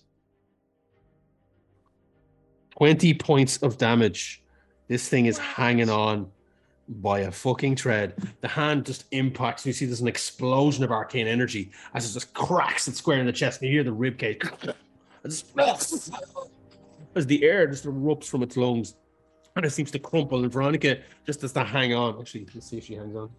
[2.70, 4.42] 20 points of damage.
[4.88, 6.30] This thing is hanging on
[6.88, 8.14] by a fucking thread.
[8.40, 9.62] The hand just impacts.
[9.62, 13.20] And you see there's an explosion of arcane energy as it just cracks it square
[13.20, 13.60] in the chest.
[13.60, 14.40] And you hear the rib cage.
[17.14, 18.94] As the air just erupts from its lungs.
[19.54, 20.42] And it seems to crumple.
[20.42, 22.18] And Veronica just has to hang on.
[22.18, 23.30] Actually, let's see if she hangs on.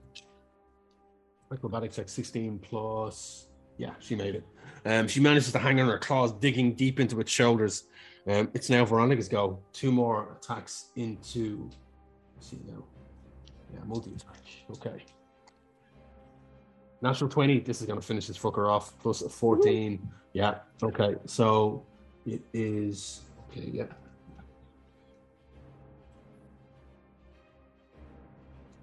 [1.52, 3.48] Acrobatics check 16 plus.
[3.78, 4.44] Yeah, she made it.
[4.86, 7.86] Um, she manages to hang on her claws, digging deep into its shoulders.
[8.28, 9.60] Um, it's now Veronica's go.
[9.74, 11.70] Two more attacks into.
[12.40, 12.84] See now.
[13.74, 14.38] Yeah, multi attack.
[14.72, 15.03] Okay.
[17.02, 17.60] Natural 20.
[17.60, 18.98] This is going to finish this fucker off.
[19.00, 20.00] Plus a 14.
[20.34, 20.60] Yeah.
[20.82, 21.16] Okay.
[21.26, 21.85] So
[22.26, 23.22] it is.
[23.50, 23.69] Okay.
[23.74, 23.85] Yeah.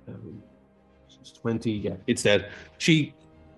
[0.09, 0.43] Um,
[1.20, 1.73] it's 20.
[1.73, 1.97] Yeah.
[2.07, 2.51] It's dead.
[2.78, 3.15] She.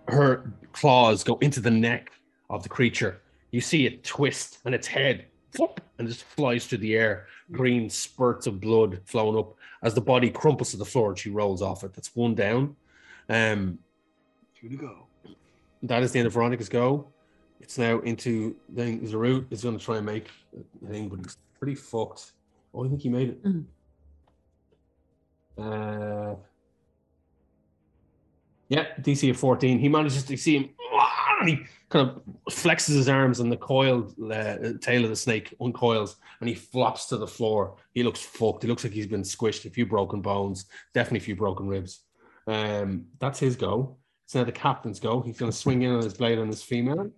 [0.08, 2.10] Her claws go into the neck
[2.50, 3.22] of the creature.
[3.52, 7.26] You see it twist and its head flop, and just flies through the air.
[7.50, 11.30] Green spurts of blood flowing up as the body crumples to the floor and she
[11.30, 11.92] rolls off it.
[11.94, 12.76] That's one down.
[13.28, 13.78] Um,
[14.58, 15.06] Two to go.
[15.82, 17.08] that is the end of Veronica's go.
[17.60, 20.28] It's now into then Zarut is going to try and make
[20.84, 22.32] a thing, but he's pretty fucked.
[22.74, 23.42] Oh, I think he made it.
[23.44, 23.64] Mhm.
[25.58, 26.34] Uh,
[28.68, 29.78] yeah, DC of 14.
[29.78, 30.70] He manages to see him
[31.42, 35.54] and he kind of flexes his arms and the coiled uh, tail of the snake
[35.60, 37.76] uncoils and he flops to the floor.
[37.94, 38.62] He looks fucked.
[38.62, 39.66] He looks like he's been squished.
[39.66, 42.00] A few broken bones, definitely a few broken ribs.
[42.46, 43.96] Um, that's his go.
[44.24, 45.20] It's now the captain's go.
[45.20, 47.10] He's going to swing in on his blade on his female.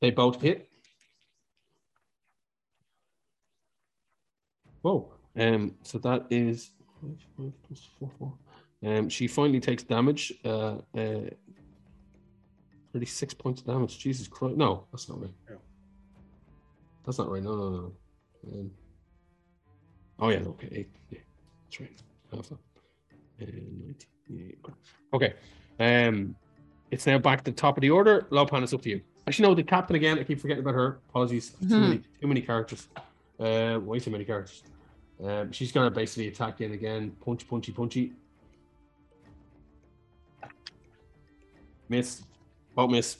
[0.00, 0.68] They both hit.
[4.82, 5.12] Whoa.
[5.36, 6.70] Um, so that is.
[8.84, 10.32] Um, she finally takes damage.
[10.44, 11.30] Uh, uh,
[12.96, 13.98] 36 points of damage.
[13.98, 14.56] Jesus Christ.
[14.56, 15.30] No, that's not right.
[15.50, 15.56] No.
[17.04, 17.42] That's not right.
[17.42, 17.92] No, no, no.
[18.54, 18.70] Um,
[20.18, 20.38] oh, yeah.
[20.38, 20.68] Okay.
[20.72, 20.88] Eight.
[21.10, 21.18] Yeah.
[21.66, 22.02] That's right.
[22.32, 22.56] Alpha.
[23.38, 23.94] And
[25.12, 25.34] Okay.
[25.78, 26.34] Um,
[26.90, 28.22] it's now back to the top of the order.
[28.30, 29.02] Lopan, it's up to you.
[29.28, 30.18] Actually, no, the captain again.
[30.18, 31.00] I keep forgetting about her.
[31.10, 31.50] Apologies.
[31.50, 31.80] Too, Mhm.
[31.80, 32.88] many, too many characters.
[33.38, 34.62] Uh, way too many characters.
[35.22, 37.10] Um, she's going to basically attack in again.
[37.22, 38.14] Punch, punchy, punchy.
[41.90, 42.22] Miss.
[42.76, 43.16] Both miss.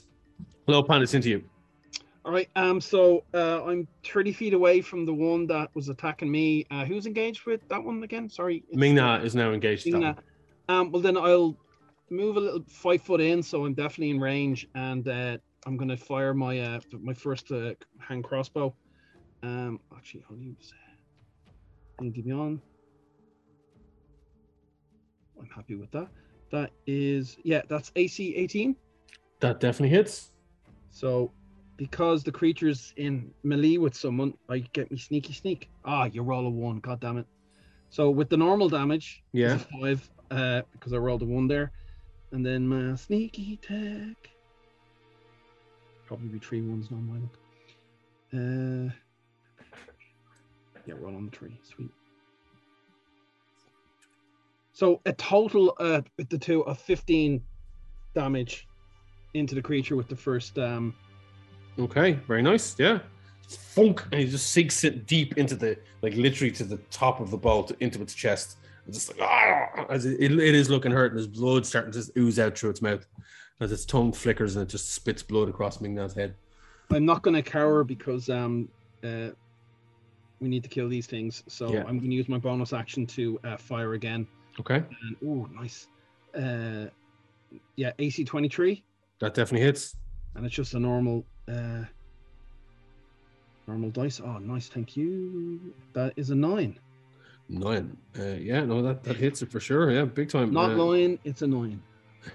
[0.67, 1.43] Hello, Pan, it's into you.
[2.23, 2.47] All right.
[2.55, 2.79] Um.
[2.79, 6.65] So uh, I'm 30 feet away from the one that was attacking me.
[6.69, 8.29] Uh, who's engaged with that one again?
[8.29, 8.57] Sorry.
[8.57, 9.85] it's- Ming-Na is now engaged.
[9.87, 10.13] that Ming-Na.
[10.69, 10.91] Um.
[10.91, 11.57] Well, then I'll
[12.11, 15.97] move a little five foot in, so I'm definitely in range, and uh, I'm gonna
[15.97, 18.75] fire my uh my first uh, hand crossbow.
[19.41, 19.79] Um.
[19.95, 20.71] Actually, I'll use.
[21.99, 22.61] Uh, on.
[25.39, 26.09] I'm happy with that.
[26.51, 27.61] That is yeah.
[27.67, 28.75] That's AC 18.
[29.39, 30.31] That definitely hits.
[30.89, 31.31] So,
[31.77, 35.69] because the creature's in melee with someone, I get me sneaky sneak.
[35.85, 36.79] Ah, you roll a one.
[36.79, 37.27] God damn it.
[37.89, 39.55] So with the normal damage, it's Yeah.
[39.55, 41.71] a five, uh, because I rolled a one there,
[42.31, 44.29] and then my sneaky attack.
[46.05, 47.31] Probably be three ones non-violent.
[48.33, 48.93] Uh,
[50.85, 51.57] yeah, roll on the tree.
[51.63, 51.91] Sweet.
[54.73, 57.43] So a total uh, with the two of fifteen
[58.13, 58.67] damage
[59.33, 60.93] into the creature with the first um
[61.79, 62.75] Okay, very nice.
[62.79, 62.99] Yeah.
[63.47, 67.29] Funk, and he just sinks it deep into the, like literally to the top of
[67.31, 68.57] the bolt, into its chest,
[68.87, 72.11] It's just like ah, as it, it is looking hurt, and there's blood starting to
[72.17, 73.05] ooze out through its mouth
[73.59, 76.35] as its tongue flickers and it just spits blood across Ming-Na's head.
[76.91, 78.69] I'm not going to cower because um
[79.03, 79.29] uh
[80.39, 81.43] we need to kill these things.
[81.47, 81.79] So Yeah.
[81.87, 84.27] I'm going to use my bonus action to uh, fire again.
[84.59, 85.87] Okay, And oh, nice.
[86.35, 86.89] Uh,
[87.75, 88.83] yeah, AC 23,
[89.19, 89.95] that definitely hits.
[90.35, 91.83] and it's just a normal uh
[93.67, 94.21] normal dice.
[94.23, 95.73] Oh, nice, thank you.
[95.93, 96.79] That is a nine.
[97.49, 97.97] Nine.
[98.17, 99.91] Uh, yeah, no, that, that hits it for sure.
[99.91, 100.53] Yeah, big time.
[100.53, 101.81] Not uh, lying, it's a nine.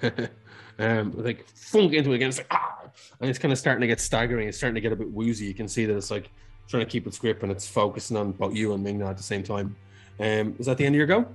[0.78, 2.28] um, like funk into it again.
[2.28, 2.81] It's like ah,
[3.20, 4.49] and it's kind of starting to get staggering.
[4.49, 5.47] It's starting to get a bit woozy.
[5.47, 6.31] You can see that it's like
[6.69, 9.23] trying to keep its grip and it's focusing on both you and Ming-Na at the
[9.23, 9.77] same time.
[10.20, 11.27] Um, is that the end of your go?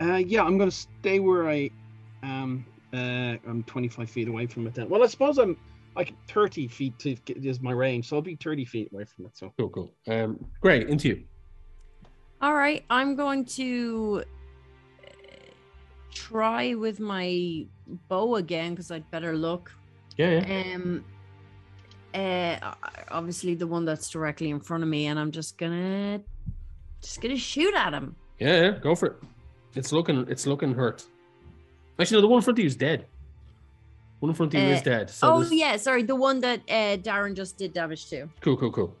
[0.00, 1.70] Uh, yeah, I'm going to stay where I
[2.22, 2.64] am.
[2.92, 4.88] Uh, I'm 25 feet away from it then.
[4.88, 5.56] Well, I suppose I'm
[5.96, 9.36] like 30 feet to is my range, so I'll be 30 feet away from it.
[9.36, 9.92] So Cool, cool.
[10.08, 10.88] Um, great.
[10.88, 11.24] Into you.
[12.42, 14.24] All right, I'm going to
[15.04, 15.10] uh,
[16.10, 17.66] try with my
[18.08, 19.70] bow again because I'd better look.
[20.16, 20.74] Yeah, yeah.
[20.74, 21.04] Um,
[22.14, 22.74] uh,
[23.10, 26.20] obviously the one that's directly in front of me, and I'm just gonna,
[27.02, 28.16] just gonna shoot at him.
[28.38, 29.16] Yeah, yeah, go for it.
[29.74, 31.04] It's looking, it's looking hurt.
[32.00, 33.06] Actually, no, the one in front of you is dead.
[34.20, 35.10] One in front of you is Uh, dead.
[35.10, 38.28] So oh there's- yeah, sorry, the one that uh, Darren just did damage to.
[38.40, 38.94] cool, cool, cool.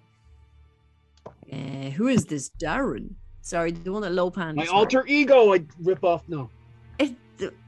[1.52, 3.10] Uh, who is this Darren?
[3.42, 4.54] Sorry, the one that Lopan.
[4.56, 6.22] my is alter ego, I rip off.
[6.28, 6.50] No,
[6.98, 7.14] hurt.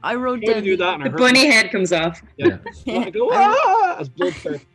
[0.03, 2.21] I wrote try down do the- that, I The hurt bunny head comes off.
[2.37, 2.57] Yeah.
[2.87, 4.65] I go ah, as blood starts,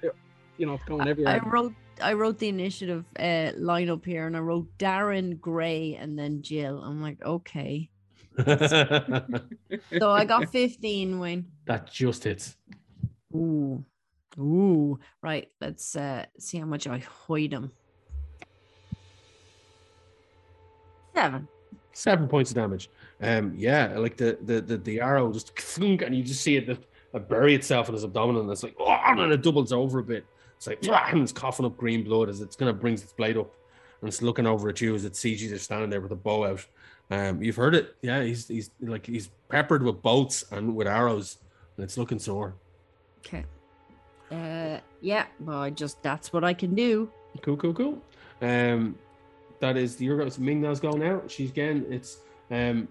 [0.58, 4.40] you know, going I wrote I wrote the initiative uh, line up here, and I
[4.40, 6.80] wrote Darren Gray and then Jill.
[6.82, 7.88] I'm like, okay.
[9.98, 11.46] So I got 15, Wayne.
[11.66, 12.56] that just hits.
[13.34, 13.84] Ooh,
[14.38, 14.98] ooh.
[15.22, 15.48] Right.
[15.60, 17.72] Let's uh, see how much I hide him.
[21.14, 21.48] Seven.
[21.92, 22.90] Seven points of damage.
[23.20, 26.66] Um, yeah, like the the the, the arrow just thunk, and you just see it
[26.66, 30.04] the, bury itself in his abdomen, and it's like oh, and it doubles over a
[30.04, 30.24] bit.
[30.56, 33.52] It's like and it's coughing up green blood as it's gonna brings its blade up,
[34.00, 36.16] and it's looking over at you as it sees you just standing there with a
[36.16, 36.64] bow out.
[37.10, 38.22] Um, you've heard it, yeah.
[38.22, 41.38] He's he's like he's peppered with bolts and with arrows,
[41.76, 42.54] and it's looking sore.
[43.20, 43.44] Okay.
[44.30, 45.26] Uh, yeah.
[45.40, 47.10] Well, I just that's what I can do.
[47.42, 48.02] Cool, cool, cool.
[48.42, 48.96] Um,
[49.60, 51.22] that is the Ming-Na's go now.
[51.28, 51.86] She's again.
[51.88, 52.18] It's
[52.50, 52.88] um,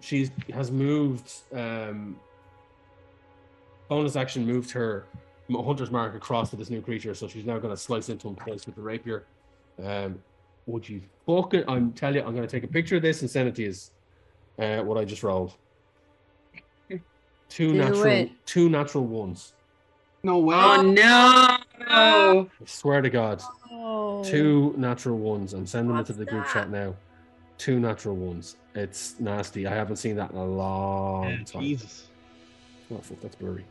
[0.00, 1.32] she's has moved.
[1.52, 2.16] Um,
[3.88, 5.06] bonus action moved her
[5.50, 8.36] hunter's mark across to this new creature, so she's now going to slice into him
[8.36, 9.24] twice with the rapier.
[9.82, 10.22] Um,
[10.70, 11.64] would you fucking?
[11.68, 13.62] I'm tell you, I'm going to take a picture of this and send it to
[13.62, 13.74] you.
[14.58, 15.54] Uh, what I just rolled.
[17.48, 18.30] Two Do natural, it.
[18.46, 19.54] two natural ones.
[20.22, 20.54] No way.
[20.56, 21.58] Oh no!
[21.88, 23.42] I swear to God.
[23.72, 24.22] Oh.
[24.22, 25.52] Two natural ones.
[25.52, 26.52] I'm sending it to the group that?
[26.52, 26.94] chat now.
[27.58, 28.56] Two natural ones.
[28.74, 29.66] It's nasty.
[29.66, 31.62] I haven't seen that in a long Yeah, time.
[31.62, 32.08] Jesus.
[32.92, 33.64] Oh fuck, that's blurry.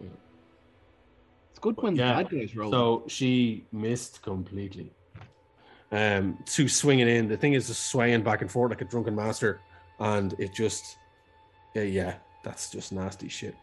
[0.00, 2.70] It's good when Yeah, the bad guys roll.
[2.70, 4.92] So she missed completely.
[5.92, 7.28] Um, to swinging in.
[7.28, 9.60] The thing is just swaying back and forth like a drunken master,
[10.00, 10.98] and it just,
[11.74, 13.54] yeah, yeah, that's just nasty shit.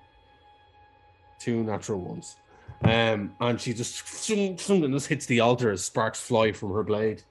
[1.38, 2.38] Two natural ones,
[2.84, 7.24] um, and she just something just hits the altar as sparks fly from her blade.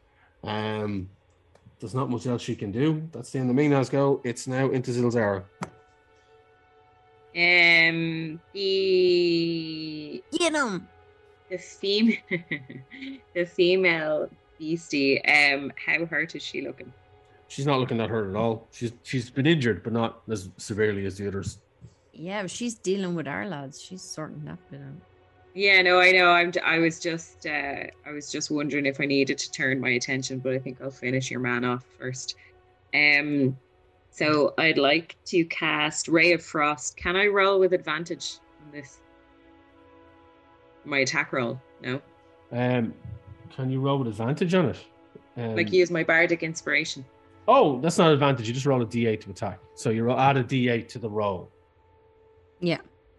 [0.45, 1.09] Um,
[1.81, 3.09] there's not much else she can do.
[3.12, 4.21] That's the end of Ming-Na's go.
[4.25, 5.45] It's now into Zilzara.
[7.35, 10.87] Um, the Get him.
[11.51, 12.19] the female
[13.35, 14.31] the female
[14.62, 15.24] beastie.
[15.24, 16.92] Um, how hurt is she looking?
[17.49, 18.68] She's not looking that hurt at all.
[18.70, 21.58] She's she's been injured, but not as severely as the others.
[22.12, 23.82] Yeah, but she's dealing with our lads.
[23.82, 25.00] She's sorting that bit out.
[25.55, 26.31] Yeah, no, I know.
[26.31, 26.52] I'm.
[26.65, 27.44] I was just.
[27.44, 30.81] Uh, I was just wondering if I needed to turn my attention, but I think
[30.81, 32.36] I'll finish your man off first.
[32.94, 33.57] Um,
[34.10, 36.97] so I'd like to cast Ray of Frost.
[36.97, 39.00] Can I roll with advantage on this?
[40.84, 41.60] My attack roll?
[41.82, 42.00] No.
[42.52, 42.94] Um,
[43.55, 44.78] can you roll with advantage on it?
[45.36, 47.05] Um, Like use my bardic inspiration.
[47.48, 48.47] Oh, that's not advantage.
[48.47, 49.58] You just roll a d8 to attack.
[49.74, 51.50] So you roll, add a d8 to the roll.
[52.60, 52.78] Yeah.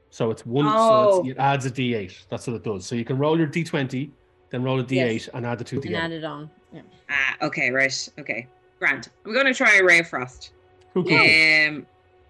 [0.10, 0.66] So it's one.
[0.66, 1.20] So Oh.
[1.22, 2.28] it's, it adds a d8.
[2.30, 2.86] That's what it does.
[2.86, 4.10] So you can roll your d20,
[4.50, 5.30] then roll a d8 Yes.
[5.34, 6.04] and add the two And together.
[6.06, 6.50] add it on.
[6.72, 6.82] Yeah.
[7.10, 8.10] Ah, okay, right.
[8.20, 8.48] Okay,
[8.80, 9.10] Grant.
[9.26, 10.54] I'm going to try a Ray of Frost.
[10.94, 11.28] Cool, cool, cool.
[11.28, 11.86] Um,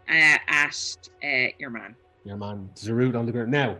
[0.09, 1.95] uh, at uh, your man.
[2.23, 2.69] Yeah, man.
[2.75, 3.51] Zarut on the ground.
[3.51, 3.77] Now,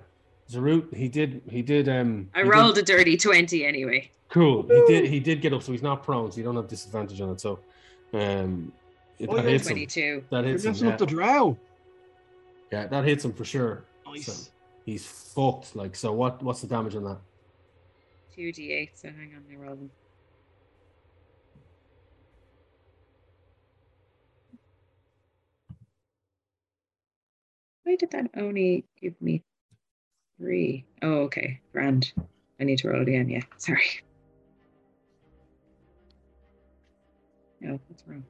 [0.50, 4.12] Zarut, he did, he did, um, I he did- rolled a dirty twenty anyway.
[4.30, 4.64] cool.
[4.64, 7.20] He did, he did get up, so he's not prone, so you don't have disadvantage
[7.22, 7.42] on it.
[7.42, 7.60] So,
[8.14, 8.72] um,
[9.20, 9.74] it, Oh, that yeah, hits him.
[9.74, 10.24] Twenty-two.
[10.32, 10.72] That You're hits him.
[10.74, 10.96] messing Yeah.
[10.98, 11.58] the drow.
[12.72, 13.84] yeah, that hits him for sure.
[14.06, 14.26] Nice.
[14.26, 14.52] So
[14.86, 15.76] he's fucked.
[15.76, 16.42] Like, so what?
[16.44, 17.18] What's the damage on that?
[18.36, 18.90] Two d8.
[18.96, 19.92] So hang on, I roll them.
[27.84, 29.44] Why did that only give me
[30.44, 30.84] three?
[31.02, 31.60] Oh, okay.
[31.72, 32.12] Grand.
[32.60, 33.30] I need to roll it again.
[33.30, 33.86] Yeah, sorry.
[37.62, 38.26] No, that's wrong.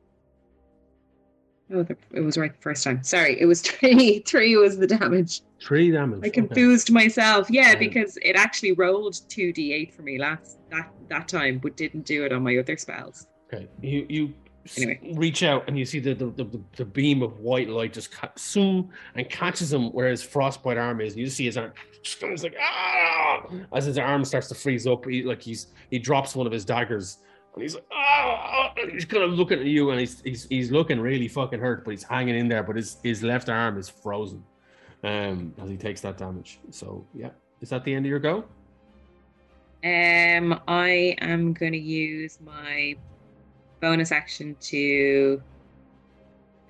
[1.74, 3.04] Oh, the, it was right the first time.
[3.04, 4.20] Sorry, it was three.
[4.20, 5.42] Three was the damage.
[5.60, 6.20] Three damage.
[6.24, 6.30] I okay.
[6.30, 7.50] confused myself.
[7.50, 11.76] Yeah, Um, because it actually rolled two d8 for me last that that time, but
[11.76, 13.26] didn't do it on my other spells.
[13.52, 14.34] Okay, you you
[14.78, 15.14] Anyway.
[15.16, 18.12] reach out and you see the the, the, the- the beam of white light just
[18.12, 21.14] ca- zoom and catches him where his frostbite arm is.
[21.14, 21.74] And you see his arm.
[22.02, 23.46] He's like ah!
[23.74, 26.64] As his arm starts to freeze up, he like he's he drops one of his
[26.66, 27.18] daggers
[27.54, 28.74] and he's like ah!
[28.78, 31.84] And He's kind of looking at you and he's he's he's looking really fucking hurt,
[31.86, 32.64] but he's hanging in there.
[32.64, 34.44] But his his left arm is frozen,
[35.04, 36.60] um, as he takes that damage.
[36.72, 37.30] So yeah,
[37.62, 38.46] is that the end of your go?
[39.84, 42.96] Um, I am going to use my
[43.84, 45.42] bonus action to.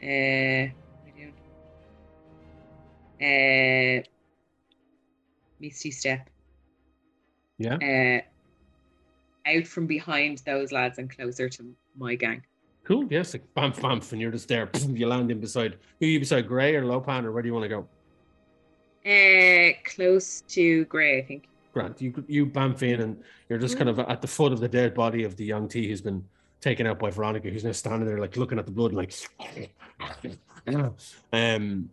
[0.02, 0.72] Uh,
[3.22, 4.04] Uh,
[5.62, 6.30] Misty Step.
[7.58, 7.78] Yeah.
[9.46, 12.42] Uh, out from behind those lads and closer to my gang.
[12.84, 13.08] Cool.
[13.10, 13.34] Yes.
[13.34, 14.70] Like bamf bamf, and you're just there.
[14.90, 15.78] You land in beside.
[16.02, 16.50] Who you beside?
[16.50, 17.88] Gray or Lopan, or where do you want to go?
[19.10, 21.48] Uh, close to Grey, I think.
[21.74, 24.68] Grant, you you bamf in, and you're just kind of at the foot of the
[24.68, 26.26] dead body of the Yuan-ti who's been
[26.64, 29.14] taken out by Veronica, who's now standing there like looking at the blood, like.
[31.34, 31.90] um,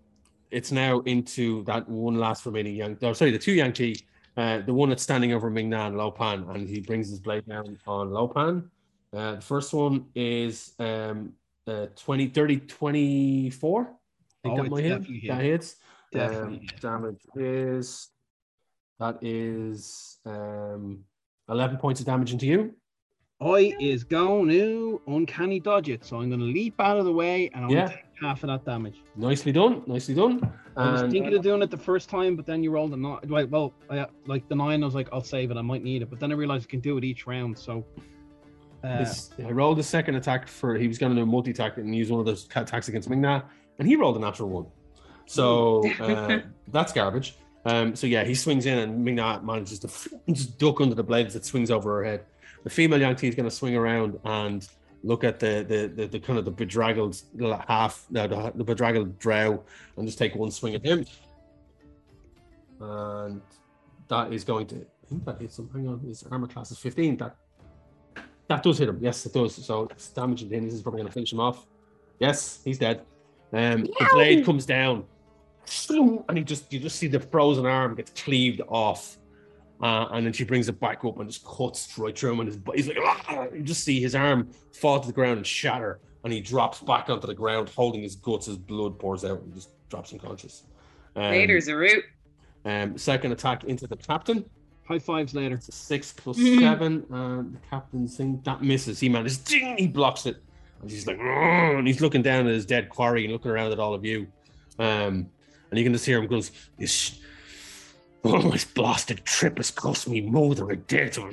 [0.50, 2.96] it's now into that one last remaining young.
[3.02, 3.96] No, sorry, the two Yuan-ti.
[4.36, 7.76] Uh, the one that's standing over Ming-Na and Lopan, and he brings his blade down
[7.86, 8.68] on Lopan.
[9.12, 11.32] Uh, the first one is um,
[11.66, 13.82] uh, 20, 30, 24.
[13.82, 13.86] I
[14.42, 14.88] think Oh, that might hit.
[14.88, 15.76] definitely That hits.
[16.12, 16.58] Definitely.
[16.58, 18.08] Um, damage is
[18.98, 21.04] that is um
[21.48, 22.74] 11 points of damage into you.
[23.42, 27.12] I is going to uncanny dodge it, so I'm going to leap out of the
[27.12, 27.76] way and I'm Yeah.
[27.86, 28.96] going to take half of that damage.
[29.16, 29.82] Nicely done.
[29.86, 30.52] Nicely done.
[30.76, 33.18] I was thinking of doing it the first time, but then you rolled a nine.
[33.26, 35.56] Like, well, I, like the nine, I was like, I'll save it.
[35.56, 37.58] I might need it, but then I realized I can do it each round.
[37.58, 37.84] So,
[38.84, 41.50] uh, this- I rolled a second attack for he was going to do a multi
[41.50, 43.42] attack and use one of those attacks against Ming-Na,
[43.78, 44.66] and he rolled a natural one.
[45.26, 47.36] So uh, that's garbage.
[47.64, 49.88] Um, so yeah, he swings in and Ming-Na manages to
[50.32, 52.24] just duck under the blade that swings over her head.
[52.64, 54.68] The female Yang is going to swing around and
[55.02, 57.20] look at the the, the, the kind of the bedraggled
[57.66, 59.62] half, no, the, the bedraggled drow,
[59.96, 61.04] and just take one swing at him.
[62.80, 63.40] And
[64.08, 64.76] that is going to.
[64.76, 65.70] I think that hits him.
[65.72, 67.16] Hang on, his armor class is 15.
[67.16, 67.36] That
[68.48, 68.98] that does hit him.
[69.00, 69.54] Yes, it does.
[69.54, 70.64] So it's damaging to him.
[70.64, 71.66] This is probably going to finish him off.
[72.18, 73.02] Yes, he's dead.
[73.52, 75.04] Um, the blade comes down,
[75.88, 79.16] and he just you just see the frozen arm gets cleaved off,
[79.82, 82.48] uh, and then she brings it back up and just cuts right through him, and
[82.48, 85.46] his bo- he's like, "Ah!" you just see his arm fall to the ground and
[85.46, 89.40] shatter, and he drops back onto the ground, holding his guts as blood pours out,
[89.40, 90.64] and just drops unconscious.
[91.16, 92.04] Um, a root.
[92.64, 94.44] um, second attack into the captain.
[94.86, 95.54] high fives later.
[95.54, 96.58] It's a six plus Mhm.
[96.58, 98.98] seven, and the captain's thing that misses.
[98.98, 100.36] He manages, ding, he blocks it,
[100.82, 103.78] and he's like, and he's looking down at his dead quarry and looking around at
[103.78, 104.26] all of you.
[104.80, 105.28] Um,
[105.70, 107.19] and you can just hear him goes, "This,
[108.24, 111.18] oh, this blasted trip has cost me more than a debt."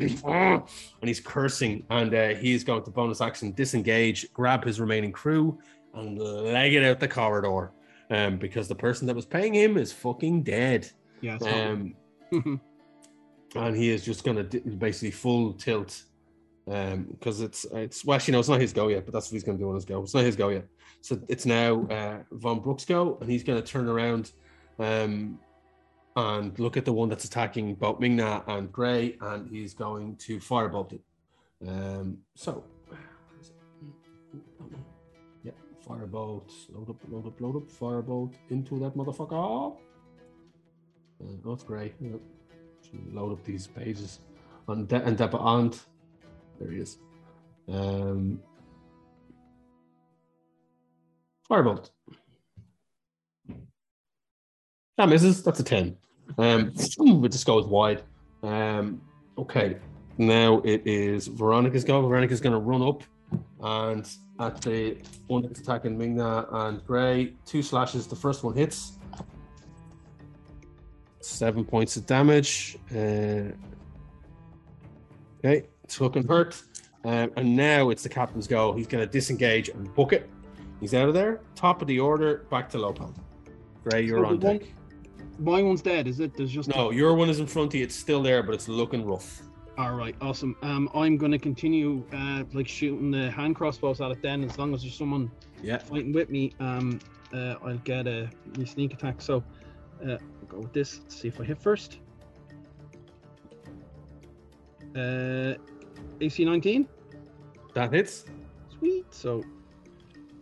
[1.00, 5.12] And he's cursing, and uh, he is going to bonus action disengage, grab his remaining
[5.12, 5.60] crew,
[5.94, 7.72] and leg it out the corridor.
[8.10, 10.90] Um, because the person that was paying him is fucking dead.
[11.20, 11.38] Yeah.
[11.38, 11.94] Um,
[13.56, 16.04] and he is just going to basically full tilt
[16.66, 19.44] because it's it's well actually no it's not his go yet but that's what he's
[19.44, 20.66] going to do on his go it's not his go yet
[21.00, 24.32] so it's now uh, von Breck's go and he's going to turn around
[24.80, 25.40] um,
[26.18, 30.40] and look at the one that's attacking both Ming-Na and Gray and he's going to
[30.40, 31.02] firebolt it
[31.68, 32.64] um, so
[35.44, 35.52] yeah
[35.88, 39.76] firebolt load up load up load up firebolt into that motherfucker uh,
[41.46, 42.12] oh, it's Gray yeah.
[43.12, 44.20] Load up these pages
[44.68, 45.80] And de- and Deppa and
[46.60, 46.98] there he is.
[47.70, 48.40] Um,
[51.50, 51.92] Firebolt.
[54.98, 55.44] That misses.
[55.44, 55.98] That's a ten.
[56.38, 56.72] Um,
[57.26, 58.04] it just goes wide.
[58.44, 59.02] Um,
[59.38, 59.78] okay.
[60.18, 62.02] Now it is Veronica's go.
[62.08, 63.04] Veronica's going to run up
[63.62, 64.98] and at the
[65.28, 68.08] one that's attacking Ming-Na and Gray, two slashes.
[68.08, 68.94] The first one hits.
[71.20, 72.78] Seven points of damage.
[72.92, 73.52] Uh,
[75.44, 76.62] okay, it's looking hurt.
[77.04, 78.74] Um, and now it's the captain's go.
[78.74, 80.30] He's going to disengage and book it.
[80.80, 81.42] He's out of there.
[81.56, 83.14] Top of the order, back to Lopan.
[83.84, 84.68] Gray, you're So on the one- deck.
[85.40, 86.36] My one's dead, is it?
[86.36, 87.84] There's just No, your one is in front of you.
[87.84, 89.42] It's still there, but it's looking rough.
[89.78, 90.56] All right, awesome.
[90.64, 94.58] Um, I'm going to continue uh, like shooting the hand crossbows at it then, as
[94.58, 95.30] long as there's someone
[95.62, 95.78] Yeah.
[95.78, 96.54] fighting with me.
[96.60, 97.00] Um,
[97.34, 99.22] uh, I'll get a my sneak attack.
[99.22, 99.44] So
[100.04, 101.00] uh, I'll go with this.
[101.04, 102.00] Let's see if I hit first.
[104.96, 105.54] Uh,
[106.22, 106.88] AC 19.
[107.76, 108.26] That hits.
[108.80, 109.06] Sweet.
[109.14, 109.44] So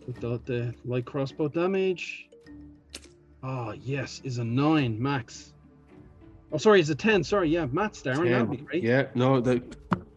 [0.07, 2.29] without the light crossbow damage.
[3.47, 5.53] Ah, yes, is a nine max.
[6.51, 7.23] Oh, sorry, it's a ten.
[7.23, 8.27] Sorry, yeah, Matt's Darren.
[8.27, 8.83] That'd be great.
[8.83, 9.61] Yeah, no, the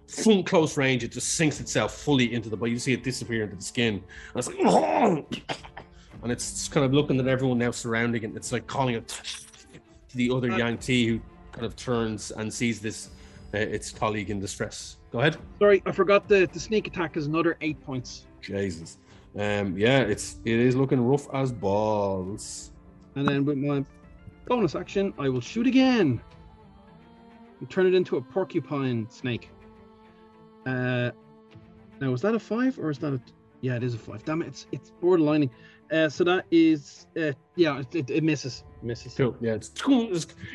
[0.06, 2.72] full close range, it just sinks itself fully into the body.
[2.72, 4.02] You see it disappear into the skin.
[4.34, 4.58] And it's like,
[6.22, 8.34] and it's kind of looking at everyone now surrounding it.
[8.34, 10.58] It's like calling it to the other Right.
[10.58, 11.20] Yuan-ti who
[11.52, 13.10] kind of turns and sees this,
[13.52, 14.96] uh, its colleague in distress.
[15.12, 15.36] Go ahead.
[15.58, 18.24] Sorry, I forgot the the sneak attack is another eight points.
[18.40, 18.96] Jesus.
[19.36, 22.70] Um, yeah, it's it is looking rough as balls.
[23.18, 23.84] And then with my
[24.46, 26.20] bonus action, I will shoot again.
[27.58, 29.50] And turn it into a porcupine snake.
[30.64, 31.10] Uh,
[32.00, 33.20] now is that a five or is that a?
[33.60, 34.24] Yeah, it is a five.
[34.24, 35.50] Damn it, it's it's borderlining.
[35.90, 39.14] Uh, so that is uh, yeah, it, it, it misses, misses.
[39.14, 39.34] Cool.
[39.40, 39.72] Yeah, it's,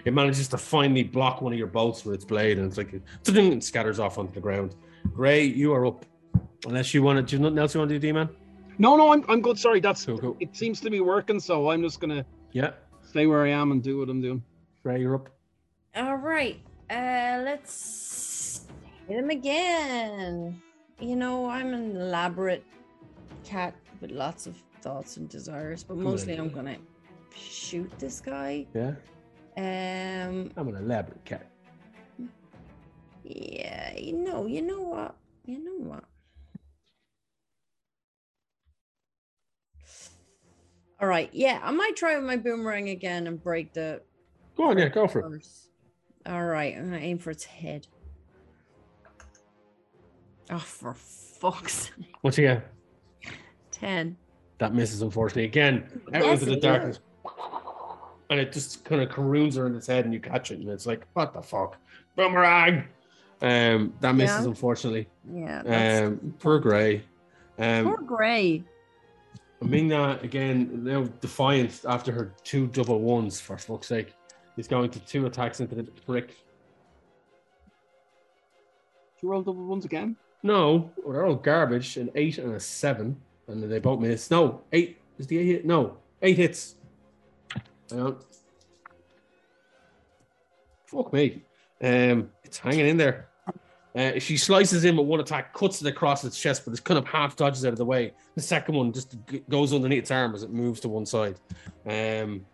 [0.06, 2.94] it manages to finally block one of your bolts with its blade, and it's like
[2.94, 4.76] it scatters off onto the ground.
[5.14, 6.06] Gray, you are up.
[6.66, 8.30] Unless you want to, do you nothing else you want to do, D-man?
[8.78, 9.60] No, no, I'm I'm good.
[9.60, 10.38] Sorry, that's Cool, cool.
[10.40, 10.56] it.
[10.56, 14.00] Seems to be working, so I'm just gonna Yeah, stay where I am and do
[14.00, 14.44] what I'm doing.
[14.84, 15.30] Gray, you're up.
[15.96, 16.60] All right.
[16.90, 18.68] Uh, let's
[19.08, 20.62] hit him again.
[21.00, 22.64] You know, I'm an elaborate
[23.44, 26.78] cat with lots of thoughts and desires, but mostly I'm gonna
[27.36, 28.66] shoot this guy.
[28.74, 28.94] Yeah,
[29.58, 31.48] Um, I'm an elaborate cat.
[33.24, 35.16] yeah, you know, you know what,
[35.46, 36.04] you know what.
[41.04, 44.02] All right, yeah, I might try with my boomerang again and break the
[44.56, 45.46] Go on, yeah, go for it.
[46.26, 47.88] All right, I'm gonna aim for its head.
[50.50, 52.36] Oh, for fuck's sake.
[52.36, 52.64] he again,
[53.72, 54.16] 10.
[54.60, 57.02] that misses unfortunately again out into the darkness,
[58.30, 60.86] and it just kind of caroons around its head, and you catch it, and it's
[60.86, 61.76] like, what the fuck,
[62.16, 62.86] boomerang.
[63.42, 64.48] Um, that misses Yeah.
[64.48, 65.10] unfortunately.
[65.30, 66.06] Yeah.
[66.08, 67.04] Um, poor Gray.
[67.60, 68.64] Um, poor Gray.
[69.64, 74.14] Ming-Na again now defiant after her two double ones for fuck's sake.
[74.56, 76.28] He's going to two attacks into the brick.
[76.28, 76.36] Did
[79.22, 80.16] you roll double ones again?
[80.44, 81.98] No, they're all garbage.
[81.98, 84.30] An eight and a seven, and they both miss.
[84.30, 85.66] No, eight is the eight hit.
[85.66, 86.76] No, eight hits.
[87.90, 88.18] Hang on.
[90.86, 91.44] Fuck me.
[91.82, 93.30] Um, it's hanging in there.
[93.96, 96.98] Uh, she slices in with one attack, cuts it across its chest, but it's kind
[96.98, 98.12] of half dodges out of the way.
[98.36, 101.36] The second one just g- goes underneath its arm as it moves to one side.
[101.86, 102.46] Um,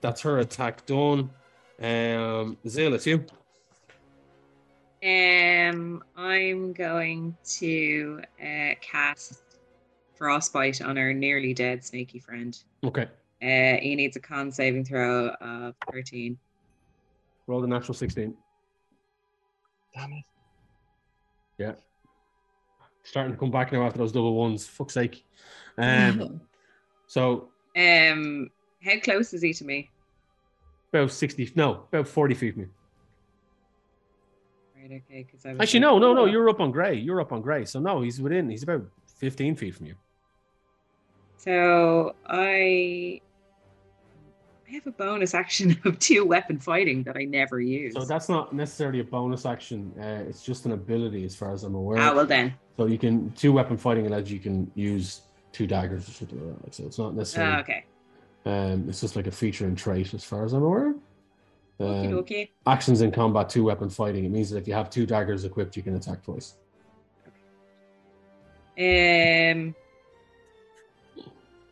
[0.00, 1.30] that's her attack done.
[1.80, 3.24] Um, Zil, it's you.
[5.04, 9.42] Um, I'm going to uh, cast
[10.16, 12.58] frostbite on our nearly dead snaky friend.
[12.82, 13.08] Okay.
[13.42, 16.36] Uh, he needs a con saving throw of 13.
[17.46, 18.34] Roll the natural 16.
[19.94, 20.24] Damn it.
[23.02, 24.66] Starting to come back now after those double ones.
[24.66, 25.24] Fuck's sake.
[25.78, 26.40] Um,
[27.06, 28.50] so Um,
[28.84, 29.90] how close is he to me?
[30.92, 32.70] about sixty, no, about forty feet from you.
[34.76, 36.24] Right, okay, because I was Actually, like, no, no, no.
[36.26, 36.94] You're up on Gray.
[36.94, 37.64] You're up on Gray.
[37.64, 38.48] So no, he's within.
[38.48, 38.84] He's about
[39.18, 39.94] fifteen feet from you.
[41.36, 43.20] So I,
[44.66, 47.94] I have a bonus action of two weapon fighting that I never use.
[47.94, 49.92] So that's not necessarily a bonus action.
[49.98, 51.98] Uh, it's just an ability, as far as I'm aware.
[51.98, 52.54] ah, well then.
[52.76, 56.62] So you can two weapon fighting allows you can use two daggers or something like
[56.62, 56.74] that.
[56.74, 57.54] So it's not necessarily.
[57.54, 57.84] Ah, okay.
[58.46, 60.94] Um, it's just like a feature and trait, as far as I'm aware.
[61.80, 62.50] Um, dokie.
[62.66, 64.24] actions in combat, two weapon fighting.
[64.24, 66.54] It means that if you have two daggers equipped, you can attack twice.
[68.78, 69.74] Um.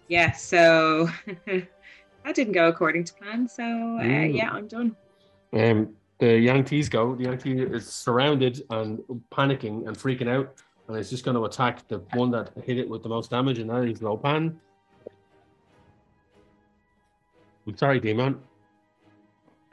[0.09, 0.33] Yeah.
[0.33, 1.09] So
[2.25, 3.49] that didn't go according to plan.
[3.49, 4.37] So uh, Mm.
[4.37, 4.97] yeah, I'm done.
[5.53, 7.15] Um, the Yankees go.
[7.15, 10.55] The Yuan-ti is surrounded and panicking and freaking out,
[10.89, 13.59] and it's just going to attack the one that hit it with the most damage,
[13.59, 14.55] and that is Lopan.
[17.67, 18.39] I'm sorry, D-Man.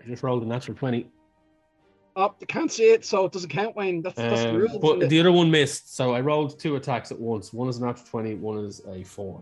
[0.04, 1.08] I just rolled a natural 20.
[2.16, 4.02] Oh, I can't see it, so it doesn't count, Wayne.
[4.02, 4.78] That's, that's the Um, rules.
[4.82, 7.54] but the other one missed, so I rolled two attacks at once.
[7.54, 9.42] One is a natural 20, one is a 4.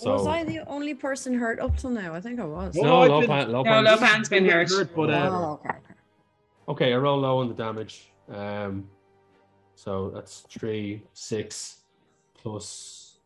[0.00, 2.14] So, was I the only person hurt up till now?
[2.14, 2.74] I think I was.
[2.74, 4.70] No, no, I've been- Lopan, No, Lopan- Lopan's been hurt.
[4.96, 5.68] but uh, Oh, okay.
[5.68, 5.78] okay.
[6.70, 8.10] Okay, I roll low on the damage.
[8.32, 8.88] Um,
[9.74, 11.82] so that's three, six,
[12.32, 13.18] plus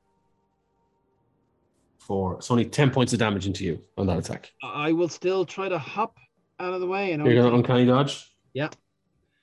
[1.99, 2.35] four.
[2.39, 4.51] It's only ten points of damage into you on that attack.
[4.63, 6.17] I will still try to hop
[6.59, 7.13] out of the way.
[7.13, 8.35] And You're only- gonna uncanny dodge.
[8.53, 8.71] Yeah.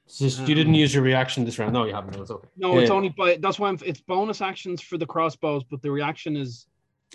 [0.05, 1.71] It's just, you didn't use your reaction this round.
[1.71, 2.15] No, you haven't.
[2.17, 2.47] No, it's okay.
[2.57, 5.89] No, it's only by that's why I'm, it's bonus actions for the crossbows, but the
[5.89, 6.65] reaction is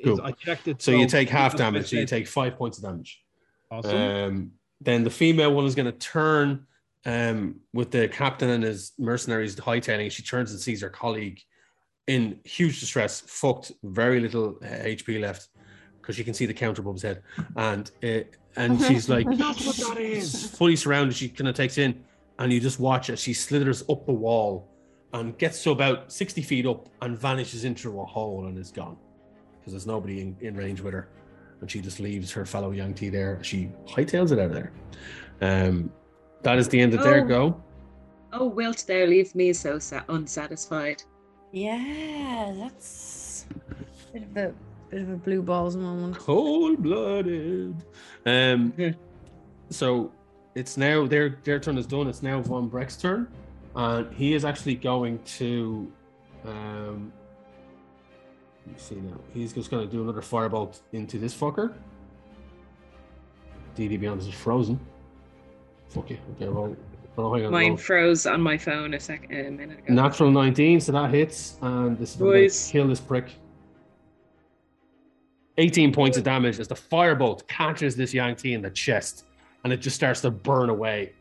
[0.02, 0.20] Cool.
[0.23, 0.83] I checked it.
[0.83, 1.89] So you take half damage.
[1.89, 3.23] So you take five points of damage.
[3.70, 3.97] Awesome.
[3.97, 4.50] Um,
[4.81, 6.66] then the female one is going to turn
[7.05, 10.10] um, with the captain and his mercenaries hightailing.
[10.10, 11.41] She turns and sees her colleague
[12.07, 15.49] in huge distress, fucked, very little uh, HP left
[16.00, 17.23] because you can see the counter above his head,
[17.57, 20.50] and it, and she's like, That's what that is.
[20.50, 21.16] fully surrounded.
[21.16, 22.05] She kind of takes in,
[22.39, 24.68] and you just watch as she slithers up the wall
[25.12, 28.97] and gets to about 60 feet up and vanishes into a hole and is gone
[29.67, 31.09] because there's nobody in, in range with her.
[31.61, 33.43] And she just leaves her fellow Yuan-ti there.
[33.43, 34.73] She hightails it out of there.
[35.41, 35.91] Um,
[36.43, 37.27] that is the end of their Oh.
[37.27, 37.62] go.
[38.33, 41.03] Oh, wilt thou leave me so sa- unsatisfied?
[41.51, 44.55] Yeah, that's a bit of a
[44.89, 46.17] bit of a blue balls moment.
[46.17, 47.75] Cold blooded.
[48.25, 48.95] Um,
[49.70, 50.12] so
[50.55, 52.07] it's now their their turn is done.
[52.07, 53.27] It's now Von Breck's turn,
[53.75, 55.91] and he is actually going to.
[56.45, 57.12] Um,
[58.67, 59.19] me see now.
[59.33, 61.75] He's just going to do another firebolt into this fucker.
[63.77, 64.81] DD Beyond is frozen.
[65.89, 66.19] Fuck you.
[66.35, 66.77] Okay, well,
[67.19, 67.77] oh, hang on, Mine roll.
[67.77, 69.95] froze on my phone a second, a minute ago.
[69.95, 73.35] Natural 19, so that hits, and this is kill this prick.
[75.59, 79.25] 18 points of damage as the firebolt catches this Yuan-ti in the chest,
[79.65, 81.12] and it just starts to burn away.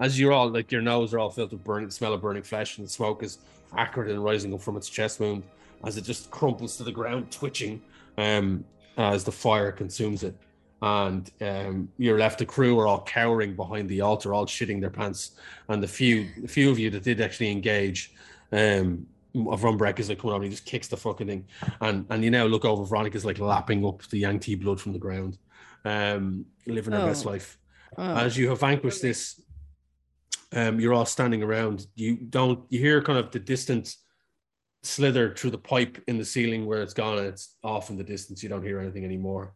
[0.00, 2.78] As you're all like your nose are all filled with burning smell of burning flesh,
[2.78, 3.38] and the smoke is
[3.76, 5.42] acrid and rising up from its chest wound
[5.84, 7.80] as it just crumples to the ground, twitching
[8.16, 8.64] um,
[8.96, 10.34] as the fire consumes it.
[10.80, 14.90] And um, you're left, the crew are all cowering behind the altar, all shitting their
[14.90, 15.32] pants.
[15.68, 18.12] And the few, the few of you that did actually engage,
[18.52, 21.46] um, Von Breck is like coming over, and he just kicks the fucking thing.
[21.80, 24.98] And and you now look over, Veronica's like lapping up the Yuan-ti blood from the
[24.98, 25.38] ground,
[25.84, 27.30] um, living her best Oh.
[27.30, 27.58] life.
[27.96, 28.02] Oh.
[28.16, 29.40] As you have vanquished this,
[30.52, 31.86] um, you're all standing around.
[31.94, 33.94] You don't, you hear kind of the distant
[34.82, 38.04] slither through the pipe in the ceiling where it's gone and it's off in the
[38.04, 38.42] distance.
[38.42, 39.54] You don't hear anything anymore.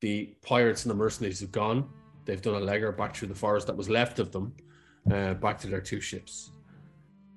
[0.00, 1.88] The pirates and the mercenaries have gone.
[2.24, 4.52] They've done a legger back through the forest that was left of them,
[5.10, 6.50] uh, back to their two ships.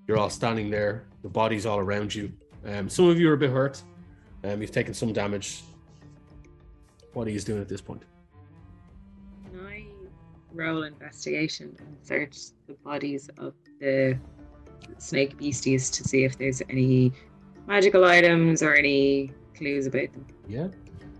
[0.07, 2.31] You're all standing there, the bodies all around you.
[2.65, 3.81] Um, some of you are a bit hurt.
[4.43, 5.61] Um, you've taken some damage.
[7.13, 8.03] What are you doing at this point?
[10.59, 14.19] Roll investigation and search the bodies of the
[14.97, 17.13] snake beasties to see if there's any
[17.65, 20.25] magical items or any clues about them?
[20.49, 20.67] Yeah.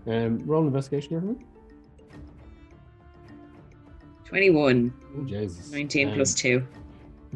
[0.06, 1.42] Um, roll investigation, everyone.
[4.26, 5.72] 21, Oh, Jesus.
[5.72, 6.62] 19 Um, plus 2.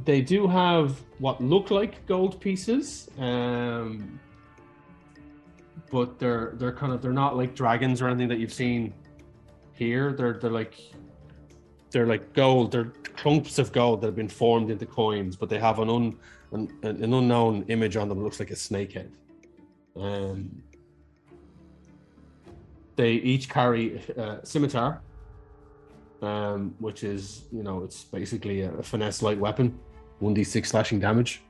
[0.04, 4.20] They do have what look like gold pieces, um,
[5.90, 8.92] but they're they're kind of they're not like dragons or anything that you've seen
[9.72, 10.12] here.
[10.12, 10.74] They're they're like
[11.94, 12.72] they're like gold.
[12.72, 16.16] They're clumps of gold that have been formed into coins, but they have an un
[16.52, 18.18] an, an unknown image on them.
[18.18, 19.12] that looks like a snake head.
[19.96, 20.62] Um,
[22.96, 25.02] they each carry a scimitar,
[26.20, 29.78] um, which is you know it's basically a, a finesse light weapon,
[30.18, 31.42] one d six slashing damage.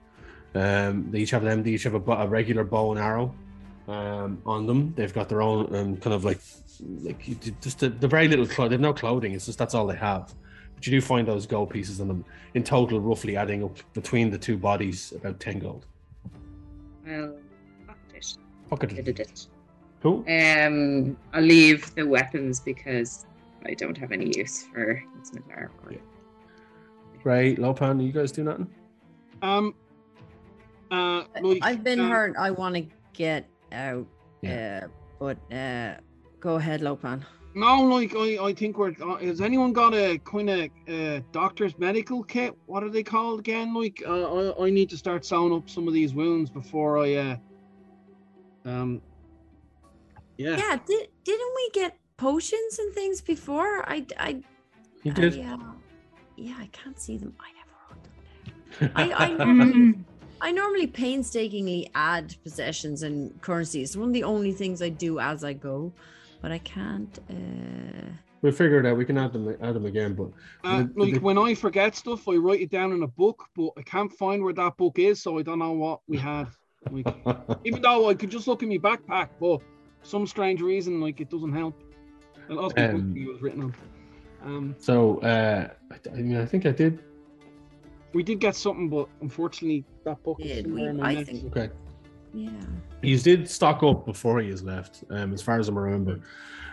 [0.55, 1.63] Um, they each have them.
[1.63, 3.35] They each have a, a regular bow and arrow
[3.89, 4.93] um, on them.
[4.95, 6.41] They've got their own um, kind of like
[7.03, 8.71] like you- just the, the very little clothing.
[8.71, 9.33] They've no clothing.
[9.33, 10.35] It's just that's all they have.
[10.75, 14.31] But you do find those gold pieces on them in total, roughly adding up between
[14.31, 15.87] the two bodies about ten gold.
[17.07, 17.37] Well,
[17.87, 18.37] fuck it.
[18.69, 19.21] Fuck Did it.
[19.21, 19.47] it.
[20.03, 20.25] Cool.
[20.29, 23.27] Um, I'll leave the weapons because
[23.65, 25.71] I don't have any use for scimitar.
[25.85, 25.93] Or...
[25.93, 25.99] Yeah.
[27.25, 28.69] Ray, Lopan, you guys do nothing?
[29.41, 29.75] Um.
[30.91, 32.37] Uh, like, I've been um, hurt.
[32.39, 34.07] I want to get out.
[34.43, 34.83] Yeah.
[34.85, 34.89] Uh,
[35.19, 35.95] but uh,
[36.45, 37.23] go ahead, Lopan.
[37.57, 38.95] No, like I, I think we're.
[39.01, 42.55] Uh, has anyone got a kind of uh, doctor's medical kit?
[42.67, 43.73] What are they called again?
[43.73, 47.15] Like, uh, I, I need to start sewing up some of these wounds before I.
[47.15, 47.37] Uh,
[48.67, 49.01] um.
[50.37, 50.57] Yeah.
[50.57, 53.89] Yeah, did, didn't we get potions and things before?
[53.89, 54.29] I, I,
[55.05, 55.39] You I, did.
[55.39, 55.57] uh,
[56.37, 57.35] yeah, I can't see them.
[57.39, 58.03] I never wrote
[58.81, 59.13] them down.
[59.17, 59.95] I, I, normally,
[60.41, 63.91] I normally painstakingly add possessions and currencies.
[63.91, 65.93] It's one of the only things I do as I go,
[66.45, 67.19] but I can't.
[67.31, 68.13] Uh...
[68.43, 68.99] We'll figure it out.
[68.99, 70.29] We can add them add them again, but
[70.63, 73.47] Uh, the- like the- when I forget stuff, I write it down in a book,
[73.57, 76.49] but I can't find where that book is, so I don't know what we had.
[76.91, 77.07] Like,
[77.65, 79.63] even though I could just look in my backpack, but
[80.03, 81.83] some strange reason, like it doesn't help.
[82.51, 83.75] And also, the book Um, it was written on.
[84.45, 86.99] Um, so uh, I, I mean, I think I did.
[88.13, 90.85] we did get something, but unfortunately, that book is Did we?
[90.85, 91.71] somewhere I think- Okay.
[92.35, 92.51] Yeah.
[93.05, 96.21] He did stock up before he has left, um, as far as I remember.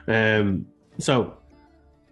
[0.08, 0.66] Um,
[0.98, 1.38] so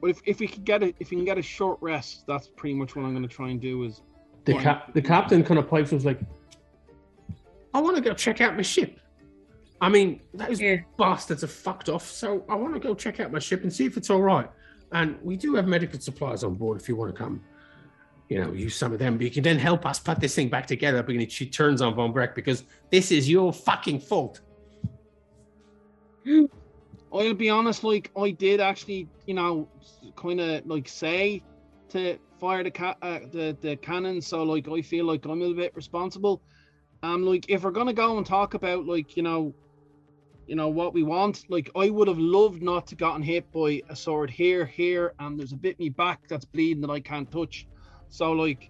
[0.02, 2.48] But if, if we could get it, if we can get a short rest, that's
[2.48, 3.84] pretty much what I'm going to try and do.
[3.84, 4.02] Is
[4.46, 6.20] the cap, the captain kind of pipes was like,
[7.74, 9.00] I want to go check out my ship.
[9.82, 10.78] I mean, those Yeah.
[10.98, 12.06] bastards are fucked off.
[12.06, 14.50] So I want to go check out my ship and see if it's all right.
[14.92, 17.42] And we do have medical supplies on board if you want to come,
[18.30, 19.18] you know, use some of them.
[19.18, 21.04] But you can then help us put this thing back together.
[21.04, 24.40] But she turns on Von Breck because this is your fucking fault.
[27.12, 29.68] I'll be honest, like I did actually, you know,
[30.16, 31.42] kind of like say
[31.90, 34.22] to fire the ca- uh, the the cannon.
[34.22, 36.42] So like I feel like I'm a little bit responsible.
[37.02, 39.56] Um, like if we're gonna go and talk about like you know,
[40.46, 43.82] you know what we want, like I would have loved not to gotten hit by
[43.90, 47.32] a sword here, here, and there's a bit me back that's bleeding that I can't
[47.32, 47.66] touch.
[48.10, 48.70] So like,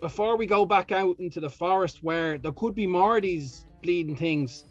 [0.00, 3.66] before we go back out into the forest where there could be more of these
[3.82, 4.64] bleeding things,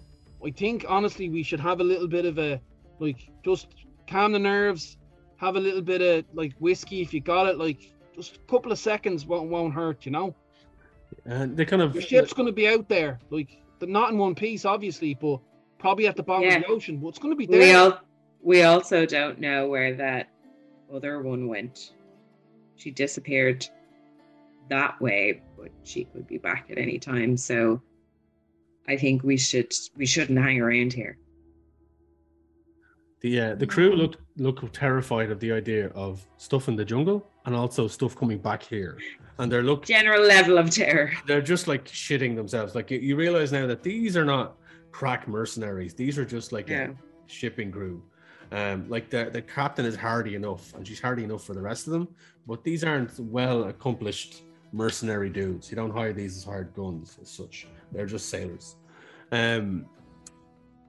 [0.45, 2.59] I think honestly we should have a little bit of a
[2.99, 3.67] like just
[4.07, 4.97] calm the nerves,
[5.37, 8.71] have a little bit of like whiskey if you got it, like just a couple
[8.71, 10.35] of seconds won't won't hurt, you know.
[11.25, 14.35] And they kind of Your ship's gonna be out there, like they're not in one
[14.35, 15.39] piece, obviously, but
[15.79, 16.57] probably at the bottom Yeah.
[16.57, 17.77] of the ocean, but it's gonna be We there.
[17.77, 17.99] all
[18.41, 20.29] we also don't know where that
[20.93, 21.93] other one went.
[22.75, 23.67] She disappeared
[24.69, 27.37] that way, but she could be back at any time.
[27.37, 27.81] So
[28.87, 31.17] I think we should we shouldn't hang around here.
[33.21, 37.25] the uh, the crew look look terrified of the idea of stuff in the jungle
[37.45, 38.97] and also stuff coming back here.
[39.39, 41.11] And they're look General level of terror.
[41.27, 42.73] they're just like shitting themselves.
[42.75, 44.55] Like you, you realize now that these are not
[44.91, 45.93] crack mercenaries.
[45.93, 46.89] These are just like Yeah.
[46.91, 46.95] a
[47.29, 48.01] shipping crew.
[48.51, 51.87] Um, like the the captain is hardy enough, and she's hardy enough for the rest
[51.87, 52.07] of them.
[52.47, 55.69] But these aren't well accomplished mercenary dudes.
[55.69, 57.67] You don't hire these as hired guns as such.
[57.91, 58.75] They're just sailors.
[59.31, 59.85] Um,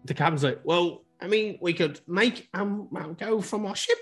[0.04, 3.98] the captain's like, well, I mean, we could make um go from our ship.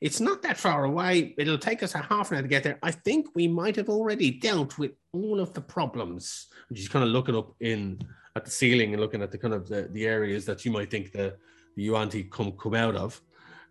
[0.00, 1.34] It's not that far away.
[1.38, 2.78] It'll take us a half an hour to get there.
[2.82, 6.46] I think we might have already dealt with all of the problems.
[6.68, 8.00] And she's kind of looking up in
[8.36, 10.90] at the ceiling and looking at the kind of the, the areas that you might
[10.90, 11.36] think the
[11.74, 13.20] the Yuan-ti come come out of.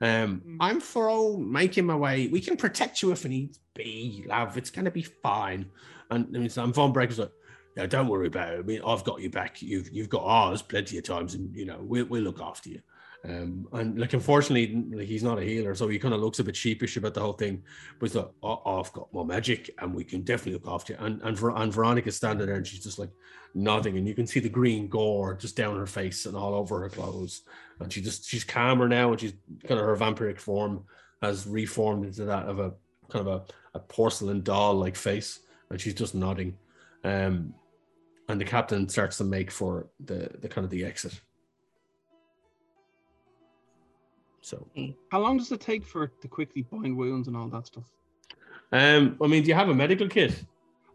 [0.01, 0.57] Um, Mm.
[0.59, 2.27] I'm for all making my way.
[2.27, 4.57] We can protect you if it needs be, love.
[4.57, 5.65] It's gonna be fine.
[6.09, 7.31] And I mean, so I'm Von Breck's like,
[7.75, 8.59] yeah, don't worry about it.
[8.59, 9.61] I mean, I've got you back.
[9.61, 12.81] You've you've got ours plenty of times, and you know we'll we'll look after you.
[13.25, 16.43] Um, and like unfortunately, like, he's not a healer, so he kind of looks a
[16.43, 17.61] bit sheepish about the whole thing.
[17.99, 20.99] But he's like, oh, I've got more magic, and we can definitely look after you.
[20.99, 23.11] And and, Ver- and Veronica's standing there, and she's just like
[23.53, 26.79] nodding, and you can see the green gore just down her face and all over
[26.79, 27.41] her clothes.
[27.79, 29.33] And she just she's calmer now, and she's
[29.67, 30.83] kind of her vampiric form
[31.21, 32.73] has reformed into that of a
[33.09, 33.41] kind of
[33.73, 35.39] a, a porcelain doll like face,
[35.69, 36.57] and she's just nodding.
[37.03, 37.53] Um,
[38.29, 41.19] and the captain starts to make for the the kind of the exit.
[44.41, 44.65] So,
[45.11, 47.83] How long does it take for to quickly bind wounds and all that stuff?
[48.71, 50.41] um, I mean, do you have a medical kit?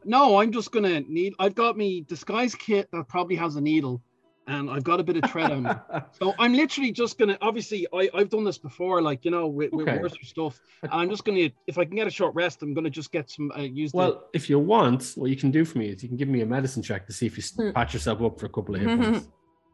[0.04, 1.34] No, I'm just gonna need.
[1.38, 4.02] I've got me disguise kit that probably has a needle,
[4.46, 5.70] and I've got a bit of tread on me.
[6.20, 7.38] So I'm literally just gonna.
[7.40, 9.98] Obviously, I I've done this before, like you know, with, with Okay.
[9.98, 10.60] worse stuff.
[10.82, 11.50] And I'm just gonna.
[11.66, 13.50] If I can get a short rest, I'm gonna just get some.
[13.56, 13.98] Uh, use the.
[13.98, 16.42] Well, if you want, what you can do for me is you can give me
[16.42, 17.72] a medicine check to see if you Hmm.
[17.72, 19.28] patch yourself up for a couple of hit points.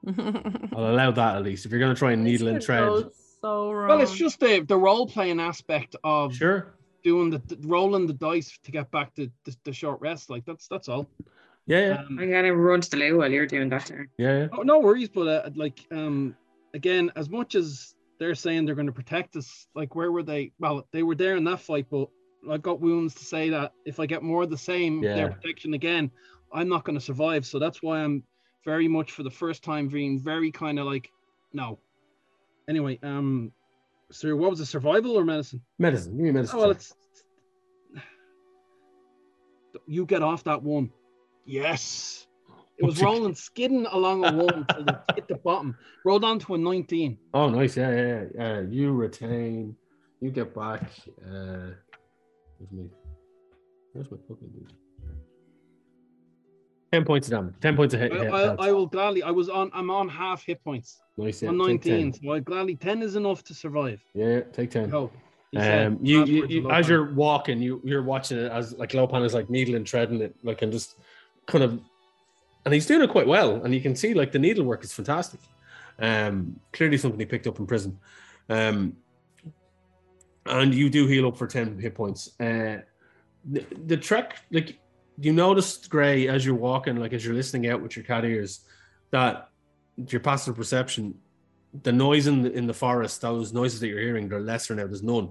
[0.72, 1.66] I'll allow that at least.
[1.66, 2.92] If you're going to try and needle and tread,
[3.42, 3.88] So wrong.
[3.88, 6.74] Well, it's just the the role playing aspect of sure.
[7.02, 10.30] doing the, the rolling the dice to get back to the, the short rest.
[10.30, 11.10] Like that's that's all.
[11.68, 14.08] Yeah, yeah, Um, I'm gonna run to the loo while you're doing that there.
[14.18, 14.48] yeah, yeah.
[14.52, 16.34] Oh, no worries, but uh, like um
[16.74, 20.52] again, as much as they're saying they're going to protect us, like where were they?
[20.58, 22.08] Well, they were there in that fight, but
[22.50, 25.14] I've got wounds to say that if I get more of the same Yeah.
[25.14, 26.10] their protection again,
[26.52, 27.46] I'm not going to survive.
[27.46, 28.24] So that's why I'm
[28.64, 31.08] very much for the first time being very kind of like
[31.52, 31.78] no.
[32.68, 33.52] Anyway, um,
[34.10, 35.62] so what was it, survival or medicine?
[35.78, 36.16] Medicine.
[36.16, 36.58] Give me medicine.
[36.58, 36.82] Oh, well, check.
[37.94, 38.02] it's
[39.86, 40.90] you get off that one.
[41.48, 42.26] Yes.
[42.78, 45.76] It was rolling, skidding along a one until it hit the bottom.
[46.04, 47.18] Rolled on to a 19.
[47.34, 47.76] Oh, nice.
[47.76, 48.60] Yeah, yeah, yeah.
[48.60, 49.74] You retain.
[50.20, 50.82] You get back.
[51.26, 51.72] Uh,
[52.58, 52.90] where's me?
[53.94, 54.72] Where's my fucking dude?
[56.92, 57.54] Ten points of damage.
[57.60, 58.12] Ten points of hit.
[58.12, 58.68] I, hit I.
[58.68, 59.22] I will gladly.
[59.22, 59.70] I was on.
[59.74, 61.00] I'm on half hit points.
[61.16, 61.42] nice.
[61.42, 62.12] Yeah, on take 19.
[62.12, 62.22] 10.
[62.22, 64.02] So I gladly 10 is enough to survive.
[64.14, 64.90] Yeah, take ten.
[64.90, 65.12] hope.
[65.56, 69.32] Um, you, you, you as you're walking, you you're watching it as like Lopan is
[69.32, 70.96] like needling, treading it, like and just
[71.48, 71.80] kind of,
[72.64, 75.40] and he's doing it quite well, and you can see like the needlework is fantastic.
[75.98, 77.98] Um, clearly something he picked up in prison.
[78.48, 78.96] Um,
[80.46, 82.38] and you do heal up for ten hit points.
[82.38, 82.78] Uh,
[83.44, 84.78] the, the trek, like
[85.18, 88.60] you noticed, Gray, as you're walking, like as you're listening out with your cat ears,
[89.10, 89.50] that
[90.06, 91.14] your passive perception
[91.82, 94.86] the noise in the, in the forest, those noises that you're hearing, they're lesser now.
[94.86, 95.30] There's none.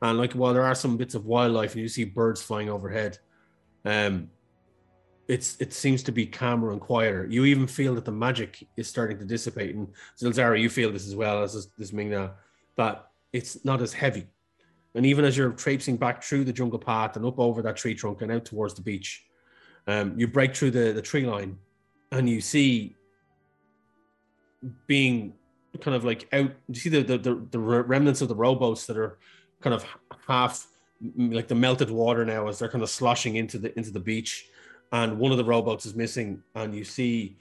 [0.00, 3.18] And like while there are some bits of wildlife and you see birds flying overhead,
[3.84, 4.30] um,
[5.28, 7.26] it's it seems to be calmer and quieter.
[7.28, 9.74] You even feel that the magic is starting to dissipate.
[9.74, 12.30] And Zilzara, you feel this as well as this, Ming-Na,
[12.76, 14.26] that it's not as heavy.
[14.94, 17.94] And even as you're traipsing back through the jungle path and up over that tree
[17.94, 19.24] trunk and out towards the beach,
[19.86, 21.56] um, you break through the, the tree line
[22.10, 22.94] and you see
[24.86, 25.34] being
[25.80, 26.50] kind of like out.
[26.68, 29.18] You see the, the, the, the remnants of the rowboats that are
[29.60, 29.84] kind of
[30.26, 30.66] half
[31.16, 34.46] like the melted water now as they're kind of sloshing into the into the beach
[34.92, 37.38] and one of the robots is missing, and you see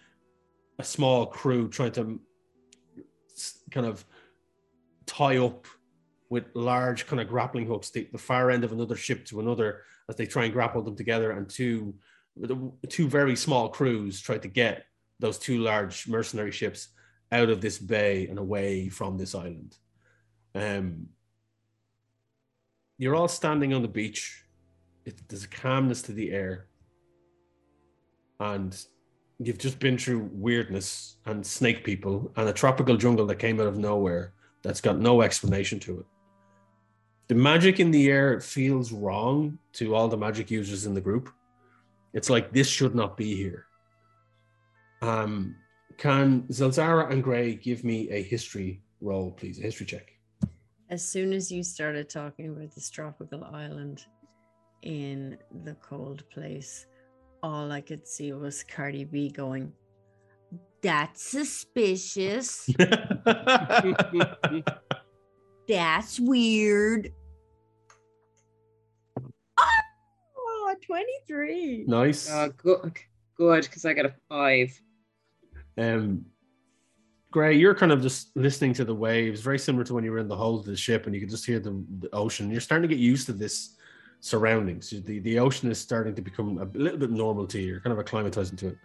[0.80, 2.20] a small crew trying to
[3.70, 4.06] kind of
[5.06, 5.68] tie up
[6.30, 7.90] with large kind of grappling hooks.
[7.90, 10.96] The, the far end of another ship to another as they try and grapple them
[10.96, 11.94] together and two
[12.88, 14.86] two very small crews try to get
[15.20, 16.88] those two large mercenary ships
[17.34, 19.76] out of this bay and away from this island.
[20.56, 21.08] Um
[22.98, 24.46] you're all standing on the beach.
[25.06, 26.68] It, there's a calmness to the air
[28.42, 28.86] and
[29.38, 33.68] you've just been through weirdness and snake people and a tropical jungle that came out
[33.68, 36.06] of nowhere that's got no explanation to it.
[37.28, 41.30] The magic in the air feels wrong to all the magic users in the group.
[42.14, 43.68] It's like this should not be here.
[45.02, 45.56] Um,
[45.98, 49.60] can Zilzara and Gray give me a history roll, please?
[49.60, 50.12] A history check.
[50.90, 54.06] As soon as you started talking about this tropical island
[54.82, 56.88] in the cold place,
[57.44, 59.72] all I could see was Cardi B going,
[60.82, 62.70] That's suspicious.
[65.68, 67.12] That's weird.
[70.38, 71.86] Oh, 23.
[71.88, 72.30] Nice.
[72.30, 72.94] Uh, good,
[73.36, 74.82] good, because I got a five.
[75.78, 76.26] Um,
[77.32, 80.18] Gray, you're kind of just listening to the waves, very similar to when you were
[80.18, 82.52] in the hold of the ship and you could just hear the, the ocean.
[82.52, 83.78] You're starting to get used to this
[84.22, 84.92] surroundings.
[84.92, 87.68] The the ocean is starting to become a little bit normal to you.
[87.68, 88.78] You're kind of acclimatizing to it.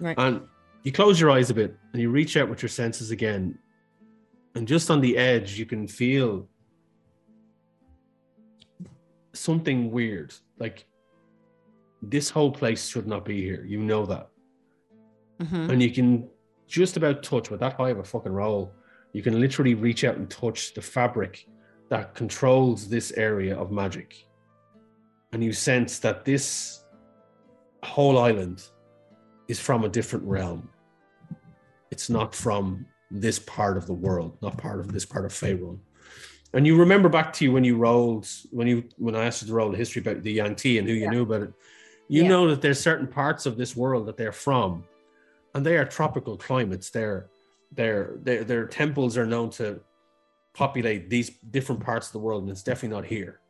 [0.00, 0.18] Right.
[0.18, 0.42] And
[0.82, 3.58] you close your eyes a bit and you reach out with your senses again.
[4.54, 6.48] And just on the edge, you can feel
[9.34, 10.34] something weird.
[10.58, 10.86] Like
[12.02, 13.64] this whole place should not be here.
[13.64, 14.30] You know that.
[15.40, 15.70] Mhm.
[15.70, 16.28] And you can
[16.66, 18.72] just about touch with that high of a fucking roll.
[19.12, 21.46] You can literally reach out and touch the fabric
[21.88, 24.27] that controls this area of magic
[25.32, 26.84] and you sense that this
[27.84, 28.62] whole island
[29.48, 30.68] is from a different realm.
[31.90, 35.78] It's not from this part of the world, not part of this part of Faerun.
[36.54, 39.48] And you remember back to you when you rolled when you when I asked you
[39.48, 41.10] to roll the history about the Yuan-ti and who you Yeah.
[41.10, 41.52] knew about it.
[42.08, 42.28] You Yeah.
[42.28, 44.84] know that there's certain parts of this world that they're from,
[45.54, 46.90] and they are tropical climates.
[46.90, 47.28] Their
[47.72, 49.80] their their their temples are known to
[50.54, 53.40] populate these different parts of the world, and it's definitely not here.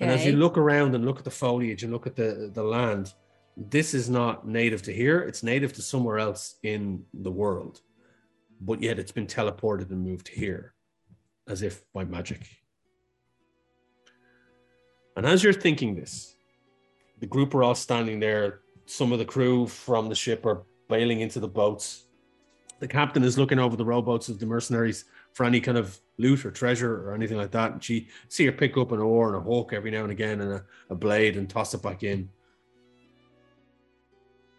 [0.00, 2.62] And as you look around and look at the foliage and look at the, the
[2.62, 3.14] land,
[3.56, 5.20] this is not native to here.
[5.20, 7.80] It's native to somewhere else in the world.
[8.60, 10.74] But yet it's been teleported and moved here
[11.48, 12.46] as if by magic.
[15.16, 16.34] And as you're thinking this,
[17.20, 18.60] the group are all standing there.
[18.84, 22.04] Some of the crew from the ship are bailing into the boats.
[22.80, 26.46] The captain is looking over the rowboats of the mercenaries for any kind of loot
[26.46, 27.72] or treasure or anything like that.
[27.72, 30.40] And she see her pick up an oar and a hook every now and again
[30.40, 32.30] and a, a blade and toss it back in.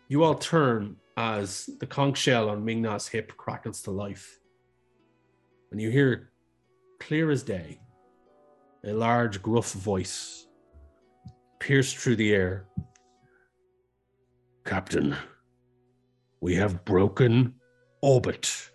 [0.08, 4.40] You all turn as the conch shell on Ming-Na's hip crackles to life.
[5.72, 6.30] And you hear
[7.00, 7.80] clear as day
[8.84, 10.46] a large gruff voice
[11.60, 12.68] pierce through the air.
[14.64, 15.16] Captain,
[16.40, 17.56] we have broken
[18.04, 18.70] orbit.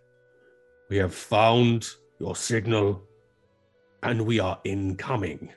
[0.93, 1.89] We have found
[2.21, 3.03] your signal
[4.03, 5.51] and we are incoming.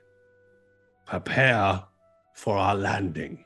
[1.06, 1.84] Prepare
[2.36, 3.44] for our landing.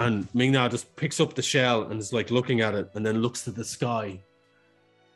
[0.00, 3.22] And Ming-Na just picks up the shell and is like looking at it and then
[3.22, 4.18] looks to the sky.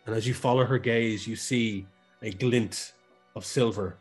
[0.07, 1.85] And as you follow her gaze, you see
[2.23, 2.93] a glint
[3.35, 3.97] of silver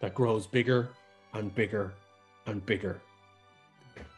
[0.00, 0.88] that grows bigger
[1.32, 1.94] and bigger
[2.46, 3.00] and bigger.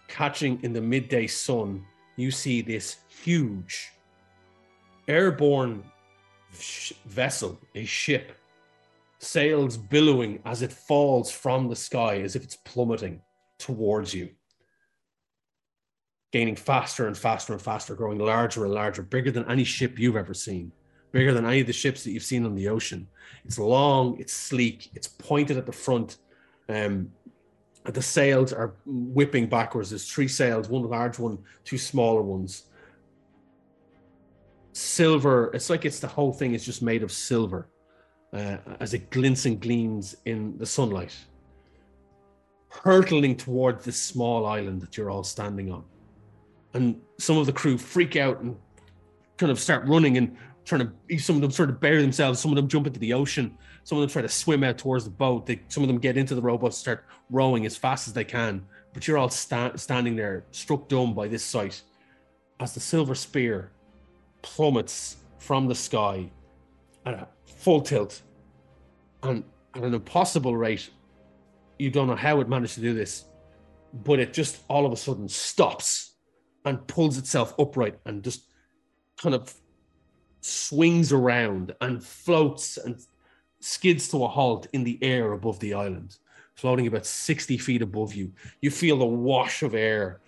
[0.09, 1.85] Catching in the midday sun,
[2.17, 3.93] you see this huge
[5.07, 5.85] airborne
[7.07, 8.33] vessel, a ship,
[9.19, 13.21] sails billowing as it falls from the sky as if it's plummeting
[13.59, 14.31] towards you.
[16.33, 20.17] Gaining faster and faster and faster, growing larger and larger, bigger than any ship you've
[20.17, 20.73] ever seen,
[21.13, 23.07] bigger than any of the ships that you've seen on the ocean.
[23.45, 26.17] It's long, it's sleek, it's pointed at the front.
[26.69, 27.11] Um,
[27.85, 29.91] the sails are whipping backwards.
[29.91, 32.65] There's three sails, one large one, two smaller ones.
[34.77, 37.69] Silver, it's like it's the whole thing is just made of silver
[38.33, 41.15] uh, as it glints and gleams in the sunlight,
[42.69, 45.85] hurtling toward this small island that you're all standing on.
[46.75, 48.57] and some of the crew freak out and
[49.37, 51.19] kind of start running and trying to.
[51.19, 52.41] Some of them sort of bury themselves.
[52.41, 53.57] Some of them jump into the ocean.
[53.85, 55.47] Some of them try to swim out towards the boat.
[55.47, 58.67] They, some of them get into the rowboat, start rowing as fast as they can.
[58.93, 61.81] But you're all sta- standing there, struck dumb by this sight,
[62.59, 63.71] as the silver spear
[64.45, 66.31] plummets from the sky
[67.07, 68.23] at a full tilt
[69.23, 69.43] and
[69.75, 70.91] at an impossible rate.
[71.79, 73.25] You don't know how it managed to do this,
[73.93, 76.13] but it just all of a sudden stops
[76.65, 78.45] and pulls itself upright and just
[79.17, 79.53] kind of
[80.41, 83.01] swings around and floats and
[83.61, 86.19] skids to a halt in the air above the island,
[86.55, 88.31] floating about 60 feet above you.
[88.61, 90.21] You feel the wash of air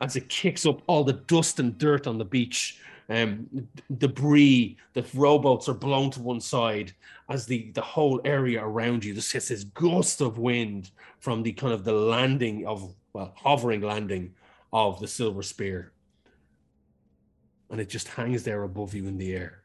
[0.00, 2.80] as it kicks up all the dust and dirt on the beach.
[3.08, 6.92] Um, debris, the rowboats are blown to one side
[7.28, 11.52] as the, the whole area around you just gets this gust of wind from the
[11.52, 14.34] kind of the landing of, well, hovering landing
[14.72, 15.92] of the silver spear.
[17.70, 19.64] And it just hangs there above you in the air.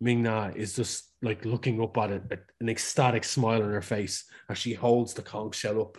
[0.00, 2.22] Ming Na is just like looking up at it,
[2.60, 5.98] an ecstatic smile on her face as she holds the conch shell up.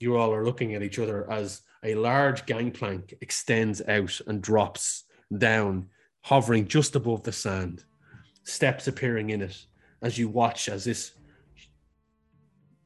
[0.00, 5.04] You all are looking at each other as a large gangplank extends out and drops
[5.36, 5.88] down,
[6.22, 7.84] hovering just above the sand,
[8.42, 9.66] steps appearing in it
[10.02, 11.12] as you watch as this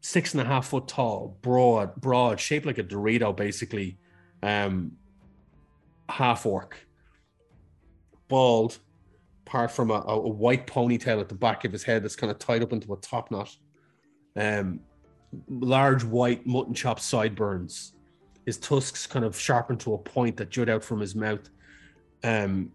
[0.01, 3.99] six and a half foot tall, broad, broad, shaped like a Dorito, basically,
[4.43, 4.93] um,
[6.09, 6.77] half orc,
[8.29, 8.79] bald,
[9.47, 12.39] apart from a, a, white ponytail at the back of his head that's kind of
[12.39, 13.55] tied up into a top knot.
[14.37, 14.81] Um,
[15.49, 17.93] large white mutton chop sideburns,
[18.47, 21.49] his tusks kind of sharpened to a point that jut out from his mouth.
[22.25, 22.73] Um,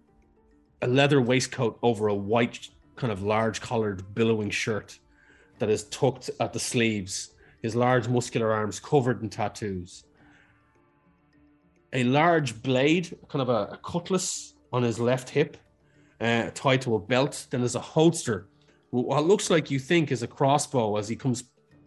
[0.82, 5.00] a leather waistcoat over a white, kind of large collared, billowing shirt
[5.60, 7.34] that is tucked at the sleeves.
[7.62, 10.04] His large, muscular arms covered in tattoos.
[11.94, 15.58] A large blade, kind of a, a cutlass on his left hip,
[16.20, 17.48] uh, tied to a belt.
[17.50, 18.50] Then there's a holster,
[18.94, 21.46] what looks like you think is a crossbow as he comes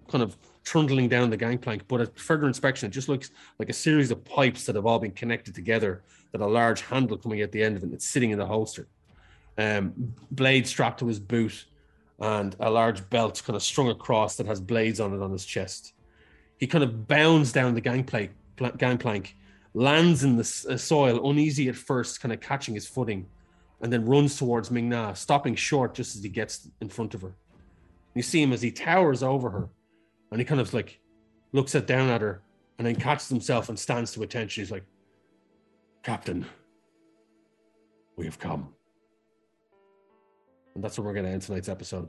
[0.09, 0.36] kind of
[0.67, 1.89] trundling down the gangplank.
[1.89, 4.99] But at further inspection, it just looks like a series of pipes that have all
[4.99, 7.93] been connected together, that a large handle coming at the end of it.
[7.93, 8.89] It's sitting in the holster.
[9.57, 11.65] Um, blade strapped to his boot,
[12.19, 15.47] and a large belt kind of strung across that has blades on it on his
[15.47, 15.95] chest.
[16.59, 18.33] He kind of bounds down the gangplank,
[18.77, 19.36] gangplank
[19.73, 23.27] lands in the uh, soil, uneasy at first, kind of catching his footing,
[23.81, 27.23] and then runs towards Ming Na, stopping short just as he gets in front of
[27.23, 27.35] her.
[28.15, 29.69] You see him as he towers over her,
[30.31, 31.01] and he kind of like
[31.53, 32.43] looks at down at her
[32.79, 34.63] and then catches himself and stands to attention.
[34.63, 34.85] He's like,
[36.03, 36.47] Captain,
[38.17, 38.75] we have come.
[40.75, 42.09] And that's where we're going to end tonight's episode.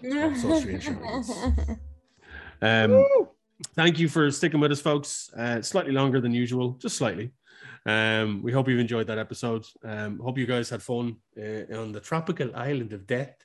[2.61, 3.05] um,
[3.75, 5.31] thank you for sticking with us, folks.
[5.37, 7.31] Uh, slightly longer than usual, just slightly.
[7.85, 9.65] Um, we hope you've enjoyed that episode.
[9.83, 13.35] Um, hope you guys had fun uh, on the tropical island of death.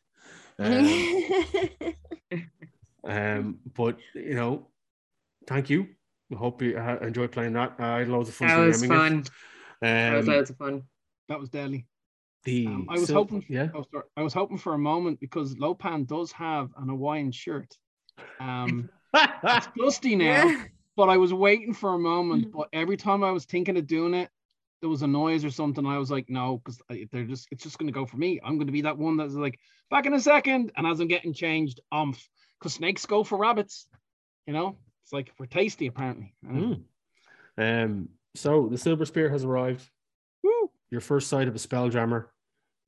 [0.59, 1.95] Um,
[3.05, 4.69] um, but you know,
[5.47, 5.89] thank you.
[6.33, 7.75] I hope you uh, enjoy playing that.
[7.79, 8.49] I had loads of fun.
[8.49, 9.13] That was fun.
[9.15, 9.25] Um,
[9.81, 10.83] that was loads of fun.
[11.29, 11.87] That was deadly.
[12.45, 13.45] The um, I was so, hoping.
[13.49, 13.69] Yeah.
[13.75, 14.05] Oh, sorry.
[14.17, 17.77] I was hoping for a moment because Lopan does have an Hawaiian shirt.
[18.41, 20.65] Um, it's dusty now, Yeah.
[20.97, 22.53] but I was waiting for a moment.
[22.53, 24.31] But every time I was thinking of doing it,
[24.81, 25.87] there was a noise or something.
[25.87, 26.81] I was like, no, because
[27.13, 27.47] they're just.
[27.53, 28.41] It's just going to go for me.
[28.43, 29.59] I'm going to be that one that's like
[29.91, 30.73] back in a second.
[30.77, 32.29] And as I'm getting changed, umph,
[32.63, 33.87] because snakes go for rabbits.
[34.47, 36.35] You know, it's like we're tasty apparently.
[36.47, 36.83] Mm.
[37.59, 39.89] Um, so the silver spear has arrived.
[40.45, 40.71] Woo!
[40.91, 42.27] Your first sight of a spelljammer.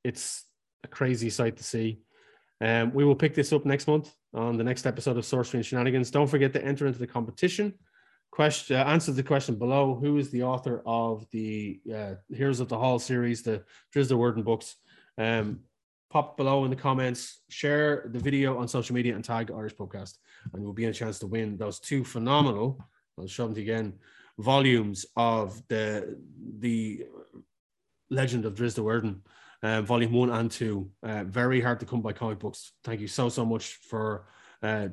[0.03, 0.45] It's
[0.83, 1.99] a crazy sight to see.
[2.61, 5.65] Um, we will pick this up next month on the next episode of Sorcery and
[5.65, 6.09] Shenanigans.
[6.09, 7.73] Don't forget to enter into the competition.
[8.31, 9.95] Question, uh, answer the question below.
[9.95, 13.63] Who is the author of the uh, Heroes of the Hall series, the
[13.93, 14.75] Drizzt Do'Urden books?
[15.17, 15.61] Um,
[16.15, 20.13] pop below in the comments, share the video on social media, and tag Irish Podcast,
[20.53, 22.67] and we'll be in a chance to win those two phenomenal.
[23.19, 23.99] I'll show them to you again.
[24.39, 26.17] Volumes of the
[26.59, 27.03] the
[28.09, 29.15] Legend of Drizzt Do'Urden,
[29.61, 30.89] uh, volume one and two.
[31.03, 32.71] Uh, very hard to come by comic books.
[32.85, 34.29] Thank you so so much for
[34.63, 34.87] uh,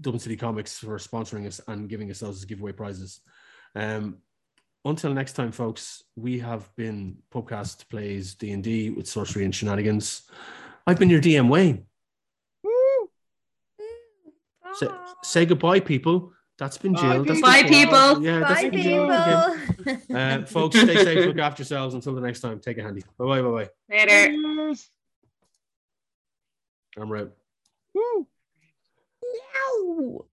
[0.00, 3.20] Dublin City Comics for sponsoring us and giving us those giveaway prizes.
[3.74, 4.22] Um,
[4.86, 9.54] until next time, folks, we have been Podcast Plays D and D with Sorcery and
[9.54, 10.22] Shenanigans.
[10.86, 11.86] I've been your DM Wayne.
[12.64, 13.10] Woo!
[14.74, 14.88] Say,
[15.22, 16.32] say goodbye, people.
[16.58, 17.24] That's been Bye, Jill.
[17.24, 18.22] That's Bye, been- people.
[18.22, 19.54] Yeah, that's Bye, been Jill
[19.84, 20.16] people.
[20.16, 21.26] Uh, folks, stay safe.
[21.26, 21.94] Look after yourselves.
[21.94, 23.02] Until the next time, take it handy.
[23.18, 23.42] Bye bye.
[23.42, 23.68] Bye bye.
[23.90, 24.08] Later.
[24.32, 24.90] Cheers.
[26.96, 27.32] I'm out.
[27.94, 28.26] Woo!
[29.22, 30.24] Meow.